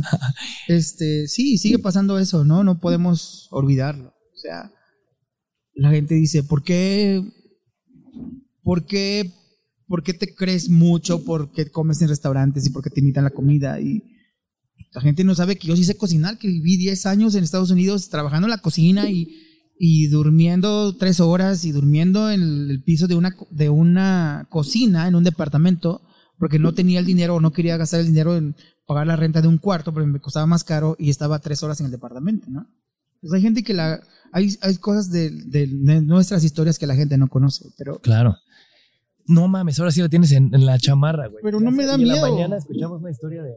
Este, 0.68 1.28
sí, 1.28 1.58
sigue 1.58 1.78
pasando 1.78 2.18
eso, 2.18 2.46
¿no? 2.46 2.64
No 2.64 2.80
podemos 2.80 3.46
olvidarlo. 3.50 4.08
O 4.08 4.38
sea, 4.38 4.72
la 5.74 5.90
gente 5.90 6.14
dice, 6.14 6.42
¿por 6.42 6.62
qué? 6.62 7.22
¿Por 8.62 8.86
qué? 8.86 9.30
¿Por 9.86 10.02
qué 10.02 10.14
te 10.14 10.34
crees 10.34 10.70
mucho? 10.70 11.24
¿Por 11.24 11.52
qué 11.52 11.70
comes 11.70 12.00
en 12.00 12.08
restaurantes 12.08 12.66
y 12.66 12.70
por 12.70 12.82
qué 12.82 12.88
te 12.88 13.00
imitan 13.00 13.24
la 13.24 13.30
comida? 13.30 13.78
Y 13.82 14.02
la 14.94 15.02
gente 15.02 15.24
no 15.24 15.34
sabe 15.34 15.56
que 15.56 15.68
yo 15.68 15.76
sí 15.76 15.84
sé 15.84 15.96
cocinar, 15.96 16.38
que 16.38 16.48
viví 16.48 16.78
10 16.78 17.04
años 17.04 17.34
en 17.34 17.44
Estados 17.44 17.70
Unidos 17.70 18.08
trabajando 18.08 18.46
en 18.46 18.52
la 18.52 18.62
cocina 18.62 19.10
y, 19.10 19.51
y 19.84 20.06
durmiendo 20.06 20.96
tres 20.96 21.18
horas 21.18 21.64
y 21.64 21.72
durmiendo 21.72 22.30
en 22.30 22.40
el 22.70 22.82
piso 22.84 23.08
de 23.08 23.16
una, 23.16 23.34
de 23.50 23.68
una 23.68 24.46
cocina 24.48 25.08
en 25.08 25.16
un 25.16 25.24
departamento 25.24 26.02
porque 26.38 26.60
no 26.60 26.72
tenía 26.72 27.00
el 27.00 27.04
dinero 27.04 27.34
o 27.34 27.40
no 27.40 27.50
quería 27.50 27.76
gastar 27.76 27.98
el 27.98 28.06
dinero 28.06 28.36
en 28.36 28.54
pagar 28.86 29.08
la 29.08 29.16
renta 29.16 29.42
de 29.42 29.48
un 29.48 29.58
cuarto 29.58 29.92
porque 29.92 30.06
me 30.06 30.20
costaba 30.20 30.46
más 30.46 30.62
caro 30.62 30.94
y 31.00 31.10
estaba 31.10 31.40
tres 31.40 31.64
horas 31.64 31.80
en 31.80 31.86
el 31.86 31.90
departamento, 31.92 32.46
¿no? 32.48 32.64
Pues 33.20 33.32
hay 33.32 33.42
gente 33.42 33.64
que 33.64 33.74
la... 33.74 34.00
Hay, 34.32 34.56
hay 34.60 34.76
cosas 34.76 35.10
de, 35.10 35.30
de- 35.30 35.66
de 35.66 36.00
nuestras 36.00 36.44
historias 36.44 36.78
que 36.78 36.86
la 36.86 36.94
gente 36.94 37.18
no 37.18 37.26
conoce, 37.26 37.64
pero... 37.76 37.98
Claro. 37.98 38.36
No 39.26 39.48
mames, 39.48 39.80
ahora 39.80 39.90
sí 39.90 40.00
la 40.00 40.08
tienes 40.08 40.30
en, 40.30 40.54
en 40.54 40.64
la 40.64 40.78
chamarra, 40.78 41.26
güey. 41.26 41.42
Pero 41.42 41.58
no 41.58 41.72
me 41.72 41.86
da 41.86 41.96
y 41.98 42.02
en 42.02 42.08
la 42.08 42.14
miedo. 42.14 42.30
mañana 42.32 42.56
escuchamos 42.56 43.00
una 43.00 43.10
historia 43.10 43.42
de 43.42 43.54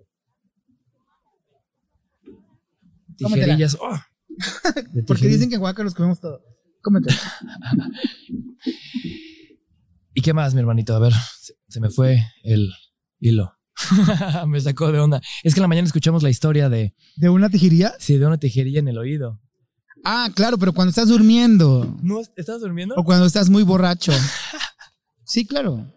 tijerillas. 3.16 3.78
¡oh! 3.80 3.96
Porque 5.08 5.28
dicen 5.28 5.50
que 5.50 5.56
en 5.56 5.62
Oaxaca 5.62 5.84
nos 5.84 5.94
comemos 5.94 6.20
todo. 6.20 6.42
Cómetelo. 6.82 7.18
¿Y 10.14 10.22
qué 10.22 10.34
más, 10.34 10.54
mi 10.54 10.60
hermanito? 10.62 10.96
A 10.96 11.00
ver, 11.00 11.14
se, 11.42 11.54
se 11.68 11.80
me 11.80 11.90
fue 11.90 12.24
el 12.44 12.72
hilo. 13.20 13.52
me 14.48 14.62
sacó 14.62 14.92
de 14.92 15.00
onda. 15.00 15.22
Es 15.44 15.54
que 15.54 15.60
en 15.60 15.64
la 15.64 15.68
mañana 15.68 15.86
escuchamos 15.88 16.24
la 16.24 16.30
historia 16.30 16.70
de, 16.70 16.96
¿De 17.18 17.30
una 17.30 17.50
tijería? 17.50 17.94
sí, 18.00 18.18
de 18.18 18.26
una 18.26 18.38
tijerilla 18.38 18.80
en 18.80 18.88
el 18.88 18.98
oído. 18.98 19.42
Ah, 20.04 20.30
claro, 20.34 20.58
pero 20.58 20.72
cuando 20.72 20.90
estás 20.90 21.10
durmiendo 21.10 21.98
¿No 22.04 22.22
estabas 22.38 22.62
durmiendo? 22.62 22.94
o 22.96 23.04
cuando 23.04 23.26
estás 23.26 23.50
muy 23.50 23.64
borracho. 23.64 24.14
Sí, 25.24 25.46
claro. 25.48 25.92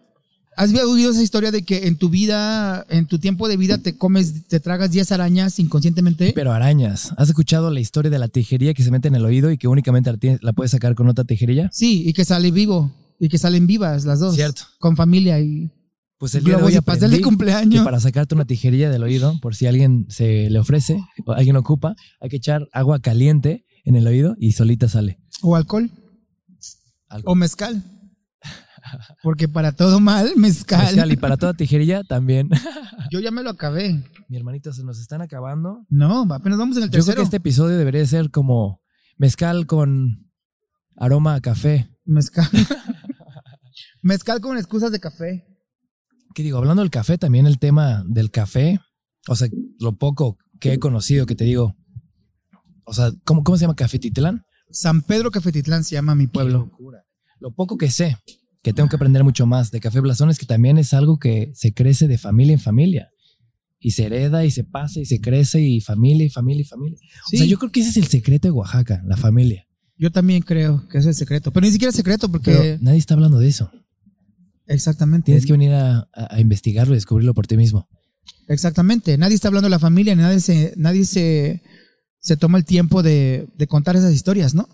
¿Has 0.59 0.73
oído 0.73 1.11
esa 1.11 1.23
historia 1.23 1.51
de 1.51 1.63
que 1.63 1.87
en 1.87 1.95
tu 1.95 2.09
vida, 2.09 2.85
en 2.89 3.05
tu 3.05 3.17
tiempo 3.17 3.47
de 3.47 3.55
vida, 3.55 3.77
te 3.77 3.97
comes, 3.97 4.45
te 4.49 4.59
tragas 4.59 4.91
10 4.91 5.09
arañas 5.13 5.57
inconscientemente? 5.57 6.33
Pero 6.35 6.51
arañas. 6.51 7.13
¿Has 7.15 7.29
escuchado 7.29 7.71
la 7.71 7.79
historia 7.79 8.11
de 8.11 8.19
la 8.19 8.27
tijerilla 8.27 8.73
que 8.73 8.83
se 8.83 8.91
mete 8.91 9.07
en 9.07 9.15
el 9.15 9.23
oído 9.23 9.51
y 9.51 9.57
que 9.57 9.69
únicamente 9.69 10.37
la, 10.41 10.51
puedes 10.51 10.71
sacar 10.71 10.95
con 10.95 11.07
otra 11.07 11.23
tijerilla? 11.23 11.69
Sí, 11.71 12.03
y 12.05 12.11
que 12.11 12.25
sale 12.25 12.51
vivo. 12.51 12.91
Y 13.21 13.29
que 13.29 13.37
salen 13.37 13.67
vivas 13.67 14.03
las 14.03 14.19
dos. 14.19 14.35
Cierto. 14.35 14.63
Con 14.79 14.97
familia 14.97 15.39
y 15.39 15.71
Pues 16.17 16.35
el 16.35 16.43
día 16.43 16.57
de 16.57 16.63
hoy 16.63 16.75
y 16.75 16.81
pastel 16.81 17.11
de 17.11 17.21
cumpleaños. 17.21 17.79
que 17.81 17.85
para 17.85 18.01
sacarte 18.01 18.35
una 18.35 18.43
tijerilla 18.43 18.89
del 18.89 19.03
oído, 19.03 19.39
por 19.39 19.55
si 19.55 19.65
alguien 19.65 20.07
se 20.09 20.49
le 20.49 20.59
ofrece 20.59 21.01
o 21.25 21.31
alguien 21.31 21.55
ocupa, 21.55 21.95
hay 22.19 22.27
que 22.27 22.35
echar 22.35 22.67
agua 22.73 22.99
caliente 22.99 23.63
en 23.85 23.95
el 23.95 24.05
oído 24.05 24.35
y 24.37 24.51
solita 24.51 24.89
sale. 24.89 25.19
O 25.41 25.55
alcohol. 25.55 25.89
O 27.23 27.33
mezcal. 27.33 27.81
Porque 29.23 29.47
para 29.47 29.71
todo 29.71 29.99
mal, 29.99 30.33
mezcal. 30.37 30.85
Mezcal, 30.85 31.11
y 31.11 31.17
para 31.17 31.37
toda 31.37 31.53
tijerilla 31.53 32.03
también. 32.03 32.49
Yo 33.11 33.19
ya 33.19 33.31
me 33.31 33.43
lo 33.43 33.49
acabé. 33.49 34.03
Mi 34.27 34.37
hermanito, 34.37 34.71
se 34.73 34.83
nos 34.83 34.99
están 34.99 35.21
acabando. 35.21 35.85
No, 35.89 36.21
apenas 36.33 36.59
vamos 36.59 36.77
en 36.77 36.83
el 36.83 36.89
Yo 36.89 36.93
creo 36.93 37.03
tercero. 37.05 37.17
que 37.21 37.23
este 37.23 37.37
episodio 37.37 37.77
debería 37.77 38.05
ser 38.05 38.29
como 38.31 38.81
mezcal 39.17 39.65
con 39.65 40.29
aroma 40.95 41.35
a 41.35 41.41
café. 41.41 41.89
Mezcal. 42.05 42.47
mezcal 44.01 44.41
con 44.41 44.57
excusas 44.57 44.91
de 44.91 44.99
café. 44.99 45.45
¿Qué 46.33 46.43
digo? 46.43 46.57
Hablando 46.57 46.81
del 46.83 46.91
café, 46.91 47.17
también 47.17 47.47
el 47.47 47.57
tema 47.59 48.03
del 48.07 48.29
café, 48.31 48.79
o 49.27 49.35
sea, 49.35 49.47
lo 49.79 49.97
poco 49.97 50.37
que 50.59 50.73
he 50.73 50.79
conocido 50.79 51.25
que 51.25 51.35
te 51.35 51.43
digo, 51.43 51.75
o 52.85 52.93
sea, 52.93 53.11
¿cómo, 53.23 53.43
cómo 53.43 53.57
se 53.57 53.61
llama 53.63 53.75
Cafetitlán? 53.75 54.43
San 54.71 55.01
Pedro 55.01 55.31
Cafetitlán 55.31 55.83
se 55.83 55.95
llama 55.95 56.13
mi 56.15 56.25
Qué 56.27 56.33
pueblo. 56.33 56.59
locura. 56.59 57.03
Lo 57.39 57.51
poco 57.53 57.77
que 57.77 57.89
sé, 57.89 58.17
que 58.61 58.73
tengo 58.73 58.89
que 58.89 58.95
aprender 58.95 59.23
mucho 59.23 59.45
más 59.45 59.71
de 59.71 59.79
Café 59.79 59.99
Blasón 60.01 60.29
es 60.29 60.37
que 60.39 60.45
también 60.45 60.77
es 60.77 60.93
algo 60.93 61.17
que 61.19 61.51
se 61.55 61.73
crece 61.73 62.07
de 62.07 62.17
familia 62.17 62.53
en 62.53 62.59
familia. 62.59 63.09
Y 63.81 63.91
se 63.91 64.05
hereda 64.05 64.43
y 64.43 64.51
se 64.51 64.65
pasa 64.65 64.99
y 64.99 65.05
se 65.05 65.21
crece 65.21 65.61
y 65.61 65.79
familia 65.79 66.25
y 66.25 66.29
familia 66.29 66.61
y 66.63 66.65
familia. 66.65 66.99
Sí, 67.29 67.37
O 67.37 67.39
sea, 67.39 67.47
yo 67.47 67.57
creo 67.57 67.71
que 67.71 67.79
ese 67.79 67.91
es 67.91 67.97
el 67.97 68.07
secreto 68.07 68.47
de 68.49 68.51
Oaxaca, 68.51 69.01
la 69.05 69.15
familia. 69.15 69.65
yo 69.97 70.11
también 70.11 70.41
creo 70.41 70.85
que 70.89 70.97
es 70.97 71.05
el 71.05 71.15
secreto. 71.15 71.51
Pero 71.53 71.65
ni 71.65 71.71
siquiera 71.71 71.89
es 71.89 71.95
secreto 71.95 72.29
porque... 72.29 72.51
Pero 72.51 72.77
nadie 72.83 72.97
está 72.99 73.13
hablando 73.13 73.39
de 73.39 73.47
eso. 73.47 73.71
exactamente. 74.67 75.25
Tienes 75.27 75.45
que 75.45 75.53
venir 75.53 75.71
a, 75.71 75.99
a- 76.13 76.35
a 76.35 76.39
investigarlo 76.41 76.93
y 76.93 76.97
descubrirlo 76.97 77.33
por 77.33 77.47
ti 77.47 77.55
mismo. 77.57 77.87
Exactamente. 78.47 79.17
Nadie 79.17 79.35
está 79.35 79.47
hablando 79.47 79.67
de 79.67 79.71
la 79.71 79.79
familia, 79.79 80.15
nadie 80.15 80.39
se, 80.41 80.73
nadie 80.75 81.05
se, 81.05 81.61
se 82.19 82.35
toma 82.37 82.57
el 82.57 82.65
tiempo 82.65 83.01
de, 83.03 83.47
de 83.57 83.67
contar 83.67 83.95
esas 83.95 84.13
historias, 84.13 84.53
¿no? 84.55 84.67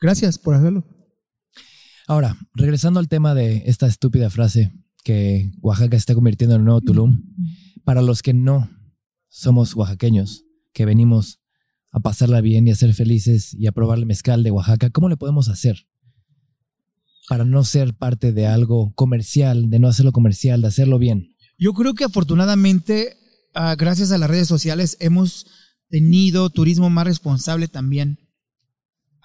Gracias 0.00 0.38
por 0.38 0.54
hacerlo. 0.54 0.84
Ahora, 2.06 2.36
regresando 2.54 3.00
al 3.00 3.08
tema 3.08 3.34
de 3.34 3.64
esta 3.66 3.88
estúpida 3.88 4.30
frase 4.30 4.72
que 5.02 5.52
Oaxaca 5.60 5.96
está 5.96 6.14
convirtiendo 6.14 6.54
en 6.54 6.60
el 6.60 6.64
nuevo 6.64 6.80
Tulum, 6.80 7.22
para 7.84 8.00
los 8.00 8.22
que 8.22 8.32
no 8.32 8.70
somos 9.28 9.74
oaxaqueños, 9.74 10.44
que 10.72 10.84
venimos 10.84 11.40
a 11.90 12.00
pasarla 12.00 12.40
bien 12.40 12.68
y 12.68 12.70
a 12.70 12.76
ser 12.76 12.94
felices 12.94 13.54
y 13.54 13.66
a 13.66 13.72
probar 13.72 13.98
el 13.98 14.06
mezcal 14.06 14.44
de 14.44 14.52
Oaxaca, 14.52 14.90
¿cómo 14.90 15.08
le 15.08 15.16
podemos 15.16 15.48
hacer? 15.48 15.88
Para 17.28 17.44
no 17.44 17.64
ser 17.64 17.94
parte 17.94 18.32
de 18.32 18.46
algo 18.46 18.92
comercial, 18.94 19.68
de 19.68 19.80
no 19.80 19.88
hacerlo 19.88 20.12
comercial, 20.12 20.62
de 20.62 20.68
hacerlo 20.68 21.00
bien. 21.00 21.34
Yo 21.58 21.72
creo 21.72 21.94
que 21.94 22.04
afortunadamente, 22.04 23.16
ah, 23.52 23.74
gracias 23.76 24.12
a 24.12 24.18
las 24.18 24.30
redes 24.30 24.46
sociales, 24.46 24.96
hemos 25.00 25.46
tenido 25.88 26.50
turismo 26.50 26.88
más 26.88 27.06
responsable 27.06 27.66
también. 27.66 28.25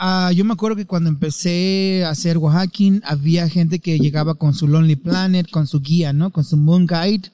Ah, 0.04 0.32
yo 0.32 0.44
me 0.46 0.54
acuerdo 0.54 0.76
que 0.76 0.88
cuando 0.88 1.10
empecé 1.12 2.04
a 2.04 2.10
hacer 2.10 2.40
Oaxaquín, 2.40 3.04
había 3.06 3.48
gente 3.48 3.78
que 3.78 4.00
llegaba 4.00 4.34
con 4.34 4.56
su 4.56 4.68
Lonely 4.68 4.96
Planet, 4.96 5.48
con 5.52 5.68
su 5.68 5.80
guía, 5.80 6.12
¿no? 6.12 6.32
Con 6.32 6.44
su 6.44 6.58
Moon 6.58 6.88
Guide. 6.88 7.32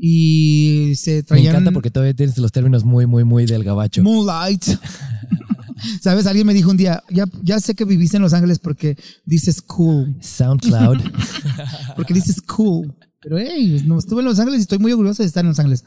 Y 0.00 0.94
se 0.96 1.16
Me 1.16 1.22
traían... 1.24 1.54
encanta 1.56 1.72
porque 1.72 1.90
todavía 1.90 2.14
tienes 2.14 2.38
los 2.38 2.52
términos 2.52 2.84
muy, 2.84 3.04
muy, 3.04 3.24
muy 3.24 3.44
del 3.44 3.64
gabacho. 3.64 4.02
Moonlight. 4.02 4.64
¿Sabes? 6.00 6.26
Alguien 6.26 6.46
me 6.46 6.54
dijo 6.54 6.70
un 6.70 6.78
día, 6.78 7.04
ya, 7.10 7.26
ya 7.42 7.60
sé 7.60 7.74
que 7.74 7.84
viviste 7.84 8.16
en 8.16 8.22
Los 8.22 8.32
Ángeles 8.32 8.60
porque 8.60 8.96
dices 9.26 9.60
cool. 9.60 10.16
SoundCloud. 10.22 11.00
Porque 11.96 12.14
dices 12.14 12.40
cool. 12.40 12.94
Pero 13.20 13.36
hey, 13.38 13.82
no, 13.84 13.98
estuve 13.98 14.20
en 14.20 14.26
Los 14.26 14.38
Ángeles 14.38 14.60
y 14.60 14.62
estoy 14.62 14.78
muy 14.78 14.92
orgulloso 14.92 15.22
de 15.22 15.26
estar 15.26 15.44
en 15.44 15.48
Los 15.48 15.58
Ángeles. 15.58 15.84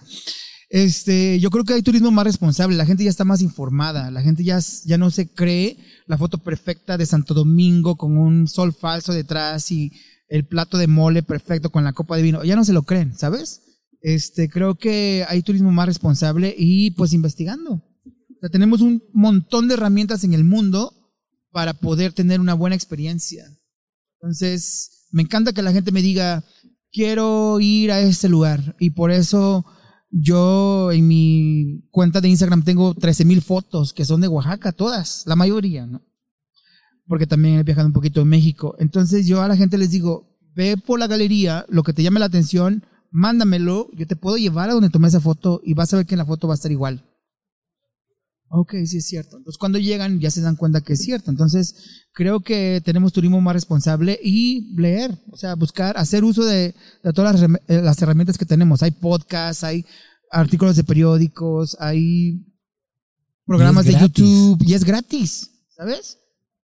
Este, 0.73 1.39
yo 1.39 1.51
creo 1.51 1.65
que 1.65 1.73
hay 1.73 1.83
turismo 1.83 2.09
más 2.09 2.25
responsable, 2.25 2.75
la 2.75 2.87
gente 2.87 3.03
ya 3.03 3.11
está 3.11 3.23
más 3.23 3.43
informada, 3.43 4.09
la 4.09 4.23
gente 4.23 4.43
ya, 4.43 4.57
ya 4.85 4.97
no 4.97 5.11
se 5.11 5.31
cree 5.31 5.77
la 6.07 6.17
foto 6.17 6.39
perfecta 6.39 6.97
de 6.97 7.05
Santo 7.05 7.35
Domingo 7.35 7.95
con 7.95 8.17
un 8.17 8.47
sol 8.47 8.73
falso 8.73 9.13
detrás 9.13 9.69
y 9.69 9.91
el 10.29 10.47
plato 10.47 10.79
de 10.79 10.87
mole 10.87 11.21
perfecto 11.21 11.69
con 11.69 11.83
la 11.83 11.93
copa 11.93 12.17
de 12.17 12.23
vino, 12.23 12.43
ya 12.43 12.55
no 12.55 12.65
se 12.65 12.73
lo 12.73 12.81
creen, 12.81 13.15
¿sabes? 13.15 13.61
Este, 14.01 14.49
creo 14.49 14.73
que 14.73 15.23
hay 15.29 15.43
turismo 15.43 15.71
más 15.71 15.85
responsable 15.85 16.55
y 16.57 16.89
pues 16.89 17.13
investigando. 17.13 17.73
O 17.73 18.39
sea, 18.41 18.49
tenemos 18.49 18.81
un 18.81 19.03
montón 19.13 19.67
de 19.67 19.75
herramientas 19.75 20.23
en 20.23 20.33
el 20.33 20.43
mundo 20.43 20.91
para 21.51 21.75
poder 21.75 22.13
tener 22.13 22.39
una 22.39 22.55
buena 22.55 22.75
experiencia. 22.75 23.45
Entonces, 24.19 25.05
me 25.11 25.21
encanta 25.21 25.53
que 25.53 25.61
la 25.61 25.71
gente 25.71 25.91
me 25.91 26.01
diga, 26.01 26.43
quiero 26.91 27.59
ir 27.59 27.91
a 27.91 27.99
este 27.99 28.27
lugar. 28.27 28.75
Y 28.79 28.89
por 28.89 29.11
eso 29.11 29.67
yo 30.15 30.91
en 30.91 31.07
mi 31.07 31.87
cuenta 31.89 32.21
de 32.21 32.29
Instagram 32.29 32.63
tengo 32.63 32.93
13 32.93 33.25
mil 33.25 33.41
fotos 33.41 33.93
que 33.93 34.05
son 34.05 34.21
de 34.21 34.27
Oaxaca, 34.27 34.71
todas, 34.71 35.23
la 35.25 35.35
mayoría, 35.35 35.87
¿no? 35.87 36.01
Porque 37.07 37.25
también 37.25 37.55
he 37.55 37.63
viajado 37.63 37.87
un 37.87 37.93
poquito 37.93 38.21
en 38.21 38.27
México. 38.27 38.75
Entonces 38.77 39.25
yo 39.25 39.41
a 39.41 39.47
la 39.47 39.57
gente 39.57 39.77
les 39.77 39.89
digo, 39.89 40.37
ve 40.55 40.77
por 40.77 40.99
la 40.99 41.07
galería, 41.07 41.65
lo 41.67 41.81
que 41.81 41.93
te 41.93 42.03
llame 42.03 42.19
la 42.19 42.27
atención, 42.27 42.85
mándamelo, 43.09 43.89
yo 43.93 44.05
te 44.05 44.15
puedo 44.15 44.37
llevar 44.37 44.69
a 44.69 44.73
donde 44.73 44.91
tomé 44.91 45.07
esa 45.07 45.19
foto 45.19 45.61
y 45.63 45.73
vas 45.73 45.93
a 45.93 45.97
ver 45.97 46.05
que 46.05 46.13
en 46.13 46.19
la 46.19 46.25
foto 46.25 46.47
va 46.47 46.53
a 46.53 46.55
estar 46.55 46.71
igual. 46.71 47.03
Ok, 48.55 48.75
sí 48.85 48.97
es 48.97 49.07
cierto. 49.07 49.37
Entonces 49.37 49.57
cuando 49.57 49.79
llegan 49.79 50.19
ya 50.19 50.29
se 50.29 50.41
dan 50.41 50.55
cuenta 50.55 50.81
que 50.81 50.93
es 50.93 51.01
cierto. 51.01 51.31
Entonces 51.31 52.05
creo 52.13 52.41
que 52.41 52.83
tenemos 52.85 53.11
turismo 53.11 53.41
más 53.41 53.55
responsable 53.55 54.19
y 54.23 54.71
leer, 54.75 55.17
o 55.31 55.37
sea, 55.37 55.55
buscar, 55.55 55.97
hacer 55.97 56.23
uso 56.23 56.45
de, 56.45 56.75
todas 57.15 57.41
las, 57.41 57.49
eh, 57.67 57.81
las, 57.81 57.99
herramientas 57.99 58.37
que 58.37 58.45
tenemos. 58.45 58.83
Hay 58.83 58.91
podcasts, 58.91 59.63
hay 59.63 59.83
artículos 60.29 60.75
de 60.75 60.83
periódicos, 60.83 61.75
hay 61.79 62.45
programas 63.43 63.85
de 63.85 63.99
YouTube 63.99 64.61
y 64.63 64.75
es 64.75 64.83
gratis, 64.83 65.49
¿sabes? 65.75 66.19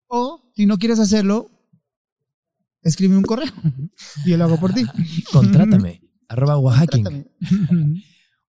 O 0.07 0.53
si 0.57 0.65
no 0.65 0.79
quieres 0.79 0.99
hacerlo, 1.01 1.51
escribe 2.81 3.15
un 3.15 3.25
correo 3.25 3.53
y 4.25 4.31
yo 4.31 4.39
lo 4.39 4.45
hago 4.45 4.59
por 4.59 4.73
ti. 4.73 4.87
Contrátame, 5.31 6.01
arroba. 6.31 6.57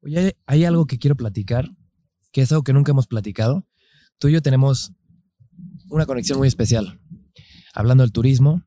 Oye, 0.02 0.38
hay 0.46 0.64
algo 0.64 0.86
que 0.86 1.00
quiero 1.00 1.18
platicar 1.18 1.70
que 2.36 2.42
es 2.42 2.52
algo 2.52 2.66
que 2.66 2.74
nunca 2.74 2.92
hemos 2.92 3.08
platicado. 3.08 3.66
Tú 4.20 4.28
y 4.28 4.34
yo 4.34 4.42
tenemos 4.42 4.92
una 5.90 6.06
conexión 6.06 6.38
muy 6.38 6.50
especial. 6.50 7.00
Hablando 7.74 8.04
del 8.04 8.12
turismo, 8.12 8.62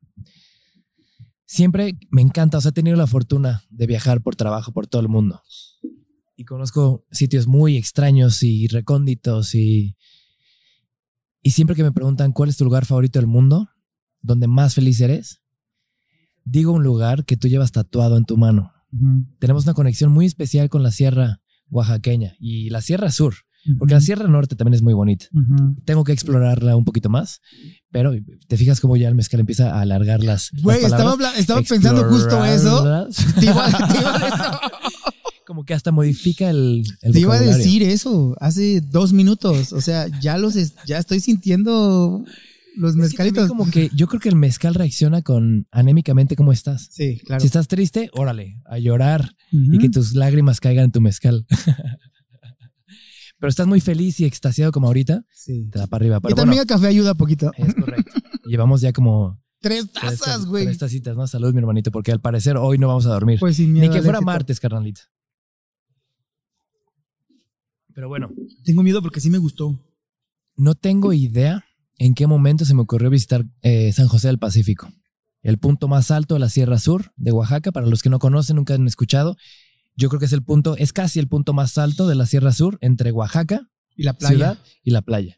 siempre 1.45 1.99
me 2.09 2.23
encanta, 2.23 2.57
o 2.57 2.61
sea, 2.61 2.69
he 2.69 2.71
tenido 2.71 2.97
la 2.97 3.05
fortuna 3.05 3.61
de 3.69 3.85
viajar 3.85 4.23
por 4.23 4.35
trabajo 4.35 4.73
por 4.73 4.87
todo 4.87 5.03
el 5.03 5.07
mundo. 5.07 5.43
Y 6.35 6.45
conozco 6.45 7.05
sitios 7.11 7.45
muy 7.45 7.77
extraños 7.77 8.41
y 8.41 8.67
recónditos 8.69 9.53
y, 9.53 9.95
y 11.43 11.51
siempre 11.51 11.75
que 11.75 11.83
me 11.83 11.91
preguntan 11.91 12.31
cuál 12.31 12.49
es 12.49 12.57
tu 12.57 12.63
lugar 12.63 12.87
favorito 12.87 13.19
del 13.19 13.27
mundo, 13.27 13.69
donde 14.19 14.47
más 14.47 14.73
feliz 14.73 14.99
eres, 14.99 15.43
digo 16.43 16.71
un 16.71 16.81
lugar 16.81 17.23
que 17.23 17.37
tú 17.37 17.47
llevas 17.47 17.71
tatuado 17.71 18.17
en 18.17 18.25
tu 18.25 18.35
mano. 18.35 18.73
Tenemos 19.37 19.65
una 19.65 19.75
conexión 19.75 20.11
muy 20.11 20.25
especial 20.25 20.69
con 20.69 20.81
la 20.81 20.89
sierra 20.89 21.43
oaxaqueña 21.69 22.35
y 22.39 22.71
la 22.71 22.81
sierra 22.81 23.11
sur. 23.11 23.35
Porque 23.77 23.93
la 23.93 24.01
Sierra 24.01 24.27
Norte 24.27 24.55
también 24.55 24.73
es 24.73 24.81
muy 24.81 24.93
bonita. 24.93 25.27
Tengo 25.85 26.03
que 26.03 26.11
explorarla 26.11 26.75
un 26.75 26.85
poquito 26.85 27.09
más, 27.09 27.41
pero 27.91 28.13
te 28.47 28.57
fijas 28.57 28.79
cómo 28.79 28.97
ya 28.97 29.07
el 29.07 29.15
mezcal 29.15 29.39
empieza 29.39 29.75
a 29.75 29.81
alargar 29.81 30.23
las. 30.23 30.49
Güey, 30.61 30.83
estaba, 30.83 31.15
estaba 31.37 31.61
pensando 31.61 32.03
justo 32.05 32.43
eso. 32.45 32.85
como 35.49 35.65
que 35.65 35.73
hasta 35.73 35.91
modifica 35.91 36.49
el. 36.49 36.83
el 37.01 37.11
te 37.11 37.19
iba 37.19 37.35
a 37.35 37.39
decir 37.39 37.83
eso 37.83 38.35
hace 38.39 38.81
dos 38.81 39.13
minutos. 39.13 39.73
O 39.73 39.81
sea, 39.81 40.07
ya 40.19 40.37
los 40.37 40.55
ya 40.85 40.97
estoy 40.97 41.19
sintiendo 41.19 42.23
los 42.75 42.95
mezcalitos. 42.95 43.49
como 43.49 43.69
que 43.69 43.89
yo 43.95 44.07
creo 44.07 44.19
que 44.19 44.29
el 44.29 44.35
mezcal 44.35 44.75
reacciona 44.75 45.21
con 45.21 45.67
anémicamente 45.71 46.35
cómo 46.35 46.51
estás. 46.51 46.89
Sí, 46.91 47.19
claro. 47.25 47.41
Si 47.41 47.47
estás 47.47 47.67
triste, 47.67 48.09
órale, 48.13 48.61
a 48.65 48.77
llorar 48.77 49.35
y 49.51 49.77
que 49.79 49.89
tus 49.89 50.13
lágrimas 50.13 50.59
caigan 50.59 50.85
en 50.85 50.91
tu 50.91 51.01
mezcal. 51.01 51.45
pero 53.39 53.49
estás 53.49 53.67
muy 53.67 53.79
feliz 53.79 54.19
y 54.19 54.25
extasiado 54.25 54.71
como 54.71 54.87
ahorita, 54.87 55.23
sí. 55.33 55.69
te 55.71 55.79
da 55.79 55.87
para 55.87 56.03
arriba. 56.03 56.19
y 56.29 56.33
también 56.33 56.61
el 56.61 56.67
café 56.67 56.87
ayuda 56.87 57.13
poquito. 57.15 57.51
Es 57.57 57.73
correcto. 57.73 58.11
Llevamos 58.45 58.81
ya 58.81 58.93
como... 58.93 59.41
Tres 59.61 59.91
tazas, 59.91 60.45
güey. 60.45 60.65
Tres, 60.65 60.77
tacitas, 60.77 61.17
¿no? 61.17 61.27
Salud, 61.27 61.53
mi 61.53 61.59
hermanito, 61.59 61.91
porque 61.91 62.13
al 62.13 62.21
parecer 62.21 62.55
hoy 62.55 62.77
no 62.77 62.87
vamos 62.87 63.05
a 63.05 63.09
dormir. 63.09 63.39
Pues 63.39 63.57
sin 63.57 63.73
miedo 63.73 63.87
Ni 63.87 63.93
que 63.93 64.01
fuera 64.01 64.21
martes, 64.21 64.57
carnalita. 64.59 65.01
Pero 67.93 68.07
bueno. 68.07 68.29
Tengo 68.63 68.83
miedo 68.83 69.01
porque 69.01 69.19
sí 69.19 69.29
me 69.29 69.37
gustó. 69.37 69.77
No 70.55 70.75
tengo 70.75 71.11
idea 71.11 71.65
en 71.97 72.13
qué 72.13 72.25
momento 72.25 72.63
se 72.63 72.73
me 72.73 72.81
ocurrió 72.81 73.09
visitar 73.09 73.45
eh, 73.61 73.91
San 73.91 74.07
José 74.07 74.27
del 74.27 74.39
Pacífico. 74.39 74.89
El 75.41 75.57
punto 75.57 75.89
más 75.89 76.09
alto 76.09 76.35
de 76.35 76.39
la 76.39 76.49
Sierra 76.49 76.79
Sur 76.79 77.11
de 77.17 77.33
Oaxaca, 77.33 77.73
para 77.73 77.87
los 77.87 78.01
que 78.01 78.09
no 78.09 78.19
conocen, 78.19 78.55
nunca 78.55 78.75
han 78.75 78.87
escuchado, 78.87 79.35
yo 79.99 80.07
creo 80.07 80.19
que 80.19 80.25
es 80.25 80.33
el 80.33 80.43
punto, 80.43 80.77
es 80.77 80.93
casi 80.93 81.19
el 81.19 81.27
punto 81.27 81.53
más 81.53 81.77
alto 81.77 82.07
de 82.07 82.15
la 82.15 82.25
Sierra 82.25 82.53
Sur, 82.53 82.77
entre 82.81 83.11
Oaxaca 83.11 83.69
y 83.95 84.03
la 84.03 84.13
playa. 84.13 84.57
y 84.81 84.91
la 84.91 85.01
playa. 85.01 85.35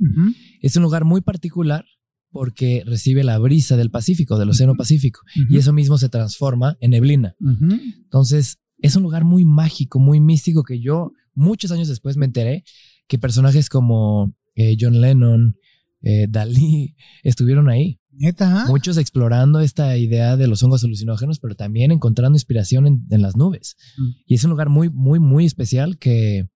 Es 0.62 0.76
un 0.76 0.84
lugar 0.84 1.04
muy 1.04 1.22
particular 1.22 1.86
porque 2.30 2.84
recibe 2.86 3.24
la 3.24 3.40
brisa 3.40 3.76
del 3.76 3.90
Pacífico, 3.90 4.38
del 4.38 4.50
Océano 4.50 4.76
Pacífico, 4.76 5.22
y 5.50 5.58
eso 5.58 5.74
mismo 5.74 5.98
se 5.98 6.10
transforma 6.10 6.78
en 6.80 6.92
neblina. 6.92 7.36
Entonces, 7.40 8.60
es 8.78 8.96
un 8.96 9.04
lugar 9.04 9.26
muy 9.26 9.46
mágico, 9.46 10.00
muy 10.00 10.20
místico 10.20 10.64
que 10.64 10.80
yo 10.80 11.12
muchos 11.34 11.72
años 11.72 11.88
después 11.88 12.18
me 12.18 12.26
enteré 12.26 12.64
que 13.08 13.18
personajes 13.18 13.68
como 13.68 14.36
eh, 14.56 14.78
John 14.80 15.02
Lennon, 15.02 15.56
eh, 16.02 16.28
Dalí, 16.30 16.96
estuvieron 17.24 17.68
ahí. 17.68 18.00
Muchos 18.68 18.98
explorando 18.98 19.60
esta 19.60 19.98
idea 19.98 20.38
de 20.38 20.48
los 20.48 20.62
hongos 20.64 20.84
alucinógenos, 20.84 21.40
pero 21.40 21.56
también 21.56 21.92
encontrando 21.92 22.36
inspiración 22.36 22.88
en, 22.88 23.22
las 23.22 23.36
nubes. 23.36 23.76
Mm. 23.98 24.10
Y 24.26 24.36
es 24.36 24.44
un 24.44 24.52
lugar 24.52 24.70
muy, 24.70 24.90
muy, 24.90 25.20
muy 25.20 25.46
especial 25.46 25.98
que, 25.98 26.50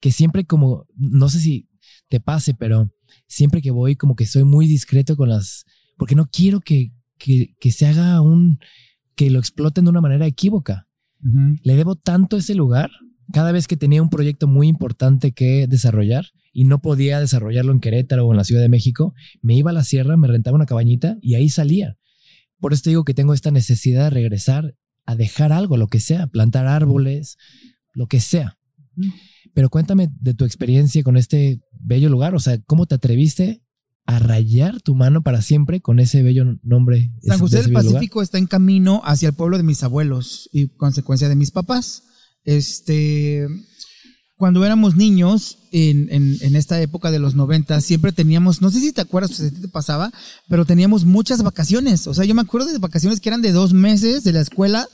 que 0.00 0.12
siempre 0.12 0.44
como, 0.44 0.86
no 0.96 1.28
sé 1.28 1.40
si 1.40 1.68
te 2.08 2.20
pase, 2.20 2.54
pero 2.54 2.90
siempre 3.26 3.62
que 3.62 3.70
voy 3.70 3.96
como 3.96 4.16
que 4.16 4.26
soy 4.26 4.44
muy 4.44 4.66
discreto 4.66 5.16
con 5.16 5.28
las, 5.28 5.64
porque 5.96 6.14
no 6.14 6.28
quiero 6.30 6.60
que, 6.60 6.92
que, 7.18 7.72
se 7.72 7.86
haga 7.86 8.20
un, 8.20 8.58
que 9.14 9.30
lo 9.30 9.38
exploten 9.38 9.84
de 9.84 9.90
una 9.90 10.00
manera 10.00 10.26
equívoca. 10.26 10.86
Le 11.64 11.74
debo 11.74 11.96
tanto 11.96 12.36
a 12.36 12.38
ese 12.38 12.54
lugar 12.54 12.90
cada 13.32 13.50
vez 13.50 13.66
que 13.66 13.76
tenía 13.76 14.02
un 14.02 14.08
proyecto 14.08 14.46
muy 14.46 14.68
importante 14.68 15.32
que 15.32 15.66
desarrollar 15.66 16.26
y 16.52 16.64
no 16.64 16.80
podía 16.80 17.20
desarrollarlo 17.20 17.72
en 17.72 17.80
Querétaro 17.80 18.26
o 18.26 18.32
en 18.32 18.36
la 18.36 18.44
Ciudad 18.44 18.62
de 18.62 18.68
México, 18.68 19.14
me 19.42 19.54
iba 19.56 19.70
a 19.70 19.74
la 19.74 19.84
sierra, 19.84 20.16
me 20.16 20.28
rentaba 20.28 20.56
una 20.56 20.66
cabañita 20.66 21.18
y 21.20 21.34
ahí 21.34 21.48
salía. 21.48 21.96
Por 22.60 22.72
eso 22.72 22.82
te 22.84 22.90
digo 22.90 23.04
que 23.04 23.14
tengo 23.14 23.34
esta 23.34 23.50
necesidad 23.50 24.04
de 24.04 24.10
regresar 24.10 24.74
a 25.06 25.16
dejar 25.16 25.52
algo, 25.52 25.76
lo 25.76 25.88
que 25.88 26.00
sea, 26.00 26.26
plantar 26.26 26.66
árboles, 26.66 27.36
lo 27.94 28.06
que 28.06 28.20
sea. 28.20 28.58
Pero 29.54 29.70
cuéntame 29.70 30.08
de 30.20 30.34
tu 30.34 30.44
experiencia 30.44 31.02
con 31.02 31.16
este 31.16 31.60
bello 31.80 32.08
lugar, 32.08 32.34
o 32.34 32.40
sea, 32.40 32.58
¿cómo 32.66 32.86
te 32.86 32.96
atreviste 32.96 33.62
a 34.04 34.18
rayar 34.18 34.80
tu 34.80 34.94
mano 34.94 35.22
para 35.22 35.42
siempre 35.42 35.80
con 35.80 36.00
ese 36.00 36.22
bello 36.22 36.58
nombre? 36.62 37.12
San 37.22 37.38
José 37.38 37.62
del 37.62 37.72
Pacífico 37.72 38.22
está 38.22 38.38
en 38.38 38.46
camino 38.46 39.00
hacia 39.04 39.28
el 39.28 39.34
pueblo 39.34 39.56
de 39.56 39.62
mis 39.62 39.82
abuelos 39.82 40.48
y 40.52 40.68
consecuencia 40.68 41.28
de 41.28 41.36
mis 41.36 41.50
papás. 41.50 42.04
Este, 42.44 43.46
cuando 44.38 44.64
éramos 44.64 44.94
niños, 44.94 45.58
en, 45.72 46.08
en, 46.10 46.56
esta 46.56 46.80
época 46.80 47.10
de 47.10 47.18
los 47.18 47.34
90, 47.34 47.80
siempre 47.80 48.12
teníamos, 48.12 48.62
no 48.62 48.70
sé 48.70 48.78
si 48.78 48.92
te 48.92 49.00
acuerdas, 49.00 49.32
si 49.32 49.50
te 49.50 49.66
pasaba, 49.66 50.12
pero 50.48 50.64
teníamos 50.64 51.04
muchas 51.04 51.42
vacaciones. 51.42 52.06
O 52.06 52.14
sea, 52.14 52.24
yo 52.24 52.36
me 52.36 52.42
acuerdo 52.42 52.68
de 52.68 52.78
vacaciones 52.78 53.20
que 53.20 53.28
eran 53.28 53.42
de 53.42 53.50
dos 53.50 53.72
meses 53.72 54.22
de 54.22 54.32
la 54.32 54.40
escuela 54.40 54.88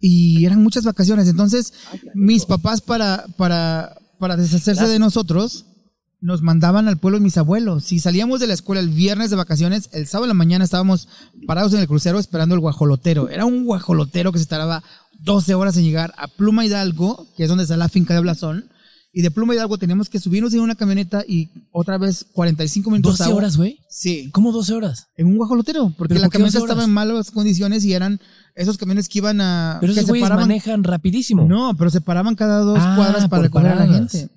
y 0.00 0.44
eran 0.44 0.64
muchas 0.64 0.82
vacaciones. 0.82 1.28
Entonces, 1.28 1.72
mis 2.14 2.44
papás 2.44 2.80
para, 2.80 3.24
para, 3.36 3.96
para 4.18 4.36
deshacerse 4.36 4.88
de 4.88 4.98
nosotros, 4.98 5.64
nos 6.20 6.42
mandaban 6.42 6.88
al 6.88 6.98
pueblo 6.98 7.18
de 7.18 7.24
mis 7.24 7.38
abuelos. 7.38 7.84
Si 7.84 8.00
salíamos 8.00 8.40
de 8.40 8.48
la 8.48 8.54
escuela 8.54 8.80
el 8.80 8.88
viernes 8.88 9.30
de 9.30 9.36
vacaciones, 9.36 9.90
el 9.92 10.08
sábado 10.08 10.24
de 10.24 10.28
la 10.28 10.34
mañana 10.34 10.64
estábamos 10.64 11.08
parados 11.46 11.72
en 11.72 11.78
el 11.78 11.86
crucero 11.86 12.18
esperando 12.18 12.56
el 12.56 12.60
guajolotero. 12.60 13.28
Era 13.28 13.44
un 13.44 13.64
guajolotero 13.64 14.32
que 14.32 14.40
se 14.40 14.46
tardaba 14.46 14.82
12 15.20 15.54
horas 15.54 15.76
en 15.76 15.84
llegar 15.84 16.12
a 16.16 16.26
Pluma 16.26 16.66
Hidalgo, 16.66 17.28
que 17.36 17.44
es 17.44 17.48
donde 17.48 17.64
está 17.64 17.76
la 17.76 17.88
finca 17.88 18.14
de 18.14 18.20
Blasón. 18.20 18.71
Y 19.14 19.20
de 19.20 19.30
Pluma 19.30 19.54
Hidalgo 19.54 19.76
teníamos 19.76 20.08
que 20.08 20.18
subirnos 20.18 20.54
en 20.54 20.60
una 20.60 20.74
camioneta 20.74 21.22
y 21.28 21.50
otra 21.70 21.98
vez 21.98 22.24
45 22.32 22.90
minutos. 22.90 23.20
¿12 23.20 23.34
horas, 23.34 23.56
güey? 23.58 23.78
Sí. 23.90 24.30
¿Cómo 24.32 24.52
12 24.52 24.72
horas? 24.72 25.08
En 25.16 25.26
un 25.26 25.36
guajolotero, 25.36 25.92
porque 25.98 26.18
la 26.18 26.30
camioneta 26.30 26.58
estaba 26.58 26.84
en 26.84 26.90
malas 26.90 27.30
condiciones 27.30 27.84
y 27.84 27.92
eran 27.92 28.20
esos 28.54 28.78
camiones 28.78 29.10
que 29.10 29.18
iban 29.18 29.42
a... 29.42 29.76
Pero 29.80 29.92
esos 29.92 30.06
güeyes 30.06 30.30
manejan 30.30 30.82
rapidísimo. 30.82 31.46
No, 31.46 31.76
pero 31.76 31.90
se 31.90 32.00
paraban 32.00 32.36
cada 32.36 32.60
dos 32.60 32.78
ah, 32.80 32.94
cuadras 32.96 33.28
para 33.28 33.42
recoger 33.42 33.68
a 33.68 33.86
la 33.86 33.86
gente. 33.86 34.30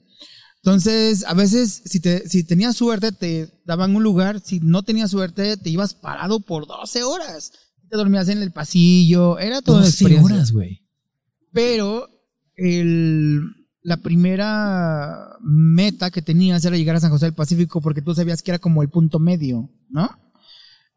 Entonces, 0.57 1.23
a 1.25 1.33
veces, 1.35 1.83
si, 1.85 2.01
te, 2.01 2.27
si 2.27 2.43
tenías 2.43 2.75
suerte, 2.75 3.13
te 3.13 3.49
daban 3.65 3.95
un 3.95 4.03
lugar. 4.03 4.41
Si 4.41 4.59
no 4.59 4.83
tenías 4.83 5.11
suerte, 5.11 5.55
te 5.55 5.69
ibas 5.69 5.93
parado 5.93 6.39
por 6.39 6.67
12 6.67 7.03
horas. 7.03 7.53
Te 7.87 7.95
dormías 7.95 8.27
en 8.27 8.41
el 8.41 8.51
pasillo. 8.51 9.37
Era 9.39 9.61
todo 9.61 9.79
12 9.79 10.19
horas, 10.19 10.51
güey. 10.51 10.81
Pero 11.53 12.09
el, 12.55 13.43
la 13.85 13.97
primera 13.97 15.37
meta 15.41 16.09
que 16.09 16.23
tenías 16.23 16.65
era 16.65 16.75
llegar 16.75 16.95
a 16.95 16.99
San 16.99 17.11
José 17.11 17.25
del 17.25 17.35
Pacífico 17.35 17.81
porque 17.81 18.01
tú 18.01 18.15
sabías 18.15 18.41
que 18.41 18.49
era 18.49 18.57
como 18.57 18.81
el 18.81 18.89
punto 18.89 19.19
medio, 19.19 19.69
¿no? 19.89 20.09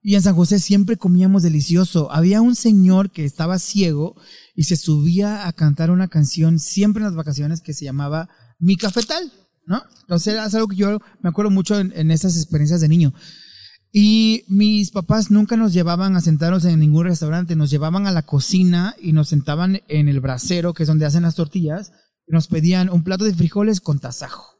Y 0.00 0.14
en 0.14 0.22
San 0.22 0.34
José 0.34 0.58
siempre 0.58 0.96
comíamos 0.96 1.42
delicioso. 1.42 2.10
Había 2.10 2.40
un 2.40 2.54
señor 2.54 3.10
que 3.10 3.26
estaba 3.26 3.58
ciego 3.58 4.16
y 4.54 4.64
se 4.64 4.76
subía 4.76 5.46
a 5.46 5.52
cantar 5.52 5.90
una 5.90 6.08
canción 6.08 6.58
siempre 6.58 7.02
en 7.02 7.08
las 7.08 7.14
vacaciones 7.14 7.60
que 7.60 7.74
se 7.74 7.84
llamaba 7.84 8.30
Mi 8.58 8.78
Cafetal, 8.78 9.30
¿no? 9.66 9.82
Entonces 10.00 10.32
era 10.32 10.46
algo 10.46 10.68
que 10.68 10.76
yo 10.76 10.98
me 11.20 11.28
acuerdo 11.28 11.50
mucho 11.50 11.78
en, 11.78 11.92
en 11.94 12.10
esas 12.10 12.38
experiencias 12.38 12.80
de 12.80 12.88
niño. 12.88 13.12
Y 13.92 14.44
mis 14.48 14.92
papás 14.92 15.30
nunca 15.30 15.58
nos 15.58 15.74
llevaban 15.74 16.16
a 16.16 16.22
sentarnos 16.22 16.64
en 16.64 16.80
ningún 16.80 17.04
restaurante, 17.04 17.54
nos 17.54 17.68
llevaban 17.68 18.06
a 18.06 18.12
la 18.12 18.22
cocina 18.22 18.94
y 18.98 19.12
nos 19.12 19.28
sentaban 19.28 19.82
en 19.88 20.08
el 20.08 20.20
brasero, 20.20 20.72
que 20.72 20.84
es 20.84 20.86
donde 20.86 21.04
hacen 21.04 21.24
las 21.24 21.34
tortillas, 21.34 21.92
nos 22.28 22.48
pedían 22.48 22.90
un 22.90 23.04
plato 23.04 23.24
de 23.24 23.34
frijoles 23.34 23.80
con 23.80 23.98
tasajo. 23.98 24.58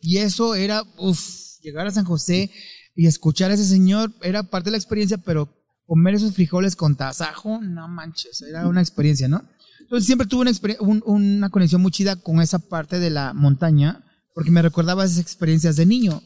Y 0.00 0.18
eso 0.18 0.54
era, 0.54 0.84
uff, 0.98 1.60
llegar 1.62 1.86
a 1.86 1.90
San 1.90 2.04
José 2.04 2.50
y 2.94 3.06
escuchar 3.06 3.50
a 3.50 3.54
ese 3.54 3.64
señor 3.64 4.12
era 4.22 4.42
parte 4.42 4.66
de 4.66 4.72
la 4.72 4.78
experiencia, 4.78 5.18
pero 5.18 5.52
comer 5.86 6.14
esos 6.14 6.34
frijoles 6.34 6.76
con 6.76 6.96
tasajo, 6.96 7.60
no 7.60 7.88
manches, 7.88 8.42
era 8.42 8.68
una 8.68 8.80
experiencia, 8.80 9.28
¿no? 9.28 9.42
Entonces 9.80 10.06
siempre 10.06 10.26
tuve 10.26 10.50
una, 10.78 11.00
una 11.04 11.50
conexión 11.50 11.82
muy 11.82 11.90
chida 11.90 12.16
con 12.16 12.40
esa 12.40 12.60
parte 12.60 13.00
de 13.00 13.10
la 13.10 13.34
montaña, 13.34 14.04
porque 14.34 14.50
me 14.50 14.62
recordaba 14.62 15.04
esas 15.04 15.18
experiencias 15.18 15.76
de 15.76 15.86
niño. 15.86 16.22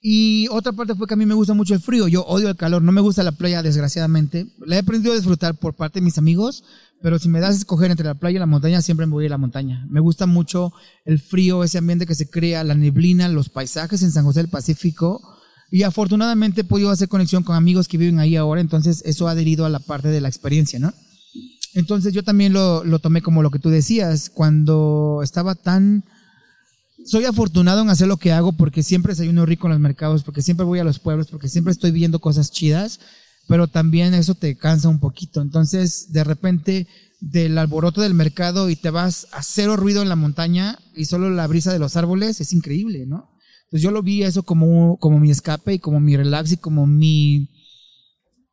Y 0.00 0.46
otra 0.50 0.72
parte 0.72 0.94
fue 0.94 1.06
que 1.06 1.14
a 1.14 1.16
mí 1.16 1.26
me 1.26 1.34
gusta 1.34 1.54
mucho 1.54 1.74
el 1.74 1.80
frío. 1.80 2.06
Yo 2.08 2.22
odio 2.22 2.48
el 2.48 2.56
calor. 2.56 2.82
No 2.82 2.92
me 2.92 3.00
gusta 3.00 3.22
la 3.22 3.32
playa, 3.32 3.62
desgraciadamente. 3.62 4.46
La 4.64 4.76
he 4.76 4.78
aprendido 4.78 5.12
a 5.12 5.16
disfrutar 5.16 5.58
por 5.58 5.74
parte 5.74 5.98
de 5.98 6.04
mis 6.04 6.18
amigos. 6.18 6.64
Pero 7.00 7.18
si 7.18 7.28
me 7.28 7.40
das 7.40 7.54
a 7.54 7.58
escoger 7.58 7.90
entre 7.90 8.06
la 8.06 8.14
playa 8.14 8.36
y 8.36 8.40
la 8.40 8.46
montaña, 8.46 8.82
siempre 8.82 9.06
me 9.06 9.12
voy 9.12 9.26
a 9.26 9.30
la 9.30 9.38
montaña. 9.38 9.86
Me 9.88 10.00
gusta 10.00 10.26
mucho 10.26 10.72
el 11.04 11.20
frío, 11.20 11.62
ese 11.62 11.78
ambiente 11.78 12.06
que 12.06 12.14
se 12.14 12.28
crea, 12.28 12.64
la 12.64 12.74
neblina, 12.74 13.28
los 13.28 13.48
paisajes 13.48 14.02
en 14.02 14.10
San 14.10 14.24
José 14.24 14.40
del 14.40 14.50
Pacífico. 14.50 15.20
Y 15.70 15.82
afortunadamente 15.82 16.62
he 16.62 16.64
podido 16.64 16.90
hacer 16.90 17.08
conexión 17.08 17.44
con 17.44 17.54
amigos 17.54 17.86
que 17.86 17.98
viven 17.98 18.18
ahí 18.18 18.36
ahora. 18.36 18.60
Entonces 18.60 19.02
eso 19.06 19.28
ha 19.28 19.32
adherido 19.32 19.64
a 19.64 19.68
la 19.68 19.78
parte 19.78 20.08
de 20.08 20.20
la 20.20 20.28
experiencia, 20.28 20.78
¿no? 20.78 20.92
Entonces 21.74 22.12
yo 22.12 22.24
también 22.24 22.52
lo, 22.52 22.82
lo 22.84 22.98
tomé 22.98 23.22
como 23.22 23.42
lo 23.42 23.50
que 23.50 23.58
tú 23.58 23.70
decías. 23.70 24.30
Cuando 24.30 25.20
estaba 25.22 25.54
tan 25.54 26.04
soy 27.04 27.24
afortunado 27.24 27.80
en 27.80 27.90
hacer 27.90 28.08
lo 28.08 28.16
que 28.16 28.32
hago 28.32 28.52
porque 28.52 28.82
siempre 28.82 29.12
desayuno 29.12 29.46
rico 29.46 29.66
en 29.66 29.72
los 29.72 29.80
mercados, 29.80 30.24
porque 30.24 30.42
siempre 30.42 30.66
voy 30.66 30.78
a 30.78 30.84
los 30.84 30.98
pueblos, 30.98 31.28
porque 31.28 31.48
siempre 31.48 31.72
estoy 31.72 31.90
viendo 31.90 32.18
cosas 32.18 32.50
chidas, 32.50 33.00
pero 33.48 33.66
también 33.66 34.14
eso 34.14 34.34
te 34.34 34.56
cansa 34.56 34.88
un 34.88 35.00
poquito. 35.00 35.40
Entonces, 35.40 36.12
de 36.12 36.22
repente, 36.22 36.86
del 37.18 37.56
alboroto 37.56 38.02
del 38.02 38.14
mercado 38.14 38.68
y 38.68 38.76
te 38.76 38.90
vas 38.90 39.26
a 39.32 39.42
cero 39.42 39.74
ruido 39.74 40.02
en 40.02 40.10
la 40.10 40.16
montaña 40.16 40.78
y 40.94 41.06
solo 41.06 41.30
la 41.30 41.46
brisa 41.46 41.72
de 41.72 41.78
los 41.78 41.96
árboles, 41.96 42.40
es 42.40 42.52
increíble, 42.52 43.06
¿no? 43.06 43.30
Entonces 43.64 43.82
yo 43.82 43.90
lo 43.90 44.02
vi 44.02 44.22
eso 44.22 44.42
como, 44.44 44.98
como 44.98 45.18
mi 45.18 45.30
escape 45.30 45.74
y 45.74 45.78
como 45.78 45.98
mi 45.98 46.16
relax 46.16 46.52
y 46.52 46.56
como 46.58 46.86
mi, 46.86 47.48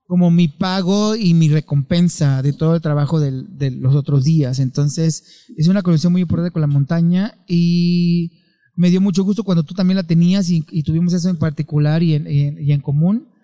como 0.07 0.31
mi 0.31 0.47
pago 0.47 1.15
y 1.15 1.33
mi 1.33 1.49
recompensa 1.49 2.41
de 2.41 2.53
todo 2.53 2.75
el 2.75 2.81
trabajo 2.81 3.19
de 3.19 3.71
los 3.71 3.95
otros 3.95 4.23
días. 4.23 4.59
Entonces, 4.59 5.45
es 5.57 5.67
una 5.67 5.83
conexión 5.83 6.13
muy 6.13 6.21
importante 6.21 6.51
con 6.51 6.61
la 6.61 6.67
montaña 6.67 7.33
y 7.47 8.31
me 8.75 8.89
dio 8.89 8.99
mucho 9.01 9.23
gusto 9.23 9.43
cuando 9.43 9.63
tú 9.63 9.73
también 9.73 9.97
la 9.97 10.03
tenías 10.03 10.49
y, 10.49 10.61
tuvimos 10.83 11.13
eso 11.13 11.29
en 11.29 11.37
particular 11.37 12.01
y 12.01 12.13
en 12.15 12.81
común. 12.81 13.34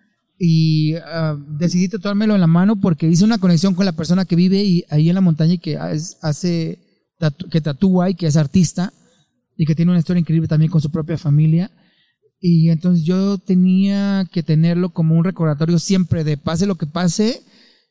Y 0.44 0.96
ah, 0.96 1.38
decidí 1.60 1.88
tatuármelo 1.88 2.34
en 2.34 2.42
la 2.42 2.48
mano 2.48 2.76
porque 2.76 3.08
hice 3.08 3.24
una 3.24 3.38
conexión 3.38 3.76
con 3.76 3.86
la 3.86 3.92
persona 3.92 4.26
que 4.26 4.36
vive 4.36 4.64
y, 4.64 4.84
ahí 4.90 5.08
en 5.08 5.14
la 5.14 5.22
montaña 5.22 5.54
y 5.54 5.60
que 5.60 5.78
es- 5.92 6.18
hace, 6.24 6.80
que 7.52 7.62
tatúa 7.62 8.10
y 8.10 8.16
que 8.16 8.26
es 8.26 8.36
artista 8.38 8.92
y 9.56 9.68
que 9.68 9.76
tiene 9.76 9.92
una 9.92 10.00
historia 10.00 10.20
increíble 10.20 10.48
también 10.48 10.72
con 10.72 10.82
su 10.82 10.90
propia 10.90 11.20
familia. 11.20 11.70
Y 12.40 12.72
entonces 12.72 13.06
yo 13.06 13.38
tenía 13.38 14.28
que 14.32 14.42
tenerlo 14.42 14.90
como 14.90 15.16
un 15.16 15.24
recordatorio 15.24 15.78
siempre 15.78 16.24
de 16.24 16.38
pase 16.38 16.66
lo 16.66 16.74
que 16.74 16.88
pase, 16.88 17.44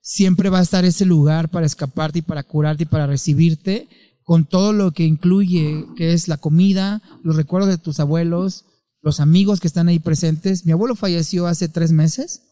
siempre 0.02 0.50
va 0.50 0.58
a 0.58 0.62
estar 0.62 0.84
ese 0.84 1.06
lugar 1.06 1.50
para 1.50 1.66
escaparte 1.66 2.18
y 2.18 2.22
para 2.22 2.42
curarte 2.42 2.82
y 2.82 2.86
para 2.86 3.06
recibirte 3.06 3.86
con 4.24 4.44
todo 4.44 4.72
lo 4.72 4.90
que 4.90 5.04
incluye, 5.04 5.84
que 5.96 6.14
es 6.14 6.26
la 6.26 6.36
comida, 6.36 7.00
los 7.22 7.36
recuerdos 7.36 7.70
de 7.70 7.78
tus 7.78 8.00
abuelos, 8.00 8.64
los 9.02 9.20
amigos 9.20 9.60
que 9.60 9.66
están 9.66 9.88
ahí 9.88 9.98
presentes. 9.98 10.66
Mi 10.66 10.72
abuelo 10.72 10.94
falleció 10.94 11.46
hace 11.46 11.68
tres 11.68 11.92
meses 11.92 12.42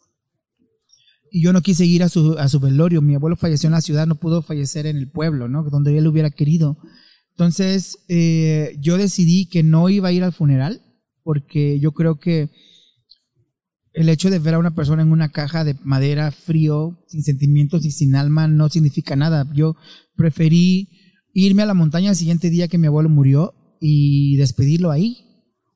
y 1.30 1.42
yo 1.42 1.52
no 1.52 1.60
quise 1.60 1.84
ir 1.84 2.02
a 2.02 2.08
su, 2.08 2.38
a 2.38 2.48
su 2.48 2.60
velorio. 2.60 3.02
Mi 3.02 3.14
abuelo 3.14 3.36
falleció 3.36 3.68
en 3.68 3.74
la 3.74 3.80
ciudad, 3.80 4.06
no 4.06 4.16
pudo 4.16 4.42
fallecer 4.42 4.86
en 4.86 4.96
el 4.96 5.10
pueblo, 5.10 5.48
¿no? 5.48 5.62
Donde 5.64 5.96
él 5.96 6.06
hubiera 6.06 6.30
querido. 6.30 6.78
Entonces, 7.30 7.98
eh, 8.08 8.76
yo 8.80 8.96
decidí 8.96 9.46
que 9.46 9.62
no 9.62 9.88
iba 9.88 10.08
a 10.08 10.12
ir 10.12 10.24
al 10.24 10.32
funeral 10.32 10.82
porque 11.22 11.78
yo 11.78 11.92
creo 11.92 12.18
que 12.18 12.50
el 13.92 14.08
hecho 14.08 14.30
de 14.30 14.38
ver 14.38 14.54
a 14.54 14.58
una 14.58 14.74
persona 14.74 15.02
en 15.02 15.12
una 15.12 15.30
caja 15.30 15.64
de 15.64 15.76
madera 15.82 16.30
frío, 16.30 17.04
sin 17.08 17.22
sentimientos 17.22 17.84
y 17.84 17.90
sin 17.90 18.14
alma, 18.14 18.48
no 18.48 18.68
significa 18.68 19.16
nada. 19.16 19.46
Yo 19.54 19.76
preferí 20.16 20.88
irme 21.34 21.62
a 21.62 21.66
la 21.66 21.74
montaña 21.74 22.10
el 22.10 22.16
siguiente 22.16 22.50
día 22.50 22.68
que 22.68 22.78
mi 22.78 22.86
abuelo 22.86 23.08
murió 23.08 23.54
y 23.80 24.36
despedirlo 24.36 24.90
ahí. 24.90 25.27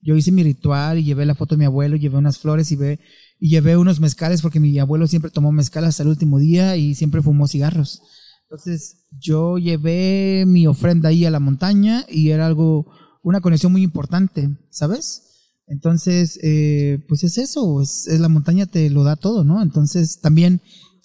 Yo 0.02 0.16
hice 0.16 0.32
mi 0.32 0.42
ritual 0.42 0.98
y 0.98 1.04
llevé 1.04 1.24
la 1.24 1.34
foto 1.34 1.54
de 1.54 1.60
mi 1.60 1.64
abuelo, 1.64 1.96
llevé 1.96 2.18
unas 2.18 2.38
flores 2.38 2.72
y, 2.72 2.76
ve, 2.76 2.98
y 3.38 3.48
llevé 3.50 3.76
unos 3.76 4.00
mezcales 4.00 4.42
porque 4.42 4.60
mi 4.60 4.78
abuelo 4.78 5.06
siempre 5.06 5.30
tomó 5.30 5.52
mezcal 5.52 5.84
hasta 5.84 6.02
el 6.02 6.08
último 6.08 6.38
día 6.38 6.76
y 6.76 6.94
siempre 6.94 7.22
fumó 7.22 7.46
cigarros. 7.46 8.02
Entonces 8.42 9.06
yo 9.18 9.58
llevé 9.58 10.44
mi 10.46 10.66
ofrenda 10.66 11.08
ahí 11.08 11.24
a 11.24 11.30
la 11.30 11.40
montaña 11.40 12.04
y 12.10 12.30
era 12.30 12.46
algo, 12.46 12.86
una 13.22 13.40
conexión 13.40 13.72
muy 13.72 13.82
importante, 13.82 14.50
¿sabes? 14.70 15.22
Entonces, 15.68 16.38
eh, 16.42 16.98
pues 17.08 17.22
es 17.24 17.38
eso, 17.38 17.80
es, 17.80 18.08
es 18.08 18.20
la 18.20 18.28
montaña 18.28 18.66
te 18.66 18.90
lo 18.90 19.04
da 19.04 19.16
todo, 19.16 19.44
¿no? 19.44 19.62
Entonces 19.62 20.20
también 20.20 20.60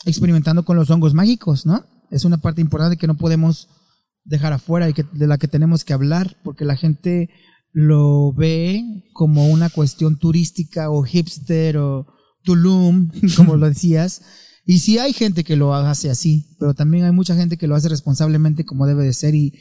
experimentando 0.06 0.66
con 0.66 0.76
los 0.76 0.90
hongos 0.90 1.14
mágicos, 1.14 1.66
¿no? 1.66 1.86
Es 2.10 2.26
una 2.26 2.38
parte 2.38 2.62
importante 2.62 2.98
que 2.98 3.08
no 3.08 3.16
podemos 3.18 3.70
dejar 4.24 4.54
afuera 4.54 4.90
y 4.90 4.94
que, 4.94 5.04
de 5.04 5.28
la 5.28 5.38
que 5.38 5.48
tenemos 5.48 5.86
que 5.86 5.94
hablar, 5.94 6.38
porque 6.44 6.66
la 6.66 6.76
gente 6.76 7.30
lo 7.80 8.34
ve 8.34 9.04
como 9.14 9.50
una 9.50 9.70
cuestión 9.70 10.18
turística 10.18 10.90
o 10.90 11.04
hipster 11.04 11.78
o 11.78 12.08
Tulum, 12.44 13.12
como 13.38 13.56
lo 13.56 13.70
decías. 13.70 14.24
Y 14.66 14.80
sí 14.80 14.98
hay 14.98 15.14
gente 15.14 15.44
que 15.44 15.56
lo 15.56 15.76
hace 15.76 16.10
así, 16.10 16.58
pero 16.60 16.74
también 16.74 17.06
hay 17.06 17.12
mucha 17.12 17.36
gente 17.36 17.56
que 17.56 17.68
lo 17.68 17.76
hace 17.76 17.88
responsablemente 17.88 18.66
como 18.66 18.88
debe 18.88 19.06
de 19.06 19.14
ser. 19.14 19.36
Y, 19.36 19.54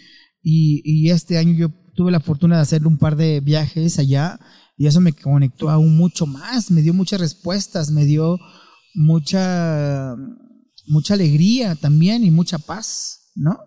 y, 0.43 0.81
y 0.83 1.11
este 1.11 1.37
año 1.37 1.53
yo 1.53 1.69
tuve 1.95 2.11
la 2.11 2.21
fortuna 2.21 2.57
de 2.57 2.63
hacer 2.63 2.87
un 2.87 2.97
par 2.97 3.17
de 3.17 3.41
viajes 3.41 3.99
allá 3.99 4.41
y 4.79 4.87
eso 4.87 5.03
me 5.03 5.13
conectó 5.13 5.69
aún 5.69 5.95
mucho 5.95 6.25
más, 6.25 6.71
me 6.71 6.81
dio 6.81 6.95
muchas 6.95 7.21
respuestas, 7.21 7.91
me 7.91 8.07
dio 8.07 8.39
mucha, 8.95 10.17
mucha 10.87 11.13
alegría 11.13 11.75
también 11.75 12.25
y 12.25 12.31
mucha 12.31 12.59
paz, 12.59 13.31
¿no? 13.35 13.59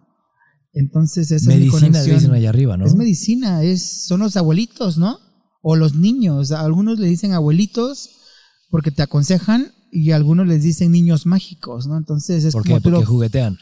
Entonces 0.73 1.31
esa 1.31 1.49
Medicina, 1.49 1.77
es 1.77 1.81
mi 1.83 1.89
conexión. 1.89 2.17
dicen 2.19 2.33
allá 2.33 2.49
arriba, 2.49 2.77
¿no? 2.77 2.85
Es 2.85 2.95
medicina, 2.95 3.63
es, 3.63 4.05
son 4.07 4.19
los 4.21 4.37
abuelitos, 4.37 4.97
¿no? 4.97 5.17
O 5.61 5.75
los 5.75 5.95
niños. 5.95 6.51
Algunos 6.51 6.99
le 6.99 7.07
dicen 7.07 7.33
abuelitos 7.33 8.09
porque 8.69 8.91
te 8.91 9.01
aconsejan 9.01 9.71
y 9.91 10.11
algunos 10.11 10.47
les 10.47 10.63
dicen 10.63 10.91
niños 10.91 11.25
mágicos, 11.25 11.87
¿no? 11.87 11.97
Entonces 11.97 12.43
es 12.45 12.53
¿Por 12.53 12.63
como 12.63 12.75
qué? 12.75 12.81
tú 12.81 12.89
Porque 12.91 13.01
lo, 13.05 13.05
juguetean. 13.11 13.57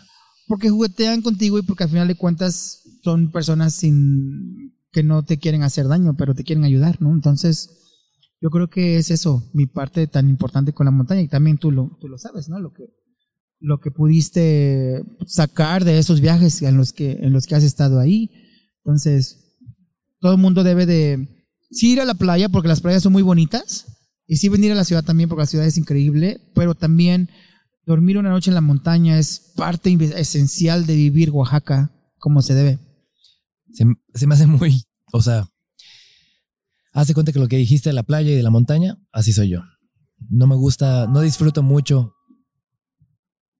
porque 0.47 0.69
juguetean 0.69 1.21
contigo 1.21 1.57
y 1.57 1.61
porque 1.61 1.85
al 1.85 1.89
final 1.89 2.07
de 2.07 2.15
cuentas 2.15 2.81
son 3.03 3.31
personas 3.31 3.73
sin 3.73 4.73
que 4.91 5.03
no 5.03 5.23
te 5.23 5.38
quieren 5.38 5.63
hacer 5.63 5.88
daño, 5.88 6.15
pero 6.17 6.35
te 6.35 6.43
quieren 6.43 6.65
ayudar, 6.65 7.01
¿no? 7.01 7.11
Entonces 7.13 7.69
yo 8.41 8.49
creo 8.49 8.69
que 8.69 8.97
es 8.97 9.09
eso, 9.11 9.49
mi 9.53 9.65
parte 9.65 10.07
tan 10.07 10.29
importante 10.29 10.73
con 10.73 10.85
la 10.85 10.91
montaña 10.91 11.21
y 11.21 11.27
también 11.27 11.57
tú 11.57 11.71
lo, 11.71 11.97
tú 12.01 12.07
lo 12.07 12.17
sabes, 12.17 12.49
¿no? 12.49 12.59
Lo 12.59 12.73
que 12.73 12.84
lo 13.59 13.79
que 13.79 13.91
pudiste 13.91 15.03
sacar 15.25 15.84
de 15.84 15.97
esos 15.97 16.21
viajes 16.21 16.61
en 16.61 16.77
los 16.77 16.93
que 16.93 17.13
en 17.13 17.34
los 17.34 17.45
que 17.45 17.55
has 17.55 17.63
estado 17.63 17.99
ahí. 17.99 18.29
Entonces, 18.84 19.55
todo 20.19 20.34
el 20.34 20.38
mundo 20.38 20.63
debe 20.63 20.85
de 20.85 21.47
sí 21.71 21.93
ir 21.93 22.01
a 22.01 22.05
la 22.05 22.13
playa 22.13 22.49
porque 22.49 22.67
las 22.67 22.81
playas 22.81 23.03
son 23.03 23.13
muy 23.13 23.23
bonitas 23.23 23.85
y 24.27 24.38
sí 24.38 24.49
venir 24.49 24.71
a 24.71 24.75
la 24.75 24.84
ciudad 24.84 25.03
también 25.03 25.29
porque 25.29 25.43
la 25.43 25.47
ciudad 25.47 25.65
es 25.65 25.77
increíble, 25.77 26.51
pero 26.53 26.75
también 26.75 27.29
dormir 27.85 28.17
una 28.17 28.29
noche 28.29 28.49
en 28.51 28.55
la 28.55 28.61
montaña 28.61 29.17
es 29.17 29.53
parte 29.55 29.95
esencial 30.15 30.85
de 30.85 30.95
vivir 30.95 31.31
Oaxaca 31.31 31.91
como 32.17 32.41
se 32.41 32.53
debe. 32.53 32.79
Se, 33.71 33.85
se 34.13 34.27
me 34.27 34.35
hace 34.35 34.47
muy, 34.47 34.84
o 35.11 35.21
sea, 35.21 35.47
haz 36.93 37.07
de 37.07 37.13
cuenta 37.13 37.31
que 37.31 37.39
lo 37.39 37.47
que 37.47 37.57
dijiste 37.57 37.89
de 37.89 37.93
la 37.93 38.03
playa 38.03 38.31
y 38.31 38.35
de 38.35 38.43
la 38.43 38.49
montaña, 38.49 38.97
así 39.11 39.34
soy 39.34 39.49
yo. 39.49 39.61
No 40.29 40.47
me 40.47 40.55
gusta, 40.55 41.07
no 41.07 41.21
disfruto 41.21 41.63
mucho 41.63 42.16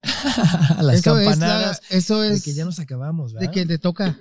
las 0.82 0.96
eso 1.00 1.16
campanadas 1.16 1.82
es 1.86 1.92
la- 1.92 1.98
eso 1.98 2.22
de 2.22 2.34
es 2.34 2.44
que 2.44 2.54
ya 2.54 2.66
nos 2.66 2.80
acabamos, 2.80 3.34
de 3.34 3.40
¿verdad? 3.40 3.54
que 3.54 3.66
te 3.66 3.78
toca. 3.78 4.18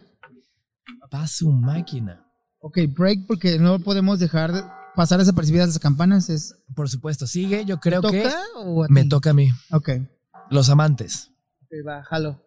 Pa' 1.11 1.27
su 1.27 1.51
máquina. 1.53 2.25
Ok, 2.61 2.79
break 2.89 3.27
porque 3.27 3.59
no 3.59 3.79
podemos 3.79 4.19
dejar 4.19 4.53
de 4.53 4.65
pasar 4.97 5.19
desapercibidas 5.21 5.69
las 5.69 5.79
campanas. 5.79 6.29
Es, 6.31 6.55
Por 6.75 6.89
supuesto, 6.89 7.27
sigue, 7.27 7.65
yo 7.65 7.79
creo 7.79 8.01
¿Te 8.03 8.11
que 8.11 8.23
toca 8.25 8.41
o 8.57 8.85
a 8.85 8.89
me 8.89 9.03
ti? 9.05 9.09
toca 9.09 9.31
a 9.31 9.35
mí. 9.35 9.49
Ok. 9.71 9.91
Los 10.51 10.69
amantes. 10.69 11.31
Ok, 11.63 11.87
va, 11.87 12.03
jalo. 12.05 12.43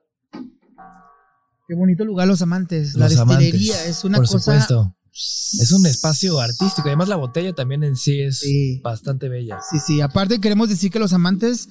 Qué 1.67 1.75
bonito 1.75 2.03
lugar 2.03 2.27
Los 2.27 2.41
Amantes. 2.41 2.95
La 2.95 3.07
destilería 3.07 3.75
amantes. 3.75 3.97
es 3.97 4.03
una 4.03 4.17
Por 4.17 4.25
cosa... 4.27 4.39
supuesto. 4.39 4.95
Es 5.11 5.71
un 5.71 5.85
espacio 5.85 6.39
artístico. 6.39 6.87
Además, 6.87 7.09
la 7.09 7.15
botella 7.17 7.53
también 7.53 7.83
en 7.83 7.95
sí 7.95 8.19
es 8.21 8.39
Sí. 8.39 8.79
bastante 8.83 9.29
bella. 9.29 9.59
Sí, 9.69 9.77
sí. 9.79 10.01
Aparte 10.01 10.39
queremos 10.39 10.69
decir 10.69 10.91
que 10.91 10.99
Los 10.99 11.13
Amantes 11.13 11.69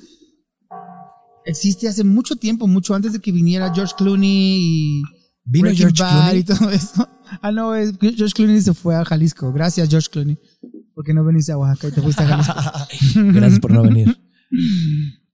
existe 1.49 1.89
hace 1.89 2.05
mucho 2.05 2.37
tiempo, 2.37 2.67
mucho 2.67 2.95
antes 2.95 3.13
de 3.13 3.21
que 3.21 3.33
viniera 3.33 3.73
George 3.75 3.95
Clooney 3.97 4.29
y 4.61 5.03
Vino 5.45 5.63
Breaking 5.65 5.79
George 5.79 6.03
Bad 6.03 6.21
Clooney. 6.23 6.41
y 6.41 6.45
todo 6.45 6.71
eso. 6.71 7.09
Ah, 7.43 7.53
no, 7.53 7.73
George 8.01 8.33
Clooney 8.35 8.63
se 8.63 8.73
fue 8.73 8.95
a 8.97 9.05
Jalisco. 9.05 9.53
Gracias, 9.53 9.87
George 9.91 10.09
Clooney. 10.11 10.39
Porque 10.95 11.13
no 11.13 11.23
veniste 11.25 11.53
a 11.53 11.59
Oaxaca 11.59 11.89
y 11.89 11.93
te 11.93 12.01
fuiste 12.01 12.23
a 12.23 12.27
Jalisco. 12.27 13.21
Gracias 13.35 13.61
por 13.61 13.71
no 13.71 13.83
venir. 13.83 14.19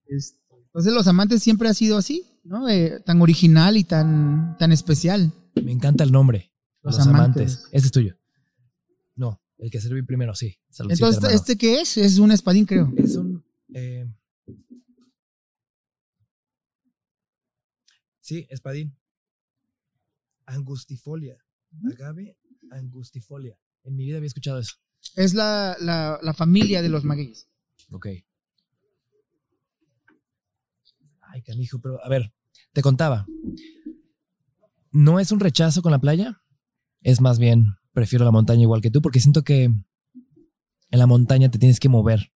Este, 0.07 0.37
Entonces 0.67 0.93
Los 0.93 1.07
Amantes 1.07 1.41
siempre 1.43 1.69
ha 1.69 1.75
sido 1.75 1.97
así, 1.97 2.25
¿no? 2.43 2.69
Eh, 2.69 3.01
tan 3.07 3.23
original 3.23 3.77
y 3.77 3.85
tan, 3.85 4.57
tan 4.59 4.73
especial. 4.73 5.33
Me 5.63 5.71
encanta 5.71 6.03
el 6.03 6.11
nombre. 6.11 6.51
Los 6.83 6.97
Los, 6.99 7.07
amantes. 7.07 7.53
amantes. 7.55 7.69
Este 7.71 7.87
es 7.87 7.93
tuyo. 7.93 8.17
No, 9.15 9.41
el 9.59 9.71
que 9.71 9.81
serví 9.81 10.03
primero, 10.03 10.35
sí. 10.35 10.57
Entonces. 10.89 11.33
¿este 11.33 11.57
qué 11.57 11.81
es? 11.81 11.97
Es 11.97 12.19
un 12.19 12.33
espadín, 12.33 12.67
creo. 12.67 12.93
es 12.97 13.15
un. 13.15 13.45
eh, 13.73 14.05
Sí, 18.25 18.47
espadín. 18.49 18.97
Angustifolia. 20.47 21.37
Agave 21.93 22.39
angustifolia. 22.71 23.59
En 23.83 23.97
mi 23.97 24.07
vida 24.07 24.17
había 24.17 24.29
escuchado 24.29 24.59
eso. 24.61 24.77
Es 25.15 25.35
la, 25.35 25.77
la, 25.79 26.19
la 26.23 26.33
familia 26.33 26.81
de 26.81 26.89
los 26.89 27.05
magueyes. 27.05 27.51
Ok. 27.91 28.07
Ay, 31.21 31.43
canijo, 31.43 31.83
pero 31.83 32.03
a 32.03 32.09
ver, 32.09 32.33
te 32.73 32.81
contaba. 32.81 33.27
No 34.91 35.21
es 35.21 35.31
un 35.31 35.41
rechazo 35.41 35.83
con 35.83 35.93
la 35.93 35.99
playa, 35.99 36.41
es 37.03 37.21
más 37.21 37.39
bien, 37.39 37.75
prefiero 37.93 38.25
la 38.25 38.31
montaña 38.31 38.63
igual 38.63 38.81
que 38.81 38.91
tú, 38.91 39.03
porque 39.03 39.21
siento 39.21 39.43
que 39.43 39.65
en 39.65 40.99
la 40.99 41.07
montaña 41.07 41.51
te 41.51 41.59
tienes 41.59 41.79
que 41.79 41.91
mover 41.91 42.33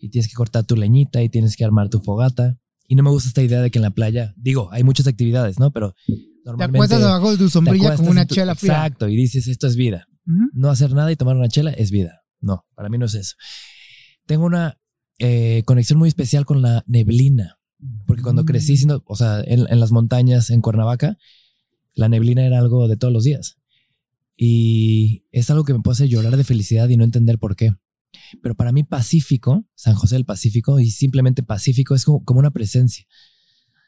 y 0.00 0.10
tienes 0.10 0.28
que 0.28 0.34
cortar 0.34 0.66
tu 0.66 0.76
leñita 0.76 1.22
y 1.22 1.30
tienes 1.30 1.56
que 1.56 1.64
armar 1.64 1.88
tu 1.88 2.00
fogata. 2.00 2.60
Y 2.90 2.96
no 2.96 3.04
me 3.04 3.10
gusta 3.10 3.28
esta 3.28 3.40
idea 3.40 3.60
de 3.62 3.70
que 3.70 3.78
en 3.78 3.84
la 3.84 3.92
playa, 3.92 4.34
digo, 4.36 4.68
hay 4.72 4.82
muchas 4.82 5.06
actividades, 5.06 5.60
¿no? 5.60 5.70
Pero 5.70 5.94
Te 6.08 6.12
normalmente. 6.44 6.78
acuestas 6.78 6.98
debajo 7.00 7.30
de 7.30 7.38
tu 7.38 7.44
te 7.44 7.50
sombrilla 7.50 7.94
con 7.96 8.08
una 8.08 8.26
tu- 8.26 8.34
chela 8.34 8.56
fría. 8.56 8.72
Exacto, 8.72 9.08
y 9.08 9.14
dices, 9.14 9.46
esto 9.46 9.68
es 9.68 9.76
vida. 9.76 10.08
No 10.52 10.70
hacer 10.70 10.92
nada 10.92 11.10
y 11.12 11.14
tomar 11.16 11.36
una 11.36 11.46
chela 11.48 11.70
es 11.70 11.92
vida. 11.92 12.22
No, 12.40 12.64
para 12.74 12.88
mí 12.88 12.98
no 12.98 13.06
es 13.06 13.14
eso. 13.14 13.36
Tengo 14.26 14.44
una 14.44 14.76
eh, 15.18 15.62
conexión 15.66 15.98
muy 16.00 16.08
especial 16.08 16.44
con 16.46 16.62
la 16.62 16.82
neblina, 16.88 17.58
porque 18.06 18.22
cuando 18.22 18.42
Mm. 18.42 18.46
crecí, 18.46 18.76
siendo, 18.76 19.04
o 19.06 19.14
sea, 19.14 19.40
en, 19.46 19.66
en 19.70 19.78
las 19.78 19.92
montañas 19.92 20.50
en 20.50 20.60
Cuernavaca, 20.60 21.16
la 21.94 22.08
neblina 22.08 22.44
era 22.44 22.58
algo 22.58 22.88
de 22.88 22.96
todos 22.96 23.12
los 23.12 23.22
días. 23.22 23.56
Y 24.36 25.24
es 25.30 25.50
algo 25.50 25.64
que 25.64 25.74
me 25.74 25.80
puede 25.80 25.94
hacer 25.94 26.08
llorar 26.08 26.36
de 26.36 26.44
felicidad 26.44 26.88
y 26.88 26.96
no 26.96 27.04
entender 27.04 27.38
por 27.38 27.54
qué. 27.56 27.74
Pero 28.42 28.54
para 28.54 28.72
mí 28.72 28.82
Pacífico, 28.84 29.66
San 29.74 29.94
José 29.94 30.16
del 30.16 30.24
Pacífico 30.24 30.80
y 30.80 30.90
simplemente 30.90 31.42
Pacífico 31.42 31.94
es 31.94 32.04
como, 32.04 32.24
como 32.24 32.40
una 32.40 32.50
presencia. 32.50 33.04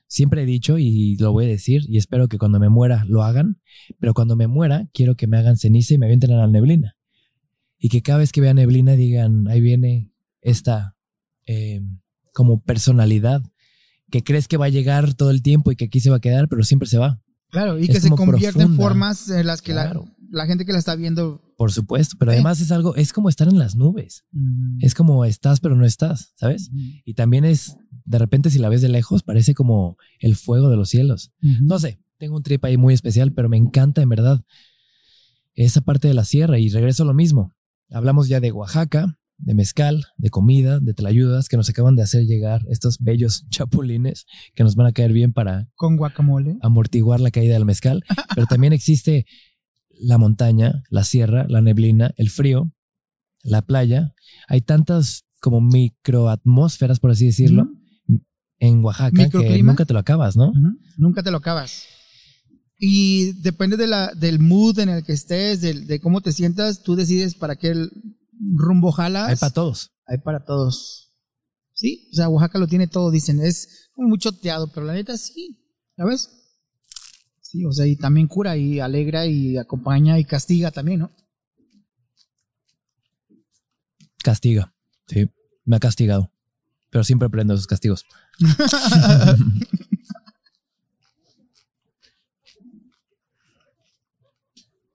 Siempre 0.07 0.43
he 0.43 0.47
dicho 0.47 0.79
y 0.79 1.17
lo 1.17 1.33
voy 1.33 1.47
a 1.47 1.49
decir 1.49 1.83
y 1.89 1.97
espero 1.97 2.29
que 2.29 2.37
cuando 2.39 2.61
me 2.61 2.69
muera 2.69 3.05
lo 3.09 3.23
hagan, 3.23 3.61
pero 3.99 4.13
cuando 4.15 4.37
me 4.37 4.47
muera 4.47 4.89
quiero 4.93 5.17
que 5.17 5.27
me 5.27 5.39
hagan 5.39 5.57
ceniza 5.57 5.95
y 5.95 5.99
me 5.99 6.07
avienten 6.07 6.33
a 6.33 6.37
la 6.37 6.47
neblina. 6.49 6.97
Y 7.79 7.89
que 7.89 8.03
cada 8.03 8.19
vez 8.19 8.31
que 8.31 8.41
vea 8.41 8.55
neblina 8.55 8.93
digan, 8.93 9.49
ahí 9.49 9.61
viene 9.61 10.13
esta 10.43 10.97
eh, 11.47 11.81
como 12.33 12.61
personalidad 12.63 13.43
que 14.11 14.23
crees 14.23 14.47
que 14.49 14.59
va 14.59 14.67
a 14.67 14.71
llegar 14.71 15.15
todo 15.15 15.31
el 15.31 15.43
tiempo 15.43 15.73
y 15.73 15.77
que 15.77 15.87
aquí 15.87 15.99
se 16.01 16.11
va 16.11 16.17
a 16.17 16.21
quedar, 16.21 16.47
pero 16.49 16.63
siempre 16.63 16.87
se 16.87 16.99
va. 16.99 17.23
Claro, 17.49 17.79
y 17.79 17.85
Es 17.85 17.91
que 17.91 18.01
se 18.01 18.11
convierte 18.11 18.63
en 18.63 18.77
formas 18.77 19.29
en 19.31 19.47
las 19.47 19.63
que 19.63 19.73
la- 19.73 19.85
Claro. 19.85 20.05
la, 20.07 20.22
gente 20.47 20.65
que 20.65 20.73
la 20.73 20.79
está 20.79 20.97
viendo. 20.97 21.43
Por 21.57 21.73
supuesto, 21.73 22.17
pero 22.19 22.33
además 22.33 22.61
es 22.61 22.73
algo, 22.73 22.97
es 22.97 23.13
como 23.13 23.29
estar 23.29 23.49
en 23.49 23.59
las 23.59 23.77
nubes. 23.77 24.25
Es 24.81 24.95
como 24.95 25.25
estás, 25.25 25.61
pero 25.61 25.77
no 25.77 25.85
estás, 25.85 26.33
¿sabes? 26.37 26.71
Y 27.05 27.15
también 27.15 27.45
es, 27.45 27.77
de 28.05 28.19
repente, 28.19 28.51
si 28.51 28.59
la 28.59 28.69
ves 28.69 28.83
de 28.83 28.89
lejos, 28.89 29.23
parece 29.23 29.55
como 29.55 29.97
el 30.21 30.35
fuego 30.37 30.69
de 30.71 30.77
los 30.77 30.89
cielos. 30.89 31.33
No 31.63 31.79
sé, 31.79 32.01
tengo 32.19 32.37
un 32.37 32.43
trip 32.43 32.65
ahí 32.65 32.77
muy 32.77 32.95
especial, 32.95 33.33
pero 33.33 33.49
me 33.49 33.57
encanta 33.57 34.03
en 34.03 34.09
verdad 34.09 34.43
esa 35.55 35.81
parte 35.83 36.09
de 36.09 36.15
la 36.15 36.25
sierra 36.25 36.59
y 36.59 36.69
regreso 36.69 37.03
a 37.03 37.07
lo 37.07 37.15
mismo. 37.15 37.53
Hablamos 37.91 38.29
ya 38.29 38.41
de 38.41 38.53
Oaxaca, 38.53 39.19
de 39.39 39.55
mezcal, 39.55 40.05
de 40.17 40.31
comida, 40.31 40.79
de 40.81 40.95
tlayudas 40.95 41.49
que 41.49 41.57
nos 41.57 41.69
acaban 41.69 41.97
de 41.97 42.03
hacer 42.03 42.25
llegar 42.25 42.63
estos 42.71 42.99
bellos 43.01 43.45
chapulines 43.51 44.25
que 44.55 44.63
nos 44.65 44.77
van 44.77 44.87
a 44.87 44.93
caer 44.93 45.13
bien 45.13 45.33
para 45.33 45.69
Con 45.75 45.97
guacamole. 45.97 46.57
amortiguar 46.63 47.21
la 47.21 47.31
caída 47.31 47.55
del 47.55 47.65
mezcal, 47.65 48.03
pero 48.35 48.47
también 48.47 48.73
existe 48.73 49.27
la 50.03 50.19
montaña, 50.19 50.83
la 50.91 51.05
sierra, 51.05 51.47
la 51.49 51.61
neblina, 51.61 52.13
el 52.17 52.31
frío, 52.31 52.73
la 53.43 53.63
playa. 53.63 54.15
Hay 54.49 54.61
tantas 54.61 55.25
como 55.41 55.61
microatmósferas, 55.61 57.01
por 57.01 57.11
así 57.11 57.27
decirlo, 57.27 57.69
en 58.59 58.85
Oaxaca 58.85 59.29
que 59.29 59.63
nunca 59.63 59.85
te 59.85 59.93
lo 59.93 59.99
acabas, 59.99 60.37
¿no? 60.37 60.53
Nunca 60.97 61.23
te 61.23 61.31
lo 61.31 61.39
acabas. 61.39 61.85
Y 62.79 63.33
depende 63.43 63.77
de 63.77 63.87
la, 63.87 64.13
del 64.15 64.41
mood 64.41 64.79
en 64.81 64.89
el 64.89 65.05
que 65.05 65.13
estés, 65.13 65.61
de, 65.61 66.01
cómo 66.01 66.21
te 66.21 66.33
sientas, 66.33 66.83
tú 66.83 66.97
decides 66.97 67.35
para 67.35 67.57
qué 67.57 67.75
rumbo 68.55 68.91
jalas. 68.91 69.29
Hay 69.29 69.37
para 69.37 69.53
todos. 69.53 69.93
Hay 70.07 70.19
para 70.19 70.45
todos. 70.45 71.13
Sí, 71.75 72.09
o 72.13 72.17
sea, 72.17 72.29
Oaxaca 72.29 72.59
lo 72.59 72.67
tiene 72.67 72.89
todo, 72.89 73.11
dicen. 73.11 73.41
Es 73.41 73.91
como 73.95 74.09
muy 74.09 74.19
choteado, 74.19 74.73
pero 74.73 74.85
la 74.85 74.95
neta 74.95 75.17
sí. 75.17 75.59
¿Sabes? 75.97 76.42
Sí, 77.53 77.65
o 77.67 77.73
sea, 77.73 77.87
y 77.87 77.97
también 77.97 78.29
cura 78.29 78.57
y 78.57 78.81
alegra 78.81 79.27
y 79.27 79.59
acompaña 79.59 80.19
y 80.19 80.25
castiga 80.25 80.71
también, 80.71 81.01
¿no? 81.01 81.11
Castiga. 84.25 84.73
Sí, 85.07 85.31
me 85.67 85.77
ha 85.77 85.79
castigado. 85.79 86.33
Pero 86.89 87.05
siempre 87.05 87.27
aprendo 87.27 87.53
esos 87.53 87.67
castigos. 87.67 88.07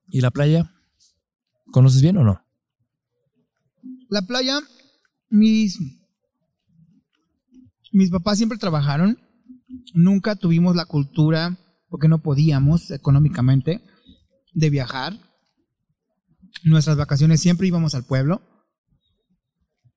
¿Y 0.09 0.21
la 0.21 0.31
playa? 0.31 0.73
¿Conoces 1.71 2.01
bien 2.01 2.17
o 2.17 2.23
no? 2.23 2.41
La 4.09 4.23
playa, 4.23 4.61
mis, 5.29 5.77
mis 7.91 8.09
papás 8.09 8.37
siempre 8.37 8.57
trabajaron. 8.57 9.19
Nunca 9.93 10.35
tuvimos 10.35 10.75
la 10.75 10.85
cultura, 10.85 11.55
porque 11.97 12.09
no 12.09 12.21
podíamos 12.21 12.91
económicamente, 12.91 13.81
de 14.53 14.69
viajar. 14.69 15.19
Nuestras 16.63 16.95
vacaciones 16.95 17.41
siempre 17.41 17.65
íbamos 17.65 17.95
al 17.95 18.05
pueblo. 18.05 18.43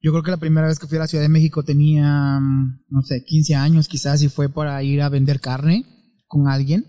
Yo 0.00 0.10
creo 0.12 0.22
que 0.22 0.30
la 0.30 0.38
primera 0.38 0.66
vez 0.66 0.78
que 0.78 0.86
fui 0.86 0.96
a 0.96 1.00
la 1.00 1.08
Ciudad 1.08 1.22
de 1.22 1.28
México 1.28 1.62
tenía, 1.62 2.40
mm, 2.40 2.84
no 2.88 3.02
sé, 3.02 3.22
15 3.22 3.54
años 3.54 3.86
quizás 3.86 4.22
y 4.22 4.30
fue 4.30 4.48
para 4.48 4.82
ir 4.82 5.02
a 5.02 5.10
vender 5.10 5.40
carne 5.40 5.84
con 6.26 6.48
alguien. 6.48 6.86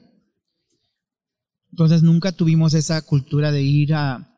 Entonces 1.72 2.04
nunca 2.04 2.32
tuvimos 2.32 2.74
esa 2.74 3.02
cultura 3.02 3.52
de 3.52 3.64
ir 3.64 3.94
a, 3.94 4.30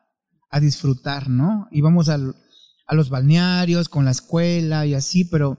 disfrutar, 0.60 1.28
¿no? 1.28 1.66
Íbamos 1.72 2.08
a 2.08 2.18
los 2.18 3.10
balnearios 3.10 3.88
con 3.88 4.04
la 4.04 4.12
escuela 4.12 4.86
y 4.86 4.94
así, 4.94 5.24
pero 5.24 5.58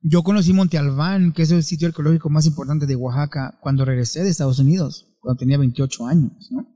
yo 0.00 0.22
conocí 0.22 0.52
Monte 0.52 0.78
Albán, 0.78 1.32
que 1.32 1.42
es 1.42 1.50
el 1.50 1.64
sitio 1.64 1.88
arqueológico 1.88 2.30
más 2.30 2.46
importante 2.46 2.86
de 2.86 2.96
Oaxaca, 2.96 3.58
cuando 3.60 3.84
regresé 3.84 4.22
de 4.22 4.30
Estados 4.30 4.58
Unidos, 4.58 5.06
cuando 5.20 5.38
tenía 5.38 5.58
28 5.58 6.06
años, 6.06 6.48
¿no? 6.50 6.66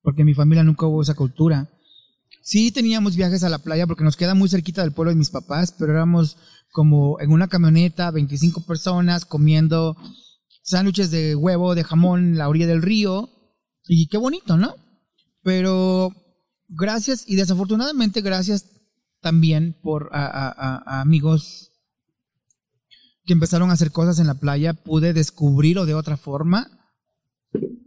Porque 0.00 0.22
en 0.22 0.26
mi 0.26 0.34
familia 0.34 0.64
nunca 0.64 0.86
hubo 0.86 1.02
esa 1.02 1.14
cultura. 1.14 1.70
Sí 2.42 2.72
teníamos 2.72 3.14
viajes 3.14 3.44
a 3.44 3.48
la 3.48 3.58
playa 3.58 3.86
porque 3.86 4.04
nos 4.04 4.16
queda 4.16 4.34
muy 4.34 4.48
cerquita 4.48 4.82
del 4.82 4.92
pueblo 4.92 5.10
de 5.10 5.18
mis 5.18 5.30
papás, 5.30 5.74
pero 5.78 5.92
éramos 5.92 6.38
como 6.72 7.20
en 7.20 7.30
una 7.30 7.48
camioneta, 7.48 8.10
25 8.10 8.62
personas 8.62 9.24
comiendo 9.24 9.96
sándwiches 10.62 11.10
de 11.10 11.36
huevo, 11.36 11.74
de 11.74 11.84
jamón 11.84 12.36
la 12.36 12.48
orilla 12.48 12.66
del 12.66 12.82
río. 12.82 13.28
Y 13.86 14.08
qué 14.08 14.16
bonito, 14.16 14.56
¿no? 14.56 14.74
Pero 15.42 16.10
gracias 16.68 17.24
y 17.28 17.36
desafortunadamente 17.36 18.22
gracias 18.22 18.66
también 19.20 19.76
por 19.82 20.08
amigos 20.12 21.71
que 23.24 23.32
empezaron 23.32 23.70
a 23.70 23.74
hacer 23.74 23.92
cosas 23.92 24.18
en 24.18 24.26
la 24.26 24.34
playa, 24.40 24.72
pude 24.74 25.12
descubrirlo 25.12 25.86
de 25.86 25.94
otra 25.94 26.16
forma, 26.16 26.66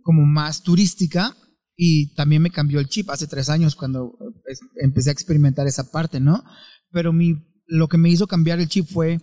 como 0.02 0.26
más 0.26 0.64
turística, 0.64 1.36
y 1.76 2.14
también 2.16 2.42
me 2.42 2.52
cambió 2.52 2.80
el 2.80 2.88
chip 2.88 3.10
hace 3.10 3.28
tres 3.28 3.50
años 3.50 3.76
cuando 3.76 4.18
es- 4.48 4.62
empecé 4.82 5.10
a 5.10 5.14
experimentar 5.14 5.68
esa 5.68 5.92
parte, 5.92 6.20
¿no? 6.20 6.44
Pero 6.92 7.12
mi, 7.12 7.36
lo 7.68 7.88
que 7.90 7.98
me 7.98 8.10
hizo 8.10 8.28
cambiar 8.28 8.60
el 8.60 8.70
chip 8.70 8.88
fue 8.88 9.20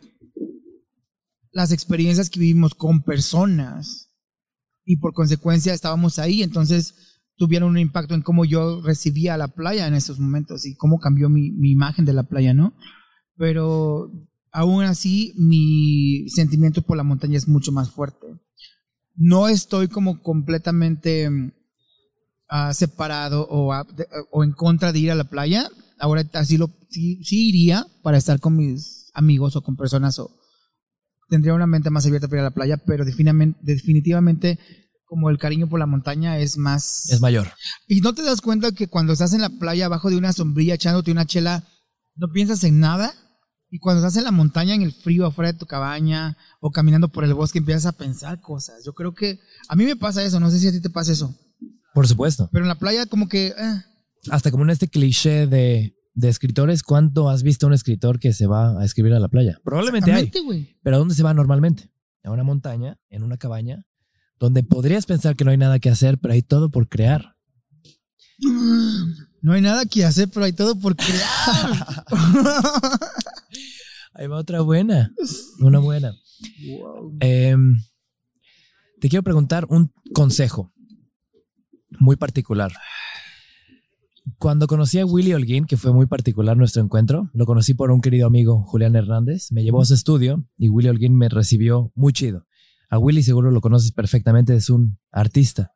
las 1.52 1.72
experiencias 1.72 2.30
que 2.30 2.40
vivimos 2.40 2.74
con 2.74 3.02
personas 3.02 4.10
y 4.84 4.97
por 4.98 5.12
consecuencia 5.12 5.72
estábamos 5.74 6.18
ahí, 6.18 6.43
entonces 6.43 6.94
tuvieron 7.36 7.70
un 7.70 7.78
impacto 7.78 8.14
en 8.14 8.22
cómo 8.22 8.44
yo 8.44 8.82
recibía 8.82 9.36
la 9.36 9.48
playa 9.48 9.86
en 9.86 9.94
esos 9.94 10.18
momentos 10.18 10.66
y 10.66 10.74
cómo 10.76 10.98
cambió 10.98 11.28
mi, 11.28 11.51
mi 11.52 11.70
imagen 11.70 12.05
de 12.05 12.12
la 12.12 12.24
playa, 12.24 12.52
¿no? 12.55 12.74
Pero 13.36 14.10
aún 14.53 14.85
así 14.85 15.33
mi 15.37 16.29
sentimiento 16.29 16.83
por 16.83 16.97
la 16.97 17.03
montaña 17.03 17.37
es 17.39 17.49
mucho 17.49 17.73
más 17.73 17.91
fuerte. 17.91 18.27
No 19.15 19.49
estoy 19.49 19.89
como 19.89 20.23
completamente 20.23 21.29
mm, 21.29 21.53
ah, 22.49 22.73
separado 22.74 23.47
o, 23.49 23.73
a- 23.73 23.85
de- 23.85 24.07
o 24.31 24.45
en 24.45 24.53
contra 24.53 24.93
de 24.93 24.99
ir 25.01 25.11
a 25.11 25.15
la 25.15 25.24
playa. 25.24 25.69
Ahora 25.99 26.24
así 26.35 26.57
lo 26.59 26.70
sí, 26.91 27.23
sí 27.24 27.49
iría 27.49 27.87
para 28.03 28.19
estar 28.19 28.41
con 28.41 28.57
mis 28.57 29.11
amigos 29.15 29.57
o 29.57 29.62
con 29.62 29.77
personas 29.77 30.19
o 30.19 30.31
tendría 31.29 31.55
una 31.55 31.66
mente 31.66 31.91
más 31.91 32.05
abierta 32.07 32.29
para 32.29 32.39
ir 32.39 32.47
a 32.47 32.51
la 32.51 32.55
playa, 32.55 32.77
pero 32.79 33.05
definitivamente, 33.05 33.59
definitivamente 33.62 34.59
como 35.05 35.29
el 35.31 35.39
cariño 35.39 35.69
por 35.69 35.79
la 35.79 35.87
montaña 35.87 36.39
es 36.39 36.57
más 36.57 37.09
Es 37.11 37.20
mayor. 37.20 37.49
y 37.87 38.01
no 38.01 38.15
te 38.15 38.23
das 38.23 38.41
cuenta 38.41 38.73
que 38.73 38.89
cuando 38.89 39.12
estás 39.12 39.33
en 39.35 39.43
la 39.43 39.51
playa 39.51 39.87
abajo 39.87 40.09
de 40.11 40.16
una 40.16 40.33
sombrilla 40.33 40.74
echándote 40.74 41.12
una 41.12 41.27
chela, 41.27 41.65
no 42.16 42.29
piensas 42.33 42.65
en 42.65 42.81
nada. 42.81 43.15
Y 43.74 43.78
cuando 43.78 44.01
estás 44.07 44.19
en 44.19 44.24
la 44.24 44.31
montaña, 44.32 44.74
en 44.74 44.82
el 44.82 44.93
frío, 44.93 45.24
afuera 45.24 45.51
de 45.51 45.59
tu 45.59 45.65
cabaña 45.65 46.36
o 46.61 46.70
caminando 46.70 47.09
por 47.09 47.24
el 47.24 47.32
bosque, 47.32 47.59
empiezas 47.59 47.86
a 47.86 47.93
pensar 47.93 48.39
cosas. 48.39 48.85
Yo 48.85 48.93
creo 48.93 49.15
que 49.15 49.40
a 49.66 49.74
mí 49.74 49.85
me 49.86 49.97
pasa 49.97 50.23
eso, 50.23 50.39
no 50.39 50.51
sé 50.51 50.59
si 50.59 50.69
a 50.69 50.73
ti 50.73 50.81
te 50.82 50.90
pasa 50.90 51.11
eso. 51.12 51.35
Por 51.94 52.07
supuesto. 52.07 52.51
Pero 52.53 52.65
en 52.65 52.69
la 52.69 52.78
playa 52.78 53.07
como 53.07 53.28
que... 53.31 53.47
eh, 53.49 53.82
Hasta 54.31 54.51
como 54.51 54.65
en 54.65 54.70
este 54.70 54.89
cliché 54.89 55.47
de, 55.47 55.97
de 56.12 56.28
escritores, 56.28 56.82
¿cuánto 56.82 57.31
has 57.31 57.43
visto 57.43 57.66
un 57.66 57.73
escritor 57.73 58.19
que 58.20 58.35
se 58.35 58.47
va 58.47 58.78
a 58.78 58.85
escribir 58.85 59.15
a 59.15 59.20
la 59.20 59.28
playa? 59.28 59.59
Probablemente 59.65 60.12
hay. 60.12 60.31
güey. 60.44 60.77
Pero 60.82 60.97
¿a 60.97 60.99
dónde 60.99 61.15
se 61.15 61.23
va 61.23 61.32
normalmente? 61.32 61.90
A 62.24 62.31
una 62.31 62.44
montaña, 62.44 62.99
en 63.09 63.23
una 63.23 63.39
cabaña, 63.39 63.86
donde 64.39 64.62
podrías 64.62 65.07
pensar 65.07 65.35
que 65.35 65.44
no 65.47 65.51
hay 65.51 65.57
nada 65.57 65.78
que 65.78 65.89
hacer, 65.89 66.19
pero 66.19 66.35
hay 66.35 66.43
todo 66.43 66.70
por 66.70 66.90
crear. 66.90 67.36
No 69.43 69.52
hay 69.52 69.60
nada 69.60 69.85
que 69.86 70.05
hacer, 70.05 70.28
pero 70.32 70.47
hay 70.47 70.52
todo 70.52 70.78
por 70.78 70.94
crear. 70.94 72.06
Ahí 74.14 74.28
va 74.28 74.39
otra 74.39 74.60
buena. 74.60 75.12
Una 75.59 75.81
buena. 75.81 76.14
Em, 77.19 77.77
te 79.01 79.09
quiero 79.09 79.24
preguntar 79.24 79.66
un 79.69 79.93
consejo 80.14 80.73
muy 81.98 82.14
particular. 82.14 82.73
Cuando 84.39 84.69
conocí 84.69 85.01
a 85.01 85.06
Willy 85.06 85.35
Holguín, 85.35 85.66
que 85.66 85.77
fue 85.77 85.93
muy 85.93 86.06
particular 86.06 86.56
nuestro 86.56 86.82
encuentro, 86.82 87.28
lo 87.32 87.44
conocí 87.44 87.74
por 87.74 87.90
un 87.90 88.01
querido 88.01 88.28
amigo, 88.28 88.62
Julián 88.62 88.94
Hernández, 88.94 89.51
me 89.51 89.64
llevó 89.64 89.82
a 89.82 89.85
su 89.85 89.94
estudio 89.94 90.47
y 90.56 90.69
Willy 90.69 90.89
Holguín 90.89 91.16
me 91.16 91.28
recibió 91.28 91.90
muy 91.97 92.12
chido. 92.12 92.47
A 92.89 92.98
Willy 92.98 93.24
seguro 93.24 93.51
lo 93.51 93.60
conoces 93.60 93.90
perfectamente, 93.90 94.55
es 94.55 94.70
un 94.70 94.98
artista, 95.10 95.73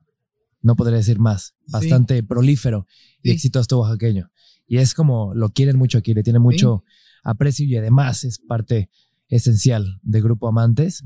no 0.62 0.74
podría 0.76 0.98
decir 0.98 1.18
más, 1.18 1.54
bastante 1.68 2.22
prolífero 2.22 2.86
y 3.22 3.28
Sí. 3.28 3.34
exitoso 3.34 3.78
oaxaqueño. 3.80 4.30
Y 4.66 4.78
es 4.78 4.94
como 4.94 5.32
lo 5.34 5.50
quieren 5.50 5.76
mucho 5.76 5.98
aquí, 5.98 6.12
le 6.14 6.22
tiene 6.22 6.38
mucho 6.38 6.82
aprecio 7.22 7.66
y 7.66 7.76
además 7.76 8.24
es 8.24 8.38
parte 8.38 8.88
esencial 9.28 9.98
de 10.02 10.20
Grupo 10.20 10.48
Amantes, 10.48 11.04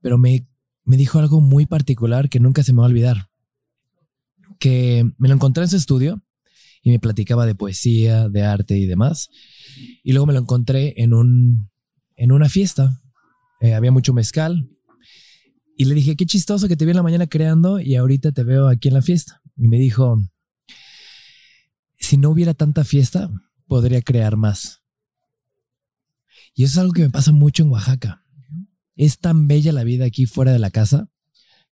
pero 0.00 0.18
me, 0.18 0.46
me 0.84 0.96
dijo 0.96 1.18
algo 1.18 1.40
muy 1.40 1.66
particular 1.66 2.28
que 2.28 2.40
nunca 2.40 2.62
se 2.62 2.72
me 2.72 2.78
va 2.78 2.86
a 2.86 2.88
olvidar, 2.90 3.28
que 4.58 5.04
me 5.18 5.28
lo 5.28 5.34
encontré 5.34 5.64
en 5.64 5.70
su 5.70 5.76
estudio 5.76 6.22
y 6.82 6.90
me 6.90 6.98
platicaba 6.98 7.46
de 7.46 7.54
poesía, 7.54 8.28
de 8.28 8.42
arte 8.42 8.78
y 8.78 8.86
demás, 8.86 9.28
y 10.04 10.12
luego 10.12 10.26
me 10.26 10.32
lo 10.32 10.38
encontré 10.40 10.94
en, 11.02 11.12
un, 11.14 11.70
en 12.16 12.32
una 12.32 12.48
fiesta, 12.48 13.00
Eh, 13.60 13.72
había 13.72 13.90
mucho 13.90 14.12
mezcal, 14.12 14.68
y 15.76 15.84
le 15.84 15.94
dije, 15.94 16.16
qué 16.16 16.24
chistoso 16.24 16.68
que 16.68 16.76
te 16.76 16.84
vi 16.84 16.92
en 16.92 16.96
la 16.96 17.02
mañana 17.02 17.26
creando 17.26 17.78
y 17.78 17.96
ahorita 17.96 18.32
te 18.32 18.42
veo 18.42 18.68
aquí 18.68 18.88
en 18.88 18.94
la 18.94 19.02
fiesta. 19.02 19.42
Y 19.56 19.68
me 19.68 19.78
dijo, 19.78 20.18
si 21.98 22.16
no 22.16 22.30
hubiera 22.30 22.54
tanta 22.54 22.82
fiesta, 22.82 23.30
podría 23.66 24.00
crear 24.00 24.36
más. 24.36 24.82
Y 26.54 26.64
eso 26.64 26.72
es 26.72 26.78
algo 26.78 26.94
que 26.94 27.02
me 27.02 27.10
pasa 27.10 27.32
mucho 27.32 27.62
en 27.62 27.70
Oaxaca. 27.70 28.24
Es 28.94 29.18
tan 29.18 29.46
bella 29.46 29.72
la 29.72 29.84
vida 29.84 30.06
aquí 30.06 30.24
fuera 30.24 30.52
de 30.52 30.58
la 30.58 30.70
casa 30.70 31.10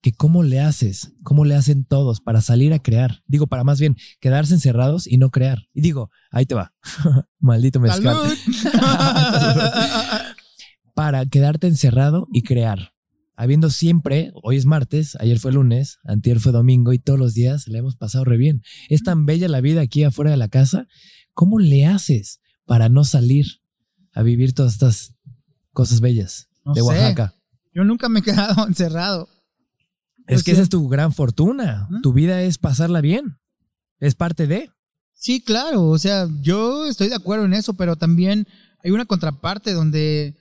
que 0.01 0.13
cómo 0.13 0.43
le 0.43 0.59
haces, 0.59 1.13
cómo 1.23 1.45
le 1.45 1.55
hacen 1.55 1.85
todos 1.85 2.21
para 2.21 2.41
salir 2.41 2.73
a 2.73 2.81
crear. 2.81 3.23
Digo, 3.29 3.47
para 3.47 3.63
más 3.63 3.79
bien 3.79 3.97
quedarse 4.19 4.55
encerrados 4.55 5.07
y 5.07 5.17
no 5.17 5.31
crear. 5.31 5.69
Y 5.73 5.81
digo, 5.81 6.11
ahí 6.33 6.45
te 6.45 6.57
va. 6.57 6.75
Maldito 7.39 7.79
mezcal. 7.79 8.17
Para 10.95 11.25
quedarte 11.25 11.69
encerrado 11.69 12.27
y 12.33 12.43
crear. 12.43 12.92
Habiendo 13.35 13.71
siempre, 13.71 14.31
hoy 14.43 14.57
es 14.57 14.67
martes, 14.67 15.17
ayer 15.19 15.39
fue 15.39 15.53
lunes, 15.53 15.99
antier 16.05 16.39
fue 16.39 16.53
domingo 16.53 16.93
y 16.93 16.99
todos 16.99 17.19
los 17.19 17.35
días 17.35 17.67
le 17.67 17.79
hemos 17.79 17.97
pasado 17.97 18.25
re 18.25 18.37
bien. 18.37 18.63
Es 18.89 19.03
tan 19.03 19.25
bella 19.27 19.49
la 19.49 19.61
vida 19.61 19.81
aquí 19.81 20.05
afuera 20.05 20.31
de 20.31 20.37
la 20.37 20.49
casa. 20.49 20.87
¿Cómo 21.33 21.59
le 21.59 21.87
haces 21.87 22.41
para 22.67 22.89
no 22.89 23.05
salir 23.05 23.47
a 24.15 24.23
vivir 24.23 24.55
todas 24.55 24.75
estas 24.75 25.15
cosas 25.73 26.01
bellas 26.01 26.49
No 26.65 26.75
de 26.75 26.83
sé. 26.83 26.87
Oaxaca? 26.87 27.35
Yo 27.75 27.85
nunca 27.85 28.09
me 28.09 28.21
he 28.21 28.23
quedado 28.23 28.67
encerrado. 28.69 29.29
Es 30.27 30.37
Pues 30.37 30.45
que 30.45 30.53
esa 30.53 30.63
es 30.63 30.69
tu 30.69 30.89
gran 30.89 31.13
fortuna. 31.13 31.89
Tu 32.03 32.13
vida 32.13 32.43
es 32.43 32.59
pasarla 32.59 33.01
bien. 33.01 33.39
Es 33.99 34.15
parte 34.15 34.47
de. 34.47 34.71
Sí, 35.15 35.41
claro, 35.43 35.87
o 35.89 35.99
sea, 35.99 36.29
yo 36.43 36.87
estoy 36.87 37.09
de 37.09 37.15
acuerdo 37.15 37.45
en 37.45 37.55
eso, 37.55 37.75
pero 37.75 37.97
también 37.97 38.47
hay 38.85 38.91
una 38.91 39.05
contraparte 39.05 39.73
donde, 39.73 40.37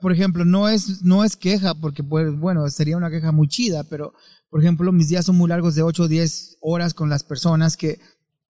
por 0.00 0.12
ejemplo, 0.12 0.44
no 0.44 0.68
es, 0.68 1.02
no 1.02 1.24
es 1.24 1.36
queja, 1.36 1.74
porque 1.74 2.02
pues, 2.02 2.36
bueno, 2.38 2.68
sería 2.70 2.96
una 2.96 3.10
queja 3.10 3.32
muy 3.32 3.48
chida, 3.48 3.84
pero, 3.84 4.12
por 4.50 4.60
ejemplo, 4.60 4.92
mis 4.92 5.08
días 5.08 5.26
son 5.26 5.36
muy 5.36 5.48
largos 5.48 5.74
de 5.74 5.82
8 5.82 6.04
o 6.04 6.08
10 6.08 6.58
horas 6.60 6.94
con 6.94 7.08
las 7.10 7.24
personas 7.24 7.76
que 7.76 7.98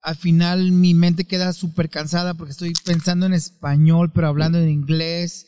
al 0.02 0.16
final 0.16 0.70
mi 0.72 0.92
mente 0.92 1.24
queda 1.24 1.52
súper 1.54 1.88
cansada 1.88 2.34
porque 2.34 2.52
estoy 2.52 2.72
pensando 2.84 3.24
en 3.24 3.32
español, 3.32 4.12
pero 4.14 4.26
hablando 4.26 4.58
en 4.58 4.68
inglés 4.68 5.46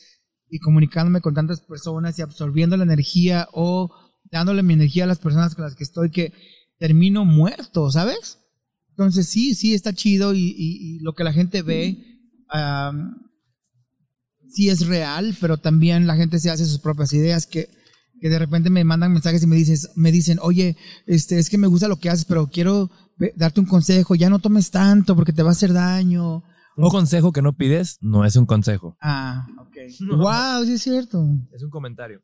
y 0.49 0.57
comunicándome 0.59 1.21
con 1.21 1.35
tantas 1.35 1.61
personas 1.61 2.17
y 2.17 2.23
absorbiendo 2.23 2.75
la 2.75 2.83
energía 2.83 3.47
o 3.53 3.91
dándole 4.31 4.63
mi 4.63 4.73
energía 4.73 5.03
a 5.03 5.07
las 5.07 5.19
personas 5.19 5.53
con 5.53 5.63
las 5.63 5.75
que 5.75 5.83
estoy 5.83 6.09
que 6.09 6.33
termino 6.79 7.23
muerto, 7.23 7.91
¿sabes? 7.91 8.39
Entonces 8.89 9.27
sí, 9.27 9.53
sí 9.53 9.75
está 9.75 9.93
chido 9.93 10.33
y, 10.33 10.39
y- 10.39 10.95
y 10.95 10.99
lo 11.01 11.13
que 11.13 11.23
la 11.23 11.33
gente 11.33 11.61
ve 11.61 12.03
am, 12.49 13.26
sí 14.57 14.69
es 14.69 14.87
real, 14.87 15.37
pero 15.39 15.57
también 15.57 16.07
la 16.07 16.15
gente 16.15 16.39
se 16.39 16.49
hace 16.49 16.65
sus 16.65 16.79
propias 16.79 17.13
ideas 17.13 17.45
que, 17.45 17.69
que 18.19 18.27
de 18.27 18.39
repente 18.39 18.71
me 18.71 18.83
mandan 18.83 19.13
mensajes 19.13 19.43
y 19.43 19.47
me 19.47 19.55
dices, 19.55 19.91
me 19.95 20.11
dicen, 20.11 20.39
oye, 20.41 20.75
este, 21.05 21.37
es 21.37 21.51
que 21.51 21.59
me 21.59 21.67
gusta 21.67 21.87
lo 21.87 21.97
que 21.97 22.09
haces, 22.09 22.25
pero 22.25 22.47
quiero 22.47 22.89
darte 23.35 23.59
un 23.59 23.67
consejo, 23.67 24.15
ya 24.15 24.31
no 24.31 24.39
tomes 24.39 24.71
tanto 24.71 25.15
porque 25.15 25.31
te 25.31 25.43
va 25.43 25.49
a 25.49 25.51
hacer 25.51 25.73
daño. 25.73 26.43
Un 26.75 26.89
consejo 26.89 27.31
que 27.31 27.43
no 27.43 27.55
pides 27.55 27.99
no 28.01 28.25
es 28.25 28.35
un 28.35 28.47
consejo. 28.47 28.97
Ah, 28.99 29.45
ok. 29.59 29.77
No. 29.99 30.17
Wow, 30.17 30.65
sí 30.65 30.73
es 30.73 30.81
cierto. 30.81 31.23
Es 31.53 31.61
un 31.61 31.69
comentario. 31.69 32.19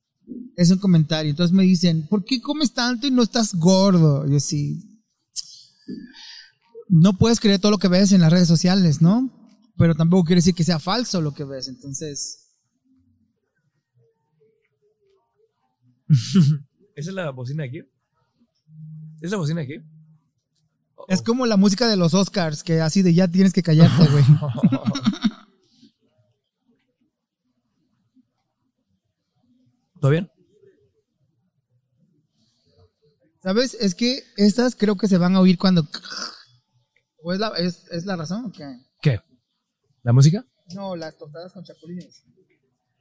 Es 0.55 0.71
un 0.71 0.79
comentario. 0.79 1.29
Entonces 1.29 1.55
me 1.55 1.63
dicen, 1.63 2.07
¿por 2.07 2.25
qué 2.25 2.41
comes 2.41 2.73
tanto 2.73 3.05
y 3.05 3.11
no 3.11 3.21
estás 3.21 3.53
gordo? 3.53 4.27
Yo 4.27 4.39
sí. 4.39 4.79
No 6.89 7.13
puedes 7.13 7.39
creer 7.39 7.59
todo 7.59 7.71
lo 7.71 7.77
que 7.77 7.87
ves 7.87 8.11
en 8.11 8.21
las 8.21 8.31
redes 8.31 8.47
sociales, 8.47 9.01
¿no? 9.03 9.42
Pero 9.77 9.95
tampoco 9.95 10.25
quiere 10.25 10.39
decir 10.39 10.53
que 10.53 10.63
sea 10.63 10.79
falso 10.79 11.19
lo 11.21 11.33
que 11.33 11.43
ves. 11.43 11.67
Entonces, 11.67 12.43
¿Esa 16.95 17.09
es 17.09 17.15
la 17.15 17.31
bocina 17.31 17.63
aquí? 17.63 17.81
¿Es 19.21 19.31
la 19.31 19.37
bocina 19.37 19.61
aquí? 19.61 19.75
es 21.09 21.21
como 21.21 21.45
la 21.45 21.57
música 21.57 21.85
de 21.87 21.97
los 21.97 22.13
Oscars, 22.13 22.63
que 22.63 22.79
así 22.79 23.01
de 23.01 23.13
ya 23.13 23.27
tienes 23.27 23.51
que 23.51 23.61
callarte, 23.61 24.07
güey. 24.09 24.23
¿Todo 29.99 30.11
bien? 30.11 30.29
¿Sabes? 33.41 33.73
Es 33.73 33.95
que 33.95 34.23
estas 34.37 34.75
creo 34.75 34.95
que 34.95 35.09
se 35.09 35.17
van 35.17 35.35
a 35.35 35.41
oír 35.41 35.57
cuando... 35.57 35.85
¿O 37.21 37.33
es 37.33 37.39
la, 37.39 37.49
es, 37.57 37.85
es 37.91 38.05
la 38.05 38.15
razón 38.15 38.45
o 38.45 38.51
qué? 38.51 38.63
¿La 40.03 40.13
música? 40.13 40.45
No, 40.75 40.95
las 40.95 41.17
tostadas 41.17 41.51
con 41.53 41.63
chapulines. 41.63 42.23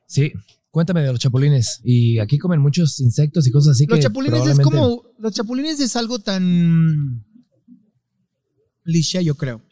Sí. 0.07 0.33
Cuéntame 0.71 1.03
de 1.03 1.13
los 1.13 1.21
chapulines. 1.21 1.81
Y 1.85 2.19
aquí 2.19 2.39
comen 2.39 2.61
muchos 2.61 2.99
insectos 3.01 3.47
y 3.47 3.51
cosas 3.51 3.73
así 3.77 3.87
Los 3.87 3.99
que 3.99 4.03
chapulines 4.05 4.47
es 4.47 4.59
como. 4.61 5.03
Los 5.19 5.35
chapulines 5.35 5.81
es 5.81 5.97
algo 5.97 6.19
tan. 6.21 7.25
cliché, 8.85 9.23
yo 9.25 9.35
creo. 9.37 9.63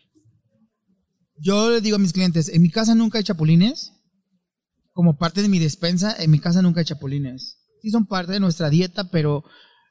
Yo 1.39 1.70
le 1.70 1.81
digo 1.81 1.97
a 1.97 1.98
mis 1.98 2.12
clientes: 2.12 2.48
en 2.48 2.62
mi 2.62 2.70
casa 2.70 2.94
nunca 2.94 3.19
hay 3.19 3.24
chapulines. 3.24 3.93
Como 4.93 5.16
parte 5.16 5.40
de 5.40 5.48
mi 5.48 5.59
despensa, 5.59 6.15
en 6.19 6.31
mi 6.31 6.39
casa 6.40 6.61
nunca 6.62 6.81
hay 6.81 6.86
chapulines. 6.86 7.59
Sí, 7.81 7.90
son 7.90 8.07
parte 8.07 8.32
de 8.32 8.40
nuestra 8.40 8.69
dieta, 8.69 9.11
pero 9.11 9.44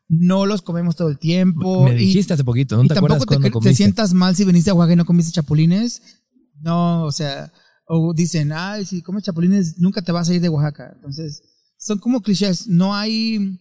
no 0.07 0.45
los 0.45 0.61
comemos 0.61 0.95
todo 0.95 1.09
el 1.09 1.17
tiempo. 1.17 1.85
Me 1.85 1.95
y- 1.95 2.05
dijiste 2.05 2.33
hace 2.33 2.43
poquito, 2.43 2.75
¿no 2.77 2.83
y 2.83 2.87
te 2.87 2.93
acuerdas 2.97 3.19
tampoco 3.19 3.35
te, 3.35 3.39
cre- 3.39 3.43
te 3.45 3.51
comiste? 3.51 3.75
sientas 3.75 4.13
mal 4.13 4.35
si 4.35 4.43
viniste 4.45 4.69
a 4.69 4.73
Oaxaca 4.75 4.93
y 4.93 4.95
no 4.97 5.05
comiste 5.05 5.31
chapulines. 5.31 6.18
No, 6.61 7.03
o 7.03 7.11
sea, 7.11 7.51
o 7.85 8.13
dicen, 8.13 8.51
ay, 8.51 8.85
si 8.85 9.01
comes 9.01 9.23
chapulines 9.23 9.79
nunca 9.79 10.01
te 10.01 10.11
vas 10.11 10.29
a 10.29 10.33
ir 10.33 10.41
de 10.41 10.49
Oaxaca. 10.49 10.91
Entonces, 10.95 11.41
son 11.77 11.99
como 11.99 12.21
clichés. 12.21 12.67
No 12.67 12.95
hay... 12.95 13.59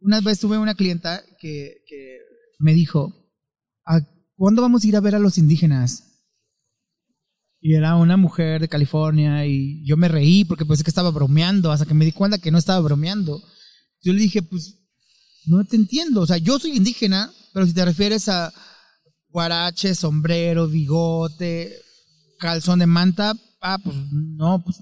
Una 0.00 0.20
vez 0.20 0.40
tuve 0.40 0.58
una 0.58 0.74
clienta 0.74 1.22
que, 1.38 1.76
que 1.86 2.18
me 2.58 2.74
dijo, 2.74 3.14
¿a 3.86 4.00
cuándo 4.34 4.62
vamos 4.62 4.82
a 4.82 4.86
ir 4.88 4.96
a 4.96 5.00
ver 5.00 5.14
a 5.14 5.20
los 5.20 5.38
indígenas? 5.38 6.12
Y 7.60 7.74
era 7.74 7.94
una 7.94 8.16
mujer 8.16 8.60
de 8.60 8.68
California 8.68 9.46
y 9.46 9.86
yo 9.86 9.96
me 9.96 10.08
reí 10.08 10.44
porque 10.44 10.66
pensé 10.66 10.82
que 10.82 10.90
estaba 10.90 11.12
bromeando, 11.12 11.70
hasta 11.70 11.86
que 11.86 11.94
me 11.94 12.04
di 12.04 12.10
cuenta 12.10 12.38
que 12.38 12.50
no 12.50 12.58
estaba 12.58 12.80
bromeando. 12.80 13.40
Yo 14.02 14.12
le 14.12 14.18
dije, 14.18 14.42
pues, 14.42 14.80
no 15.46 15.64
te 15.64 15.76
entiendo. 15.76 16.22
O 16.22 16.26
sea, 16.26 16.38
yo 16.38 16.58
soy 16.58 16.72
indígena, 16.72 17.32
pero 17.54 17.64
si 17.64 17.72
te 17.72 17.84
refieres 17.84 18.28
a 18.28 18.52
guarache, 19.32 19.94
sombrero, 19.94 20.68
bigote, 20.68 21.74
calzón 22.38 22.78
de 22.80 22.86
manta, 22.86 23.34
ah, 23.60 23.78
pues 23.82 23.96
no, 24.12 24.62
pues 24.64 24.78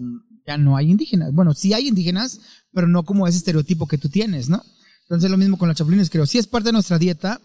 ya 0.47 0.59
no 0.59 0.77
hay 0.77 0.91
indígenas. 0.91 1.33
Bueno, 1.33 1.55
sí 1.55 1.73
hay 1.73 1.89
indígenas, 1.89 2.41
pero 2.73 2.87
no 2.89 3.05
como 3.05 3.27
ese 3.27 3.39
estereotipo 3.39 3.87
que 3.87 3.99
tú 3.99 4.09
tienes, 4.09 4.49
¿no? 4.49 4.63
Entonces 5.03 5.31
lo 5.31 5.37
mismo 5.37 5.59
con 5.59 5.69
los 5.69 5.77
chapulines, 5.77 6.11
creo. 6.11 6.27
Sí 6.27 6.39
es 6.39 6.47
parte 6.47 6.69
de 6.69 6.73
nuestra 6.73 6.99
dieta, 6.99 7.41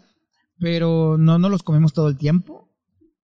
pero 0.60 1.18
no 1.18 1.38
nos 1.40 1.52
los 1.52 1.64
comemos 1.64 1.94
todo 1.94 2.08
el 2.10 2.18
tiempo. 2.18 2.70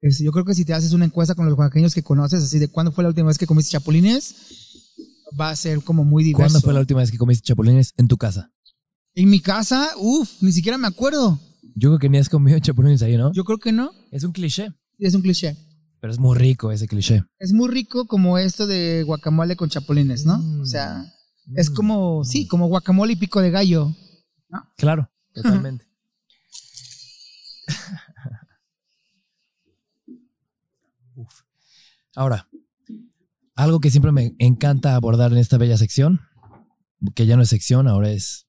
Es- 0.01 0.19
yo 0.19 0.31
creo 0.31 0.45
que 0.45 0.55
si 0.55 0.65
te 0.65 0.73
haces 0.73 0.93
una 0.93 1.05
encuesta 1.05 1.35
con 1.35 1.45
los 1.45 1.57
oaxaqueños 1.57 1.93
que 1.93 2.03
conoces, 2.03 2.43
así 2.43 2.57
de 2.59 2.69
cuándo 2.69 2.91
fue 2.91 3.03
la 3.03 3.09
última 3.09 3.27
vez 3.27 3.37
que 3.37 3.47
comiste 3.47 3.71
chapulines, 3.71 4.35
va 5.39 5.49
a 5.51 5.55
ser 5.55 5.81
como 5.83 6.03
muy 6.05 6.23
diverso. 6.23 6.43
¿Cuándo 6.53 6.61
fue 6.61 6.73
la 6.73 6.79
última 6.79 7.01
vez 7.01 7.11
que 7.11 7.17
comiste 7.17 7.45
chapulines 7.47 7.93
en 7.97 8.07
tu 8.07 8.17
casa? 8.17 8.51
En 9.13 9.29
mi 9.29 9.41
casa, 9.41 9.89
uff, 9.97 10.41
ni 10.41 10.51
siquiera 10.51 10.77
me 10.77 10.87
acuerdo. 10.87 11.39
Yo 11.75 11.89
creo 11.89 11.99
que 11.99 12.09
ni 12.09 12.17
has 12.17 12.29
comido 12.29 12.59
chapulines 12.59 13.01
ahí, 13.01 13.17
¿no? 13.17 13.31
Yo 13.33 13.43
creo 13.43 13.57
que 13.57 13.71
no. 13.71 13.91
Es 14.11 14.23
un 14.23 14.31
cliché, 14.31 14.69
Es 14.97 15.13
un 15.15 15.21
cliché. 15.21 15.55
pero 16.01 16.11
es 16.13 16.19
muy 16.19 16.37
rico 16.37 16.71
ese 16.71 16.87
cliché. 16.87 17.23
Es 17.39 17.53
muy 17.53 17.69
rico 17.69 18.05
como 18.07 18.37
esto 18.37 18.67
de 18.67 19.03
guacamole 19.03 19.55
con 19.55 19.69
chapulines, 19.69 20.25
¿no? 20.25 20.37
Mm. 20.39 20.61
O 20.61 20.65
sea, 20.65 21.05
Es 21.55 21.71
Mm. 21.71 21.73
como, 21.73 22.23
sí, 22.23 22.47
como 22.47 22.67
guacamole 22.67 23.13
y 23.13 23.15
pico 23.15 23.41
de 23.41 23.49
gallo. 23.49 23.91
Claro, 24.77 25.09
totalmente. 25.33 25.85
Uf. 31.15 31.41
Ahora, 32.15 32.47
algo 33.55 33.79
que 33.79 33.91
siempre 33.91 34.11
me 34.11 34.35
encanta 34.39 34.95
abordar 34.95 35.31
en 35.31 35.37
esta 35.37 35.57
bella 35.57 35.77
sección, 35.77 36.21
que 37.15 37.25
ya 37.25 37.35
no 37.35 37.43
es 37.43 37.49
sección, 37.49 37.87
ahora 37.87 38.11
es 38.11 38.47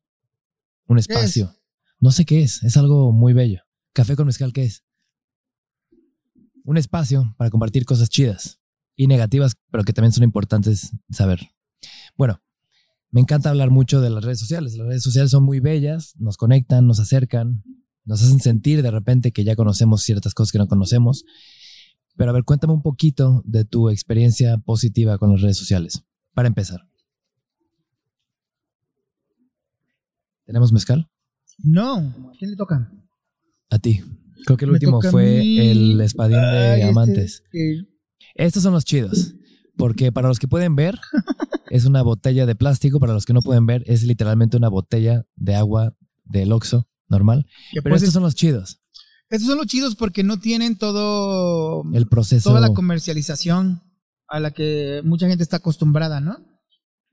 un 0.87 0.99
espacio. 0.99 1.55
No 2.01 2.11
sé 2.11 2.25
qué 2.25 2.43
es, 2.43 2.63
es 2.63 2.79
algo 2.79 3.13
muy 3.13 3.35
bello. 3.35 3.61
Café 3.93 4.17
con 4.17 4.27
mezcal, 4.27 4.55
¿qué 4.55 4.65
es? 4.65 4.85
Un 6.65 6.79
espacio 6.79 7.35
para 7.37 7.51
compartir 7.51 7.85
cosas 7.85 8.09
chidas 8.09 8.59
y 8.97 9.07
negativas, 9.07 9.57
pero 9.71 9.85
que 9.85 9.93
también 9.93 10.13
son 10.13 10.25
importantes 10.25 10.93
saber. 11.11 11.41
Bueno, 12.17 12.43
me 13.11 13.21
encanta 13.21 13.51
hablar 13.51 13.71
mucho 13.71 14.01
de 14.01 14.09
las 14.09 14.25
redes 14.25 14.41
sociales. 14.41 14.77
Las 14.77 14.87
redes 14.87 15.03
sociales 15.03 15.31
son 15.31 15.45
muy 15.45 15.61
bellas, 15.61 16.15
nos 16.17 16.39
conectan, 16.39 16.87
nos 16.87 17.01
acercan, 17.01 17.65
nos 18.05 18.23
hacen 18.23 18.41
sentir 18.41 18.83
de 18.83 18.91
repente 18.91 19.33
que 19.33 19.45
ya 19.45 19.55
conocemos 19.55 20.03
ciertas 20.03 20.33
cosas 20.33 20.53
que 20.53 20.59
no 20.59 20.69
conocemos. 20.69 21.25
Pero 22.17 22.31
a 22.31 22.35
ver, 22.35 22.45
cuéntame 22.45 22.73
un 22.73 22.83
poquito 22.83 23.43
de 23.45 23.65
tu 23.65 23.91
experiencia 23.91 24.57
positiva 24.59 25.19
con 25.19 25.33
las 25.33 25.43
redes 25.43 25.59
sociales, 25.59 26.03
para 26.35 26.49
empezar. 26.49 26.81
¿Tenemos 30.45 30.73
mezcal? 30.73 31.11
No, 31.63 31.97
¿a 31.97 32.33
quién 32.39 32.51
le 32.51 32.57
toca? 32.57 32.91
A 33.71 33.79
ti. 33.79 34.01
Creo 34.47 34.57
que 34.57 34.65
el 34.65 34.71
Me 34.71 34.75
último 34.77 34.93
toca 34.99 35.09
a 35.09 35.11
fue 35.11 35.71
el 35.71 36.01
espadín 36.01 36.41
de 36.41 36.75
este, 36.75 36.85
amantes. 36.89 37.43
Estos 38.35 38.63
son 38.63 38.73
los 38.73 38.85
chidos. 38.85 39.35
Porque 39.77 40.13
para 40.13 40.29
los 40.29 40.39
que 40.39 40.49
pueden 40.49 40.77
ver, 40.77 40.99
es 41.71 41.85
una 41.85 42.03
botella 42.03 42.47
de 42.47 42.55
plástico. 42.55 43.01
Para 43.01 43.13
los 43.13 43.25
que 43.27 43.33
no 43.33 43.43
pueden 43.43 43.67
ver, 43.67 43.83
es 43.87 44.03
literalmente 44.03 44.57
una 44.57 44.69
botella 44.69 45.25
de 45.37 45.55
agua 45.55 45.95
del 46.25 46.53
Oxxo 46.53 46.87
normal. 47.09 47.45
que 47.73 47.83
Pero 47.83 47.93
pues 47.95 48.03
estos 48.03 48.09
es- 48.09 48.15
son 48.15 48.23
los 48.23 48.35
chidos. 48.35 48.81
estos 49.29 49.49
son 49.49 49.59
los 49.59 49.67
chidos 49.67 49.97
porque 49.97 50.23
no 50.23 50.39
tienen 50.41 50.77
todo 50.79 51.83
El 51.93 52.07
proceso. 52.09 52.49
toda 52.51 52.61
la 52.61 52.73
comercialización 52.73 53.83
a 54.29 54.39
la 54.41 54.53
que 54.53 55.03
mucha 55.05 55.27
gente 55.29 55.43
está 55.43 55.57
acostumbrada, 55.59 56.21
¿no? 56.21 56.37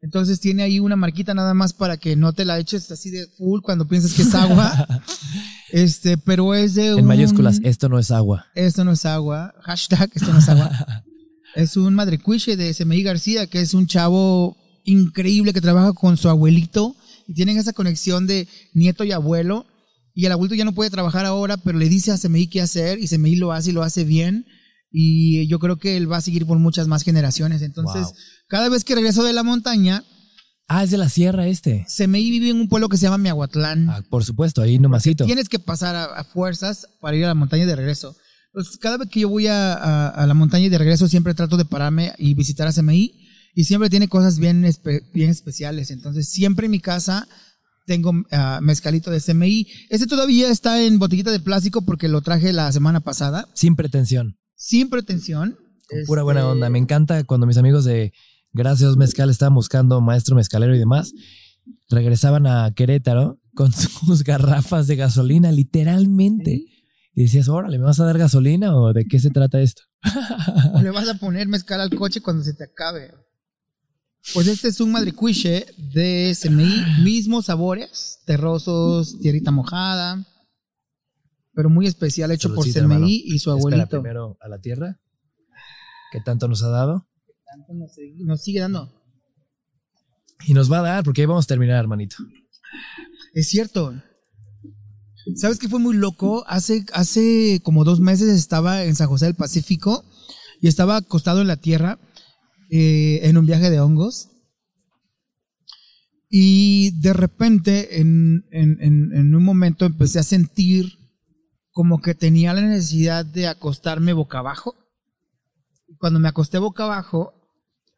Entonces 0.01 0.39
tiene 0.39 0.63
ahí 0.63 0.79
una 0.79 0.95
marquita 0.95 1.33
nada 1.33 1.53
más 1.53 1.73
para 1.73 1.97
que 1.97 2.15
no 2.15 2.33
te 2.33 2.45
la 2.45 2.59
eches 2.59 2.91
así 2.91 3.09
de 3.09 3.27
full 3.37 3.61
cuando 3.61 3.87
piensas 3.87 4.13
que 4.13 4.21
es 4.21 4.35
agua. 4.35 4.87
este, 5.71 6.17
pero 6.17 6.53
es 6.53 6.75
de 6.75 6.93
un... 6.93 6.99
en 6.99 7.05
mayúsculas, 7.05 7.59
esto 7.63 7.89
no 7.89 7.97
es 7.97 8.11
agua. 8.11 8.45
Esto 8.53 8.83
no 8.83 8.91
es 8.91 9.05
agua. 9.05 9.53
Hashtag, 9.61 10.11
esto 10.13 10.31
no 10.31 10.39
es 10.39 10.49
agua. 10.49 10.71
es 11.55 11.77
un 11.77 11.95
madrecuiche 11.95 12.55
de 12.55 12.73
SMI 12.73 13.01
García, 13.01 13.47
que 13.47 13.61
es 13.61 13.73
un 13.73 13.87
chavo 13.87 14.55
increíble 14.83 15.53
que 15.53 15.61
trabaja 15.61 15.93
con 15.93 16.15
su 16.15 16.29
abuelito 16.29 16.95
y 17.27 17.33
tienen 17.33 17.57
esa 17.57 17.73
conexión 17.73 18.27
de 18.27 18.47
nieto 18.73 19.03
y 19.03 19.11
abuelo. 19.11 19.65
Y 20.13 20.25
el 20.25 20.31
abuelito 20.31 20.55
ya 20.55 20.65
no 20.65 20.73
puede 20.73 20.89
trabajar 20.89 21.25
ahora, 21.25 21.57
pero 21.57 21.77
le 21.77 21.89
dice 21.89 22.11
a 22.11 22.17
SMI 22.17 22.47
qué 22.47 22.61
hacer 22.61 22.99
y 22.99 23.07
SMI 23.07 23.35
lo 23.35 23.51
hace 23.51 23.71
y 23.71 23.73
lo 23.73 23.83
hace 23.83 24.03
bien. 24.03 24.45
Y 24.91 25.47
yo 25.47 25.59
creo 25.59 25.77
que 25.77 25.97
él 25.97 26.11
va 26.11 26.18
a 26.18 26.22
seguir 26.22 26.45
por 26.45 26.57
muchas 26.59 26.88
más 26.88 27.03
generaciones. 27.03 27.61
Entonces, 27.61 28.03
Wow. 28.03 28.14
cada 28.47 28.69
vez 28.69 28.84
que 28.84 28.95
regreso 28.95 29.23
de 29.23 29.34
la 29.34 29.43
montaña, 29.43 30.03
Ah, 30.69 30.84
es 30.84 30.91
de 30.91 30.97
la 30.97 31.07
sierra 31.07 31.47
este. 31.47 31.85
SMI 31.88 32.30
vive 32.30 32.49
en 32.49 32.57
un 32.59 32.68
pueblo 32.68 32.89
que 32.89 32.97
se 32.97 33.03
llama 33.03 33.18
Miahuatlán. 33.18 33.89
Ah, 33.89 34.03
por 34.09 34.26
supuesto, 34.26 34.61
ahí 34.61 34.77
nomasito. 34.80 35.23
Tienes 35.26 35.47
que 35.47 35.59
pasar 35.59 35.95
a, 35.95 36.03
a 36.05 36.23
fuerzas 36.26 36.88
para 36.99 37.15
ir 37.15 37.23
a 37.23 37.27
la 37.30 37.35
montaña 37.35 37.65
de 37.65 37.73
regreso. 37.73 38.18
Entonces, 38.53 38.77
cada 38.77 38.97
vez 38.97 39.07
que 39.09 39.22
yo 39.22 39.30
voy 39.30 39.47
a, 39.47 39.73
a- 39.73 40.09
a 40.09 40.27
la 40.27 40.34
montaña 40.34 40.65
y 40.65 40.69
de 40.69 40.77
regreso, 40.77 41.07
siempre 41.07 41.34
trato 41.34 41.55
de 41.55 41.64
pararme 41.64 42.11
y 42.18 42.34
visitar 42.34 42.68
a 42.68 42.73
CMI. 42.73 43.14
Y 43.55 43.64
siempre 43.64 43.89
tiene 43.89 44.09
cosas 44.09 44.39
bien, 44.39 44.65
espe- 44.65 45.03
bien 45.14 45.30
especiales. 45.30 45.89
Entonces, 45.89 46.27
siempre 46.30 46.65
en 46.65 46.72
mi 46.72 46.81
casa 46.81 47.27
tengo 47.85 48.11
ah, 48.31 48.59
mezcalito 48.61 49.09
de 49.09 49.22
CMI. 49.22 49.68
Este 49.89 50.05
todavía 50.05 50.49
está 50.49 50.84
en 50.84 50.99
botellita 50.99 51.31
de 51.31 51.39
plástico 51.39 51.84
porque 51.84 52.09
lo 52.09 52.22
traje 52.22 52.51
la 52.51 52.69
semana 52.73 52.99
pasada. 52.99 53.47
Sin 53.53 53.77
pretensión. 53.77 54.35
Sin 54.57 54.89
pretensión. 54.89 55.57
Con 55.88 55.99
pura 56.05 56.23
buena 56.23 56.41
Este, 56.41 56.51
onda. 56.51 56.69
Me 56.69 56.79
encanta 56.79 57.23
cuando 57.23 57.45
mis 57.47 57.57
amigos 57.57 57.85
de 57.85 58.11
Gracias 58.51 58.97
Mezcal 58.97 59.29
estaban 59.29 59.53
buscando 59.53 60.01
maestro 60.01 60.35
mezcalero 60.35 60.75
y 60.75 60.79
demás. 60.79 61.13
Regresaban 61.89 62.47
a 62.47 62.73
Querétaro 62.75 63.39
con 63.53 63.71
sus 63.71 64.23
garrafas 64.23 64.88
de 64.88 64.95
gasolina, 64.95 65.51
literalmente. 65.51 66.65
Y 67.13 67.23
decías, 67.23 67.47
órale, 67.49 67.77
¿me 67.77 67.85
vas 67.85 67.99
a 67.99 68.05
dar 68.05 68.17
gasolina 68.17 68.75
o 68.75 68.93
de 68.93 69.05
qué 69.05 69.19
se 69.19 69.29
trata 69.29 69.61
esto? 69.61 69.84
O 70.73 70.81
le 70.81 70.89
vas 70.91 71.07
a 71.07 71.13
poner 71.15 71.47
mezcal 71.47 71.79
al 71.79 71.91
coche 71.91 72.21
cuando 72.21 72.43
se 72.43 72.53
te 72.53 72.63
acabe. 72.63 73.11
Pues 74.34 74.47
este 74.47 74.67
es 74.67 74.81
un 74.81 74.91
madrecuiche 74.91 75.67
de 75.77 76.35
CMI, 76.39 77.01
mismos 77.03 77.45
sabores, 77.45 78.19
terrosos, 78.25 79.19
tierrita 79.19 79.51
mojada, 79.51 80.25
pero 81.57 81.71
muy 81.71 81.88
especial, 81.88 82.29
hecho 82.29 82.53
por 82.53 82.65
CMI 82.71 83.23
y 83.25 83.39
su 83.39 83.49
Espera 83.49 83.53
abuelito. 83.55 83.89
primero 84.01 84.38
a 84.39 84.47
la 84.47 84.59
tierra. 84.61 84.99
¿Qué 86.11 86.21
tanto 86.21 86.47
nos 86.47 86.61
ha 86.61 86.69
dado? 86.69 87.07
Tanto 87.49 87.73
Nos 87.73 87.95
sigue, 87.95 88.23
nos 88.23 88.41
sigue 88.43 88.59
dando. 88.59 88.93
Y 90.45 90.53
nos 90.53 90.71
va 90.71 90.79
a 90.79 90.81
dar, 90.84 91.03
porque 91.03 91.21
ahí 91.21 91.25
vamos 91.25 91.45
a 91.45 91.47
terminar, 91.47 91.79
hermanito. 91.79 92.17
Es 93.34 93.49
cierto. 93.49 93.91
¿Sabes 95.35 95.57
qué 95.57 95.67
fue 95.67 95.79
muy 95.79 95.95
loco? 95.95 96.45
Hace, 96.47 96.85
hace 96.93 97.59
como 97.63 97.84
dos 97.84 97.99
meses 97.99 98.29
estaba 98.29 98.84
en 98.84 98.93
San 98.95 99.07
José 99.07 99.25
del 99.25 99.34
Pacífico 99.35 100.05
y 100.61 100.67
estaba 100.67 100.97
acostado 100.97 101.41
en 101.41 101.47
la 101.47 101.57
tierra 101.57 101.97
eh, 102.69 103.21
en 103.23 103.35
un 103.35 103.47
viaje 103.47 103.71
de 103.71 103.79
hongos. 103.79 104.29
Y 106.29 106.91
de 107.01 107.13
repente, 107.13 107.99
en, 107.99 108.45
en- 108.51 108.77
en- 108.79 109.11
en 109.13 109.34
un 109.35 109.43
momento, 109.43 109.85
empecé 109.85 110.19
a 110.19 110.23
sentir 110.23 110.96
como 111.77 112.01
que 112.01 112.15
tenía 112.15 112.55
la 112.55 112.61
necesidad 112.61 113.23
de 113.23 113.45
acostarme 113.47 114.11
boca 114.11 114.39
abajo. 114.39 114.73
Cuando 115.99 116.19
me 116.19 116.27
acosté 116.27 116.57
boca 116.57 116.85
abajo, 116.85 117.35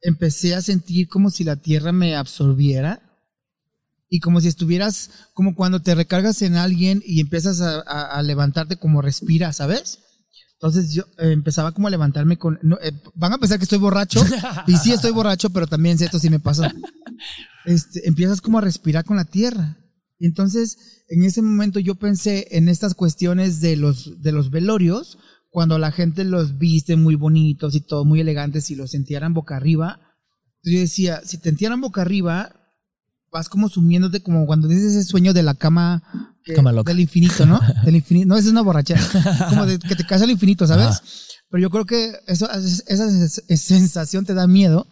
empecé 0.01 0.53
a 0.53 0.61
sentir 0.61 1.07
como 1.07 1.30
si 1.30 1.45
la 1.45 1.56
tierra 1.56 1.93
me 1.93 2.14
absorbiera 2.18 3.01
y 4.10 4.19
como 4.19 4.41
si 4.41 4.49
estuvieras, 4.49 5.30
como 5.34 5.56
cuando 5.56 5.81
te 5.81 5.95
recargas 5.95 6.41
en 6.41 6.57
alguien 6.57 7.01
y 7.06 7.22
empiezas 7.22 7.61
a, 7.61 7.80
a- 7.88 8.18
a 8.18 8.22
levantarte 8.22 8.76
como 8.76 9.01
respira, 9.01 9.53
¿sabes? 9.53 9.99
Entonces 10.56 10.91
yo 10.93 11.03
eh, 11.18 11.31
empezaba 11.31 11.72
como 11.72 11.88
a 11.88 11.91
levantarme 11.91 12.35
con... 12.35 12.60
no, 12.61 12.77
eh, 12.81 12.91
van 13.15 13.31
a 13.31 13.38
pensar 13.38 13.60
que 13.60 13.64
estoy 13.64 13.80
borracho, 13.80 14.22
y 14.68 14.76
sí 14.76 14.91
estoy 14.91 15.11
borracho, 15.11 15.51
pero 15.51 15.68
también 15.68 15.97
sé 15.97 16.03
esto 16.03 16.19
sí 16.19 16.30
me 16.30 16.41
pasó. 16.41 16.64
Este, 17.64 18.06
empiezas 18.10 18.41
como 18.41 18.57
a 18.57 18.61
respirar 18.61 19.06
con 19.06 19.15
la 19.15 19.23
tierra. 19.23 19.77
Y 20.20 20.26
entonces, 20.26 20.78
en 21.08 21.24
ese 21.24 21.41
momento 21.41 21.80
yo 21.80 21.96
pensé 21.96 22.48
en 22.52 22.68
estas 22.70 22.94
cuestiones 22.94 23.62
de 23.62 23.76
los, 23.78 24.22
de 24.22 24.32
los 24.34 24.50
velorios, 24.52 25.18
cuando 25.50 25.80
la 25.80 25.91
gente 25.91 26.24
los 26.26 26.58
viste 26.60 26.96
muy 26.98 27.16
bonitos 27.16 27.74
y 27.74 27.82
todo, 27.82 28.06
muy 28.06 28.20
elegantes, 28.20 28.70
y 28.70 28.76
los 28.76 28.94
entierran 28.94 29.34
boca 29.34 29.56
arriba. 29.56 30.00
Entonces 30.58 30.74
yo 30.74 30.80
decía, 30.82 31.22
si 31.26 31.38
te 31.38 31.50
entierran 31.50 31.80
boca 31.82 32.02
arriba, 32.02 32.54
vas 33.32 33.48
como 33.48 33.70
sumiéndote 33.70 34.22
como 34.22 34.46
cuando 34.46 34.68
dices 34.68 34.94
ese 34.94 35.04
sueño 35.06 35.34
de 35.34 35.44
la 35.44 35.54
cama, 35.54 36.36
que- 36.44 36.54
Cama 36.54 36.72
loca. 36.74 36.91
del 36.91 37.00
infinito, 37.00 37.46
¿no? 37.46 37.60
Del 37.86 37.96
infinito. 37.96 38.28
No, 38.28 38.36
esa 38.36 38.48
es 38.48 38.52
una 38.52 38.62
borrachera. 38.62 39.02
Como 39.50 39.66
de 39.66 39.78
que 39.80 39.96
te 39.96 40.06
caes 40.06 40.22
al 40.22 40.32
infinito, 40.32 40.66
¿sabes? 40.68 40.88
Ajá. 40.88 41.02
Pero 41.52 41.62
yo 41.62 41.70
creo 41.70 41.86
que 41.86 42.12
eso, 42.28 42.48
esa 42.52 43.10
sensación 43.58 44.26
te 44.26 44.34
da 44.34 44.48
miedo. 44.48 44.86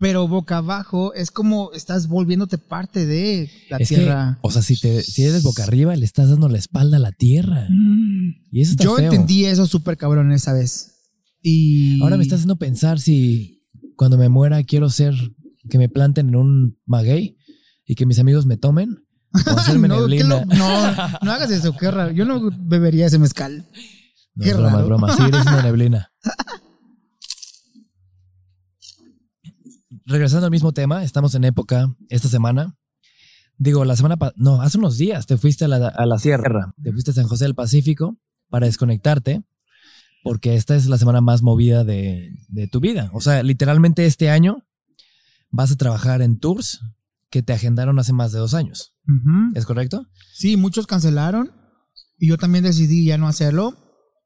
Pero 0.00 0.26
boca 0.26 0.56
abajo 0.56 1.12
es 1.14 1.30
como 1.30 1.72
estás 1.72 2.08
volviéndote 2.08 2.56
parte 2.58 3.04
de 3.06 3.50
la 3.68 3.76
Es 3.76 3.90
que, 3.90 3.96
tierra. 3.96 4.38
o 4.42 4.50
sea, 4.50 4.62
si, 4.62 4.80
te, 4.80 5.02
si 5.02 5.24
eres 5.24 5.42
boca 5.42 5.62
arriba, 5.62 5.94
le 5.94 6.06
estás 6.06 6.30
dando 6.30 6.48
la 6.48 6.56
espalda 6.58 6.96
a 6.96 7.00
la 7.00 7.12
tierra. 7.12 7.66
Mm. 7.68 8.46
Y 8.50 8.62
eso 8.62 8.72
está 8.72 8.84
Yo 8.84 8.96
feo. 8.96 9.12
entendí 9.12 9.44
eso 9.44 9.66
súper 9.66 9.96
cabrón 9.98 10.32
esa 10.32 10.54
vez. 10.54 10.94
Y 11.42 12.02
Ahora 12.02 12.16
me 12.16 12.22
está 12.22 12.36
haciendo 12.36 12.56
pensar 12.56 12.98
si 12.98 13.62
cuando 13.94 14.16
me 14.16 14.28
muera 14.30 14.62
quiero 14.64 14.88
ser 14.88 15.14
que 15.68 15.76
me 15.78 15.88
planten 15.90 16.30
en 16.30 16.36
un 16.36 16.78
maguey 16.86 17.36
y 17.86 17.94
que 17.94 18.06
mis 18.06 18.18
amigos 18.18 18.46
me 18.46 18.56
tomen 18.56 19.04
o 19.46 19.50
hacerme 19.50 19.86
no, 19.88 19.96
qué 19.96 20.00
neblina. 20.00 20.28
lo- 20.28 20.44
no, 20.46 20.96
no 21.22 21.30
hagas 21.32 21.50
eso, 21.50 21.76
qué 21.76 21.90
raro. 21.90 22.10
Yo 22.12 22.24
no 22.24 22.50
bebería 22.58 23.06
ese 23.06 23.18
mezcal. 23.18 23.68
No, 24.34 24.44
qué 24.44 24.50
es 24.50 24.56
broma, 24.56 24.72
raro. 24.76 24.86
broma. 24.86 25.14
Sí, 25.16 25.22
eres 25.28 25.42
una 25.42 25.62
neblina. 25.62 26.10
Regresando 30.10 30.46
al 30.46 30.50
mismo 30.50 30.72
tema, 30.72 31.04
estamos 31.04 31.36
en 31.36 31.44
época 31.44 31.94
esta 32.08 32.28
semana. 32.28 32.76
Digo, 33.58 33.84
la 33.84 33.94
semana 33.94 34.16
pa- 34.16 34.32
no, 34.34 34.60
hace 34.60 34.76
unos 34.78 34.98
días 34.98 35.26
te 35.26 35.36
fuiste 35.36 35.66
a 35.66 35.68
la, 35.68 35.86
a 35.86 36.04
la 36.04 36.18
sierra, 36.18 36.74
te 36.82 36.90
fuiste 36.90 37.12
a 37.12 37.14
San 37.14 37.28
José 37.28 37.44
del 37.44 37.54
Pacífico 37.54 38.18
para 38.48 38.66
desconectarte, 38.66 39.44
porque 40.24 40.56
esta 40.56 40.74
es 40.74 40.86
la 40.86 40.98
semana 40.98 41.20
más 41.20 41.42
movida 41.42 41.84
de, 41.84 42.32
de 42.48 42.66
tu 42.66 42.80
vida. 42.80 43.10
O 43.14 43.20
sea, 43.20 43.44
literalmente 43.44 44.04
este 44.04 44.30
año 44.30 44.66
vas 45.50 45.70
a 45.70 45.76
trabajar 45.76 46.22
en 46.22 46.40
tours 46.40 46.80
que 47.30 47.44
te 47.44 47.52
agendaron 47.52 48.00
hace 48.00 48.12
más 48.12 48.32
de 48.32 48.40
dos 48.40 48.54
años. 48.54 48.96
¿Es 49.54 49.64
correcto? 49.64 50.06
Sí, 50.34 50.56
muchos 50.56 50.88
cancelaron 50.88 51.52
y 52.18 52.28
yo 52.30 52.36
también 52.36 52.64
decidí 52.64 53.04
ya 53.04 53.16
no 53.16 53.28
hacerlo. 53.28 53.76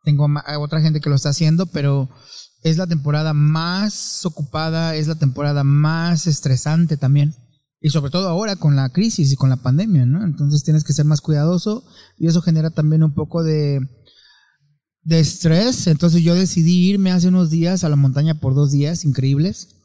Tengo 0.03 0.27
otra 0.61 0.81
gente 0.81 1.01
que 1.03 1.11
lo 1.11 1.17
está 1.17 1.29
haciendo, 1.31 1.67
pero 1.67 2.09
es 2.65 2.77
la 2.79 2.87
temporada 2.89 3.33
más 3.35 4.27
ocupada, 4.27 4.97
es 4.97 5.07
la 5.07 5.15
temporada 5.15 5.63
más 5.63 6.27
estresante 6.27 6.97
también. 6.97 7.35
Y 7.81 7.91
sobre 7.91 8.11
todo 8.11 8.29
ahora 8.29 8.57
con 8.57 8.75
la 8.75 8.89
crisis 8.89 9.31
y 9.31 9.37
con 9.37 9.51
la 9.51 9.57
pandemia, 9.57 10.07
¿no? 10.07 10.25
Entonces 10.25 10.65
tienes 10.65 10.83
que 10.85 10.95
ser 10.95 11.05
más 11.05 11.21
cuidadoso 11.21 11.85
y 12.19 12.27
eso 12.27 12.41
genera 12.41 12.71
también 12.71 13.03
un 13.05 13.13
poco 13.13 13.43
de, 13.45 13.79
de 15.03 15.21
estrés. 15.21 15.87
Entonces 15.87 16.23
yo 16.23 16.35
decidí 16.35 16.89
irme 16.89 17.13
hace 17.13 17.29
unos 17.29 17.51
días 17.51 17.85
a 17.85 17.89
la 17.91 17.97
montaña 17.97 18.41
por 18.41 18.55
dos 18.55 18.73
días 18.73 19.05
increíbles. 19.05 19.77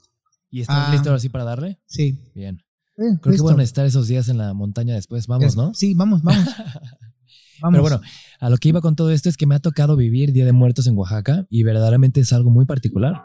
¿Y 0.49 0.61
estás 0.61 0.87
Ah. 0.87 0.91
listo 0.93 1.09
ahora 1.09 1.19
sí 1.19 1.27
para 1.29 1.43
darle? 1.43 1.79
Sí. 1.87 2.31
Bien. 2.33 2.55
Eh, 2.97 3.19
Creo 3.21 3.35
que 3.35 3.41
van 3.41 3.59
a 3.59 3.63
estar 3.63 3.85
esos 3.85 4.07
días 4.07 4.29
en 4.29 4.37
la 4.37 4.53
montaña 4.53 4.95
después. 4.95 5.27
Vamos, 5.27 5.45
Es- 5.47 5.55
¿no? 5.57 5.73
Sí, 5.73 5.93
vamos, 5.93 6.23
vamos. 6.23 6.45
vamos. 7.61 7.71
Pero 7.73 7.81
bueno, 7.81 8.01
a 8.39 8.49
lo 8.49 8.57
que 8.57 8.69
iba 8.69 8.81
con 8.81 8.95
todo 8.95 9.11
esto 9.11 9.29
es 9.29 9.37
que 9.37 9.45
me 9.45 9.55
ha 9.55 9.59
tocado 9.59 9.95
vivir 9.95 10.31
Día 10.31 10.45
de 10.45 10.51
Muertos 10.53 10.87
en 10.87 10.97
Oaxaca 10.97 11.45
y 11.49 11.63
verdaderamente 11.63 12.21
es 12.21 12.31
algo 12.33 12.49
muy 12.49 12.65
particular. 12.65 13.21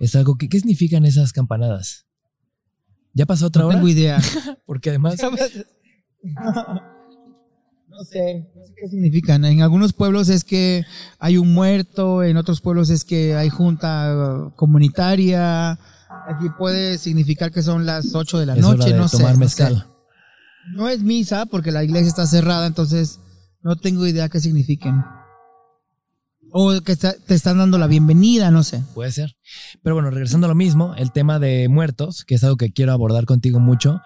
Es 0.00 0.14
algo 0.16 0.36
que, 0.36 0.48
¿qué 0.48 0.58
significan 0.58 1.04
esas 1.06 1.32
campanadas? 1.32 2.06
¿Ya 3.14 3.24
pasó 3.26 3.46
otra 3.46 3.62
No 3.62 3.68
hora? 3.68 3.76
tengo 3.78 3.88
idea. 3.88 4.20
Porque 4.66 4.90
además, 4.90 5.16
No 7.88 8.04
sé, 8.04 8.46
no 8.54 8.62
sé 8.66 8.74
qué 8.78 8.88
significan. 8.88 9.44
En 9.46 9.62
algunos 9.62 9.94
pueblos 9.94 10.28
es 10.28 10.44
que 10.44 10.84
hay 11.18 11.38
un 11.38 11.54
muerto, 11.54 12.22
en 12.22 12.36
otros 12.36 12.60
pueblos 12.60 12.90
es 12.90 13.04
que 13.04 13.34
hay 13.34 13.48
junta 13.48 14.52
comunitaria. 14.56 15.70
Aquí 16.28 16.48
puede 16.58 16.98
significar 16.98 17.50
que 17.52 17.62
son 17.62 17.86
las 17.86 18.14
8 18.14 18.38
de 18.38 18.46
la 18.46 18.54
es 18.56 18.64
hora 18.64 18.76
noche, 18.76 18.92
de 18.92 18.98
no 18.98 19.08
sé. 19.08 19.16
tomar 19.16 19.32
no 19.34 19.38
mezcal. 19.38 19.76
sé. 19.78 19.84
No 20.74 20.88
es 20.90 21.00
misa 21.02 21.46
porque 21.46 21.72
la 21.72 21.84
iglesia 21.84 22.08
está 22.08 22.26
cerrada, 22.26 22.66
entonces 22.66 23.18
no 23.62 23.76
tengo 23.76 24.06
idea 24.06 24.28
qué 24.28 24.40
signifiquen. 24.40 25.02
O 26.52 26.80
que 26.80 26.92
está- 26.92 27.14
te 27.26 27.34
están 27.34 27.58
dando 27.58 27.76
la 27.78 27.86
bienvenida, 27.86 28.50
no 28.50 28.62
sé. 28.62 28.82
Puede 28.94 29.10
ser. 29.12 29.36
Pero 29.82 29.94
bueno, 29.96 30.10
regresando 30.10 30.46
a 30.46 30.48
lo 30.48 30.54
mismo, 30.54 30.94
el 30.94 31.12
tema 31.12 31.38
de 31.38 31.68
muertos, 31.68 32.24
que 32.24 32.36
es 32.36 32.44
algo 32.44 32.56
que 32.56 32.72
quiero 32.72 32.92
abordar 32.92 33.26
contigo 33.26 33.58
mucho, 33.60 34.00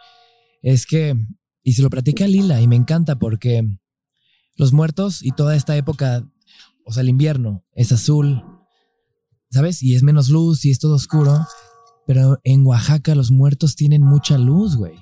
es 0.62 0.86
que, 0.86 1.14
y 1.62 1.74
se 1.74 1.82
lo 1.82 1.90
platicé 1.90 2.24
a 2.24 2.28
Lila 2.28 2.60
y 2.60 2.66
me 2.66 2.76
encanta 2.76 3.16
porque 3.18 3.68
los 4.56 4.72
muertos 4.72 5.22
y 5.22 5.30
toda 5.32 5.54
esta 5.54 5.76
época, 5.76 6.24
o 6.84 6.92
sea, 6.92 7.02
el 7.02 7.08
invierno 7.10 7.62
es 7.74 7.92
azul, 7.92 8.42
¿sabes? 9.50 9.82
Y 9.82 9.94
es 9.94 10.02
menos 10.02 10.28
luz 10.30 10.64
y 10.64 10.70
es 10.70 10.78
todo 10.78 10.94
oscuro, 10.94 11.46
pero 12.06 12.40
en 12.42 12.66
Oaxaca 12.66 13.14
los 13.14 13.30
muertos 13.30 13.76
tienen 13.76 14.02
mucha 14.02 14.38
luz, 14.38 14.76
güey. 14.76 14.94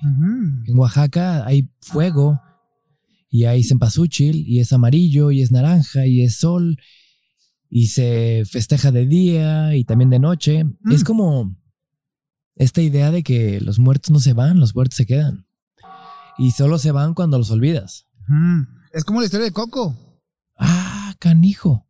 En 0.66 0.76
Oaxaca 0.78 1.46
hay 1.46 1.70
fuego 1.80 2.40
y 3.30 3.44
hay 3.44 3.62
cempasúchil 3.62 4.46
y 4.46 4.60
es 4.60 4.72
amarillo 4.72 5.30
y 5.30 5.42
es 5.42 5.50
naranja 5.50 6.06
y 6.06 6.22
es 6.22 6.36
sol 6.36 6.78
y 7.70 7.88
se 7.88 8.44
festeja 8.50 8.90
de 8.90 9.06
día 9.06 9.74
y 9.76 9.84
también 9.84 10.10
de 10.10 10.18
noche. 10.18 10.64
Mm. 10.64 10.92
Es 10.92 11.04
como 11.04 11.54
esta 12.56 12.80
idea 12.80 13.10
de 13.10 13.22
que 13.22 13.60
los 13.60 13.78
muertos 13.78 14.10
no 14.10 14.20
se 14.20 14.32
van, 14.32 14.60
los 14.60 14.74
muertos 14.74 14.96
se 14.96 15.06
quedan. 15.06 15.46
Y 16.38 16.52
solo 16.52 16.78
se 16.78 16.92
van 16.92 17.14
cuando 17.14 17.38
los 17.38 17.50
olvidas. 17.50 18.06
Ujú. 18.22 18.66
Es 18.92 19.04
como 19.04 19.20
la 19.20 19.26
historia 19.26 19.46
de 19.46 19.52
Coco. 19.52 19.96
Ah, 20.56 21.14
canijo. 21.18 21.86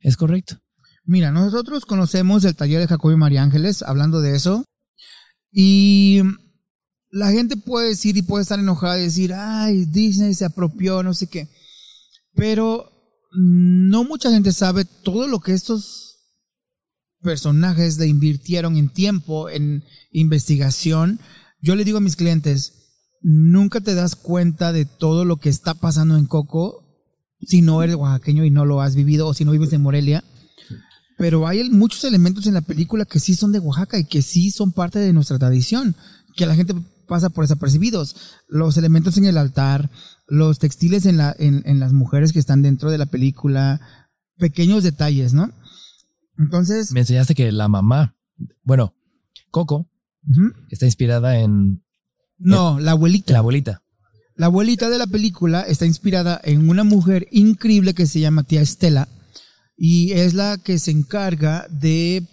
Es 0.00 0.16
correcto. 0.16 0.58
Mira, 1.04 1.30
nosotros 1.32 1.86
conocemos 1.86 2.44
el 2.44 2.54
taller 2.54 2.80
de 2.80 2.86
Jacobo 2.86 3.12
y 3.12 3.16
María 3.16 3.42
Ángeles, 3.42 3.82
hablando 3.82 4.20
de 4.20 4.36
eso, 4.36 4.64
y 5.50 6.22
la 7.12 7.30
gente 7.30 7.58
puede 7.58 7.88
decir 7.88 8.16
y 8.16 8.22
puede 8.22 8.42
estar 8.42 8.58
enojada 8.58 8.98
y 8.98 9.02
decir, 9.02 9.34
ay, 9.34 9.84
Disney 9.84 10.34
se 10.34 10.46
apropió, 10.46 11.02
no 11.02 11.12
sé 11.12 11.26
qué, 11.26 11.48
pero 12.34 12.90
no 13.32 14.04
mucha 14.04 14.30
gente 14.30 14.50
sabe 14.52 14.86
todo 14.86 15.28
lo 15.28 15.40
que 15.40 15.52
estos 15.52 16.16
personajes 17.20 17.98
le 17.98 18.06
invirtieron 18.06 18.76
en 18.76 18.88
tiempo, 18.88 19.50
en 19.50 19.84
investigación. 20.10 21.20
Yo 21.60 21.76
le 21.76 21.84
digo 21.84 21.98
a 21.98 22.00
mis 22.00 22.16
clientes, 22.16 22.72
nunca 23.20 23.82
te 23.82 23.94
das 23.94 24.16
cuenta 24.16 24.72
de 24.72 24.86
todo 24.86 25.26
lo 25.26 25.36
que 25.36 25.50
está 25.50 25.74
pasando 25.74 26.16
en 26.16 26.26
Coco 26.26 26.82
si 27.42 27.60
no 27.60 27.82
eres 27.82 27.96
oaxaqueño 27.96 28.44
y 28.44 28.50
no 28.50 28.64
lo 28.64 28.80
has 28.80 28.94
vivido 28.94 29.28
o 29.28 29.34
si 29.34 29.44
no 29.44 29.52
vives 29.52 29.72
en 29.74 29.82
Morelia. 29.82 30.24
Pero 31.18 31.46
hay 31.46 31.68
muchos 31.68 32.04
elementos 32.04 32.46
en 32.46 32.54
la 32.54 32.62
película 32.62 33.04
que 33.04 33.20
sí 33.20 33.34
son 33.34 33.52
de 33.52 33.58
Oaxaca 33.58 33.98
y 33.98 34.04
que 34.06 34.22
sí 34.22 34.50
son 34.50 34.72
parte 34.72 34.98
de 34.98 35.12
nuestra 35.12 35.38
tradición, 35.38 35.94
que 36.36 36.46
la 36.46 36.54
gente 36.54 36.74
pasa 37.06 37.30
por 37.30 37.44
desapercibidos. 37.44 38.16
Los 38.48 38.76
elementos 38.76 39.16
en 39.16 39.24
el 39.24 39.38
altar, 39.38 39.90
los 40.26 40.58
textiles 40.58 41.06
en, 41.06 41.16
la, 41.16 41.34
en, 41.38 41.62
en 41.66 41.80
las 41.80 41.92
mujeres 41.92 42.32
que 42.32 42.38
están 42.38 42.62
dentro 42.62 42.90
de 42.90 42.98
la 42.98 43.06
película, 43.06 43.80
pequeños 44.38 44.82
detalles, 44.82 45.34
¿no? 45.34 45.52
Entonces, 46.38 46.92
Me 46.92 47.00
enseñaste 47.00 47.34
que 47.34 47.52
la 47.52 47.68
mamá, 47.68 48.16
bueno, 48.62 48.94
Coco, 49.50 49.88
está 50.70 50.86
inspirada 50.86 51.38
en 51.38 51.84
no, 52.38 52.80
la 52.80 52.92
abuelita. 52.92 53.32
la 53.32 53.40
abuelita. 53.40 53.82
La 54.34 54.46
abuelita 54.46 54.88
de 54.88 54.98
la 54.98 55.06
película 55.06 55.60
está 55.62 55.84
inspirada 55.84 56.40
en 56.42 56.68
una 56.68 56.84
mujer 56.84 57.28
increíble 57.30 57.92
que 57.94 58.06
se 58.06 58.20
llama 58.20 58.44
tía 58.44 58.62
Estela 58.62 59.08
y 59.76 60.12
es 60.12 60.34
la 60.34 60.58
que 60.58 60.78
se 60.78 60.90
encarga 60.90 61.66
de 61.68 62.26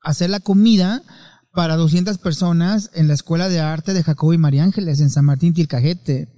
hacer 0.00 0.30
la 0.30 0.38
comida 0.40 1.02
para 1.54 1.76
200 1.76 2.18
personas 2.18 2.90
en 2.94 3.06
la 3.08 3.14
Escuela 3.14 3.48
de 3.48 3.60
Arte 3.60 3.94
de 3.94 4.02
Jacobo 4.02 4.32
y 4.34 4.38
María 4.38 4.64
Ángeles 4.64 5.00
en 5.00 5.08
San 5.10 5.24
Martín 5.24 5.54
Tilcajete. 5.54 6.28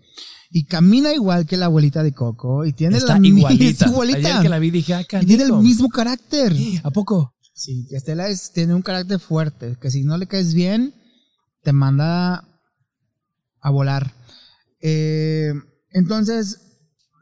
Y 0.51 0.67
camina 0.67 1.13
igual 1.13 1.47
que 1.47 1.57
la 1.57 1.67
abuelita 1.67 2.03
de 2.03 2.13
Coco 2.13 2.65
y 2.65 2.73
tiene 2.73 2.99
Está 2.99 3.19
la 3.19 3.27
igualita. 3.27 3.89
igualita. 3.89 4.19
Ayer 4.19 4.43
que 4.43 4.49
la 4.49 4.59
vi 4.59 4.71
dije, 4.71 4.95
ah, 4.95 5.01
y 5.21 5.27
tiene 5.27 5.45
el 5.45 5.55
mismo 5.55 5.89
carácter. 5.89 6.55
¿A 6.85 6.91
poco? 6.91 7.33
Sí, 7.55 7.89
Estela 7.91 8.29
es, 8.29 8.53
tiene 8.53 8.75
un 8.75 8.83
carácter 8.83 9.19
fuerte, 9.19 9.77
que 9.81 9.91
si 9.91 10.05
no 10.05 10.19
le 10.19 10.27
caes 10.27 10.53
bien, 10.53 10.95
te 11.63 11.73
manda 11.73 12.45
a 13.63 13.71
volar. 13.71 14.13
Eh, 14.83 15.53
entonces, 15.93 16.61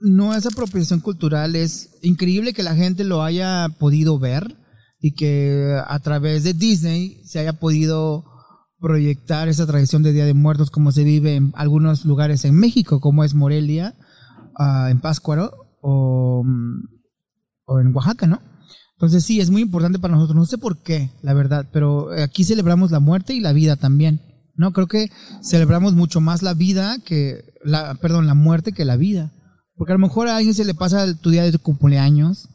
no 0.00 0.34
es 0.34 0.44
apropiación 0.44 0.98
cultural, 0.98 1.54
es 1.54 1.90
increíble 2.02 2.52
que 2.52 2.64
la 2.64 2.74
gente 2.74 3.04
lo 3.04 3.22
haya 3.22 3.68
podido 3.78 4.18
ver 4.18 4.56
y 5.04 5.12
que 5.12 5.78
a 5.86 5.98
través 5.98 6.44
de 6.44 6.54
Disney 6.54 7.20
se 7.26 7.38
haya 7.38 7.52
podido 7.52 8.24
proyectar 8.80 9.48
esa 9.48 9.66
tradición 9.66 10.02
de 10.02 10.14
Día 10.14 10.24
de 10.24 10.32
Muertos 10.32 10.70
como 10.70 10.92
se 10.92 11.04
vive 11.04 11.34
en 11.34 11.52
algunos 11.56 12.06
lugares 12.06 12.46
en 12.46 12.54
México, 12.54 13.00
como 13.00 13.22
es 13.22 13.34
Morelia, 13.34 13.96
ah, 14.58 14.88
en 14.90 15.02
Páscuaro 15.02 15.52
o, 15.82 16.42
mm, 16.42 16.84
o 17.66 17.80
en 17.80 17.94
Oaxaca, 17.94 18.26
¿no? 18.26 18.40
Entonces 18.94 19.26
sí, 19.26 19.40
es 19.40 19.50
muy 19.50 19.60
importante 19.60 19.98
para 19.98 20.14
nosotros. 20.14 20.36
No 20.36 20.46
sé 20.46 20.56
por 20.56 20.82
qué, 20.82 21.10
la 21.20 21.34
verdad, 21.34 21.68
pero 21.70 22.08
aquí 22.22 22.42
celebramos 22.42 22.90
la 22.90 23.00
muerte 23.00 23.34
y 23.34 23.40
la 23.40 23.52
vida 23.52 23.76
también. 23.76 24.22
No, 24.56 24.72
creo 24.72 24.86
que 24.86 25.10
celebramos 25.42 25.92
mucho 25.92 26.22
más 26.22 26.40
la 26.40 26.54
vida 26.54 26.96
que 27.04 27.44
la, 27.62 27.94
perdón, 27.96 28.26
la 28.26 28.34
muerte 28.34 28.72
que 28.72 28.86
la 28.86 28.96
vida. 28.96 29.34
Porque 29.76 29.92
a 29.92 29.96
lo 29.96 30.06
mejor 30.06 30.28
a 30.28 30.36
alguien 30.38 30.54
se 30.54 30.64
le 30.64 30.72
pasa 30.72 31.14
tu 31.14 31.28
día 31.28 31.42
de 31.42 31.52
tu 31.52 31.58
cumpleaños, 31.58 32.48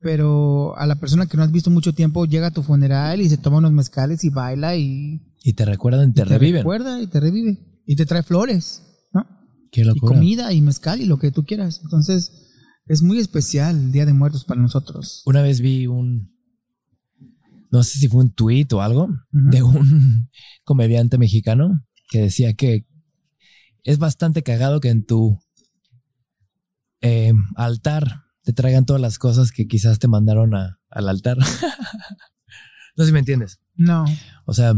pero 0.00 0.76
a 0.78 0.86
la 0.86 0.96
persona 1.00 1.26
que 1.26 1.36
no 1.36 1.42
has 1.42 1.52
visto 1.52 1.70
mucho 1.70 1.92
tiempo 1.92 2.24
llega 2.26 2.48
a 2.48 2.50
tu 2.52 2.62
funeral 2.62 3.20
y 3.20 3.28
se 3.28 3.36
toma 3.38 3.58
unos 3.58 3.72
mezcales 3.72 4.24
y 4.24 4.30
baila 4.30 4.76
y 4.76 5.20
Y 5.42 5.52
te 5.54 5.64
recuerdan, 5.64 6.12
te, 6.12 6.22
y 6.22 6.24
reviven. 6.24 6.60
recuerda 6.62 7.00
y 7.02 7.06
te 7.06 7.20
revive 7.20 7.58
y 7.86 7.96
te 7.96 8.06
trae 8.06 8.22
flores, 8.22 8.82
¿no? 9.12 9.26
Qué 9.72 9.80
Y 9.80 9.84
locura. 9.84 10.14
comida 10.14 10.52
y 10.52 10.60
mezcal 10.60 11.00
y 11.00 11.06
lo 11.06 11.18
que 11.18 11.30
tú 11.32 11.44
quieras. 11.44 11.80
Entonces 11.82 12.32
es 12.86 13.02
muy 13.02 13.18
especial 13.18 13.76
el 13.76 13.92
Día 13.92 14.06
de 14.06 14.12
Muertos 14.12 14.44
para 14.44 14.60
nosotros. 14.60 15.22
Una 15.26 15.42
vez 15.42 15.60
vi 15.60 15.86
un, 15.86 16.32
no 17.70 17.82
sé 17.82 17.98
si 17.98 18.08
fue 18.08 18.22
un 18.22 18.32
tweet 18.32 18.68
o 18.72 18.80
algo, 18.82 19.08
de 19.32 19.62
un 19.62 20.28
comediante 20.64 21.18
mexicano 21.18 21.84
que 22.10 22.20
decía 22.22 22.54
que 22.54 22.86
es 23.84 23.98
bastante 23.98 24.42
cagado 24.42 24.80
que 24.80 24.88
en 24.90 25.04
tu 25.04 25.38
eh, 27.00 27.32
altar 27.56 28.22
te 28.48 28.54
traigan 28.54 28.86
todas 28.86 29.02
las 29.02 29.18
cosas 29.18 29.52
que 29.52 29.66
quizás 29.68 29.98
te 29.98 30.08
mandaron 30.08 30.54
a- 30.54 30.80
al 30.88 31.10
altar. 31.10 31.36
no 32.96 33.04
sé 33.04 33.04
si 33.04 33.12
me 33.12 33.18
entiendes. 33.18 33.60
No. 33.76 34.06
O 34.46 34.54
sea, 34.54 34.72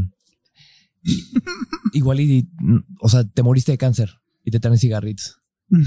igual 1.92 2.18
y, 2.18 2.50
o 3.00 3.08
sea, 3.08 3.22
te 3.22 3.44
moriste 3.44 3.70
de 3.70 3.78
cáncer 3.78 4.18
y 4.44 4.50
te 4.50 4.58
traen 4.58 4.76
cigarritos. 4.76 5.40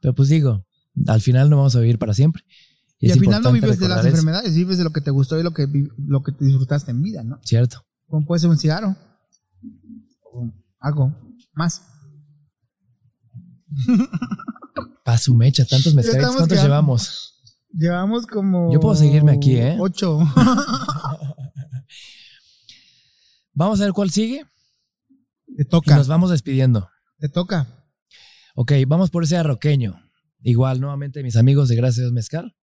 Pero 0.00 0.14
pues 0.14 0.30
digo, 0.30 0.64
al 1.06 1.20
final 1.20 1.50
no 1.50 1.58
vamos 1.58 1.76
a 1.76 1.80
vivir 1.80 1.98
para 1.98 2.14
siempre. 2.14 2.44
Y, 2.98 3.10
al 3.10 3.20
final 3.20 3.42
no 3.42 3.52
vives 3.52 3.78
de 3.78 3.88
las 3.90 3.98
eso. 3.98 4.08
enfermedades, 4.08 4.54
vives 4.54 4.78
de 4.78 4.84
lo 4.84 4.90
que 4.90 5.02
te 5.02 5.10
gustó 5.10 5.38
y 5.38 5.42
lo 5.42 5.52
que, 5.52 5.68
lo 5.98 6.22
que 6.22 6.32
te 6.32 6.46
disfrutaste 6.46 6.92
en 6.92 7.02
vida, 7.02 7.24
¿no? 7.24 7.38
Cierto. 7.44 7.84
Como 8.06 8.24
puede 8.24 8.40
ser 8.40 8.48
un 8.48 8.56
cigarro. 8.56 8.96
O 10.32 10.50
Algo 10.80 11.14
más. 11.52 11.82
Pa' 15.02 15.18
su 15.18 15.34
mecha, 15.34 15.64
tantos 15.64 15.94
mezcales. 15.94 16.26
¿Cuántos 16.26 16.48
quedando. 16.48 16.64
llevamos? 16.68 17.34
Llevamos 17.72 18.26
como. 18.26 18.72
Yo 18.72 18.78
puedo 18.80 18.94
seguirme 18.94 19.32
aquí, 19.32 19.56
¿eh? 19.56 19.76
Ocho. 19.80 20.18
Vamos 23.54 23.80
a 23.80 23.84
ver 23.84 23.92
cuál 23.92 24.10
sigue 24.10 24.46
te 25.56 25.62
y 25.62 25.64
toca. 25.66 25.96
nos 25.96 26.08
vamos 26.08 26.30
despidiendo. 26.30 26.88
Te 27.18 27.28
toca. 27.28 27.66
Ok, 28.54 28.72
vamos 28.86 29.10
por 29.10 29.24
ese 29.24 29.36
arroqueño. 29.36 30.00
Igual, 30.40 30.80
nuevamente, 30.80 31.22
mis 31.22 31.36
amigos 31.36 31.68
de 31.68 31.76
Gracias 31.76 32.10
Mezcal. 32.12 32.56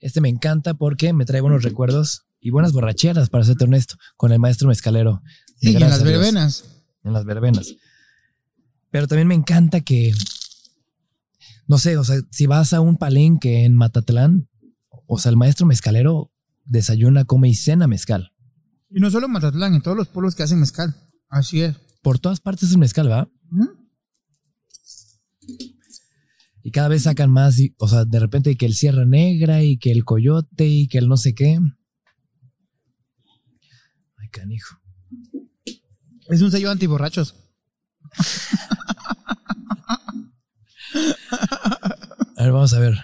Este 0.00 0.20
me 0.20 0.28
encanta 0.28 0.74
porque 0.74 1.12
me 1.12 1.24
trae 1.24 1.40
buenos 1.40 1.62
recuerdos 1.62 2.22
y 2.40 2.50
buenas 2.50 2.72
borracheras, 2.72 3.30
para 3.30 3.44
serte 3.44 3.64
honesto, 3.64 3.96
con 4.16 4.32
el 4.32 4.38
maestro 4.38 4.68
mezcalero 4.68 5.22
Sí, 5.60 5.72
y 5.72 5.74
en 5.76 5.80
las 5.80 6.02
verbenas. 6.02 6.64
en 7.02 7.12
las 7.12 7.24
verbenas. 7.24 7.74
Pero 8.90 9.06
también 9.06 9.28
me 9.28 9.34
encanta 9.34 9.80
que, 9.80 10.12
no 11.66 11.78
sé, 11.78 11.96
o 11.96 12.04
sea, 12.04 12.16
si 12.30 12.46
vas 12.46 12.72
a 12.72 12.80
un 12.80 12.96
palenque 12.96 13.64
en 13.64 13.74
Matatlán, 13.74 14.48
o 15.06 15.18
sea, 15.18 15.30
el 15.30 15.36
maestro 15.36 15.66
mezcalero 15.66 16.30
desayuna, 16.64 17.24
come 17.24 17.48
y 17.48 17.54
cena 17.54 17.86
mezcal. 17.86 18.32
Y 18.90 19.00
no 19.00 19.10
solo 19.10 19.26
en 19.26 19.32
Matatlán, 19.32 19.74
en 19.74 19.82
todos 19.82 19.96
los 19.96 20.08
pueblos 20.08 20.34
que 20.34 20.42
hacen 20.44 20.60
mezcal. 20.60 20.94
Así 21.28 21.60
es. 21.62 21.76
Por 22.02 22.18
todas 22.18 22.40
partes 22.40 22.70
es 22.70 22.76
mezcal, 22.76 23.10
¿va? 23.10 23.28
¿Mm? 23.50 23.66
Y 26.62 26.70
cada 26.70 26.88
vez 26.88 27.02
sacan 27.02 27.30
más, 27.30 27.58
y- 27.58 27.74
o 27.78 27.88
sea, 27.88 28.04
de 28.06 28.18
repente 28.18 28.56
que 28.56 28.64
el 28.66 28.74
Sierra 28.74 29.04
Negra 29.04 29.62
y 29.62 29.76
que 29.76 29.90
el 29.92 30.04
Coyote 30.04 30.66
y 30.66 30.88
que 30.88 30.98
el 30.98 31.08
no 31.08 31.16
sé 31.18 31.34
qué. 31.34 31.58
Ay, 34.16 34.28
canijo. 34.30 34.76
Es 36.30 36.40
un 36.40 36.50
sello 36.50 36.70
antiborrachos. 36.70 37.34
A 42.36 42.42
ver, 42.42 42.52
vamos 42.52 42.72
a 42.74 42.78
ver. 42.78 42.98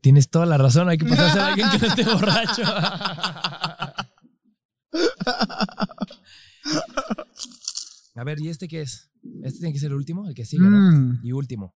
Tienes 0.00 0.30
toda 0.30 0.46
la 0.46 0.56
razón, 0.58 0.88
hay 0.88 0.98
que 0.98 1.06
pasarse 1.06 1.40
a 1.40 1.48
alguien 1.48 1.68
que 1.70 1.78
no 1.78 1.86
esté 1.86 2.04
borracho. 2.04 2.62
A 8.14 8.24
ver, 8.24 8.40
¿y 8.40 8.48
este 8.48 8.68
qué 8.68 8.82
es? 8.82 9.10
Este 9.42 9.58
tiene 9.58 9.72
que 9.72 9.78
ser 9.78 9.90
el 9.90 9.96
último, 9.96 10.28
el 10.28 10.34
que 10.34 10.44
sigue, 10.44 10.64
¿no? 10.64 10.92
Mm. 10.92 11.20
Y 11.22 11.32
último. 11.32 11.74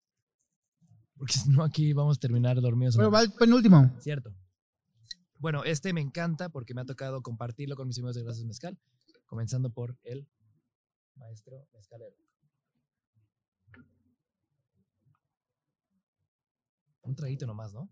Porque 1.16 1.34
si 1.34 1.50
no, 1.50 1.64
aquí 1.64 1.92
vamos 1.92 2.16
a 2.16 2.20
terminar 2.20 2.60
dormidos. 2.60 2.96
Pero 2.96 3.10
va 3.10 3.20
el 3.20 3.32
penúltimo. 3.32 3.94
Cierto. 4.00 4.34
Bueno, 5.38 5.64
este 5.64 5.92
me 5.92 6.00
encanta 6.00 6.48
porque 6.48 6.72
me 6.72 6.80
ha 6.80 6.84
tocado 6.84 7.22
compartirlo 7.22 7.76
con 7.76 7.88
mis 7.88 7.98
amigos 7.98 8.16
de 8.16 8.22
Gracias 8.22 8.46
Mezcal, 8.46 8.78
comenzando 9.26 9.70
por 9.70 9.98
el 10.02 10.28
maestro 11.20 11.68
mezcalero. 11.74 12.14
Un 17.02 17.14
traguito 17.14 17.46
nomás, 17.46 17.72
¿no? 17.72 17.88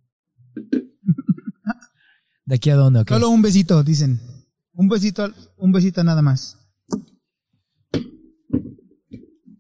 ¿De 2.45 2.55
aquí 2.55 2.71
a 2.71 2.77
dónde? 2.77 3.01
ok? 3.01 3.09
Solo 3.11 3.29
un 3.31 3.43
besito, 3.43 3.83
dicen. 3.83 4.21
Un 4.73 4.89
besito, 4.89 5.33
un 5.57 5.73
besito 5.73 6.03
nada 6.05 6.23
más. 6.23 6.57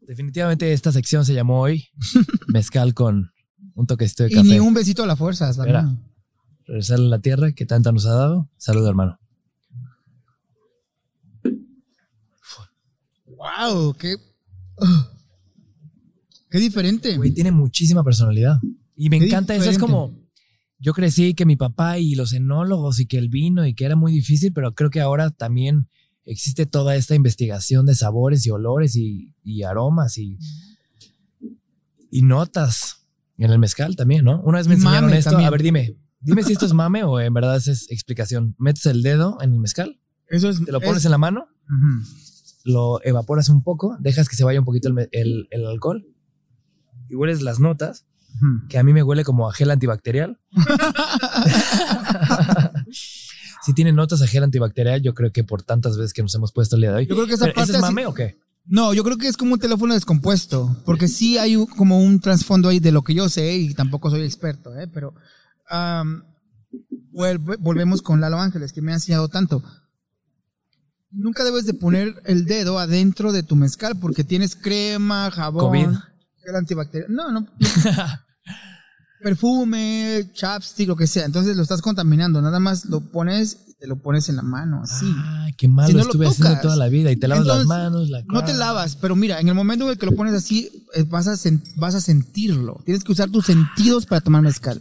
Definitivamente 0.02 0.72
esta 0.72 0.90
sección 0.90 1.24
se 1.24 1.34
llamó 1.34 1.60
hoy 1.60 1.84
Mezcal 2.48 2.94
con 2.94 3.30
un 3.74 3.86
toquecito 3.86 4.22
de 4.24 4.30
Y 4.30 4.34
café. 4.34 4.48
ni 4.48 4.58
un 4.58 4.72
besito 4.74 5.02
a 5.02 5.06
la 5.06 5.16
fuerza. 5.16 5.50
Espera. 5.50 5.94
Regresar 6.66 6.98
a 6.98 7.02
la 7.02 7.20
tierra 7.20 7.52
que 7.52 7.66
tanta 7.66 7.92
nos 7.92 8.06
ha 8.06 8.14
dado. 8.14 8.50
Salud, 8.56 8.86
hermano. 8.86 9.18
Wow, 13.38 13.94
qué. 13.94 14.16
qué 16.50 16.58
diferente. 16.58 17.16
Güey, 17.16 17.32
tiene 17.32 17.52
muchísima 17.52 18.02
personalidad. 18.04 18.58
Y 18.96 19.10
me 19.10 19.18
Qué 19.18 19.26
encanta 19.26 19.54
eso. 19.54 19.70
Es 19.70 19.78
como. 19.78 20.16
Yo 20.80 20.92
crecí 20.94 21.34
que 21.34 21.44
mi 21.44 21.56
papá 21.56 21.98
y 21.98 22.14
los 22.14 22.32
enólogos 22.32 23.00
y 23.00 23.06
que 23.06 23.18
el 23.18 23.28
vino 23.28 23.66
y 23.66 23.74
que 23.74 23.84
era 23.84 23.96
muy 23.96 24.12
difícil, 24.12 24.52
pero 24.52 24.74
creo 24.76 24.90
que 24.90 25.00
ahora 25.00 25.30
también 25.30 25.88
existe 26.24 26.66
toda 26.66 26.94
esta 26.94 27.16
investigación 27.16 27.84
de 27.84 27.96
sabores 27.96 28.46
y 28.46 28.50
olores 28.50 28.94
y, 28.94 29.34
y 29.42 29.64
aromas 29.64 30.18
y, 30.18 30.38
y 32.12 32.22
notas 32.22 33.08
en 33.38 33.50
el 33.50 33.58
mezcal 33.58 33.96
también, 33.96 34.24
¿no? 34.24 34.40
Una 34.42 34.58
vez 34.58 34.68
me 34.68 34.74
enseñaron 34.74 35.06
mame 35.06 35.18
esto. 35.18 35.30
también. 35.30 35.48
A 35.48 35.50
ver, 35.50 35.62
dime. 35.64 35.96
Dime 36.20 36.44
si 36.44 36.52
esto 36.52 36.66
es 36.66 36.72
mame 36.74 37.02
o 37.02 37.18
en 37.18 37.34
verdad 37.34 37.56
es 37.56 37.90
explicación. 37.90 38.54
Metes 38.58 38.86
el 38.86 39.02
dedo 39.02 39.36
en 39.40 39.52
el 39.54 39.58
mezcal, 39.58 39.98
Eso 40.28 40.48
es. 40.48 40.64
te 40.64 40.70
lo 40.70 40.80
pones 40.80 40.98
es- 40.98 41.04
en 41.06 41.10
la 41.10 41.18
mano, 41.18 41.40
Ujú. 41.64 42.08
Lo 42.68 43.00
evaporas 43.04 43.48
un 43.48 43.62
poco, 43.62 43.96
dejas 43.98 44.28
que 44.28 44.36
se 44.36 44.44
vaya 44.44 44.60
un 44.60 44.64
poquito 44.66 44.88
el, 44.88 44.94
me- 44.94 45.08
el- 45.12 45.48
el 45.50 45.66
alcohol 45.66 46.06
y 47.08 47.14
hueles 47.16 47.42
las 47.42 47.58
notas 47.60 48.04
que 48.68 48.78
a 48.78 48.82
mí 48.84 48.92
me 48.92 49.02
huele 49.02 49.24
como 49.24 49.48
a 49.48 49.52
gel 49.52 49.70
antibacterial. 49.70 50.38
si 53.62 53.72
tiene 53.74 53.92
notas 53.92 54.22
a 54.22 54.26
gel 54.26 54.44
antibacterial, 54.44 55.02
yo 55.02 55.14
creo 55.14 55.32
que 55.32 55.44
por 55.44 55.62
tantas 55.62 55.96
veces 55.96 56.12
que 56.12 56.22
nos 56.22 56.34
hemos 56.34 56.52
puesto 56.52 56.76
el 56.76 56.82
día 56.82 56.90
de 56.92 56.96
hoy. 56.98 57.06
Yo 57.06 57.14
creo 57.16 57.26
que 57.26 57.34
esa 57.34 57.46
parte. 57.46 57.62
¿Ese 57.62 57.72
es 57.72 57.78
así- 57.78 57.84
mame 57.94 58.06
o 58.06 58.14
qué? 58.14 58.38
No, 58.66 58.92
yo 58.92 59.02
creo 59.02 59.16
que 59.16 59.28
es 59.28 59.36
como 59.38 59.54
un 59.54 59.58
teléfono 59.58 59.94
descompuesto, 59.94 60.76
porque 60.84 61.08
sí 61.08 61.38
hay 61.38 61.56
como 61.76 62.00
un 62.00 62.20
trasfondo 62.20 62.68
ahí 62.68 62.80
de 62.80 62.92
lo 62.92 63.02
que 63.02 63.14
yo 63.14 63.28
sé 63.30 63.56
y 63.56 63.72
tampoco 63.72 64.10
soy 64.10 64.22
experto, 64.22 64.78
¿eh? 64.78 64.86
pero 64.92 65.14
volvemos 67.60 68.02
con 68.02 68.20
Lalo 68.20 68.38
Ángeles, 68.38 68.72
que 68.72 68.82
me 68.82 68.92
ha 68.92 68.96
enseñado 68.96 69.28
tanto. 69.28 69.62
Nunca 71.10 71.42
debes 71.44 71.64
de 71.64 71.74
poner 71.74 72.20
el 72.24 72.44
dedo 72.44 72.78
adentro 72.78 73.32
de 73.32 73.42
tu 73.42 73.56
mezcal 73.56 73.96
porque 73.98 74.24
tienes 74.24 74.54
crema, 74.54 75.30
jabón, 75.30 75.66
COVID. 75.66 75.96
gel 76.44 76.56
antibacterial. 76.56 77.10
No, 77.10 77.32
no. 77.32 77.46
Perfume, 79.22 80.30
chapstick, 80.32 80.86
lo 80.86 80.96
que 80.96 81.06
sea. 81.06 81.24
Entonces 81.24 81.56
lo 81.56 81.62
estás 81.62 81.82
contaminando. 81.82 82.40
Nada 82.40 82.60
más 82.60 82.84
lo 82.84 83.00
pones 83.00 83.64
y 83.66 83.74
te 83.74 83.86
lo 83.86 83.96
pones 84.00 84.28
en 84.28 84.36
la 84.36 84.42
mano, 84.42 84.82
así. 84.82 85.06
Ah, 85.16 85.48
qué 85.56 85.66
malo 85.66 85.88
Si 85.88 85.94
no 85.94 86.00
lo 86.00 86.04
estuve 86.04 86.28
haciendo 86.28 86.60
toda 86.60 86.76
la 86.76 86.88
vida 86.88 87.10
y 87.10 87.16
te 87.16 87.26
lavas 87.26 87.46
las 87.46 87.66
manos. 87.66 88.10
La 88.10 88.22
No 88.22 88.44
te 88.44 88.54
lavas, 88.54 88.96
pero 88.96 89.16
mira, 89.16 89.40
en 89.40 89.48
el 89.48 89.54
momento 89.54 89.86
en 89.86 89.90
el 89.92 89.98
que 89.98 90.06
lo 90.06 90.14
pones 90.14 90.34
así, 90.34 90.86
eh, 90.94 91.04
vas 91.04 91.26
a, 91.26 91.34
vas 91.76 91.94
a 91.94 92.00
sentirlo. 92.00 92.80
Tienes 92.84 93.02
que 93.02 93.12
usar 93.12 93.30
tus 93.30 93.46
sentidos 93.46 94.06
para 94.06 94.20
tomar 94.20 94.42
mezcal. 94.42 94.80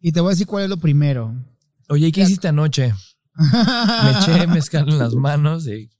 Y 0.00 0.10
te 0.12 0.20
voy 0.20 0.30
a 0.30 0.32
decir 0.32 0.48
cuál 0.48 0.64
es 0.64 0.70
lo 0.70 0.78
primero. 0.78 1.32
Oye, 1.88 2.08
¿y 2.08 2.12
qué 2.12 2.22
hiciste 2.22 2.48
anoche? 2.48 2.92
Me 3.34 4.10
eché 4.18 4.46
mezcal 4.46 4.88
en 4.88 4.98
las 4.98 5.14
manos 5.14 5.66
y 5.66 5.90